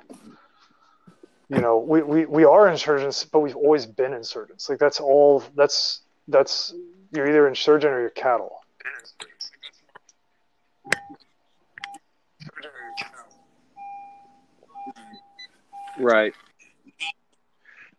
you 1.49 1.61
know 1.61 1.79
we, 1.79 2.03
we, 2.03 2.27
we 2.27 2.45
are 2.45 2.69
insurgents 2.69 3.25
but 3.25 3.41
we've 3.41 3.57
always 3.57 3.87
been 3.87 4.13
insurgents 4.13 4.69
like 4.69 4.79
that's 4.79 5.01
all 5.01 5.43
that's 5.55 6.01
that's 6.29 6.75
you're 7.13 7.29
either 7.29 7.47
insurgent 7.47 7.93
or 7.93 8.01
you're 8.01 8.11
cattle. 8.11 8.59
Right. 15.99 16.33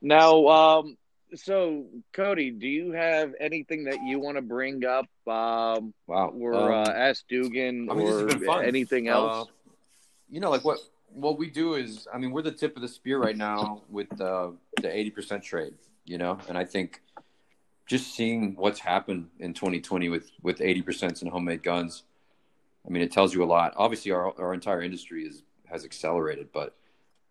Now, 0.02 0.48
um, 0.48 0.98
so 1.36 1.86
Cody, 2.14 2.52
do 2.52 2.68
you 2.68 2.92
have 2.92 3.34
anything 3.40 3.86
that 3.86 3.98
you 4.06 4.20
want 4.20 4.38
to 4.38 4.42
bring 4.42 4.86
up? 4.86 5.06
Um, 5.28 5.94
wow. 6.08 6.30
Or 6.30 6.74
um, 6.74 6.88
uh, 6.88 6.92
ask 6.92 7.28
Dugan 7.28 7.90
I 7.90 7.94
mean, 7.94 8.08
or 8.48 8.64
anything 8.64 9.08
else? 9.08 9.48
Uh, 9.48 9.52
you 10.30 10.40
know, 10.40 10.50
like 10.50 10.64
what 10.64 10.80
what 11.14 11.38
we 11.38 11.50
do 11.50 11.76
is, 11.76 12.08
I 12.14 12.18
mean, 12.18 12.32
we're 12.32 12.42
the 12.42 12.52
tip 12.52 12.76
of 12.76 12.82
the 12.82 12.88
spear 12.88 13.20
right 13.20 13.38
now 13.38 13.84
with 13.90 14.20
uh, 14.20 14.52
the 14.82 14.96
eighty 14.96 15.10
percent 15.10 15.44
trade. 15.44 15.74
You 16.06 16.18
know, 16.18 16.38
and 16.50 16.58
I 16.58 16.66
think 16.66 17.02
just 17.86 18.16
seeing 18.16 18.56
what's 18.56 18.80
happened 18.80 19.30
in 19.40 19.54
2020 19.54 20.10
with 20.10 20.32
with 20.42 20.60
80% 20.60 21.22
in 21.22 21.28
homemade 21.28 21.64
guns 21.64 22.04
i 22.88 22.90
mean 22.90 23.04
it 23.04 23.12
tells 23.12 23.34
you 23.34 23.44
a 23.44 23.46
lot 23.46 23.74
obviously 23.78 24.12
our, 24.12 24.34
our 24.40 24.54
entire 24.54 24.82
industry 24.82 25.26
is 25.26 25.44
has 25.66 25.84
accelerated 25.86 26.48
but 26.54 26.76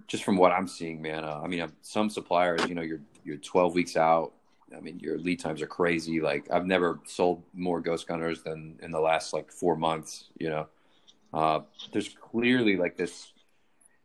just 0.06 0.24
from 0.24 0.36
what 0.36 0.52
i'm 0.52 0.68
seeing 0.68 1.00
man 1.00 1.24
uh, 1.24 1.40
i 1.42 1.46
mean 1.46 1.66
some 1.82 2.10
suppliers 2.10 2.66
you 2.68 2.74
know 2.74 2.82
you're 2.82 3.00
you're 3.24 3.36
12 3.36 3.74
weeks 3.74 3.96
out 3.96 4.32
i 4.76 4.80
mean 4.80 4.98
your 4.98 5.18
lead 5.18 5.38
times 5.38 5.62
are 5.62 5.66
crazy 5.66 6.20
like 6.20 6.50
i've 6.50 6.66
never 6.66 7.00
sold 7.04 7.42
more 7.54 7.80
ghost 7.80 8.06
gunners 8.06 8.42
than 8.42 8.78
in 8.82 8.90
the 8.90 9.00
last 9.00 9.32
like 9.32 9.50
four 9.50 9.76
months 9.76 10.28
you 10.38 10.48
know 10.48 10.66
uh, 11.32 11.60
there's 11.92 12.10
clearly 12.10 12.76
like 12.76 12.96
this 12.96 13.32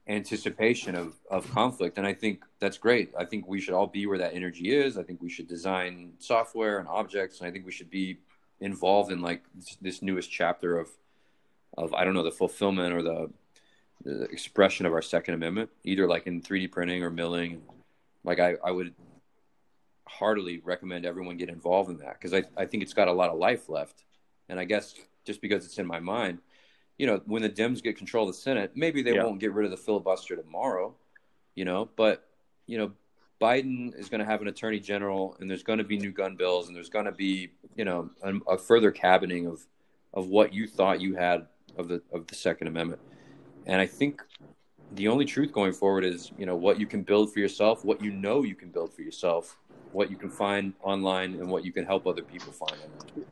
anticipation 0.08 0.96
of, 0.96 1.14
of 1.30 1.50
conflict. 1.52 1.98
And 1.98 2.08
I 2.08 2.14
think 2.14 2.44
that's 2.60 2.78
great. 2.78 3.12
I 3.18 3.26
think 3.26 3.48
we 3.48 3.60
should 3.60 3.74
all 3.74 3.88
be 3.88 4.06
where 4.06 4.18
that 4.18 4.34
energy 4.34 4.76
is. 4.76 4.98
I 4.98 5.04
think 5.04 5.22
we 5.22 5.30
should 5.30 5.48
design 5.48 6.14
software 6.20 6.80
and 6.80 6.88
objects. 6.88 7.40
And 7.40 7.48
I 7.48 7.52
think 7.52 7.66
we 7.66 7.72
should 7.72 7.90
be 7.90 8.20
involved 8.60 9.12
in 9.12 9.22
like 9.22 9.44
this, 9.82 10.02
newest 10.02 10.32
chapter 10.32 10.80
of, 10.80 10.90
of, 11.78 11.94
I 11.94 12.06
don't 12.06 12.14
know, 12.14 12.24
the 12.24 12.32
fulfillment 12.32 12.94
or 12.94 13.02
the, 13.02 13.30
the 14.04 14.24
expression 14.24 14.86
of 14.86 14.94
our 14.94 15.02
second 15.02 15.34
amendment, 15.34 15.70
either 15.84 16.08
like 16.08 16.28
in 16.28 16.42
3d 16.42 16.72
printing 16.72 17.04
or 17.04 17.10
milling. 17.10 17.62
Like 18.24 18.40
I, 18.40 18.56
I 18.64 18.72
would 18.72 18.94
heartily 20.08 20.62
recommend 20.64 21.06
everyone 21.06 21.38
get 21.38 21.50
involved 21.50 21.90
in 21.90 21.98
that. 21.98 22.20
Cause 22.22 22.34
I, 22.34 22.44
I 22.56 22.66
think 22.66 22.84
it's 22.84 22.94
got 22.94 23.08
a 23.08 23.14
lot 23.14 23.30
of 23.30 23.38
life 23.38 23.70
left. 23.70 24.04
And 24.50 24.60
I 24.60 24.64
guess 24.64 24.96
just 25.26 25.42
because 25.42 25.66
it's 25.66 25.78
in 25.78 25.86
my 25.86 26.00
mind, 26.00 26.40
you 26.98 27.06
know, 27.06 27.22
when 27.26 27.42
the 27.42 27.50
Dems 27.50 27.84
get 27.84 27.98
control 27.98 28.28
of 28.28 28.36
the 28.36 28.42
Senate, 28.42 28.72
maybe 28.76 29.02
they 29.04 29.16
yeah. 29.16 29.24
won't 29.24 29.40
get 29.40 29.54
rid 29.54 29.66
of 29.66 29.72
the 29.72 29.78
filibuster 29.78 30.36
tomorrow, 30.36 30.96
you 31.56 31.66
know, 31.66 31.90
but, 31.96 32.28
you 32.66 32.78
know, 32.78 32.92
Biden 33.40 33.98
is 33.98 34.10
going 34.10 34.20
to 34.20 34.26
have 34.26 34.42
an 34.42 34.48
attorney 34.48 34.80
general 34.80 35.38
and 35.40 35.50
there's 35.50 35.62
going 35.64 35.78
to 35.78 35.84
be 35.84 35.98
new 35.98 36.12
gun 36.12 36.36
bills 36.36 36.68
and 36.68 36.76
there's 36.76 36.90
going 36.90 37.06
to 37.06 37.12
be, 37.12 37.52
you 37.76 37.86
know, 37.86 38.10
a, 38.24 38.54
a 38.54 38.58
further 38.58 38.92
cabining 38.92 39.46
of, 39.46 39.68
of 40.14 40.28
what 40.28 40.54
you 40.54 40.66
thought 40.68 41.00
you 41.02 41.16
had 41.16 41.46
of 41.78 41.88
the, 41.88 42.02
of 42.12 42.26
the 42.26 42.36
second 42.36 42.68
amendment. 42.68 43.02
And 43.68 43.80
I 43.80 43.86
think 43.86 44.24
the 44.94 45.08
only 45.08 45.26
truth 45.26 45.52
going 45.52 45.74
forward 45.74 46.04
is, 46.04 46.32
you 46.38 46.46
know, 46.46 46.56
what 46.56 46.80
you 46.80 46.88
can 46.88 47.04
build 47.04 47.32
for 47.32 47.40
yourself, 47.40 47.86
what 47.86 48.02
you 48.02 48.12
know 48.12 48.44
you 48.44 48.56
can 48.56 48.70
build 48.70 48.94
for 48.94 49.02
yourself, 49.02 49.58
what 49.94 50.10
you 50.12 50.18
can 50.18 50.30
find 50.30 50.74
online 50.82 51.34
and 51.36 51.50
what 51.50 51.66
you 51.66 51.72
can 51.72 51.86
help 51.86 52.08
other 52.08 52.24
people 52.24 52.52
find 52.52 52.74
online. 52.74 53.28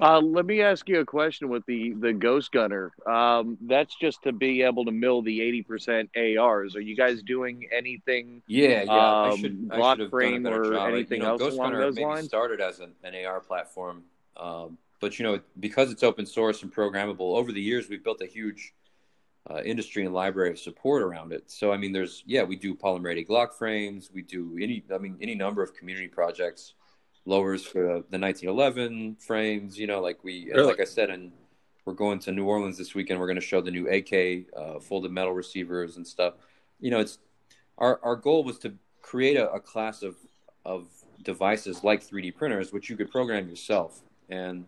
Uh, 0.00 0.18
let 0.18 0.46
me 0.46 0.62
ask 0.62 0.88
you 0.88 1.00
a 1.00 1.04
question 1.04 1.50
with 1.50 1.64
the 1.66 1.92
the 1.92 2.12
Ghost 2.12 2.52
Gunner. 2.52 2.90
Um, 3.06 3.58
that's 3.60 3.94
just 4.00 4.22
to 4.22 4.32
be 4.32 4.62
able 4.62 4.86
to 4.86 4.92
mill 4.92 5.20
the 5.20 5.42
eighty 5.42 5.62
percent 5.62 6.08
ARs. 6.16 6.74
Are 6.74 6.80
you 6.80 6.96
guys 6.96 7.22
doing 7.22 7.68
anything? 7.76 8.42
Yeah, 8.46 8.82
yeah. 8.82 8.92
Um, 8.92 9.30
I 9.32 9.36
should, 9.36 9.68
block 9.68 10.00
I 10.00 10.08
frame 10.08 10.46
or 10.46 10.72
job. 10.72 10.90
anything 10.90 11.18
you 11.18 11.24
know, 11.24 11.32
else 11.32 11.40
Ghost 11.40 11.56
along 11.56 11.72
Gunner 11.72 11.84
those 11.84 11.96
maybe 11.96 12.06
lines? 12.06 12.28
Started 12.28 12.62
as 12.62 12.80
an, 12.80 12.92
an 13.04 13.14
AR 13.26 13.40
platform, 13.40 14.04
um, 14.38 14.78
but 15.00 15.18
you 15.18 15.26
know 15.26 15.38
because 15.58 15.92
it's 15.92 16.02
open 16.02 16.24
source 16.24 16.62
and 16.62 16.74
programmable. 16.74 17.36
Over 17.36 17.52
the 17.52 17.60
years, 17.60 17.90
we've 17.90 18.02
built 18.02 18.22
a 18.22 18.26
huge 18.26 18.72
uh, 19.50 19.62
industry 19.62 20.04
and 20.04 20.14
library 20.14 20.50
of 20.50 20.58
support 20.58 21.02
around 21.02 21.32
it. 21.32 21.50
So 21.50 21.72
I 21.72 21.76
mean, 21.76 21.92
there's 21.92 22.22
yeah, 22.26 22.42
we 22.42 22.56
do 22.56 22.74
polymer 22.74 23.26
Glock 23.26 23.54
frames. 23.54 24.10
We 24.12 24.22
do 24.22 24.56
any 24.60 24.84
I 24.94 24.98
mean 24.98 25.16
any 25.20 25.34
number 25.34 25.62
of 25.62 25.74
community 25.74 26.08
projects 26.08 26.74
lowers 27.26 27.64
for 27.64 28.02
the 28.10 28.18
1911 28.18 29.16
frames. 29.16 29.78
You 29.78 29.86
know, 29.86 30.00
like 30.00 30.22
we, 30.24 30.50
really? 30.52 30.66
like 30.66 30.80
I 30.80 30.84
said, 30.84 31.10
and 31.10 31.32
we're 31.84 31.94
going 31.94 32.18
to 32.20 32.32
New 32.32 32.44
Orleans 32.44 32.78
this 32.78 32.94
weekend. 32.94 33.20
We're 33.20 33.26
going 33.26 33.40
to 33.40 33.46
show 33.46 33.60
the 33.60 33.70
new 33.70 33.88
AK 33.88 34.46
uh, 34.56 34.80
folded 34.80 35.10
metal 35.10 35.32
receivers 35.32 35.96
and 35.96 36.06
stuff. 36.06 36.34
You 36.78 36.90
know, 36.90 37.00
it's 37.00 37.18
our 37.78 38.00
our 38.02 38.16
goal 38.16 38.44
was 38.44 38.58
to 38.60 38.74
create 39.02 39.36
a, 39.36 39.50
a 39.52 39.60
class 39.60 40.02
of 40.02 40.16
of 40.64 40.88
devices 41.22 41.84
like 41.84 42.06
3D 42.06 42.36
printers, 42.36 42.72
which 42.72 42.88
you 42.88 42.96
could 42.96 43.10
program 43.10 43.48
yourself. 43.48 44.00
And 44.28 44.66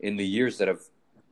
in 0.00 0.16
the 0.16 0.26
years 0.26 0.58
that 0.58 0.68
have 0.68 0.82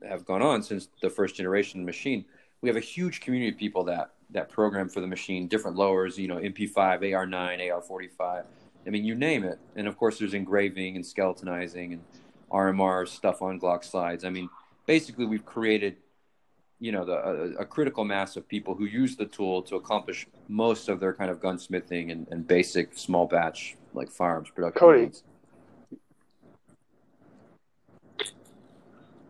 have 0.06 0.24
gone 0.24 0.42
on 0.42 0.62
since 0.62 0.88
the 1.02 1.10
first 1.10 1.34
generation 1.36 1.84
machine, 1.84 2.24
we 2.62 2.68
have 2.68 2.76
a 2.76 2.80
huge 2.80 3.20
community 3.20 3.52
of 3.52 3.58
people 3.58 3.84
that 3.84 4.12
that 4.32 4.48
program 4.48 4.88
for 4.88 5.00
the 5.00 5.06
machine, 5.06 5.48
different 5.48 5.76
lowers, 5.76 6.16
you 6.16 6.28
know, 6.28 6.36
MP5, 6.36 6.76
AR9, 6.76 7.58
AR45 7.58 8.44
I 8.86 8.90
mean, 8.90 9.04
you 9.04 9.14
name 9.14 9.44
it. 9.44 9.58
And 9.76 9.86
of 9.86 9.96
course, 9.96 10.18
there's 10.18 10.34
engraving 10.34 10.96
and 10.96 11.04
skeletonizing 11.04 11.92
and 11.92 12.04
RMR 12.50 13.06
stuff 13.06 13.42
on 13.42 13.60
Glock 13.60 13.84
slides. 13.84 14.24
I 14.24 14.30
mean, 14.30 14.48
basically, 14.86 15.26
we've 15.26 15.44
created, 15.44 15.96
you 16.78 16.92
know, 16.92 17.04
the, 17.04 17.12
a, 17.12 17.62
a, 17.62 17.64
critical 17.64 18.04
mass 18.04 18.36
of 18.36 18.48
people 18.48 18.74
who 18.74 18.86
use 18.86 19.16
the 19.16 19.26
tool 19.26 19.62
to 19.62 19.76
accomplish 19.76 20.26
most 20.48 20.88
of 20.88 20.98
their 20.98 21.12
kind 21.12 21.30
of 21.30 21.40
gunsmithing 21.40 22.10
and, 22.10 22.26
and 22.30 22.46
basic 22.46 22.96
small 22.96 23.26
batch 23.26 23.76
like 23.92 24.10
firearms 24.10 24.48
production. 24.50 24.80
Cody. 24.80 25.00
Needs. 25.02 25.22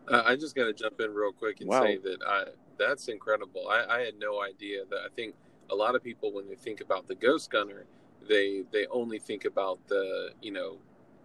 Uh, 0.07 0.23
I 0.25 0.35
just 0.35 0.55
got 0.55 0.65
to 0.65 0.73
jump 0.73 0.99
in 0.99 1.13
real 1.13 1.31
quick 1.31 1.61
and 1.61 1.69
wow. 1.69 1.83
say 1.83 1.97
that 1.97 2.17
I, 2.25 2.43
that's 2.81 3.07
incredible. 3.07 3.67
I, 3.69 3.97
I 3.97 3.99
had 4.01 4.15
no 4.19 4.41
idea 4.41 4.81
that 4.89 4.99
I 5.05 5.09
think 5.15 5.35
a 5.69 5.75
lot 5.75 5.95
of 5.95 6.03
people 6.03 6.31
when 6.31 6.47
they 6.47 6.55
think 6.55 6.81
about 6.81 7.07
the 7.07 7.15
Ghost 7.15 7.51
Gunner, 7.51 7.85
they 8.27 8.63
they 8.71 8.85
only 8.87 9.19
think 9.19 9.45
about 9.45 9.79
the 9.87 10.31
you 10.41 10.51
know 10.51 10.77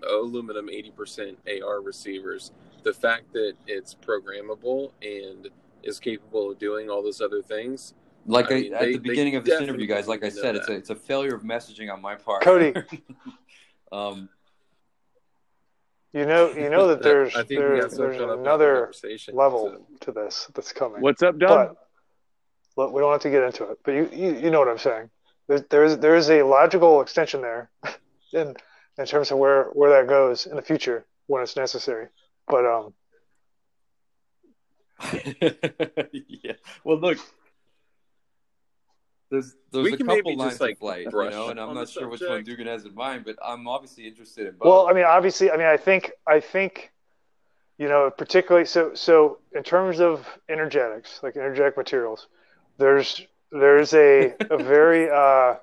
aluminum 0.08 0.68
80% 0.68 1.36
AR 1.62 1.80
receivers. 1.80 2.52
The 2.82 2.92
fact 2.92 3.32
that 3.32 3.54
it's 3.66 3.94
programmable 3.94 4.92
and 5.02 5.48
is 5.82 5.98
capable 5.98 6.50
of 6.50 6.58
doing 6.58 6.90
all 6.90 7.02
those 7.02 7.20
other 7.20 7.42
things. 7.42 7.94
Like 8.26 8.50
I 8.50 8.54
mean, 8.54 8.74
at 8.74 8.80
they, 8.80 8.92
the 8.94 8.98
beginning 8.98 9.36
of 9.36 9.44
this 9.44 9.60
interview, 9.60 9.86
guys, 9.86 10.08
like 10.08 10.24
I 10.24 10.28
said, 10.30 10.56
it's 10.56 10.68
a, 10.68 10.72
it's 10.72 10.90
a 10.90 10.96
failure 10.96 11.34
of 11.34 11.42
messaging 11.42 11.92
on 11.92 12.02
my 12.02 12.16
part. 12.16 12.42
Cody, 12.42 12.74
um, 13.92 14.28
you 16.16 16.24
know, 16.24 16.51
you 16.51 16.70
know 16.70 16.88
that 16.88 17.02
there's 17.02 17.34
there, 17.34 17.86
there's 17.88 18.20
another 18.20 18.90
level 19.32 19.70
so. 19.70 19.84
to 20.01 20.12
this 20.12 20.48
that's 20.55 20.72
coming. 20.72 21.02
What's 21.02 21.22
up, 21.22 21.38
Don? 21.38 21.76
But, 22.74 22.93
we 22.93 23.01
don't 23.01 23.12
have 23.12 23.22
to 23.22 23.30
get 23.30 23.43
into 23.43 23.64
it, 23.64 23.78
but 23.84 23.93
you 23.93 24.09
you, 24.12 24.36
you 24.36 24.51
know 24.51 24.59
what 24.59 24.68
I'm 24.68 24.78
saying. 24.78 25.10
There's 25.47 25.62
there's 25.68 25.98
there 25.98 26.16
is 26.16 26.30
a 26.30 26.43
logical 26.43 27.02
extension 27.02 27.43
there, 27.43 27.70
in 28.32 28.55
in 28.98 29.06
terms 29.06 29.30
of 29.30 29.38
where 29.38 29.64
where 29.74 29.90
that 29.90 30.09
goes 30.09 30.47
in 30.47 30.56
the 30.56 30.62
future 30.62 31.05
when 31.26 31.43
it's 31.43 31.56
necessary. 31.56 32.09
But 32.48 32.64
um, 32.64 32.94
yeah. 36.12 36.52
Well, 36.82 36.98
look, 36.98 37.18
there's 39.31 39.57
there's 39.73 39.93
a 39.93 39.97
couple 39.97 40.36
lines 40.36 40.61
like, 40.61 40.73
of 40.73 40.78
flight, 40.78 41.07
you 41.07 41.31
know, 41.31 41.48
and 41.48 41.59
I'm 41.59 41.74
not 41.74 41.89
sure 41.89 42.03
subject. 42.03 42.11
which 42.11 42.28
one 42.28 42.44
Dugan 42.44 42.66
has 42.66 42.85
in 42.85 42.94
mind, 42.94 43.24
but 43.24 43.36
I'm 43.44 43.66
obviously 43.66 44.07
interested 44.07 44.47
in 44.47 44.55
both. 44.55 44.66
Well, 44.66 44.89
I 44.89 44.93
mean, 44.93 45.05
obviously, 45.05 45.51
I 45.51 45.57
mean, 45.57 45.66
I 45.66 45.77
think 45.77 46.12
I 46.27 46.40
think 46.40 46.93
you 47.78 47.89
know, 47.89 48.11
particularly 48.11 48.66
so 48.66 48.94
so 48.94 49.39
in 49.55 49.62
terms 49.62 50.01
of 50.01 50.27
energetics, 50.48 51.20
like 51.23 51.36
energetic 51.36 51.77
materials, 51.77 52.28
there's 52.78 53.20
there's 53.51 53.93
a 53.94 54.35
a 54.51 54.62
very 54.62 55.11
uh, 55.12 55.57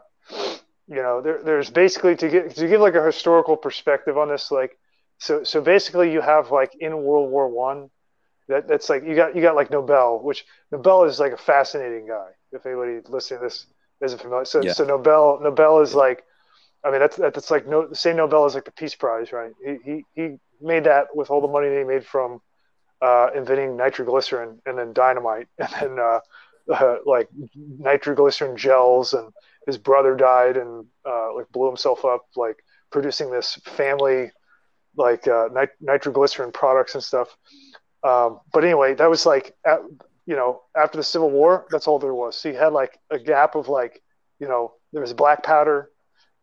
you 0.87 1.01
know 1.01 1.21
there, 1.21 1.41
there's 1.43 1.69
basically 1.69 2.15
to 2.17 2.29
get 2.29 2.55
to 2.55 2.67
give 2.67 2.81
like 2.81 2.95
a 2.95 3.05
historical 3.05 3.57
perspective 3.57 4.17
on 4.17 4.29
this 4.29 4.51
like 4.51 4.77
so 5.17 5.43
so 5.43 5.61
basically 5.61 6.11
you 6.11 6.21
have 6.21 6.51
like 6.51 6.75
in 6.79 7.03
World 7.03 7.31
War 7.31 7.47
One 7.47 7.89
that 8.47 8.67
that's 8.67 8.89
like 8.89 9.03
you 9.03 9.15
got 9.15 9.35
you 9.35 9.41
got 9.41 9.55
like 9.55 9.71
Nobel 9.71 10.19
which 10.21 10.45
Nobel 10.71 11.05
is 11.05 11.19
like 11.19 11.31
a 11.31 11.37
fascinating 11.37 12.07
guy 12.07 12.31
if 12.53 12.65
anybody 12.65 12.99
listening 13.07 13.39
to 13.39 13.45
this 13.45 13.67
isn't 14.01 14.21
familiar 14.21 14.45
so 14.45 14.61
yeah. 14.61 14.73
so 14.73 14.83
Nobel 14.83 15.39
Nobel 15.41 15.81
is 15.81 15.93
like 15.93 16.23
I 16.83 16.91
mean 16.91 16.99
that's 16.99 17.17
that's 17.17 17.51
like 17.51 17.67
no 17.67 17.87
the 17.87 17.95
same 17.95 18.17
Nobel 18.17 18.45
is 18.45 18.55
like 18.55 18.65
the 18.65 18.71
Peace 18.71 18.95
Prize 18.95 19.31
right 19.31 19.51
he 19.63 19.77
he 19.83 20.05
he 20.13 20.35
made 20.61 20.85
that 20.85 21.15
with 21.15 21.29
all 21.29 21.41
the 21.41 21.47
money 21.47 21.69
that 21.69 21.77
he 21.77 21.83
made 21.83 22.05
from 22.05 22.41
uh, 23.01 23.29
inventing 23.35 23.75
nitroglycerin 23.75 24.61
and 24.65 24.77
then 24.77 24.93
dynamite 24.93 25.47
and 25.59 25.69
then 25.79 25.99
uh, 25.99 26.19
uh, 26.71 26.97
like 27.05 27.29
nitroglycerin 27.55 28.57
gels, 28.57 29.13
and 29.13 29.31
his 29.65 29.77
brother 29.77 30.15
died 30.15 30.57
and 30.57 30.85
uh, 31.05 31.33
like 31.33 31.49
blew 31.51 31.67
himself 31.67 32.05
up, 32.05 32.25
like 32.35 32.63
producing 32.91 33.31
this 33.31 33.55
family 33.65 34.31
like 34.95 35.27
uh, 35.27 35.49
nit- 35.53 35.75
nitroglycerin 35.81 36.51
products 36.51 36.93
and 36.93 37.03
stuff. 37.03 37.35
Um, 38.03 38.39
but 38.51 38.63
anyway, 38.63 38.93
that 38.95 39.09
was 39.09 39.25
like 39.25 39.55
at, 39.65 39.79
you 40.25 40.35
know 40.35 40.61
after 40.75 40.97
the 40.97 41.03
Civil 41.03 41.29
War, 41.31 41.65
that's 41.69 41.87
all 41.87 41.99
there 41.99 42.13
was. 42.13 42.37
So 42.37 42.49
you 42.49 42.55
had 42.55 42.73
like 42.73 42.99
a 43.09 43.19
gap 43.19 43.55
of 43.55 43.67
like 43.69 44.01
you 44.39 44.47
know 44.47 44.73
there 44.91 45.01
was 45.01 45.13
black 45.13 45.43
powder, 45.43 45.89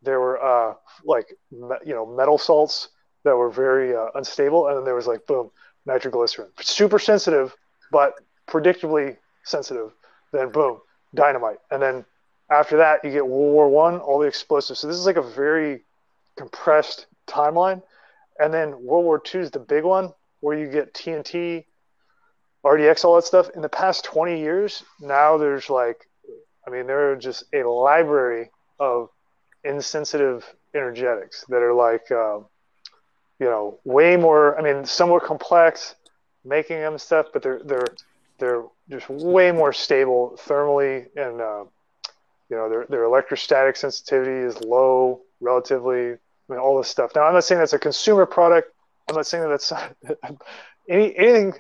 there 0.03 0.21
were 0.21 0.43
uh, 0.43 0.75
like 1.05 1.27
me- 1.51 1.85
you 1.85 1.95
know 1.95 2.07
metal 2.07 2.39
salts 2.39 2.89
that 3.25 3.37
were 3.37 3.51
very 3.51 3.95
uh, 3.95 4.09
unstable, 4.15 4.69
and 4.69 4.77
then 4.79 4.85
there 4.85 4.95
was 4.95 5.07
like 5.07 5.27
boom 5.27 5.51
nitroglycerin, 5.87 6.49
super 6.61 6.99
sensitive, 6.99 7.55
but 7.91 8.15
predictably 8.49 9.17
sensitive 9.45 9.93
then 10.33 10.51
boom, 10.51 10.81
dynamite. 11.15 11.59
And 11.71 11.83
then 11.83 12.05
after 12.51 12.77
that, 12.79 13.05
you 13.05 13.11
get 13.11 13.27
World 13.27 13.53
War 13.53 13.69
One, 13.69 13.99
all 13.99 14.19
the 14.19 14.27
explosives. 14.27 14.81
So 14.81 14.87
this 14.87 14.97
is 14.97 15.07
like 15.07 15.17
a 15.17 15.23
very 15.23 15.85
compressed 16.37 17.07
timeline. 17.27 17.83
And 18.39 18.53
then 18.53 18.83
World 18.83 19.05
War 19.05 19.19
Two 19.19 19.41
is 19.41 19.51
the 19.51 19.59
big 19.59 19.85
one, 19.85 20.13
where 20.41 20.57
you 20.59 20.69
get 20.69 20.95
TNT, 20.95 21.65
RDX, 22.65 23.05
all 23.05 23.17
that 23.17 23.25
stuff. 23.25 23.51
In 23.55 23.63
the 23.63 23.69
past 23.69 24.05
20 24.05 24.39
years, 24.39 24.83
now 25.01 25.39
there's 25.39 25.71
like, 25.71 26.09
I 26.67 26.71
mean, 26.71 26.87
there 26.87 27.13
are 27.13 27.17
just 27.17 27.45
a 27.55 27.63
library 27.63 28.51
of 28.79 29.09
insensitive 29.65 30.45
energetics 30.75 31.45
that 31.49 31.63
are 31.63 31.75
like, 31.75 32.11
um, 32.11 32.47
you 33.39 33.47
know, 33.47 33.79
way 33.85 34.17
more. 34.17 34.59
I 34.59 34.63
mean, 34.63 34.85
somewhat 34.85 35.25
complex, 35.25 35.95
making 36.45 36.81
them 36.81 36.99
stuff, 36.99 37.27
but 37.33 37.43
they're 37.43 37.61
they're 37.65 37.87
they're 38.39 38.65
just 38.91 39.09
way 39.09 39.53
more 39.53 39.73
stable 39.73 40.39
thermally, 40.47 41.07
and 41.17 41.41
uh, 41.41 41.65
you 42.51 42.57
know 42.57 42.69
their 42.69 42.87
their 42.89 43.05
electrostatic 43.05 43.77
sensitivity 43.77 44.47
is 44.47 44.61
low 44.61 45.23
relatively. 45.41 46.13
I 46.13 46.53
mean, 46.53 46.59
all 46.59 46.77
this 46.77 46.89
stuff. 46.89 47.13
Now, 47.15 47.23
I'm 47.23 47.35
not 47.35 47.45
saying 47.45 47.61
that's 47.61 47.73
a 47.73 47.79
consumer 47.79 48.27
product. 48.27 48.73
I'm 49.09 49.15
not 49.15 49.27
saying 49.27 49.45
that 49.45 49.51
that's 49.51 49.73
any 50.89 51.17
anything. 51.17 51.55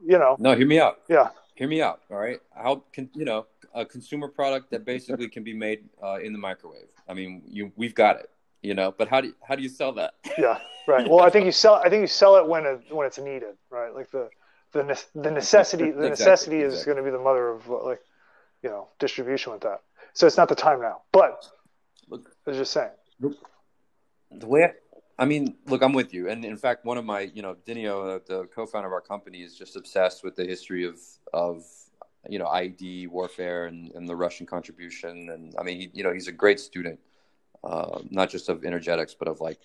You 0.00 0.18
know. 0.18 0.36
No, 0.38 0.54
hear 0.54 0.66
me 0.66 0.80
out. 0.80 1.00
Yeah. 1.08 1.30
Hear 1.54 1.68
me 1.68 1.82
out. 1.82 2.00
All 2.10 2.18
right. 2.18 2.40
How 2.54 2.82
can 2.92 3.08
you 3.14 3.24
know 3.24 3.46
a 3.74 3.84
consumer 3.84 4.28
product 4.28 4.70
that 4.70 4.84
basically 4.84 5.28
can 5.28 5.44
be 5.44 5.54
made 5.54 5.84
uh, 6.02 6.18
in 6.20 6.32
the 6.32 6.38
microwave? 6.38 6.88
I 7.08 7.14
mean, 7.14 7.42
you 7.46 7.72
we've 7.76 7.94
got 7.94 8.16
it. 8.16 8.30
You 8.62 8.74
know, 8.74 8.94
but 8.96 9.08
how 9.08 9.20
do 9.20 9.28
you, 9.28 9.34
how 9.46 9.56
do 9.56 9.62
you 9.62 9.68
sell 9.68 9.92
that? 9.92 10.14
Yeah. 10.38 10.58
Right. 10.86 11.08
Well, 11.08 11.20
I 11.20 11.30
think 11.30 11.46
you 11.46 11.52
sell. 11.52 11.74
I 11.76 11.88
think 11.88 12.00
you 12.02 12.06
sell 12.06 12.36
it 12.36 12.46
when 12.46 12.66
it, 12.66 12.80
when 12.90 13.06
it's 13.06 13.18
needed. 13.18 13.56
Right. 13.70 13.94
Like 13.94 14.10
the 14.10 14.28
the 14.72 15.04
the 15.14 15.30
necessity 15.30 15.84
the 15.84 16.06
exactly, 16.06 16.10
necessity 16.10 16.60
is 16.60 16.72
exactly. 16.74 16.92
going 16.92 17.04
to 17.04 17.10
be 17.10 17.16
the 17.16 17.22
mother 17.22 17.48
of 17.48 17.68
like 17.68 18.00
you 18.62 18.70
know 18.70 18.88
distribution 18.98 19.52
with 19.52 19.62
that. 19.62 19.82
So 20.12 20.26
it's 20.26 20.36
not 20.36 20.48
the 20.48 20.54
time 20.54 20.80
now. 20.80 21.02
But 21.12 21.46
look, 22.08 22.30
I 22.46 22.50
was 22.50 22.58
just 22.58 22.72
saying. 22.72 22.90
The 23.20 24.46
way 24.48 24.64
I, 24.64 24.72
I 25.18 25.24
mean, 25.26 25.56
look, 25.66 25.82
I'm 25.82 25.92
with 25.92 26.12
you. 26.12 26.28
And 26.28 26.44
in 26.44 26.56
fact, 26.56 26.84
one 26.84 26.98
of 26.98 27.04
my, 27.04 27.20
you 27.20 27.42
know, 27.42 27.56
Denio, 27.66 28.24
the 28.26 28.46
co-founder 28.46 28.88
of 28.88 28.92
our 28.92 29.00
company, 29.00 29.42
is 29.42 29.56
just 29.56 29.76
obsessed 29.76 30.24
with 30.24 30.36
the 30.36 30.44
history 30.44 30.84
of 30.84 30.98
of 31.32 31.64
you 32.28 32.38
know 32.38 32.48
ID 32.48 33.06
warfare 33.08 33.66
and, 33.66 33.92
and 33.92 34.08
the 34.08 34.16
Russian 34.16 34.46
contribution. 34.46 35.28
And 35.30 35.54
I 35.58 35.62
mean, 35.62 35.80
he, 35.80 35.90
you 35.92 36.02
know, 36.02 36.12
he's 36.12 36.28
a 36.28 36.32
great 36.32 36.58
student, 36.58 36.98
uh, 37.62 38.00
not 38.10 38.28
just 38.30 38.48
of 38.48 38.64
energetics, 38.64 39.14
but 39.14 39.28
of 39.28 39.40
like 39.40 39.60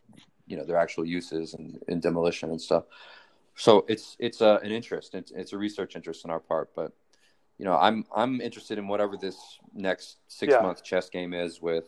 you 0.45 0.57
know 0.57 0.65
their 0.65 0.77
actual 0.77 1.05
uses 1.05 1.53
and 1.53 1.80
in 1.88 1.99
demolition 1.99 2.49
and 2.49 2.61
stuff 2.61 2.85
so 3.59 3.84
it's 3.89 4.15
it's 4.19 4.41
uh, 4.41 4.59
an 4.63 4.71
interest. 4.71 5.13
It's, 5.13 5.31
it's 5.31 5.51
a 5.51 5.57
research 5.57 5.97
interest 5.97 6.23
on 6.23 6.31
our 6.31 6.39
part, 6.39 6.69
but 6.77 6.93
you 7.57 7.65
know, 7.65 7.76
I'm 7.77 8.05
I'm 8.15 8.39
interested 8.39 8.77
in 8.77 8.88
whatever 8.88 9.17
this 9.17 9.59
next 9.73 10.15
six 10.30 10.53
yeah. 10.53 10.61
month 10.61 10.81
chess 10.81 11.09
game 11.09 11.34
is 11.34 11.61
with 11.61 11.84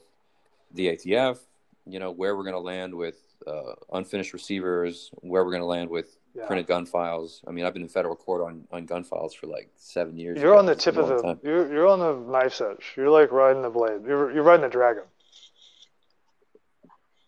the 0.74 0.88
ATF. 0.88 1.40
You 1.86 2.00
know, 2.00 2.12
where 2.12 2.36
we're 2.36 2.44
going 2.44 2.56
to 2.56 2.60
land 2.60 2.94
with 2.94 3.16
uh, 3.48 3.74
unfinished 3.94 4.34
receivers, 4.34 5.12
where 5.22 5.44
we're 5.44 5.52
going 5.52 5.62
to 5.62 5.68
land 5.68 5.90
with 5.90 6.18
yeah. 6.36 6.46
printed 6.46 6.68
gun 6.68 6.86
files. 6.86 7.42
I 7.48 7.52
mean, 7.52 7.66
I've 7.66 7.74
been 7.74 7.82
in 7.82 7.90
federal 7.90 8.16
court 8.16 8.42
on, 8.42 8.66
on 8.72 8.86
gun 8.86 9.04
files 9.04 9.34
for 9.34 9.48
like 9.48 9.70
seven 9.76 10.18
years. 10.18 10.42
You're 10.42 10.58
on 10.58 10.66
the 10.66 10.76
tip 10.76 10.98
of 10.98 11.08
the 11.08 11.40
you're 11.44 11.72
you're 11.72 11.88
on 11.88 12.00
the 12.00 12.16
knife's 12.32 12.62
edge. 12.62 12.94
You're 12.96 13.10
like 13.10 13.32
riding 13.32 13.62
the 13.62 13.70
blade. 13.70 14.02
You're 14.06 14.32
you're 14.32 14.44
riding 14.44 14.64
the 14.64 14.70
dragon. 14.70 15.04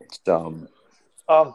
It's 0.02 0.18
dumb. 0.19 0.68
Um, 1.27 1.53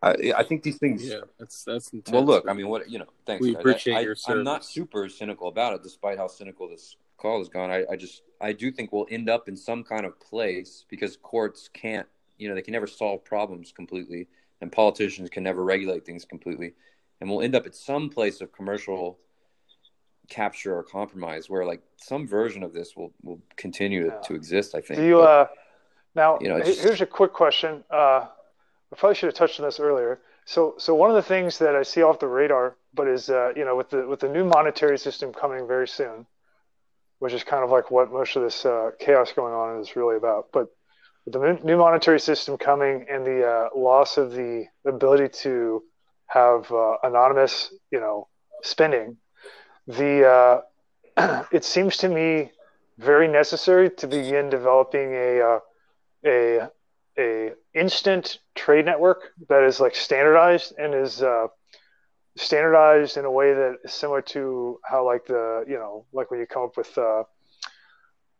I, 0.00 0.32
I 0.36 0.42
think 0.44 0.62
these 0.62 0.78
things. 0.78 1.04
Yeah, 1.04 1.20
that's 1.38 1.64
that's. 1.64 1.92
Intense. 1.92 2.12
Well, 2.12 2.24
look, 2.24 2.48
I 2.48 2.52
mean, 2.52 2.68
what 2.68 2.88
you 2.88 2.98
know. 2.98 3.06
Thanks. 3.26 3.42
We 3.42 3.54
appreciate 3.54 3.96
I, 3.96 4.00
your 4.00 4.14
service. 4.14 4.38
I'm 4.38 4.44
not 4.44 4.64
super 4.64 5.08
cynical 5.08 5.48
about 5.48 5.74
it, 5.74 5.82
despite 5.82 6.18
how 6.18 6.28
cynical 6.28 6.68
this 6.68 6.96
call 7.16 7.38
has 7.38 7.48
gone. 7.48 7.70
I, 7.70 7.84
I 7.90 7.96
just 7.96 8.22
I 8.40 8.52
do 8.52 8.70
think 8.70 8.92
we'll 8.92 9.08
end 9.10 9.28
up 9.28 9.48
in 9.48 9.56
some 9.56 9.82
kind 9.82 10.06
of 10.06 10.18
place 10.20 10.84
because 10.88 11.16
courts 11.16 11.68
can't, 11.72 12.06
you 12.38 12.48
know, 12.48 12.54
they 12.54 12.62
can 12.62 12.72
never 12.72 12.86
solve 12.86 13.24
problems 13.24 13.72
completely, 13.72 14.28
and 14.60 14.70
politicians 14.72 15.28
can 15.30 15.42
never 15.42 15.64
regulate 15.64 16.06
things 16.06 16.24
completely, 16.24 16.74
and 17.20 17.28
we'll 17.28 17.42
end 17.42 17.54
up 17.54 17.66
at 17.66 17.74
some 17.74 18.08
place 18.08 18.40
of 18.40 18.52
commercial 18.52 19.18
capture 20.28 20.76
or 20.76 20.82
compromise 20.82 21.48
where 21.48 21.64
like 21.64 21.82
some 21.96 22.26
version 22.26 22.62
of 22.62 22.72
this 22.74 22.94
will 22.94 23.12
will 23.22 23.40
continue 23.56 24.06
yeah. 24.06 24.16
to, 24.16 24.28
to, 24.28 24.34
exist. 24.34 24.74
I 24.74 24.80
think. 24.80 25.00
Do 25.00 25.06
you 25.06 25.16
but, 25.16 25.22
uh 25.22 25.46
now? 26.14 26.38
You 26.40 26.48
know, 26.48 26.60
just, 26.60 26.82
here's 26.82 27.00
a 27.00 27.06
quick 27.06 27.32
question. 27.32 27.82
Uh 27.90 28.26
I 28.92 28.96
probably 28.96 29.14
should 29.14 29.26
have 29.26 29.34
touched 29.34 29.60
on 29.60 29.66
this 29.66 29.80
earlier. 29.80 30.20
So, 30.44 30.74
so 30.78 30.94
one 30.94 31.10
of 31.10 31.16
the 31.16 31.22
things 31.22 31.58
that 31.58 31.76
I 31.76 31.82
see 31.82 32.02
off 32.02 32.20
the 32.20 32.26
radar, 32.26 32.76
but 32.94 33.06
is 33.06 33.28
uh, 33.28 33.52
you 33.54 33.64
know 33.64 33.76
with 33.76 33.90
the 33.90 34.06
with 34.06 34.20
the 34.20 34.28
new 34.28 34.44
monetary 34.44 34.98
system 34.98 35.32
coming 35.32 35.66
very 35.66 35.86
soon, 35.86 36.26
which 37.18 37.34
is 37.34 37.44
kind 37.44 37.62
of 37.62 37.70
like 37.70 37.90
what 37.90 38.10
most 38.10 38.34
of 38.34 38.42
this 38.42 38.64
uh, 38.64 38.92
chaos 38.98 39.32
going 39.32 39.52
on 39.52 39.80
is 39.80 39.94
really 39.94 40.16
about. 40.16 40.48
But 40.52 40.74
with 41.28 41.60
the 41.60 41.66
new 41.66 41.76
monetary 41.76 42.20
system 42.20 42.56
coming 42.56 43.04
and 43.10 43.26
the 43.26 43.46
uh, 43.46 43.68
loss 43.78 44.16
of 44.16 44.32
the 44.32 44.64
ability 44.86 45.28
to 45.28 45.82
have 46.26 46.70
uh, 46.72 46.96
anonymous, 47.02 47.72
you 47.90 48.00
know, 48.00 48.28
spending, 48.62 49.16
the 49.86 50.62
uh, 51.16 51.44
it 51.52 51.64
seems 51.64 51.96
to 51.98 52.08
me 52.08 52.50
very 52.98 53.28
necessary 53.28 53.90
to 53.90 54.06
begin 54.06 54.50
developing 54.50 55.14
a 55.14 55.40
uh, 55.40 55.58
a 56.26 56.68
a 57.18 57.52
instant 57.74 58.38
trade 58.54 58.84
network 58.84 59.30
that 59.48 59.62
is 59.62 59.80
like 59.80 59.94
standardized 59.94 60.74
and 60.78 60.94
is 60.94 61.22
uh, 61.22 61.46
standardized 62.36 63.16
in 63.16 63.24
a 63.24 63.30
way 63.30 63.52
that 63.52 63.76
is 63.84 63.92
similar 63.92 64.22
to 64.22 64.78
how 64.84 65.04
like 65.04 65.26
the 65.26 65.64
you 65.68 65.78
know 65.78 66.04
like 66.12 66.30
when 66.30 66.40
you 66.40 66.46
come 66.46 66.62
up 66.62 66.76
with 66.76 66.96
uh, 66.98 67.22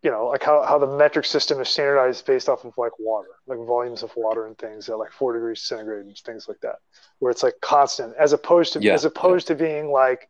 you 0.03 0.11
know, 0.11 0.27
like 0.29 0.45
how, 0.45 0.65
how 0.65 0.79
the 0.79 0.87
metric 0.87 1.27
system 1.27 1.61
is 1.61 1.69
standardized 1.69 2.25
based 2.25 2.49
off 2.49 2.65
of 2.65 2.77
like 2.79 2.93
water, 2.99 3.31
like 3.47 3.59
volumes 3.67 4.03
of 4.03 4.13
water 4.17 4.47
and 4.47 4.57
things 4.59 4.89
at 4.89 4.99
like 4.99 5.13
four 5.13 5.33
degrees 5.33 5.61
centigrade 5.63 6.07
and 6.07 6.17
things 6.19 6.47
like 6.49 6.61
that, 6.61 6.77
where 7.19 7.31
it's 7.31 7.43
like 7.43 7.55
constant 7.61 8.15
as 8.19 8.33
opposed 8.33 8.73
to, 8.75 8.81
Yeah, 8.81 8.95
as 8.95 9.05
opposed 9.05 9.49
to 9.49 9.55
being 9.57 9.91
like, 9.91 10.29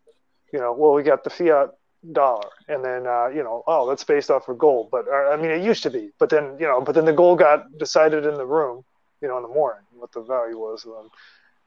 you 0.52 0.58
know, 0.58 0.72
well, 0.72 0.94
we 0.94 1.02
got 1.02 1.22
the 1.24 1.30
fiat 1.30 1.70
dollar 2.12 2.48
and 2.68 2.82
then, 2.84 3.06
uh, 3.06 3.28
you 3.28 3.42
know, 3.42 3.62
oh, 3.66 3.88
that's 3.88 4.04
based 4.04 4.30
off 4.30 4.48
of 4.48 4.58
gold. 4.58 4.88
But 4.90 5.06
uh, 5.08 5.30
I 5.30 5.36
mean, 5.36 5.50
it 5.50 5.62
used 5.62 5.82
to 5.82 5.90
be, 5.90 6.10
but 6.18 6.30
then, 6.30 6.56
you 6.58 6.66
know, 6.66 6.80
but 6.80 6.94
then 6.94 7.04
the 7.04 7.12
gold 7.12 7.38
got 7.40 7.66
decided 7.78 8.24
in 8.24 8.34
the 8.36 8.46
room, 8.46 8.84
you 9.20 9.28
know, 9.28 9.36
in 9.36 9.42
the 9.42 9.48
morning, 9.48 9.84
what 9.92 10.12
the 10.12 10.22
value 10.22 10.58
was. 10.58 10.84
And 10.84 10.94
then, 10.94 11.10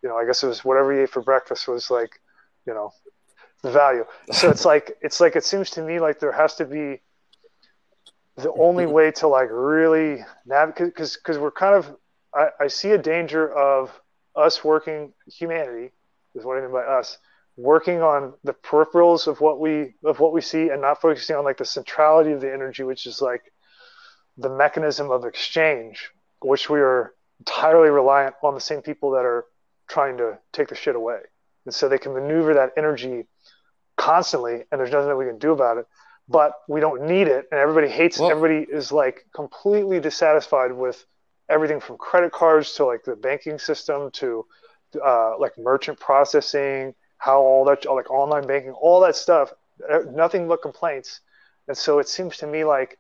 you 0.02 0.10
know, 0.10 0.18
I 0.18 0.26
guess 0.26 0.42
it 0.44 0.48
was 0.48 0.66
whatever 0.66 0.94
you 0.94 1.04
ate 1.04 1.12
for 1.12 1.22
breakfast 1.22 1.68
was 1.68 1.92
like, 1.92 2.20
you 2.66 2.74
know, 2.74 2.92
the 3.62 3.72
value. 3.72 4.06
So 4.32 4.50
it's 4.50 4.66
like, 4.74 4.98
it's 5.02 5.20
like, 5.22 5.36
it 5.36 5.46
seems 5.46 5.70
to 5.72 5.84
me 5.84 6.00
like 6.00 6.20
there 6.20 6.32
has 6.32 6.56
to 6.56 6.66
be, 6.66 7.00
the 8.42 8.54
only 8.54 8.86
way 8.86 9.12
to 9.12 9.28
like 9.28 9.50
really 9.52 10.24
navigate 10.46 10.88
because 10.88 11.18
because 11.18 11.38
we're 11.38 11.52
kind 11.52 11.76
of 11.76 11.96
I, 12.34 12.48
I 12.62 12.68
see 12.68 12.92
a 12.92 12.98
danger 12.98 13.52
of 13.52 13.92
us 14.36 14.64
working 14.64 15.14
humanity 15.28 15.92
is 16.36 16.46
what 16.46 16.58
I 16.58 16.62
mean 16.62 16.72
by 16.72 16.84
us 16.84 17.18
working 17.58 18.02
on 18.02 18.34
the 18.44 18.54
peripherals 18.54 19.28
of 19.28 19.42
what 19.42 19.60
we 19.60 19.94
of 20.04 20.20
what 20.20 20.34
we 20.34 20.42
see 20.42 20.70
and 20.70 20.82
not 20.82 21.02
focusing 21.02 21.36
on 21.36 21.44
like 21.44 21.58
the 21.58 21.66
centrality 21.66 22.32
of 22.32 22.42
the 22.42 22.52
energy 22.52 22.84
which 22.84 23.06
is 23.06 23.22
like 23.22 23.52
the 24.38 24.50
mechanism 24.50 25.12
of 25.12 25.26
exchange 25.26 26.12
which 26.42 26.70
we 26.70 26.80
are 26.80 27.14
entirely 27.40 27.90
reliant 27.90 28.36
on 28.44 28.54
the 28.54 28.60
same 28.60 28.82
people 28.82 29.12
that 29.12 29.26
are 29.26 29.46
trying 29.88 30.18
to 30.18 30.38
take 30.54 30.68
the 30.70 30.76
shit 30.76 30.96
away. 30.96 31.20
And 31.66 31.74
so 31.74 31.90
they 31.90 31.98
can 31.98 32.14
maneuver 32.14 32.54
that 32.56 32.72
energy 32.78 33.28
constantly 33.98 34.64
and 34.72 34.80
there's 34.80 34.92
nothing 34.92 35.10
that 35.10 35.18
we 35.18 35.26
can 35.26 35.38
do 35.38 35.52
about 35.52 35.78
it 35.78 35.86
but 36.32 36.54
we 36.68 36.80
don't 36.80 37.04
need 37.04 37.28
it 37.28 37.48
and 37.52 37.60
everybody 37.60 37.88
hates 37.88 38.20
Well- 38.20 38.30
it 38.30 38.32
everybody 38.34 38.72
is 38.72 38.92
like 38.92 39.26
completely 39.34 40.00
dissatisfied 40.00 40.72
with 40.72 41.06
everything 41.50 41.80
from 41.80 41.98
credit 41.98 42.32
cards 42.32 42.74
to 42.76 42.86
like 42.86 43.04
the 43.04 43.16
banking 43.16 43.60
system 43.60 44.12
to 44.12 44.46
uh, 45.04 45.38
like 45.38 45.58
merchant 45.58 46.00
processing 46.00 46.94
how 47.18 47.40
all 47.40 47.66
that 47.66 47.86
like 47.86 48.10
online 48.10 48.48
banking 48.48 48.72
all 48.72 49.00
that 49.02 49.16
stuff. 49.16 49.54
Nothing 50.10 50.48
but 50.48 50.62
complaints. 50.62 51.22
And 51.68 51.78
so 51.78 52.00
it 52.00 52.08
seems 52.10 52.38
to 52.38 52.48
me 52.48 52.64
like 52.64 52.98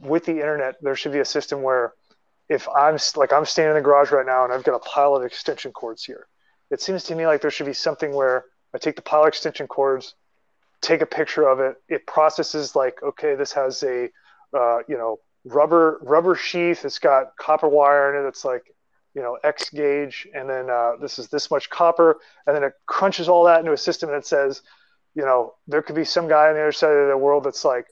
with 0.00 0.24
the 0.24 0.32
internet 0.32 0.76
there 0.82 0.94
should 0.94 1.12
be 1.12 1.18
a 1.20 1.24
system 1.24 1.62
where 1.62 1.94
if 2.48 2.68
i'm 2.76 2.96
like 3.16 3.32
i'm 3.32 3.44
standing 3.44 3.76
in 3.76 3.82
the 3.82 3.84
garage 3.84 4.10
right 4.12 4.26
now 4.26 4.44
and 4.44 4.52
i've 4.52 4.64
got 4.64 4.74
a 4.74 4.78
pile 4.80 5.14
of 5.14 5.24
extension 5.24 5.72
cords 5.72 6.04
here 6.04 6.26
it 6.70 6.80
seems 6.80 7.04
to 7.04 7.14
me 7.14 7.26
like 7.26 7.40
there 7.40 7.50
should 7.50 7.66
be 7.66 7.72
something 7.72 8.12
where 8.14 8.44
i 8.74 8.78
take 8.78 8.96
the 8.96 9.02
pile 9.02 9.22
of 9.22 9.28
extension 9.28 9.66
cords 9.66 10.14
take 10.84 11.02
a 11.02 11.06
picture 11.18 11.48
of 11.48 11.60
it. 11.60 11.76
It 11.88 12.06
processes 12.06 12.76
like, 12.76 13.02
okay, 13.02 13.34
this 13.34 13.52
has 13.52 13.82
a, 13.82 14.08
uh, 14.52 14.78
you 14.88 14.96
know, 14.96 15.18
rubber 15.44 15.98
rubber 16.02 16.34
sheath. 16.34 16.84
It's 16.84 16.98
got 16.98 17.36
copper 17.36 17.68
wire 17.68 18.14
in 18.14 18.24
it. 18.24 18.28
It's 18.28 18.44
like, 18.44 18.64
you 19.14 19.22
know, 19.22 19.38
X 19.44 19.70
gauge, 19.70 20.26
and 20.34 20.48
then 20.48 20.68
uh, 20.68 20.92
this 21.00 21.18
is 21.18 21.28
this 21.28 21.50
much 21.50 21.70
copper, 21.70 22.18
and 22.46 22.54
then 22.54 22.64
it 22.64 22.72
crunches 22.86 23.28
all 23.28 23.44
that 23.44 23.60
into 23.60 23.72
a 23.72 23.76
system, 23.76 24.10
it 24.10 24.26
says, 24.26 24.62
you 25.14 25.24
know, 25.24 25.54
there 25.68 25.82
could 25.82 25.94
be 25.94 26.04
some 26.04 26.26
guy 26.28 26.48
on 26.48 26.54
the 26.54 26.60
other 26.60 26.72
side 26.72 26.90
of 26.90 27.08
the 27.08 27.16
world 27.16 27.44
that's 27.44 27.64
like, 27.64 27.86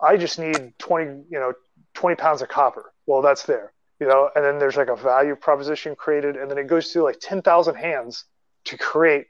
I 0.00 0.16
just 0.16 0.38
need 0.38 0.74
twenty, 0.78 1.22
you 1.30 1.38
know, 1.38 1.52
twenty 1.94 2.16
pounds 2.16 2.42
of 2.42 2.48
copper. 2.48 2.92
Well, 3.06 3.22
that's 3.22 3.44
there, 3.44 3.72
you 4.00 4.08
know, 4.08 4.30
and 4.34 4.44
then 4.44 4.58
there's 4.58 4.76
like 4.76 4.88
a 4.88 4.96
value 4.96 5.36
proposition 5.36 5.94
created, 5.94 6.36
and 6.36 6.50
then 6.50 6.58
it 6.58 6.66
goes 6.66 6.90
through 6.90 7.04
like 7.04 7.20
ten 7.20 7.40
thousand 7.40 7.76
hands 7.76 8.24
to 8.64 8.76
create 8.76 9.26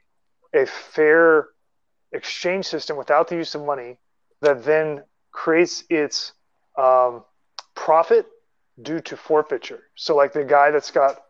a 0.53 0.65
fair 0.65 1.49
exchange 2.11 2.65
system 2.65 2.97
without 2.97 3.27
the 3.27 3.35
use 3.35 3.55
of 3.55 3.63
money 3.65 3.97
that 4.41 4.63
then 4.63 5.03
creates 5.31 5.83
its 5.89 6.33
um, 6.77 7.23
profit 7.75 8.25
due 8.81 9.01
to 9.01 9.17
forfeiture. 9.17 9.83
So, 9.95 10.15
like 10.15 10.33
the 10.33 10.43
guy 10.43 10.71
that's 10.71 10.91
got 10.91 11.21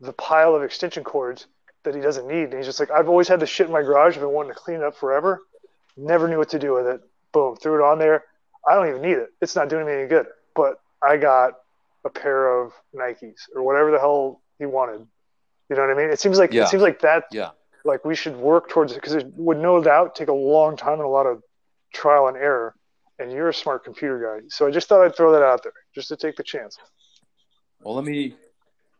the 0.00 0.12
pile 0.12 0.54
of 0.54 0.62
extension 0.62 1.04
cords 1.04 1.46
that 1.84 1.94
he 1.94 2.00
doesn't 2.00 2.26
need, 2.26 2.44
and 2.44 2.54
he's 2.54 2.66
just 2.66 2.80
like, 2.80 2.90
I've 2.90 3.08
always 3.08 3.28
had 3.28 3.40
this 3.40 3.48
shit 3.48 3.66
in 3.66 3.72
my 3.72 3.82
garage. 3.82 4.14
I've 4.14 4.20
been 4.22 4.30
wanting 4.30 4.52
to 4.52 4.58
clean 4.58 4.78
it 4.78 4.82
up 4.82 4.96
forever. 4.96 5.40
Never 5.96 6.28
knew 6.28 6.38
what 6.38 6.50
to 6.50 6.58
do 6.58 6.74
with 6.74 6.86
it. 6.86 7.00
Boom, 7.32 7.56
threw 7.56 7.76
it 7.82 7.84
on 7.86 7.98
there. 7.98 8.24
I 8.68 8.74
don't 8.74 8.88
even 8.88 9.02
need 9.02 9.16
it. 9.16 9.28
It's 9.40 9.54
not 9.54 9.68
doing 9.68 9.86
me 9.86 9.92
any 9.92 10.08
good. 10.08 10.26
But 10.54 10.80
I 11.02 11.16
got 11.16 11.52
a 12.04 12.10
pair 12.10 12.60
of 12.60 12.72
Nikes 12.94 13.42
or 13.54 13.62
whatever 13.62 13.90
the 13.90 13.98
hell 13.98 14.42
he 14.58 14.66
wanted. 14.66 15.06
You 15.68 15.76
know 15.76 15.82
what 15.82 15.90
I 15.90 15.94
mean? 15.94 16.10
It 16.10 16.20
seems 16.20 16.38
like 16.38 16.52
Yeah. 16.52 16.64
it 16.64 16.68
seems 16.68 16.82
like 16.82 17.00
that 17.00 17.24
Yeah. 17.30 17.50
Like 17.86 18.04
we 18.04 18.14
should 18.14 18.36
work 18.36 18.68
towards 18.68 18.92
it 18.92 18.96
because 18.96 19.14
it 19.14 19.26
would 19.36 19.58
no 19.58 19.82
doubt 19.82 20.14
take 20.14 20.28
a 20.28 20.32
long 20.32 20.76
time 20.76 20.94
and 20.94 21.02
a 21.02 21.08
lot 21.08 21.26
of 21.26 21.42
trial 21.94 22.26
and 22.28 22.36
error 22.36 22.74
and 23.18 23.32
you're 23.32 23.48
a 23.48 23.54
smart 23.54 23.84
computer 23.84 24.18
guy 24.20 24.46
so 24.48 24.66
i 24.66 24.70
just 24.70 24.88
thought 24.88 25.02
i'd 25.04 25.16
throw 25.16 25.32
that 25.32 25.42
out 25.42 25.62
there 25.62 25.72
just 25.94 26.08
to 26.08 26.16
take 26.16 26.36
the 26.36 26.42
chance 26.42 26.76
Well, 27.80 27.94
let 27.94 28.04
me 28.04 28.34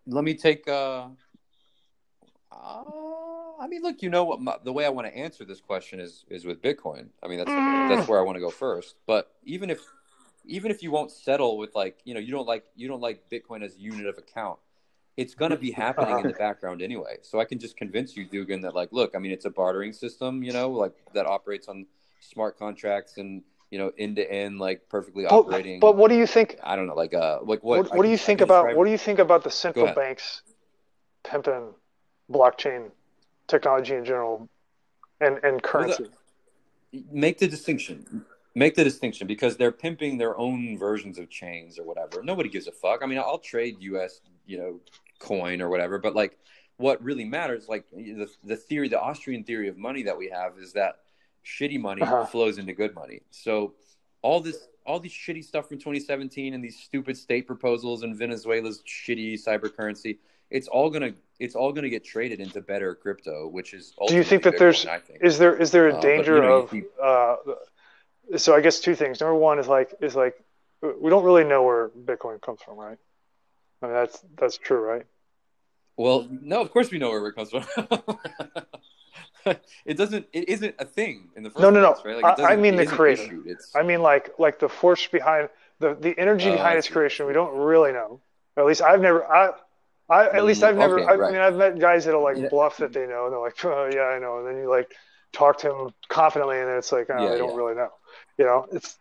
let 0.07 0.25
me 0.25 0.35
take. 0.35 0.69
Uh, 0.69 1.09
uh, 2.53 2.83
I 3.61 3.67
mean, 3.69 3.83
look, 3.83 4.03
you 4.03 4.11
know 4.11 4.25
what? 4.25 4.41
My, 4.41 4.57
the 4.63 4.73
way 4.73 4.87
I 4.87 4.89
want 4.89 5.07
to 5.09 5.17
answer 5.17 5.45
this 5.45 5.61
question 5.61 6.01
is 6.01 6.25
is 6.29 6.45
with 6.45 6.63
Bitcoin. 6.63 7.09
I 7.23 7.29
mean, 7.29 7.39
that's 7.39 7.51
that's 7.51 8.09
where 8.09 8.19
I 8.19 8.23
want 8.23 8.37
to 8.37 8.41
go 8.41 8.51
first. 8.51 8.97
But 9.07 9.33
even 9.45 9.71
if 9.71 9.81
even 10.45 10.71
if 10.71 10.83
you 10.83 10.91
won't 10.91 11.11
settle 11.11 11.59
with 11.59 11.75
like 11.75 11.99
you 12.05 12.15
know 12.15 12.21
you 12.21 12.33
don't 12.33 12.47
like 12.47 12.65
you 12.77 12.89
don't 12.89 13.01
like 13.01 13.29
Bitcoin 13.31 13.63
as 13.63 13.75
a 13.77 13.81
unit 13.81 14.07
of 14.07 14.17
account, 14.19 14.59
it's 15.17 15.35
going 15.35 15.51
to 15.51 15.57
be 15.57 15.71
happening 15.85 16.19
in 16.19 16.27
the 16.27 16.39
background 16.39 16.83
anyway. 16.83 17.17
So 17.23 17.41
I 17.41 17.45
can 17.45 17.59
just 17.59 17.77
convince 17.77 18.17
you, 18.17 18.25
Dugan, 18.25 18.61
that 18.63 18.75
like, 18.75 18.93
look, 18.93 19.15
I 19.15 19.19
mean, 19.19 19.33
it's 19.33 19.45
a 19.45 19.51
bartering 19.51 19.93
system, 19.93 20.43
you 20.43 20.53
know, 20.53 20.71
like 20.71 20.93
that 21.15 21.27
operates 21.27 21.69
on 21.69 21.87
smart 22.21 22.59
contracts 22.59 23.19
and 23.19 23.43
you 23.71 23.79
know 23.79 23.93
end 23.99 24.17
to 24.17 24.31
end, 24.31 24.59
like 24.59 24.89
perfectly 24.89 25.27
operating. 25.27 25.81
but 25.81 25.97
what 25.97 26.09
do 26.09 26.17
you 26.17 26.27
think 26.27 26.59
I 26.63 26.77
don't 26.77 26.87
know, 26.87 26.95
like 26.95 27.15
uh, 27.15 27.41
like 27.43 27.63
what, 27.63 27.81
what? 27.81 27.97
what, 27.97 28.03
do 28.05 28.11
you 28.11 28.19
think 28.19 28.41
about 28.41 28.75
what 28.77 28.85
do 28.85 28.91
you 28.91 28.99
think 28.99 29.19
about 29.19 29.45
the 29.45 29.51
central 29.51 29.93
banks 29.93 30.43
pimping 31.25 31.75
blockchain 32.31 32.91
technology 33.49 33.95
in 33.95 34.05
general 34.05 34.49
and 35.21 35.39
and 35.45 35.63
currency 35.63 36.07
make 37.11 37.39
the 37.39 37.47
distinction 37.47 38.25
make 38.55 38.75
the 38.75 38.85
distinction 38.85 39.27
because 39.27 39.57
they're 39.57 39.73
pimping 39.73 40.19
their 40.19 40.37
own 40.39 40.79
versions 40.79 41.19
of 41.19 41.29
chains 41.29 41.79
or 41.79 41.85
whatever 41.85 42.23
nobody 42.23 42.49
gives 42.49 42.67
a 42.67 42.73
fuck 42.73 43.01
i 43.03 43.07
mean 43.07 43.19
i'll 43.19 43.39
trade 43.39 43.77
us 43.81 44.21
you 44.47 44.59
know 44.59 44.81
coin 45.19 45.61
or 45.63 45.69
whatever 45.69 45.99
but 45.99 46.15
like 46.15 46.39
what 46.79 47.03
really 47.03 47.25
matters 47.25 47.69
like 47.69 47.85
the, 47.91 48.29
the 48.45 48.57
theory 48.57 48.89
the 48.89 49.01
austrian 49.01 49.43
theory 49.45 49.69
of 49.69 49.77
money 49.79 50.03
that 50.03 50.17
we 50.17 50.29
have 50.29 50.59
is 50.59 50.73
that 50.73 50.97
shitty 51.45 51.81
money 51.81 52.03
Uh-huh. 52.03 52.25
flows 52.27 52.59
into 52.59 52.73
good 52.73 52.95
money 52.95 53.21
so 53.31 53.75
all 54.23 54.41
this 54.41 54.69
all 54.85 55.01
these 55.01 55.13
shitty 55.13 55.43
stuff 55.45 55.69
from 55.69 55.79
2017 55.79 56.55
and 56.55 56.63
these 56.63 56.79
stupid 56.79 57.17
state 57.17 57.47
proposals 57.47 58.03
and 58.03 58.17
venezuela's 58.17 58.83
shitty 58.87 59.35
cyber 59.35 59.75
currency 59.75 60.19
it's 60.51 60.69
all 60.69 60.91
gonna 60.91 61.13
it's 61.41 61.55
all 61.55 61.73
gonna 61.73 61.89
get 61.89 62.05
traded 62.05 62.41
into 62.41 62.61
better 62.61 62.95
crypto 62.95 63.47
which 63.49 63.73
is 63.75 63.95
do 64.07 64.15
you 64.15 64.23
think 64.25 64.43
that 64.43 64.59
there's 64.59 64.85
Bitcoin, 64.85 64.89
I 64.91 64.99
think. 64.99 65.23
is 65.23 65.39
there 65.39 65.57
is 65.57 65.71
there 65.71 65.89
a 65.89 65.93
Uh, 65.93 65.95
but, 65.97 66.03
danger 66.03 66.37
you 66.37 66.43
know, 66.43 66.69
of 67.03 67.47
uh, 68.33 68.37
so 68.39 68.55
i 68.55 68.61
guess 68.61 68.81
two 68.81 68.95
things 68.95 69.21
number 69.21 69.35
one 69.35 69.59
is 69.59 69.69
like 69.69 69.95
is 70.01 70.15
like 70.17 70.35
we 70.83 71.11
don't 71.11 71.25
really 71.25 71.45
know 71.45 71.63
where 71.63 71.89
bitcoin 71.91 72.41
comes 72.41 72.61
from 72.63 72.77
right 72.77 72.99
i 73.87 73.91
mean 73.91 73.95
that's 73.97 74.25
that's 74.39 74.59
true 74.59 74.81
right 74.81 75.07
Well, 75.97 76.29
no, 76.31 76.61
of 76.61 76.71
course 76.73 76.91
we 76.91 76.99
know 76.99 77.11
where 77.11 77.27
it 77.27 77.35
comes 77.35 77.51
from. 77.51 77.65
it 79.87 79.97
doesn't. 79.97 80.27
It 80.33 80.49
isn't 80.49 80.75
a 80.79 80.85
thing 80.85 81.29
in 81.37 81.43
the 81.43 81.51
first 81.51 81.63
No, 81.63 81.71
no, 81.71 81.81
no. 81.81 81.93
place, 81.95 82.05
right? 82.23 82.41
I- 82.41 82.53
I 82.53 82.57
mean 82.57 82.77
the 82.77 82.85
creator. 82.87 83.27
I 83.75 83.83
mean, 83.83 84.03
like 84.03 84.31
like 84.39 84.59
the 84.59 84.69
force 84.69 85.07
behind 85.07 85.49
the 85.79 85.95
the 85.95 86.13
energy 86.19 86.49
Oh, 86.51 86.53
behind 86.53 86.79
its 86.79 86.89
creation. 86.89 87.27
We 87.27 87.33
don't 87.33 87.57
really 87.57 87.93
know. 87.93 88.21
Or 88.57 88.63
at 88.65 88.67
least 88.67 88.83
I've 88.83 89.01
never. 89.01 89.25
I, 89.27 89.53
I 90.09 90.27
at 90.39 90.45
least 90.45 90.63
Mm, 90.63 90.67
I've 90.69 90.77
never. 90.77 91.01
okay, 91.01 91.13
I, 91.13 91.15
right. 91.17 91.33
mean, 91.33 91.41
I've 91.41 91.57
met 91.57 91.79
guys 91.79 92.05
that'll 92.05 92.23
like 92.23 92.37
Yeah. 92.37 92.49
bluff 92.49 92.77
that 92.79 92.93
they 92.93 93.07
know, 93.07 93.25
and 93.25 93.33
they're 93.33 93.41
like, 93.41 93.65
oh, 93.65 93.89
"Yeah, 93.93 94.03
I 94.15 94.19
know," 94.19 94.39
and 94.39 94.47
then 94.47 94.57
you 94.63 94.69
like 94.69 94.93
talk 95.33 95.59
to 95.61 95.69
them 95.69 95.95
confidently, 96.09 96.59
and 96.61 96.69
then 96.69 96.77
it's 96.79 96.93
like, 96.93 97.09
oh, 97.11 97.23
Yeah, 97.23 97.31
they 97.33 97.39
don't 97.39 97.51
yeah. 97.51 97.57
really 97.57 97.75
know. 97.75 97.91
You 98.39 98.45
know, 98.45 98.67
it's 98.73 98.99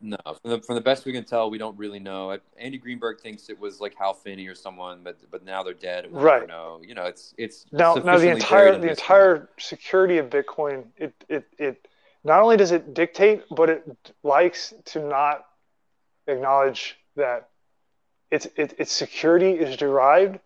no. 0.00 0.16
From 0.42 0.50
the, 0.50 0.60
from 0.60 0.74
the 0.74 0.80
best 0.80 1.04
we 1.04 1.12
can 1.12 1.24
tell, 1.24 1.50
we 1.50 1.58
don't 1.58 1.76
really 1.78 1.98
know. 1.98 2.38
Andy 2.58 2.78
Greenberg 2.78 3.20
thinks 3.20 3.48
it 3.48 3.58
was 3.58 3.80
like 3.80 3.94
Hal 3.98 4.14
Finney 4.14 4.46
or 4.46 4.54
someone, 4.54 5.00
but 5.02 5.18
but 5.30 5.44
now 5.44 5.62
they're 5.62 5.74
dead. 5.74 6.08
Right. 6.10 6.46
know. 6.46 6.80
You 6.86 6.94
know, 6.94 7.04
it's 7.04 7.34
it's 7.38 7.66
now 7.72 7.94
now 7.94 8.18
the 8.18 8.30
entire 8.30 8.78
the 8.78 8.90
entire 8.90 9.48
security 9.58 10.18
of 10.18 10.30
Bitcoin. 10.30 10.84
It 10.96 11.14
it 11.28 11.46
it 11.58 11.88
not 12.24 12.40
only 12.40 12.56
does 12.56 12.70
it 12.70 12.94
dictate, 12.94 13.42
but 13.50 13.70
it 13.70 14.12
likes 14.22 14.74
to 14.86 15.06
not 15.06 15.46
acknowledge 16.26 16.96
that 17.16 17.48
its 18.30 18.46
it, 18.56 18.74
its 18.78 18.92
security 18.92 19.52
is 19.52 19.76
derived 19.76 20.38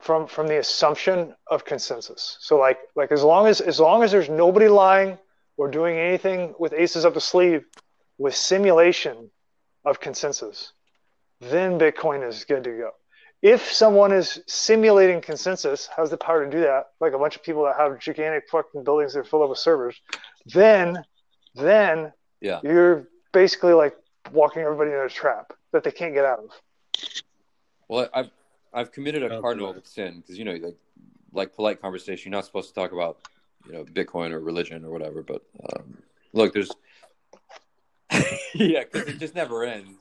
from 0.00 0.26
from 0.26 0.46
the 0.46 0.58
assumption 0.58 1.34
of 1.46 1.64
consensus. 1.64 2.36
So 2.40 2.58
like 2.58 2.78
like 2.96 3.12
as 3.12 3.22
long 3.22 3.46
as 3.46 3.60
as 3.60 3.78
long 3.78 4.02
as 4.02 4.10
there's 4.10 4.28
nobody 4.28 4.68
lying 4.68 5.18
or 5.56 5.70
doing 5.70 5.96
anything 5.96 6.54
with 6.58 6.72
aces 6.72 7.04
up 7.04 7.14
the 7.14 7.20
sleeve 7.20 7.64
with 8.20 8.36
simulation 8.36 9.30
of 9.86 9.98
consensus, 9.98 10.74
then 11.40 11.78
Bitcoin 11.78 12.28
is 12.28 12.44
good 12.44 12.62
to 12.64 12.70
go. 12.70 12.90
If 13.40 13.72
someone 13.72 14.12
is 14.12 14.38
simulating 14.46 15.22
consensus, 15.22 15.88
has 15.96 16.10
the 16.10 16.18
power 16.18 16.44
to 16.44 16.50
do 16.50 16.60
that, 16.60 16.88
like 17.00 17.14
a 17.14 17.18
bunch 17.18 17.34
of 17.36 17.42
people 17.42 17.64
that 17.64 17.76
have 17.78 17.98
gigantic 17.98 18.44
fucking 18.50 18.84
buildings 18.84 19.14
that 19.14 19.20
are 19.20 19.24
full 19.24 19.50
of 19.50 19.56
servers, 19.58 19.98
then 20.44 21.02
then 21.54 22.12
Yeah. 22.42 22.60
you're 22.62 23.08
basically 23.32 23.72
like 23.72 23.96
walking 24.32 24.62
everybody 24.62 24.90
in 24.90 24.98
a 24.98 25.08
trap 25.08 25.54
that 25.72 25.82
they 25.82 25.90
can't 25.90 26.12
get 26.12 26.26
out 26.26 26.40
of. 26.40 26.50
Well, 27.88 28.10
I've 28.12 28.30
I've 28.74 28.92
committed 28.92 29.22
a 29.22 29.40
cardinal 29.40 29.74
sin 29.82 30.20
because 30.20 30.36
you 30.38 30.44
know, 30.44 30.56
like 30.56 30.76
like 31.32 31.54
polite 31.54 31.80
conversation, 31.80 32.30
you're 32.30 32.36
not 32.38 32.44
supposed 32.44 32.68
to 32.68 32.74
talk 32.74 32.92
about 32.92 33.16
you 33.66 33.72
know 33.72 33.84
Bitcoin 33.84 34.32
or 34.32 34.40
religion 34.40 34.84
or 34.84 34.90
whatever. 34.90 35.22
But 35.22 35.42
um, 35.72 35.96
look, 36.34 36.52
there's 36.52 36.70
yeah, 38.54 38.84
because 38.84 39.08
it 39.08 39.18
just 39.18 39.34
never 39.34 39.64
ends. 39.64 39.98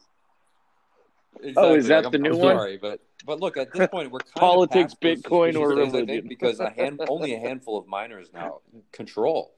Exactly. 1.36 1.54
Oh, 1.58 1.76
is 1.76 1.88
that 1.88 2.06
I'm, 2.06 2.12
the 2.12 2.18
new 2.18 2.34
I'm 2.34 2.40
one? 2.40 2.56
Sorry, 2.58 2.78
but 2.78 3.02
but 3.26 3.40
look, 3.40 3.58
at 3.58 3.72
this 3.72 3.88
point, 3.90 4.12
we're 4.12 4.20
politics, 4.36 4.96
Bitcoin, 5.00 5.58
or 5.58 5.70
religion, 5.70 6.08
think, 6.08 6.30
because 6.30 6.60
a 6.60 6.70
hand, 6.70 7.02
only 7.10 7.34
a 7.34 7.40
handful 7.40 7.78
of 7.78 7.88
miners 7.88 8.30
now 8.34 8.60
control 8.92 9.54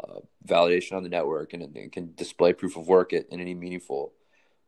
uh, 0.00 0.20
validation 0.46 0.96
on 0.96 1.02
the 1.02 1.08
network 1.08 1.52
and, 1.52 1.62
and, 1.62 1.92
can 1.92 2.14
display 2.14 2.52
proof 2.52 2.76
of 2.76 2.88
work 2.88 3.12
in 3.12 3.24
any 3.30 3.54
meaningful 3.54 4.12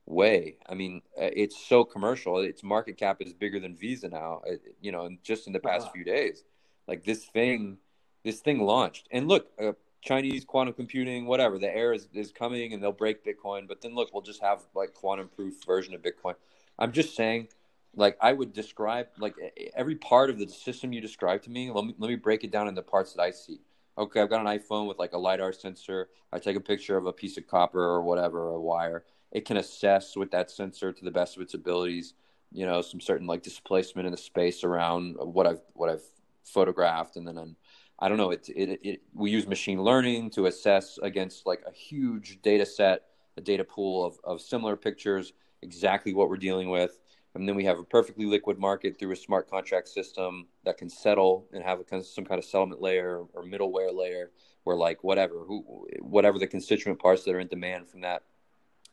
way. 0.06 0.56
I 0.68 0.74
mean, 0.74 1.02
uh, 1.20 1.30
it's 1.32 1.56
so 1.66 1.84
commercial. 1.84 2.38
Its 2.38 2.62
market 2.62 2.96
cap 2.96 3.20
is 3.20 3.32
bigger 3.32 3.58
than 3.58 3.76
Visa 3.76 4.08
now. 4.08 4.42
Uh, 4.48 4.56
you 4.80 4.92
know, 4.92 5.08
just 5.22 5.46
in 5.46 5.52
the 5.52 5.58
past 5.58 5.84
uh-huh. 5.84 5.92
few 5.94 6.04
days, 6.04 6.44
like 6.86 7.04
this 7.04 7.24
thing, 7.24 7.78
this 8.24 8.40
thing 8.40 8.60
launched. 8.60 9.08
And 9.10 9.28
look, 9.28 9.48
uh, 9.60 9.72
Chinese 10.06 10.44
quantum 10.44 10.72
computing, 10.72 11.26
whatever. 11.26 11.58
The 11.58 11.74
air 11.74 11.92
is, 11.92 12.08
is 12.14 12.30
coming 12.30 12.72
and 12.72 12.82
they'll 12.82 12.92
break 12.92 13.24
Bitcoin. 13.24 13.66
But 13.66 13.82
then 13.82 13.94
look, 13.94 14.12
we'll 14.12 14.22
just 14.22 14.40
have 14.40 14.62
like 14.74 14.94
quantum 14.94 15.28
proof 15.28 15.54
version 15.66 15.94
of 15.94 16.02
Bitcoin. 16.02 16.34
I'm 16.78 16.92
just 16.92 17.16
saying, 17.16 17.48
like 17.94 18.16
I 18.20 18.32
would 18.32 18.52
describe 18.52 19.08
like 19.18 19.34
every 19.74 19.96
part 19.96 20.30
of 20.30 20.38
the 20.38 20.48
system 20.48 20.92
you 20.92 21.00
described 21.00 21.44
to 21.44 21.50
me. 21.50 21.70
Let 21.70 21.84
me 21.84 21.94
let 21.98 22.08
me 22.08 22.16
break 22.16 22.44
it 22.44 22.52
down 22.52 22.68
into 22.68 22.82
parts 22.82 23.14
that 23.14 23.22
I 23.22 23.32
see. 23.32 23.60
Okay, 23.98 24.20
I've 24.20 24.30
got 24.30 24.46
an 24.46 24.58
iPhone 24.58 24.86
with 24.86 24.98
like 24.98 25.12
a 25.12 25.18
lidar 25.18 25.52
sensor. 25.52 26.10
I 26.32 26.38
take 26.38 26.56
a 26.56 26.60
picture 26.60 26.96
of 26.96 27.06
a 27.06 27.12
piece 27.12 27.36
of 27.36 27.46
copper 27.46 27.82
or 27.82 28.02
whatever, 28.02 28.50
a 28.50 28.60
wire. 28.60 29.04
It 29.32 29.44
can 29.44 29.56
assess 29.56 30.16
with 30.16 30.30
that 30.30 30.50
sensor 30.50 30.92
to 30.92 31.04
the 31.04 31.10
best 31.10 31.36
of 31.36 31.42
its 31.42 31.54
abilities. 31.54 32.14
You 32.52 32.64
know, 32.66 32.80
some 32.80 33.00
certain 33.00 33.26
like 33.26 33.42
displacement 33.42 34.06
in 34.06 34.12
the 34.12 34.18
space 34.18 34.62
around 34.62 35.16
what 35.18 35.46
I've 35.46 35.62
what 35.72 35.90
I've 35.90 36.04
photographed, 36.44 37.16
and 37.16 37.26
then 37.26 37.38
I'm, 37.38 37.56
I 37.98 38.08
don't 38.08 38.18
know. 38.18 38.30
It, 38.30 38.48
it, 38.50 38.80
it, 38.82 39.02
we 39.14 39.30
use 39.30 39.46
machine 39.46 39.82
learning 39.82 40.30
to 40.30 40.46
assess 40.46 40.98
against 41.02 41.46
like 41.46 41.62
a 41.66 41.72
huge 41.72 42.40
data 42.42 42.66
set, 42.66 43.02
a 43.36 43.40
data 43.40 43.64
pool 43.64 44.04
of, 44.04 44.18
of 44.24 44.40
similar 44.40 44.76
pictures, 44.76 45.32
exactly 45.62 46.12
what 46.12 46.28
we're 46.28 46.36
dealing 46.36 46.68
with. 46.68 46.98
And 47.34 47.48
then 47.48 47.54
we 47.54 47.64
have 47.64 47.78
a 47.78 47.84
perfectly 47.84 48.24
liquid 48.24 48.58
market 48.58 48.98
through 48.98 49.12
a 49.12 49.16
smart 49.16 49.50
contract 49.50 49.88
system 49.88 50.46
that 50.64 50.78
can 50.78 50.88
settle 50.88 51.46
and 51.52 51.62
have 51.62 51.80
a, 51.80 52.02
some 52.02 52.24
kind 52.24 52.38
of 52.38 52.44
settlement 52.44 52.80
layer 52.80 53.24
or 53.32 53.44
middleware 53.44 53.94
layer 53.94 54.30
where 54.64 54.76
like 54.76 55.04
whatever, 55.04 55.44
who, 55.46 55.86
whatever 56.00 56.38
the 56.38 56.46
constituent 56.46 56.98
parts 56.98 57.24
that 57.24 57.34
are 57.34 57.40
in 57.40 57.48
demand 57.48 57.88
from 57.88 58.00
that 58.00 58.22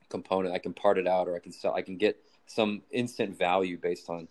component, 0.10 0.54
I 0.54 0.60
can 0.60 0.74
part 0.74 0.98
it 0.98 1.08
out 1.08 1.28
or 1.28 1.36
I 1.36 1.40
can 1.40 1.52
sell, 1.52 1.74
I 1.74 1.82
can 1.82 1.98
get 1.98 2.18
some 2.46 2.84
instant 2.92 3.38
value 3.38 3.78
based 3.78 4.10
on, 4.10 4.28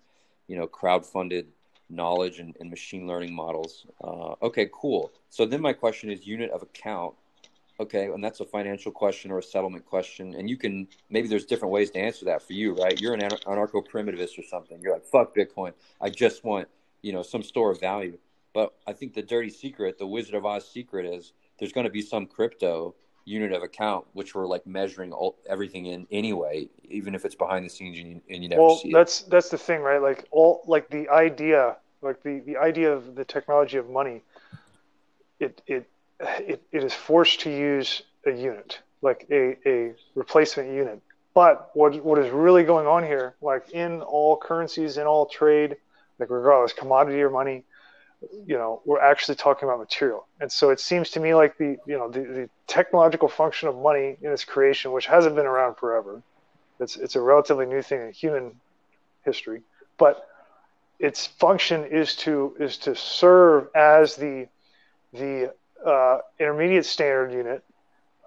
you 0.46 0.56
know, 0.56 0.66
crowd 0.66 1.04
funded 1.04 1.48
knowledge 1.92 2.38
and, 2.38 2.56
and 2.60 2.70
machine 2.70 3.06
learning 3.06 3.34
models. 3.34 3.86
Uh, 4.02 4.34
okay, 4.42 4.68
cool. 4.72 5.12
So 5.30 5.46
then 5.46 5.60
my 5.60 5.72
question 5.72 6.10
is 6.10 6.26
unit 6.26 6.50
of 6.50 6.62
account. 6.62 7.14
Okay, 7.80 8.06
and 8.06 8.22
that's 8.22 8.40
a 8.40 8.44
financial 8.44 8.92
question 8.92 9.30
or 9.30 9.38
a 9.38 9.42
settlement 9.42 9.84
question, 9.84 10.34
and 10.34 10.48
you 10.48 10.56
can 10.56 10.86
maybe 11.10 11.26
there's 11.26 11.46
different 11.46 11.72
ways 11.72 11.90
to 11.90 11.98
answer 11.98 12.24
that 12.26 12.42
for 12.42 12.52
you, 12.52 12.74
right? 12.74 13.00
You're 13.00 13.14
an 13.14 13.20
anarcho 13.20 13.86
primitivist 13.86 14.38
or 14.38 14.42
something. 14.42 14.78
You're 14.80 14.92
like, 14.92 15.04
fuck 15.04 15.34
Bitcoin. 15.34 15.72
I 16.00 16.10
just 16.10 16.44
want 16.44 16.68
you 17.00 17.12
know 17.12 17.22
some 17.22 17.42
store 17.42 17.72
of 17.72 17.80
value. 17.80 18.18
But 18.52 18.74
I 18.86 18.92
think 18.92 19.14
the 19.14 19.22
dirty 19.22 19.48
secret, 19.48 19.98
the 19.98 20.06
Wizard 20.06 20.34
of 20.34 20.44
Oz 20.44 20.68
secret, 20.68 21.06
is 21.06 21.32
there's 21.58 21.72
going 21.72 21.86
to 21.86 21.90
be 21.90 22.02
some 22.02 22.26
crypto 22.26 22.94
unit 23.24 23.52
of 23.52 23.62
account 23.62 24.04
which 24.14 24.34
we're 24.34 24.46
like 24.46 24.66
measuring 24.66 25.12
all, 25.12 25.38
everything 25.48 25.86
in 25.86 26.06
anyway 26.10 26.68
even 26.84 27.14
if 27.14 27.24
it's 27.24 27.34
behind 27.34 27.64
the 27.64 27.70
scenes 27.70 27.98
and 27.98 28.08
you, 28.08 28.20
and 28.30 28.42
you 28.42 28.48
never 28.48 28.62
well, 28.62 28.76
see 28.76 28.88
it. 28.88 28.92
that's 28.92 29.22
that's 29.22 29.48
the 29.48 29.58
thing 29.58 29.80
right 29.80 30.02
like 30.02 30.26
all 30.30 30.62
like 30.66 30.88
the 30.90 31.08
idea 31.08 31.76
like 32.02 32.22
the, 32.22 32.40
the 32.40 32.56
idea 32.56 32.92
of 32.92 33.14
the 33.14 33.24
technology 33.24 33.78
of 33.78 33.88
money 33.88 34.22
it 35.40 35.60
it 35.66 35.88
it, 36.20 36.62
it 36.70 36.84
is 36.84 36.94
forced 36.94 37.40
to 37.40 37.50
use 37.50 38.02
a 38.26 38.30
unit 38.30 38.78
like 39.02 39.26
a, 39.30 39.56
a 39.66 39.92
replacement 40.14 40.72
unit. 40.72 41.00
But 41.34 41.70
what 41.74 42.04
what 42.04 42.18
is 42.18 42.30
really 42.30 42.62
going 42.62 42.86
on 42.86 43.02
here 43.02 43.34
like 43.42 43.70
in 43.70 44.00
all 44.02 44.36
currencies 44.36 44.96
in 44.96 45.06
all 45.06 45.26
trade 45.26 45.76
like 46.18 46.30
regardless 46.30 46.72
commodity 46.72 47.20
or 47.22 47.30
money 47.30 47.64
you 48.46 48.56
know 48.56 48.80
we're 48.84 49.00
actually 49.00 49.34
talking 49.34 49.68
about 49.68 49.78
material. 49.78 50.26
And 50.40 50.52
so 50.52 50.70
it 50.70 50.78
seems 50.78 51.10
to 51.10 51.20
me 51.20 51.34
like 51.34 51.58
the 51.58 51.78
you 51.86 51.98
know 51.98 52.08
the, 52.08 52.20
the 52.20 52.50
technological 52.66 53.28
function 53.28 53.68
of 53.68 53.76
money 53.76 54.16
in 54.22 54.30
its 54.30 54.44
creation 54.44 54.92
which 54.92 55.06
hasn't 55.06 55.34
been 55.34 55.46
around 55.46 55.76
forever 55.76 56.22
it's 56.78 56.96
it's 56.96 57.16
a 57.16 57.20
relatively 57.20 57.66
new 57.66 57.82
thing 57.82 58.00
in 58.02 58.12
human 58.12 58.52
history 59.24 59.62
but 59.98 60.26
its 61.02 61.26
function 61.26 61.84
is 61.84 62.16
to 62.16 62.56
is 62.58 62.78
to 62.78 62.94
serve 62.94 63.68
as 63.74 64.16
the 64.16 64.48
the 65.12 65.52
uh, 65.84 66.18
intermediate 66.38 66.86
standard 66.86 67.32
unit 67.32 67.62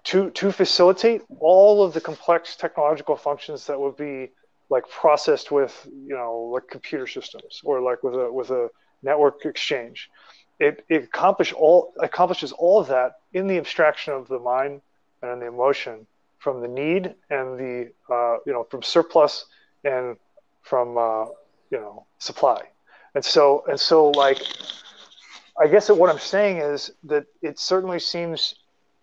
to 0.04 0.30
to 0.30 0.52
facilitate 0.52 1.22
all 1.40 1.82
of 1.82 1.92
the 1.94 2.00
complex 2.00 2.54
technological 2.54 3.16
functions 3.16 3.66
that 3.66 3.80
would 3.80 3.96
be 3.96 4.30
like 4.68 4.88
processed 4.88 5.50
with 5.50 5.74
you 6.06 6.14
know 6.14 6.50
like 6.54 6.68
computer 6.68 7.06
systems 7.06 7.60
or 7.64 7.80
like 7.80 8.02
with 8.04 8.14
a 8.14 8.32
with 8.32 8.50
a 8.50 8.68
network 9.02 9.44
exchange. 9.44 10.10
It, 10.58 10.84
it 10.88 11.04
accomplish 11.04 11.52
all, 11.52 11.94
accomplishes 12.00 12.52
all 12.52 12.80
of 12.80 12.88
that 12.88 13.16
in 13.32 13.46
the 13.46 13.58
abstraction 13.58 14.12
of 14.14 14.28
the 14.28 14.38
mind 14.38 14.80
and 15.22 15.40
the 15.40 15.46
emotion 15.46 16.06
from 16.38 16.60
the 16.60 16.68
need 16.68 17.14
and 17.30 17.58
the, 17.58 17.92
uh, 18.10 18.36
you 18.46 18.52
know, 18.52 18.64
from 18.64 18.82
surplus 18.82 19.46
and 19.84 20.16
from, 20.62 20.96
uh, 20.98 21.26
you 21.70 21.78
know, 21.78 22.06
supply. 22.18 22.62
And 23.14 23.24
so, 23.24 23.64
and 23.68 23.78
so 23.78 24.10
like, 24.10 24.40
I 25.58 25.66
guess 25.66 25.86
that 25.86 25.94
what 25.94 26.10
I'm 26.10 26.18
saying 26.18 26.58
is 26.58 26.90
that 27.04 27.26
it 27.42 27.58
certainly 27.58 27.98
seems 27.98 28.54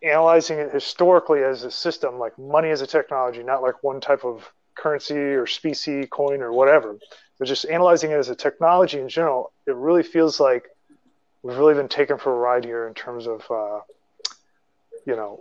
analyzing 0.03 0.59
it 0.59 0.71
historically 0.71 1.43
as 1.43 1.63
a 1.63 1.71
system, 1.71 2.19
like 2.19 2.37
money 2.37 2.69
as 2.69 2.81
a 2.81 2.87
technology, 2.87 3.41
not 3.41 3.61
like 3.61 3.83
one 3.83 3.99
type 3.99 4.23
of 4.23 4.51
currency 4.75 5.15
or 5.15 5.47
specie 5.47 6.05
coin 6.07 6.41
or 6.41 6.51
whatever, 6.51 6.97
but 7.39 7.47
just 7.47 7.65
analyzing 7.65 8.11
it 8.11 8.15
as 8.15 8.29
a 8.29 8.35
technology 8.35 8.99
in 8.99 9.09
general, 9.09 9.51
it 9.65 9.75
really 9.75 10.03
feels 10.03 10.39
like 10.39 10.65
we've 11.41 11.57
really 11.57 11.73
been 11.73 11.87
taken 11.87 12.17
for 12.17 12.33
a 12.33 12.37
ride 12.37 12.65
here 12.65 12.87
in 12.87 12.93
terms 12.93 13.27
of, 13.27 13.41
uh, 13.49 13.79
you 15.05 15.15
know, 15.15 15.39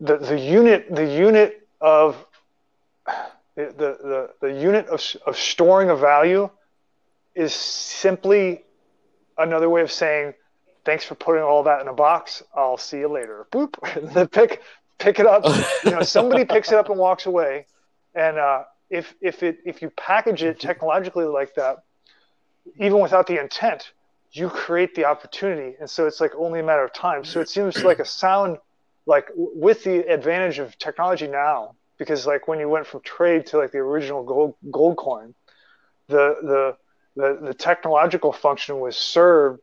the 0.00 0.16
the 0.18 0.38
unit 0.38 0.86
the 0.94 1.04
unit 1.04 1.66
of 1.80 2.24
the 3.66 3.98
the, 4.40 4.48
the 4.48 4.52
unit 4.52 4.86
of, 4.86 5.02
of 5.26 5.36
storing 5.36 5.90
a 5.90 5.96
value 5.96 6.48
is 7.34 7.54
simply 7.54 8.64
another 9.36 9.68
way 9.68 9.82
of 9.82 9.90
saying 9.92 10.34
thanks 10.84 11.04
for 11.04 11.14
putting 11.14 11.42
all 11.42 11.62
that 11.64 11.82
in 11.82 11.88
a 11.88 11.92
box. 11.92 12.42
I'll 12.54 12.78
see 12.78 13.00
you 13.00 13.08
later. 13.08 13.46
Boop. 13.52 13.74
Then 14.14 14.28
pick 14.28 14.62
pick 14.98 15.20
it 15.20 15.26
up. 15.26 15.44
you 15.84 15.90
know, 15.90 16.02
somebody 16.02 16.44
picks 16.44 16.72
it 16.72 16.78
up 16.78 16.88
and 16.88 16.98
walks 16.98 17.26
away, 17.26 17.66
and 18.14 18.38
uh, 18.38 18.64
if 18.90 19.14
if 19.20 19.42
it 19.42 19.58
if 19.64 19.82
you 19.82 19.90
package 19.90 20.42
it 20.42 20.60
technologically 20.60 21.26
like 21.26 21.54
that, 21.56 21.84
even 22.78 23.00
without 23.00 23.26
the 23.26 23.40
intent, 23.40 23.92
you 24.32 24.48
create 24.48 24.94
the 24.94 25.04
opportunity, 25.04 25.76
and 25.80 25.88
so 25.88 26.06
it's 26.06 26.20
like 26.20 26.32
only 26.36 26.60
a 26.60 26.62
matter 26.62 26.84
of 26.84 26.92
time. 26.92 27.24
So 27.24 27.40
it 27.40 27.48
seems 27.48 27.84
like 27.84 27.98
a 27.98 28.04
sound, 28.04 28.58
like 29.06 29.28
with 29.36 29.84
the 29.84 30.10
advantage 30.10 30.58
of 30.58 30.78
technology 30.78 31.26
now, 31.26 31.74
because 31.98 32.26
like 32.26 32.48
when 32.48 32.60
you 32.60 32.68
went 32.68 32.86
from 32.86 33.00
trade 33.00 33.46
to 33.46 33.58
like 33.58 33.72
the 33.72 33.78
original 33.78 34.22
gold 34.24 34.54
gold 34.70 34.96
coin, 34.96 35.34
the 36.08 36.36
the 36.42 36.76
the, 37.16 37.38
the 37.46 37.54
technological 37.54 38.32
function 38.32 38.80
was 38.80 38.96
served 38.96 39.60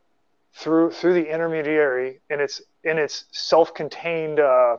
through 0.53 0.91
through 0.91 1.13
the 1.13 1.31
intermediary 1.31 2.19
in 2.29 2.39
its 2.39 2.61
in 2.83 2.97
its 2.97 3.25
self-contained 3.31 4.39
uh, 4.39 4.77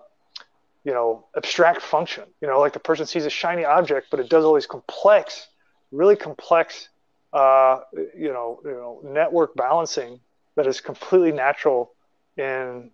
you 0.86 0.92
know, 0.92 1.26
abstract 1.36 1.82
function. 1.82 2.22
You 2.40 2.46
know, 2.46 2.60
like 2.60 2.72
the 2.72 2.78
person 2.78 3.06
sees 3.06 3.26
a 3.26 3.30
shiny 3.30 3.64
object, 3.64 4.06
but 4.08 4.20
it 4.20 4.28
does 4.28 4.44
all 4.44 4.54
these 4.54 4.68
complex, 4.68 5.48
really 5.90 6.14
complex, 6.14 6.88
uh, 7.32 7.80
you 8.16 8.32
know, 8.32 8.60
you 8.64 8.70
know, 8.70 9.00
network 9.02 9.56
balancing 9.56 10.20
that 10.54 10.68
is 10.68 10.80
completely 10.80 11.32
natural 11.32 11.92
in, 12.36 12.92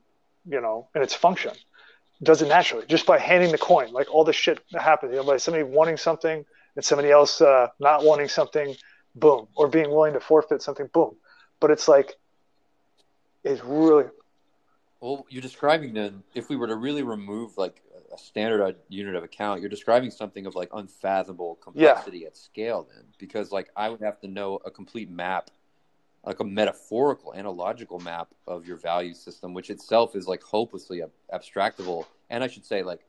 you 0.48 0.62
know, 0.62 0.89
in 0.94 1.02
its 1.02 1.14
function. 1.14 1.52
Does 2.22 2.42
it 2.42 2.48
naturally 2.48 2.86
just 2.86 3.06
by 3.06 3.18
handing 3.18 3.50
the 3.50 3.58
coin. 3.58 3.92
Like 3.92 4.12
all 4.12 4.24
the 4.24 4.32
shit 4.32 4.60
that 4.72 4.82
happens, 4.82 5.12
you 5.12 5.18
know, 5.18 5.24
by 5.24 5.38
somebody 5.38 5.64
wanting 5.64 5.96
something 5.96 6.44
and 6.76 6.84
somebody 6.84 7.10
else 7.10 7.40
uh, 7.40 7.68
not 7.80 8.04
wanting 8.04 8.28
something, 8.28 8.76
boom, 9.14 9.48
or 9.56 9.68
being 9.68 9.90
willing 9.90 10.14
to 10.14 10.20
forfeit 10.20 10.62
something, 10.62 10.88
boom. 10.92 11.16
But 11.60 11.70
it's 11.70 11.88
like, 11.88 12.14
it's 13.44 13.62
really 13.64 14.04
well, 15.02 15.26
you're 15.28 15.42
describing 15.42 15.94
then 15.94 16.22
if 16.32 16.48
we 16.48 16.54
were 16.54 16.68
to 16.68 16.76
really 16.76 17.02
remove 17.02 17.58
like 17.58 17.82
a 18.14 18.18
standard 18.18 18.76
unit 18.88 19.16
of 19.16 19.24
account, 19.24 19.60
you're 19.60 19.68
describing 19.68 20.12
something 20.12 20.46
of 20.46 20.54
like 20.54 20.70
unfathomable 20.72 21.56
complexity 21.56 22.18
yeah. 22.18 22.28
at 22.28 22.36
scale 22.36 22.88
then 22.88 23.04
because 23.18 23.50
like 23.50 23.68
I 23.76 23.88
would 23.88 24.00
have 24.00 24.20
to 24.20 24.28
know 24.28 24.60
a 24.64 24.70
complete 24.70 25.10
map 25.10 25.50
like 26.24 26.40
a 26.40 26.44
metaphorical 26.44 27.34
analogical 27.34 27.98
map 27.98 28.28
of 28.46 28.66
your 28.66 28.76
value 28.76 29.14
system 29.14 29.54
which 29.54 29.70
itself 29.70 30.14
is 30.14 30.26
like 30.28 30.42
hopelessly 30.42 31.02
abstractable 31.32 32.06
and 32.30 32.42
I 32.42 32.48
should 32.48 32.64
say 32.64 32.82
like 32.82 33.00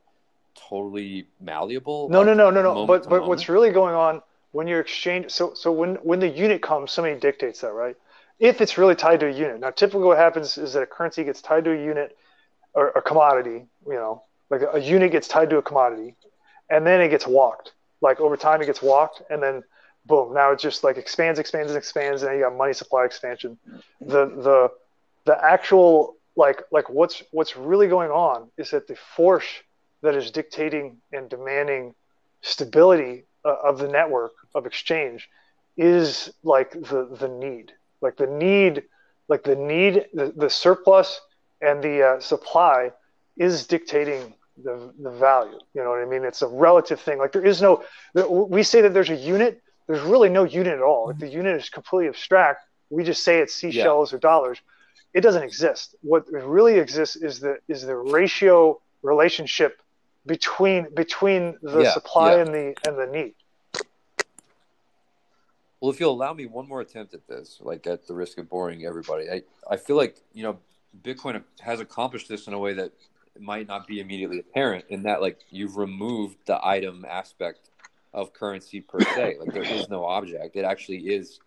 totally 0.54 1.26
malleable. 1.40 2.08
No, 2.08 2.18
like, 2.20 2.28
no, 2.28 2.34
no, 2.34 2.50
no, 2.50 2.62
no. 2.62 2.74
moment 2.74 3.04
But 3.04 3.10
but 3.10 3.28
what's 3.28 3.48
really 3.48 3.70
going 3.70 3.94
on 3.94 4.22
when 4.52 4.66
you're 4.66 4.80
exchange 4.80 5.30
so 5.30 5.54
so 5.54 5.72
when 5.72 5.96
when 5.96 6.20
the 6.20 6.28
unit 6.28 6.62
comes, 6.62 6.92
somebody 6.92 7.18
dictates 7.18 7.60
that, 7.60 7.72
right? 7.72 7.96
If 8.38 8.60
it's 8.60 8.78
really 8.78 8.94
tied 8.94 9.20
to 9.20 9.26
a 9.26 9.30
unit. 9.30 9.60
Now, 9.60 9.70
typically 9.70 10.04
what 10.04 10.18
happens 10.18 10.58
is 10.58 10.72
that 10.72 10.82
a 10.82 10.86
currency 10.86 11.24
gets 11.24 11.40
tied 11.40 11.64
to 11.64 11.72
a 11.72 11.76
unit 11.76 12.16
or 12.74 12.88
a 12.90 13.02
commodity, 13.02 13.66
you 13.86 13.94
know, 13.94 14.22
like 14.50 14.62
a, 14.62 14.70
a 14.70 14.78
unit 14.80 15.12
gets 15.12 15.28
tied 15.28 15.50
to 15.50 15.58
a 15.58 15.62
commodity, 15.62 16.16
and 16.68 16.86
then 16.86 17.00
it 17.00 17.08
gets 17.08 17.26
walked. 17.26 17.72
Like 18.00 18.20
over 18.20 18.36
time, 18.36 18.60
it 18.60 18.66
gets 18.66 18.82
walked, 18.82 19.22
and 19.30 19.42
then 19.42 19.62
boom, 20.06 20.34
now 20.34 20.52
it 20.52 20.58
just 20.58 20.84
like 20.84 20.96
expands, 20.96 21.38
expands, 21.38 21.70
and 21.70 21.78
expands, 21.78 22.22
and 22.22 22.34
you 22.36 22.44
got 22.44 22.56
money 22.56 22.72
supply 22.72 23.04
expansion. 23.04 23.58
The 24.00 24.26
the 24.26 24.70
the 25.24 25.44
actual 25.44 26.16
like 26.36 26.62
like 26.70 26.88
what's 26.90 27.22
what's 27.32 27.56
really 27.56 27.88
going 27.88 28.10
on 28.10 28.50
is 28.58 28.70
that 28.70 28.86
the 28.86 28.96
force 28.96 29.46
that 30.02 30.14
is 30.14 30.30
dictating 30.30 30.98
and 31.12 31.28
demanding 31.28 31.94
stability 32.42 33.24
uh, 33.44 33.56
of 33.64 33.78
the 33.78 33.88
network 33.88 34.32
of 34.54 34.66
exchange 34.66 35.28
is 35.76 36.32
like 36.42 36.72
the 36.72 37.08
the 37.18 37.28
need. 37.28 37.72
Like 38.00 38.16
the 38.16 38.26
need 38.26 38.84
like 39.28 39.44
the 39.44 39.56
need 39.56 40.06
the, 40.12 40.32
the 40.36 40.50
surplus 40.50 41.20
and 41.60 41.82
the 41.82 42.02
uh, 42.02 42.20
supply 42.20 42.92
is 43.36 43.66
dictating 43.66 44.34
the, 44.62 44.92
the 45.00 45.10
value. 45.10 45.58
You 45.74 45.82
know 45.82 45.90
what 45.90 46.00
i 46.00 46.04
mean? 46.04 46.24
It's 46.24 46.42
a 46.42 46.46
relative 46.48 47.00
thing. 47.00 47.18
Like 47.18 47.32
there 47.32 47.44
is 47.44 47.62
no 47.62 47.82
we 48.14 48.62
say 48.62 48.82
that 48.82 48.94
there's 48.94 49.10
a 49.10 49.16
unit 49.16 49.62
there's 49.86 50.02
really 50.02 50.28
no 50.28 50.44
unit 50.44 50.74
at 50.74 50.82
all. 50.82 51.08
Like 51.08 51.18
the 51.18 51.28
unit 51.28 51.56
is 51.56 51.68
completely 51.68 52.08
abstract 52.08 52.66
we 52.90 53.04
just 53.04 53.24
say 53.24 53.38
it's 53.40 53.54
seashells 53.54 54.12
or 54.12 54.18
dollars. 54.18 54.60
It 55.12 55.20
doesn't 55.20 55.42
exist. 55.42 55.96
What 56.02 56.30
really 56.30 56.78
exists 56.78 57.16
is 57.16 57.40
the 57.40 57.58
is 57.68 57.82
the 57.82 57.96
ratio 57.96 58.80
relationship 59.02 59.80
between 60.26 60.92
between 60.94 61.56
the 61.62 61.82
Yeah, 61.82 61.92
supply 61.92 62.34
yeah. 62.34 62.42
and 62.42 62.54
the 62.54 62.74
and 62.86 62.98
the 62.98 63.06
need. 63.06 63.34
Well, 65.80 65.92
if 65.92 66.00
you'll 66.00 66.12
allow 66.12 66.32
me 66.32 66.46
one 66.46 66.66
more 66.66 66.80
attempt 66.80 67.12
at 67.12 67.26
this, 67.28 67.58
like 67.60 67.86
at 67.86 68.06
the 68.06 68.14
risk 68.14 68.38
of 68.38 68.48
boring 68.48 68.86
everybody, 68.86 69.30
I, 69.30 69.42
I 69.68 69.76
feel 69.76 69.96
like, 69.96 70.16
you 70.32 70.42
know, 70.42 70.58
Bitcoin 71.02 71.42
has 71.60 71.78
accomplished 71.78 72.26
this 72.26 72.46
in 72.46 72.54
a 72.54 72.58
way 72.58 72.72
that 72.72 72.92
might 73.38 73.66
not 73.66 73.86
be 73.86 74.00
immediately 74.00 74.38
apparent 74.38 74.86
in 74.88 75.02
that, 75.02 75.20
like, 75.20 75.40
you've 75.50 75.76
removed 75.76 76.38
the 76.46 76.58
item 76.66 77.04
aspect 77.06 77.68
of 78.14 78.32
currency 78.32 78.80
per 78.80 79.00
se. 79.00 79.36
Like, 79.40 79.52
there 79.52 79.64
is 79.64 79.88
no 79.90 80.04
object. 80.04 80.56
It 80.56 80.64
actually 80.64 81.08
is 81.08 81.40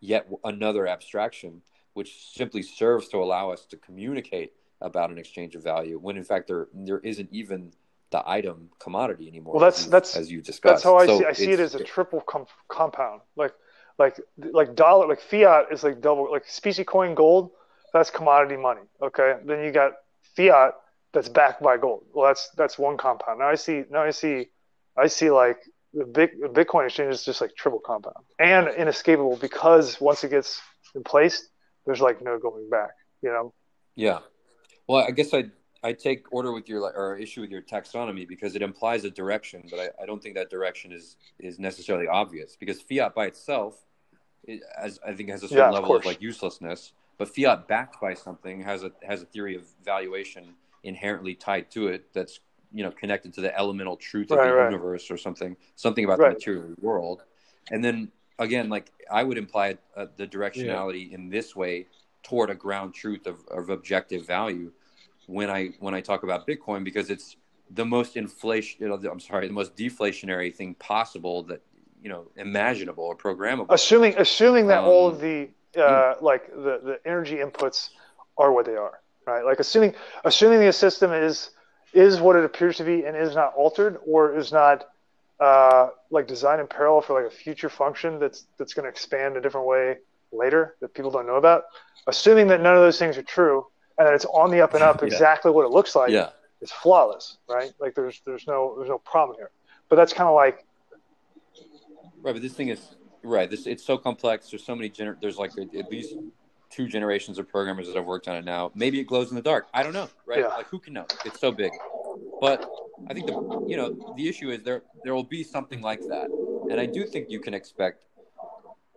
yet 0.00 0.28
another 0.44 0.86
abstraction, 0.86 1.62
which 1.94 2.30
simply 2.34 2.62
serves 2.62 3.08
to 3.08 3.18
allow 3.18 3.50
us 3.50 3.64
to 3.66 3.76
communicate 3.76 4.52
about 4.80 5.10
an 5.10 5.18
exchange 5.18 5.54
of 5.56 5.62
value 5.62 5.98
when, 5.98 6.16
in 6.16 6.24
fact, 6.24 6.48
there 6.48 6.68
there 6.74 6.98
isn't 7.00 7.28
even 7.32 7.72
the 8.10 8.22
item 8.28 8.70
commodity 8.78 9.28
anymore. 9.28 9.54
Well, 9.54 9.60
that's- 9.60 9.84
as 9.84 9.90
that's- 9.90 10.16
as 10.16 10.30
you 10.30 10.40
discussed. 10.40 10.62
that's 10.62 10.82
how 10.84 10.96
I 10.96 11.06
So 11.06 11.18
see 11.18 11.24
I 11.26 11.32
see 11.32 11.52
it 11.52 11.60
as 11.60 11.74
a 11.74 11.82
triple 11.84 12.20
com- 12.22 12.46
compound 12.68 13.20
like 13.36 13.52
like 13.98 14.20
like 14.36 14.74
dollar 14.74 15.06
like 15.08 15.20
fiat 15.20 15.66
is 15.72 15.82
like 15.82 16.00
double 16.00 16.30
like 16.30 16.46
specie 16.46 16.84
coin 16.84 17.14
gold 17.14 17.50
that's 17.92 18.10
commodity 18.10 18.56
money 18.56 18.82
okay 19.02 19.30
then 19.44 19.62
you 19.64 19.72
got 19.72 19.92
fiat 20.36 20.74
that's 21.12 21.28
backed 21.28 21.60
by 21.62 21.76
gold 21.76 22.04
well 22.14 22.26
that's 22.28 22.48
that's 22.50 22.78
one 22.78 22.96
compound 22.96 23.40
now 23.40 23.48
I 23.48 23.56
see 23.56 23.84
now 23.90 24.02
I 24.04 24.10
see 24.10 24.48
I 24.96 25.08
see 25.08 25.30
like 25.30 25.58
the 25.98 26.04
big 26.04 26.30
the 26.40 26.48
Bitcoin 26.48 26.86
exchange 26.86 27.14
is 27.14 27.24
just 27.24 27.40
like 27.40 27.54
triple 27.56 27.80
compound 27.80 28.16
and 28.38 28.68
inescapable 28.68 29.36
because 29.36 30.00
once 30.00 30.24
it 30.24 30.30
gets 30.30 30.60
in 30.94 31.02
place 31.04 31.48
there's 31.86 32.00
like 32.00 32.22
no 32.22 32.38
going 32.38 32.68
back 32.70 32.90
you 33.22 33.30
know 33.30 33.52
Yeah. 33.96 34.20
Well, 34.86 35.04
I 35.08 35.10
guess 35.10 35.34
I 35.34 35.50
I 35.82 35.92
take 35.92 36.32
order 36.32 36.52
with 36.52 36.68
your 36.68 36.80
or 37.00 37.16
issue 37.16 37.40
with 37.40 37.50
your 37.50 37.62
taxonomy 37.62 38.26
because 38.26 38.56
it 38.56 38.62
implies 38.62 39.04
a 39.04 39.10
direction, 39.10 39.64
but 39.70 39.78
I, 39.80 40.02
I 40.02 40.06
don't 40.06 40.22
think 40.22 40.34
that 40.36 40.50
direction 40.50 40.92
is 40.92 41.16
is 41.38 41.58
necessarily 41.58 42.08
obvious 42.08 42.56
because 42.56 42.80
fiat 42.80 43.14
by 43.14 43.26
itself, 43.26 43.74
it, 44.44 44.60
as 44.80 44.98
I 45.06 45.12
think 45.14 45.30
has 45.30 45.42
a 45.42 45.48
certain 45.48 45.58
Yeah, 45.58 45.78
level 45.78 45.94
of 45.96 46.02
course. 46.02 46.06
like 46.06 46.22
uselessness, 46.22 46.92
but 47.18 47.34
fiat 47.34 47.68
backed 47.68 48.00
by 48.00 48.14
something 48.14 48.62
has 48.62 48.82
a 48.82 48.92
has 49.02 49.22
a 49.22 49.26
theory 49.26 49.54
of 49.56 49.64
valuation 49.84 50.54
inherently 50.84 51.34
tied 51.34 51.70
to 51.72 51.88
it 51.88 52.12
that's 52.12 52.40
you 52.72 52.82
know 52.84 52.90
connected 52.90 53.32
to 53.34 53.40
the 53.40 53.56
elemental 53.58 53.96
truth 53.96 54.30
of 54.30 54.38
the 54.38 54.52
right. 54.52 54.70
universe 54.70 55.10
or 55.10 55.16
something 55.16 55.56
something 55.76 56.04
about 56.04 56.18
Right. 56.18 56.28
the 56.30 56.34
material 56.34 56.74
world, 56.80 57.22
and 57.70 57.82
then 57.84 58.10
again 58.38 58.68
like 58.68 58.92
I 59.10 59.22
would 59.24 59.38
imply 59.38 59.78
uh, 59.96 60.06
the 60.16 60.26
directionality 60.26 61.12
in 61.12 61.30
this 61.30 61.56
way 61.56 61.86
toward 62.22 62.50
a 62.50 62.54
ground 62.54 62.94
truth 62.94 63.26
of, 63.26 63.36
of 63.48 63.70
objective 63.70 64.26
value 64.26 64.72
when 65.26 65.50
I 65.50 65.70
when 65.80 65.94
I 65.94 66.00
talk 66.00 66.22
about 66.24 66.46
Bitcoin 66.46 66.84
because 66.84 67.10
it's 67.10 67.36
the 67.70 67.84
most 67.84 68.16
inflation. 68.16 68.82
You 68.82 68.88
know, 68.88 69.10
I'm 69.10 69.20
sorry, 69.20 69.46
the 69.46 69.52
most 69.54 69.76
deflationary 69.76 70.54
thing 70.54 70.74
possible 70.74 71.42
that 71.44 71.62
you 72.02 72.08
know 72.08 72.26
imaginable 72.36 73.04
or 73.04 73.16
programmable. 73.16 73.66
assuming 73.70 74.14
assuming 74.18 74.66
that 74.68 74.84
all 74.84 75.08
of 75.08 75.14
Um, 75.16 75.20
the 75.20 75.48
uh, 75.82 76.14
like 76.20 76.48
the, 76.48 76.80
the 76.84 77.00
energy 77.04 77.36
inputs 77.36 77.90
are 78.36 78.52
what 78.52 78.64
they 78.66 78.76
are 78.76 79.00
right 79.26 79.44
like 79.44 79.58
assuming 79.60 79.94
assuming 80.24 80.60
the 80.60 80.72
system 80.72 81.12
is 81.12 81.50
is 81.92 82.20
what 82.20 82.36
it 82.36 82.44
appears 82.44 82.76
to 82.76 82.84
be 82.84 83.04
and 83.04 83.16
is 83.16 83.34
not 83.34 83.54
altered 83.54 83.98
or 84.06 84.36
is 84.36 84.52
not 84.52 84.86
uh, 85.40 85.88
like 86.10 86.26
designed 86.26 86.60
in 86.60 86.66
parallel 86.66 87.00
for 87.00 87.20
like 87.22 87.32
a 87.32 87.34
future 87.34 87.68
function 87.68 88.18
that's 88.18 88.46
that's 88.58 88.74
going 88.74 88.84
to 88.84 88.90
expand 88.90 89.36
a 89.36 89.40
different 89.40 89.66
way 89.66 89.96
later 90.32 90.74
that 90.80 90.92
people 90.94 91.10
don't 91.10 91.26
know 91.26 91.36
about 91.36 91.64
assuming 92.06 92.48
that 92.48 92.60
none 92.60 92.74
of 92.74 92.82
those 92.82 92.98
things 92.98 93.16
are 93.16 93.22
true 93.22 93.64
and 93.98 94.06
that 94.06 94.14
it's 94.14 94.26
on 94.26 94.50
the 94.50 94.60
up 94.60 94.74
and 94.74 94.82
up 94.82 95.00
Yeah. 95.00 95.06
exactly 95.06 95.50
what 95.50 95.64
it 95.64 95.70
looks 95.70 95.94
like 95.94 96.10
yeah, 96.10 96.30
it's 96.60 96.72
flawless 96.72 97.38
right 97.48 97.72
like 97.80 97.94
there's 97.94 98.20
there's 98.26 98.46
no 98.46 98.74
there's 98.76 98.88
no 98.90 98.98
problem 98.98 99.38
here 99.38 99.50
but 99.88 99.96
that's 99.96 100.12
kind 100.12 100.28
of 100.28 100.34
like 100.34 100.66
right. 102.22 102.32
But 102.32 102.42
this 102.42 102.52
thing 102.52 102.68
is 102.68 102.96
right. 103.22 103.48
This 103.50 103.66
it's 103.66 103.84
so 103.84 103.96
complex. 103.96 104.50
There's 104.50 104.64
so 104.64 104.74
many. 104.74 104.90
Gener- 104.90 105.20
there's 105.20 105.38
like 105.38 105.52
at 105.58 105.90
least 105.90 106.14
two 106.78 106.86
generations 106.86 107.38
of 107.40 107.48
programmers 107.48 107.88
that 107.88 107.96
have 107.96 108.04
worked 108.04 108.28
on 108.28 108.36
it 108.36 108.44
now. 108.44 108.70
Maybe 108.74 109.00
it 109.00 109.04
glows 109.08 109.30
in 109.30 109.34
the 109.36 109.42
dark. 109.42 109.66
I 109.74 109.82
don't 109.82 109.92
know. 109.92 110.08
Right? 110.24 110.38
Yeah. 110.40 110.46
Like 110.60 110.68
who 110.68 110.78
can 110.78 110.92
know? 110.94 111.06
It's 111.24 111.40
so 111.40 111.50
big. 111.50 111.72
But 112.40 112.70
I 113.08 113.14
think 113.14 113.26
the 113.26 113.32
you 113.66 113.76
know 113.76 113.88
the 114.16 114.28
issue 114.28 114.50
is 114.50 114.62
there 114.62 114.82
there 115.02 115.12
will 115.12 115.24
be 115.38 115.42
something 115.42 115.80
like 115.82 116.00
that, 116.12 116.28
and 116.70 116.78
I 116.80 116.86
do 116.86 117.04
think 117.04 117.30
you 117.30 117.40
can 117.40 117.52
expect 117.52 118.04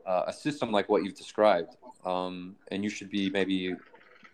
uh, 0.06 0.26
a 0.28 0.34
system 0.34 0.72
like 0.72 0.90
what 0.90 1.03
you've 1.03 1.16
described, 1.26 1.76
um, 2.06 2.56
and 2.72 2.84
you 2.84 2.90
should 2.91 3.10
be 3.10 3.32
maybe 3.32 3.76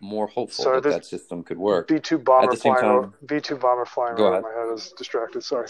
more 0.00 0.26
hopeful 0.26 0.64
Sorry, 0.64 0.80
that 0.82 0.90
that 0.90 1.04
system 1.06 1.42
could 1.42 1.58
work. 1.58 1.88
B 1.88 1.98
two 1.98 2.18
bomber 2.18 2.44
At 2.44 2.50
the 2.50 2.56
same 2.58 2.74
flying. 2.74 2.84
time- 2.86 2.98
over, 2.98 3.12
B 3.26 3.40
two 3.40 3.56
bomber 3.56 3.86
flying 3.86 4.16
Go 4.16 4.26
over 4.26 4.32
ahead. 4.34 4.44
my 4.44 4.52
head. 4.60 4.70
is 4.74 4.92
distracted. 4.92 5.42
Sorry. 5.42 5.68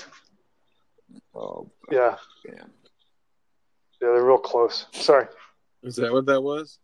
Oh, 1.34 1.70
Yeah, 1.92 2.16
damn. 2.44 2.54
yeah, 2.56 2.62
they're 4.00 4.24
real 4.24 4.36
close. 4.38 4.86
Sorry. 4.92 5.26
Is 5.84 5.94
that 5.96 6.12
what 6.12 6.26
that 6.26 6.42
was? 6.42 6.80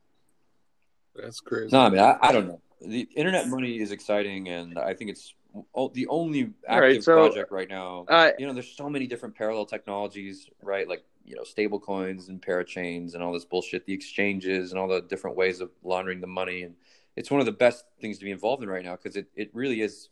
That's 1.16 1.40
crazy. 1.40 1.70
No, 1.72 1.80
I 1.80 1.88
mean, 1.90 2.00
I, 2.00 2.16
I 2.20 2.32
don't 2.32 2.48
know. 2.48 2.60
The 2.80 3.08
internet 3.16 3.48
money 3.48 3.78
is 3.78 3.92
exciting, 3.92 4.48
and 4.48 4.78
I 4.78 4.94
think 4.94 5.10
it's 5.10 5.34
o- 5.74 5.88
the 5.88 6.06
only 6.08 6.42
active 6.42 6.54
All 6.68 6.80
right, 6.80 7.02
so- 7.02 7.14
project 7.14 7.52
right 7.52 7.68
now. 7.68 8.04
Uh, 8.08 8.30
you 8.38 8.46
know, 8.46 8.52
there's 8.52 8.70
so 8.70 8.88
many 8.88 9.06
different 9.06 9.34
parallel 9.34 9.66
technologies, 9.66 10.48
right? 10.62 10.88
Like, 10.88 11.04
you 11.24 11.36
know, 11.36 11.44
stable 11.44 11.80
coins 11.80 12.28
and 12.28 12.42
parachains 12.42 13.14
and 13.14 13.22
all 13.22 13.32
this 13.32 13.44
bullshit, 13.44 13.86
the 13.86 13.94
exchanges 13.94 14.72
and 14.72 14.78
all 14.78 14.88
the 14.88 15.00
different 15.00 15.36
ways 15.36 15.60
of 15.60 15.70
laundering 15.82 16.20
the 16.20 16.26
money. 16.26 16.62
And 16.62 16.74
it's 17.16 17.30
one 17.30 17.40
of 17.40 17.46
the 17.46 17.52
best 17.52 17.84
things 18.00 18.18
to 18.18 18.24
be 18.24 18.30
involved 18.30 18.62
in 18.62 18.68
right 18.68 18.84
now 18.84 18.96
because 18.96 19.16
it, 19.16 19.28
it 19.34 19.50
really 19.54 19.80
is 19.80 20.10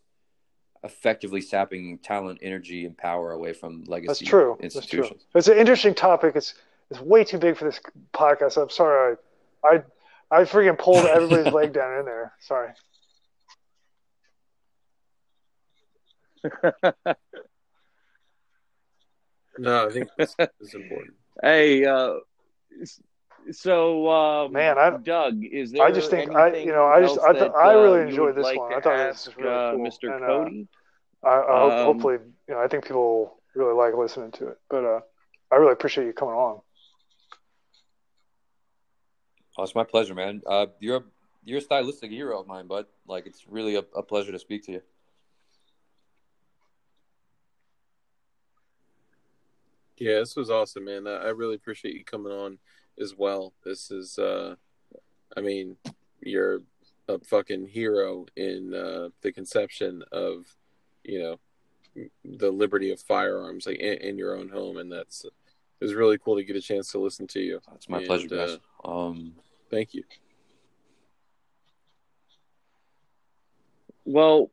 effectively 0.85 1.41
sapping 1.41 1.99
talent, 1.99 2.39
energy, 2.43 2.87
and 2.87 2.97
power 2.97 3.33
away 3.33 3.53
from 3.53 3.85
legacy 3.85 4.25
That's 4.25 4.31
true. 4.31 4.59
That's 4.61 4.87
true. 4.87 5.11
It's 5.35 5.49
an 5.49 5.59
interesting 5.59 5.95
topic. 5.95 6.35
It's 6.37 6.55
it's 6.91 7.01
way 7.01 7.25
too 7.25 7.39
big 7.39 7.57
for 7.57 7.65
this 7.65 7.81
podcast. 8.13 8.61
I'm 8.61 8.71
sorry. 8.71 9.17
I 9.65 9.69
I, 9.69 9.83
I 10.33 10.43
freaking 10.45 10.79
pulled 10.79 11.05
everybody's 11.07 11.53
leg 11.59 11.73
down 11.75 12.01
in 12.01 12.07
there. 12.07 12.33
Sorry. 12.41 12.71
No, 19.59 19.87
I 19.87 19.91
think 19.93 20.09
this 20.17 20.35
is 20.61 20.75
important. 20.75 21.15
hey, 21.43 21.85
uh, 21.85 22.15
so 23.51 24.11
um, 24.11 24.53
Man, 24.53 24.79
I- 24.79 24.97
Doug, 24.97 25.45
is 25.45 25.73
there? 25.73 25.83
I 25.85 25.91
just 25.91 26.11
think 26.11 26.35
I 26.35 26.57
you 26.57 26.73
know 26.73 26.87
I 26.87 27.01
just 27.03 27.19
I, 27.21 27.33
th- 27.33 27.45
that, 27.45 27.55
I 27.55 27.73
really 27.75 28.01
uh, 28.01 28.07
enjoyed 28.09 28.35
this 28.35 28.45
like 28.45 28.59
one. 28.59 28.73
I 28.73 28.81
thought 28.81 28.95
ask, 28.95 29.27
this 29.27 29.37
was 29.37 29.45
really 29.45 29.55
uh, 29.55 29.73
cool. 29.73 29.87
Mr. 29.87 30.15
And, 30.17 30.25
uh, 30.25 30.27
Cody. 30.27 30.69
I, 31.25 31.29
I 31.29 31.61
hope, 31.61 31.73
Um, 31.73 31.85
hopefully 31.85 32.17
you 32.49 32.55
know 32.55 32.61
I 32.61 32.69
think 32.69 32.85
people 32.87 33.37
really 33.55 33.75
like 33.75 33.95
listening 33.95 34.31
to 34.33 34.49
it. 34.49 34.59
But 34.71 34.85
uh, 34.85 35.01
I 35.51 35.57
really 35.57 35.73
appreciate 35.73 36.07
you 36.07 36.13
coming 36.15 36.35
on. 36.35 36.61
Oh, 39.57 39.63
it's 39.65 39.75
my 39.75 39.85
pleasure, 39.85 40.15
man. 40.15 40.43
Uh, 40.47 40.67
you're 40.81 40.97
a, 40.97 41.03
you're 41.45 41.59
a 41.59 41.63
stylistic 41.63 42.11
hero 42.11 42.41
of 42.41 42.47
mine, 42.47 42.67
bud. 42.67 42.87
Like, 43.07 43.27
it's 43.27 43.47
really 43.49 43.75
a, 43.75 43.85
a 43.95 44.03
pleasure 44.03 44.33
to 44.33 44.39
speak 44.39 44.65
to 44.67 44.73
you. 44.73 44.83
Yeah, 49.99 50.19
this 50.21 50.35
was 50.35 50.51
awesome, 50.51 50.87
man. 50.87 51.07
I 51.07 51.29
really 51.29 51.55
appreciate 51.55 51.95
you 51.95 52.05
coming 52.05 52.33
on 52.33 52.59
as 53.01 53.15
well. 53.17 53.53
This 53.65 53.91
is, 53.91 54.19
uh, 54.19 54.57
I 55.37 55.41
mean, 55.41 55.77
you're 56.21 56.61
a 57.09 57.19
fucking 57.19 57.67
hero 57.69 58.27
in 58.37 58.75
uh, 58.75 59.11
the 59.21 59.33
conception 59.33 60.03
of, 60.11 60.47
you 61.05 61.21
know, 61.21 61.37
the 62.25 62.51
liberty 62.51 62.91
of 62.91 63.01
firearms 63.01 63.67
like 63.67 63.79
in, 63.79 63.99
in 63.99 64.19
your 64.19 64.35
own 64.37 64.49
home, 64.49 64.79
and 64.79 64.91
that's 64.91 65.25
it 65.25 65.85
was 65.85 65.95
really 65.95 66.17
cool 66.17 66.37
to 66.37 66.45
get 66.45 66.57
a 66.57 66.61
chance 66.61 66.91
to 66.93 66.99
listen 66.99 67.27
to 67.29 67.41
you. 67.41 67.61
It's 67.75 67.89
my 67.89 67.99
And, 67.99 68.07
pleasure, 68.07 68.29
guys. 68.29 68.51
uh, 68.53 68.59
Um, 68.85 69.35
thank 69.71 69.95
you. 69.95 70.05
Well, 74.05 74.51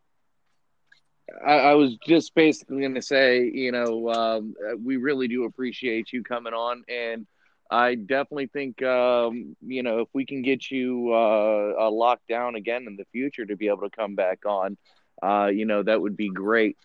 I, 1.45 1.53
I 1.53 1.73
was 1.73 1.95
just 2.07 2.35
basically 2.35 2.81
going 2.81 2.95
to 2.95 3.01
say, 3.01 3.49
you 3.51 3.71
know, 3.71 4.09
um, 4.09 4.53
we 4.83 4.97
really 4.97 5.27
do 5.27 5.45
appreciate 5.45 6.13
you 6.13 6.23
coming 6.23 6.53
on, 6.53 6.83
and 6.87 7.25
I 7.69 7.95
definitely 7.95 8.47
think, 8.47 8.81
um, 8.83 9.55
you 9.61 9.83
know, 9.83 9.99
if 9.99 10.09
we 10.13 10.25
can 10.25 10.41
get 10.41 10.69
you 10.69 11.11
uh, 11.13 11.89
locked 11.91 12.27
down 12.27 12.55
again 12.55 12.85
in 12.87 12.95
the 12.95 13.05
future 13.11 13.45
to 13.45 13.55
be 13.55 13.67
able 13.67 13.89
to 13.89 13.95
come 13.95 14.15
back 14.15 14.45
on, 14.45 14.77
uh, 15.21 15.47
you 15.47 15.65
know, 15.65 15.83
that 15.83 16.01
would 16.01 16.17
be 16.17 16.29
great. 16.29 16.77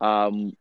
Um, 0.00 0.56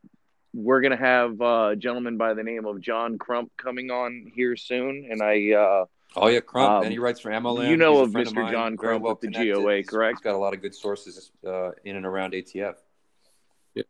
we're 0.54 0.82
going 0.82 0.92
to 0.92 0.98
have 0.98 1.40
uh, 1.42 1.70
a 1.72 1.76
gentleman 1.76 2.18
by 2.18 2.34
the 2.34 2.44
name 2.44 2.66
of 2.66 2.82
John 2.82 3.18
Crump 3.18 3.52
coming 3.58 3.92
on 3.92 4.32
here 4.36 4.56
soon, 4.56 5.08
and 5.10 5.22
I. 5.22 5.52
Uh, 5.52 5.86
oh 6.16 6.28
yeah, 6.28 6.40
Crump, 6.42 6.70
Um, 6.72 6.84
and 6.84 6.92
he 6.92 7.00
writes 7.00 7.20
for 7.20 7.30
AmmoLand. 7.32 7.70
you 7.70 7.78
know 7.78 8.06
He's 8.06 8.08
of 8.16 8.34
Mr. 8.34 8.36
mine, 8.36 8.52
John 8.52 8.78
very 8.78 9.00
Crump 9.00 9.22
with 9.22 9.22
the. 9.22 9.28
GOA, 9.52 9.76
He's- 9.78 9.88
correct? 9.88 10.18
He's 10.20 10.24
got 10.24 10.36
a 10.36 10.38
lot 10.38 10.54
of 10.54 10.62
good 10.62 10.76
sources 10.76 11.32
uh, 11.46 11.72
in 11.86 11.96
and 11.96 12.06
around 12.06 12.34
ATF. 12.34 12.76
Yep. 13.76 13.86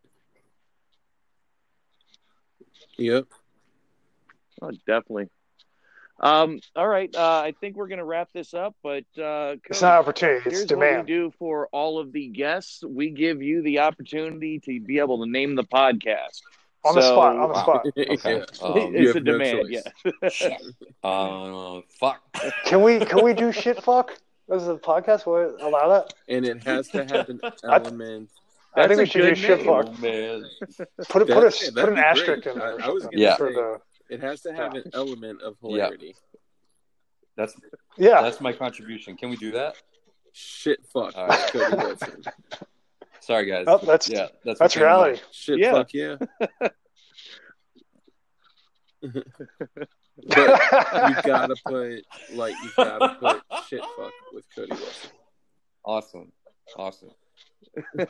Yep. 2.97 3.25
Oh, 4.61 4.71
definitely. 4.85 5.29
Um, 6.19 6.59
all 6.75 6.87
right. 6.87 7.09
Uh, 7.15 7.41
I 7.45 7.53
think 7.59 7.75
we're 7.75 7.87
going 7.87 7.97
to 7.97 8.05
wrap 8.05 8.29
this 8.31 8.53
up, 8.53 8.75
but 8.83 9.05
uh, 9.17 9.55
It's 9.65 9.79
Cody, 9.79 9.81
not 9.81 9.99
opportunity, 10.01 10.41
it's 10.45 10.57
here's 10.57 10.65
demand. 10.67 10.97
what 10.97 11.05
we 11.07 11.11
do 11.13 11.33
for 11.39 11.67
all 11.71 11.97
of 11.97 12.11
the 12.11 12.27
guests. 12.27 12.83
We 12.87 13.09
give 13.09 13.41
you 13.41 13.63
the 13.63 13.79
opportunity 13.79 14.59
to 14.59 14.79
be 14.79 14.99
able 14.99 15.23
to 15.25 15.29
name 15.29 15.55
the 15.55 15.63
podcast. 15.63 16.41
On 16.83 16.95
the 16.95 17.01
spot, 17.01 17.35
on 17.37 17.49
the 17.49 17.61
spot. 17.61 17.85
Okay. 17.97 18.37
Yeah. 18.37 18.65
Um, 18.67 18.95
it's 18.95 19.15
a 19.15 19.19
no 19.19 19.31
demand, 19.33 19.69
choice. 19.69 20.33
yeah. 20.41 20.57
uh, 21.09 21.81
fuck. 21.99 22.21
Can 22.65 22.81
we 22.81 22.99
can 22.99 23.23
we 23.23 23.33
do 23.33 23.51
shit 23.51 23.81
fuck? 23.83 24.17
As 24.51 24.67
a 24.67 24.75
podcast, 24.75 25.25
will 25.25 25.37
it 25.55 25.61
allow 25.61 25.87
that? 25.89 26.13
And 26.27 26.45
it 26.45 26.63
has 26.63 26.87
to 26.89 27.05
have 27.05 27.29
an 27.29 27.39
element. 27.63 28.29
I 28.75 28.87
think 28.87 28.99
we 28.99 29.05
should 29.05 29.21
do 29.21 29.35
shit 29.35 29.63
fuck. 29.63 29.97
Man. 29.99 30.43
Put 31.09 31.21
a, 31.21 31.25
put 31.25 31.43
a, 31.43 31.53
yeah, 31.63 31.69
put 31.75 31.89
an 31.89 31.95
be 31.95 32.01
asterisk 32.01 32.43
great. 32.43 32.53
in 32.53 32.59
there. 32.59 32.81
I- 32.81 32.85
I 32.87 32.89
was 32.89 33.03
something 33.03 33.19
gonna 33.19 33.35
for 33.37 33.49
say- 33.49 33.53
the 34.09 34.15
It 34.15 34.21
has 34.21 34.41
to 34.41 34.53
have 34.53 34.73
Yeah. 34.73 34.81
an 34.85 34.91
element 34.93 35.41
of 35.41 35.55
Yeah. 35.61 35.69
hilarity. 35.69 36.15
That's 37.37 37.55
yeah. 37.97 38.21
that's 38.21 38.41
my 38.41 38.53
contribution. 38.53 39.15
Can 39.17 39.29
we 39.29 39.35
do 39.37 39.51
that? 39.51 39.75
Shit, 40.33 40.79
fuck, 40.91 41.15
All 41.15 41.27
right. 41.27 41.51
Cody 43.27 43.27
Wilson. 43.27 43.27
Sorry, 43.27 43.45
guys. 43.45 43.65
Oh, 43.67 43.77
that's 43.85 44.09
yeah, 44.09 44.27
that's 44.43 44.59
that's 44.59 44.75
what 44.75 44.79
came 44.79 44.83
reality. 44.83 45.21
Shit, 45.31 45.59
Yeah. 45.59 45.71
fuck 45.71 45.93
yeah. 45.93 46.15
but 49.01 49.25
you 50.27 51.15
gotta 51.25 51.55
put 51.65 52.03
like 52.33 52.53
you 52.63 52.69
gotta 52.77 53.15
put 53.19 53.41
shit 53.67 53.81
fuck 53.97 54.11
with 54.33 54.45
Cody 54.55 54.71
Wilson. 54.71 55.09
Awesome, 55.83 56.31
awesome. 56.77 57.09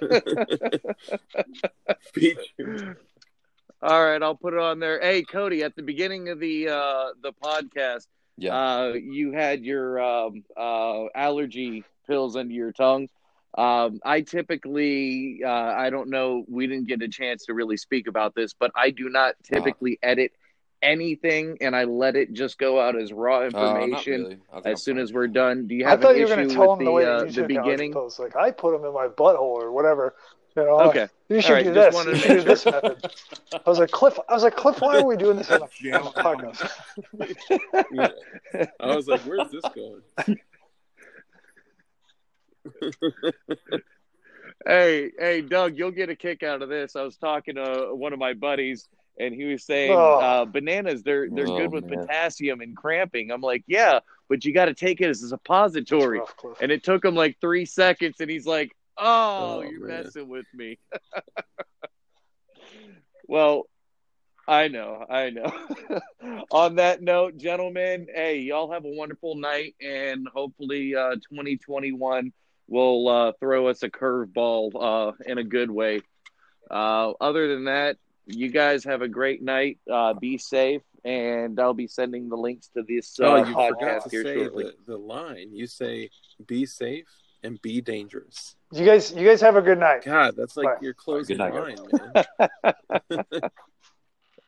All 3.84 4.04
right, 4.06 4.22
I'll 4.22 4.36
put 4.36 4.54
it 4.54 4.60
on 4.60 4.80
there. 4.80 5.00
Hey, 5.02 5.24
Cody, 5.24 5.64
at 5.64 5.76
the 5.76 5.82
beginning 5.82 6.30
of 6.30 6.40
the 6.40 6.70
uh, 6.70 7.08
the 7.24 7.34
podcast, 7.34 8.06
Yeah. 8.38 8.56
uh, 8.56 8.94
you 8.94 9.32
had 9.32 9.64
your 9.66 10.00
um, 10.02 10.44
uh, 10.56 11.06
allergy 11.16 11.84
pills 12.06 12.36
under 12.36 12.54
your 12.54 12.72
tongue. 12.74 13.08
Um, 13.58 14.00
I 14.06 14.22
typically, 14.22 15.42
uh, 15.46 15.50
I 15.50 15.90
don't 15.90 16.10
know, 16.10 16.46
we 16.48 16.68
didn't 16.68 16.88
get 16.88 17.02
a 17.02 17.08
chance 17.10 17.46
to 17.48 17.54
really 17.54 17.78
speak 17.78 18.08
about 18.08 18.34
this, 18.36 18.54
but 18.54 18.72
I 18.76 18.92
do 18.92 19.10
not 19.10 19.36
typically 19.44 20.00
edit 20.02 20.32
anything, 20.82 21.58
and 21.62 21.76
I 21.76 21.84
let 21.84 22.16
it 22.16 22.34
just 22.34 22.58
go 22.58 22.80
out 22.82 22.96
as 22.96 23.12
raw 23.14 23.40
Uh, 23.40 23.46
information 23.46 24.22
really. 24.24 24.38
I 24.54 24.58
I'm 24.58 24.62
as 24.66 24.82
soon 24.84 24.96
fine. 24.96 25.04
as 25.04 25.14
we're 25.14 25.28
done. 25.28 25.68
Do 25.68 25.76
you 25.76 25.84
have 25.86 25.90
I 25.90 25.92
have 25.92 26.02
thought 26.02 26.16
an 26.16 26.22
you 26.22 26.26
were 26.28 26.32
issue 26.34 26.36
going 26.36 26.50
to 26.50 26.56
tell 26.56 26.70
with 26.72 26.80
him 26.80 26.86
the 26.86 26.92
the 26.92 26.96
way 26.96 27.06
uh, 27.06 27.20
that 27.20 27.26
you 27.28 27.32
the 27.34 27.42
took 27.48 27.52
allergy 27.52 27.72
beginning? 27.72 27.92
pills. 27.94 28.20
Like 28.20 28.36
I 28.36 28.52
put 28.52 28.72
them 28.72 28.86
in 28.86 28.94
my 28.94 29.08
butthole 29.08 29.40
or 29.62 29.72
whatever. 29.72 30.16
You 30.56 30.64
know, 30.64 30.82
Okay, 30.82 31.08
you 31.30 31.40
should 31.42 31.54
right, 31.54 31.64
do 31.64 31.74
this. 31.74 31.94
wanted 31.94 32.16
You 32.16 32.20
should 32.22 32.38
do 32.40 32.42
this 32.44 32.66
method. 32.66 33.06
I 33.54 33.70
was 33.70 33.80
like, 33.80 33.92
Cliff. 33.92 34.18
I 34.28 34.34
was 34.34 34.44
like, 34.44 34.56
Cliff. 34.56 34.82
Why 34.82 34.98
are 35.00 35.06
we 35.06 35.16
doing 35.18 35.38
this 35.38 35.50
on 35.52 35.62
a, 35.62 35.92
on 35.92 36.08
a 36.08 36.12
podcast? 36.12 36.70
Yeah. 37.92 38.10
I 38.80 38.96
was 38.96 39.08
like, 39.08 39.22
where's 39.22 39.50
this 39.52 39.64
going? 39.76 40.02
Hey, 44.68 45.12
hey, 45.18 45.42
Doug, 45.42 45.78
you'll 45.78 45.92
get 45.92 46.10
a 46.10 46.16
kick 46.16 46.44
out 46.44 46.62
of 46.62 46.70
this. 46.70 46.96
I 46.96 47.02
was 47.02 47.18
talking 47.18 47.56
to 47.56 47.90
one 47.94 48.14
of 48.14 48.20
my 48.20 48.34
buddies, 48.34 48.88
and 49.20 49.34
he 49.34 49.46
was 49.46 49.66
saying 49.66 49.98
Oh. 49.98 50.20
uh, 50.20 50.46
bananas 50.46 51.04
they're 51.04 51.30
they're 51.30 51.48
Oh, 51.48 51.58
good 51.58 51.72
with 51.72 51.88
man. 51.88 52.06
potassium 52.08 52.62
and 52.62 52.76
cramping. 52.76 53.32
I'm 53.32 53.42
like, 53.42 53.64
yeah, 53.68 54.00
but 54.30 54.46
you 54.46 54.54
got 54.54 54.66
to 54.66 54.74
take 54.74 55.02
it 55.02 55.10
as 55.10 55.24
a 55.24 55.30
suppository. 55.30 56.20
Rough, 56.20 56.36
And 56.62 56.72
it 56.72 56.84
took 56.84 57.04
him 57.04 57.16
like 57.16 57.38
three 57.42 57.66
seconds, 57.66 58.18
and 58.20 58.30
he's 58.30 58.46
like, 58.46 58.72
"Oh, 58.98 59.38
Oh, 59.40 59.62
you're 59.62 59.88
man. 59.88 60.04
messing 60.04 60.30
with 60.30 60.46
me." 60.54 60.78
well, 63.28 63.68
I 64.48 64.68
know, 64.68 65.06
I 65.10 65.30
know. 65.32 65.52
On 66.52 66.76
that 66.76 67.02
note, 67.02 67.38
gentlemen, 67.38 68.08
hey, 68.14 68.40
y'all 68.40 68.72
have 68.72 68.86
a 68.86 68.90
wonderful 68.90 69.36
night, 69.36 69.76
and 69.82 70.28
hopefully, 70.28 70.96
uh, 70.96 71.16
2021 71.16 72.32
will 72.72 73.08
uh, 73.10 73.32
throw 73.40 73.68
us 73.68 73.84
a 73.84 73.90
curveball 73.90 74.72
uh, 74.80 75.12
in 75.26 75.38
a 75.38 75.44
good 75.44 75.70
way. 75.70 76.02
Uh, 76.70 77.12
other 77.20 77.50
than 77.50 77.66
that, 77.66 77.98
you 78.26 78.48
guys 78.48 78.86
have 78.86 79.02
a 79.02 79.10
great 79.10 79.44
night. 79.44 79.78
Uh, 79.92 80.14
be 80.14 80.38
safe, 80.38 80.82
and 81.04 81.60
I'll 81.60 81.74
be 81.74 81.88
sending 81.88 82.30
the 82.30 82.38
links 82.38 82.70
to 82.70 82.84
this 82.84 83.20
uh, 83.20 83.26
oh, 83.26 83.36
you 83.38 83.46
forgot 83.46 83.74
podcast 83.74 84.04
to 84.04 84.10
here 84.10 84.24
say 84.24 84.36
shortly. 84.36 84.64
the, 84.64 84.94
the 84.94 84.98
line. 84.98 85.50
You 85.54 85.68
say 85.68 86.10
be 86.48 86.66
safe 86.66 87.08
and 87.44 87.62
be 87.62 87.82
dangerous. 87.82 88.56
You 88.72 88.86
guys, 88.86 89.12
you 89.12 89.28
guys 89.28 89.42
have 89.42 89.58
a 89.58 89.62
good 89.62 89.80
night. 89.80 90.06
God, 90.06 90.36
that's 90.38 90.56
like 90.56 90.68
Bye. 90.68 90.78
your 90.82 90.94
closing 90.94 91.40
line, 91.40 91.76
man. 91.92 93.24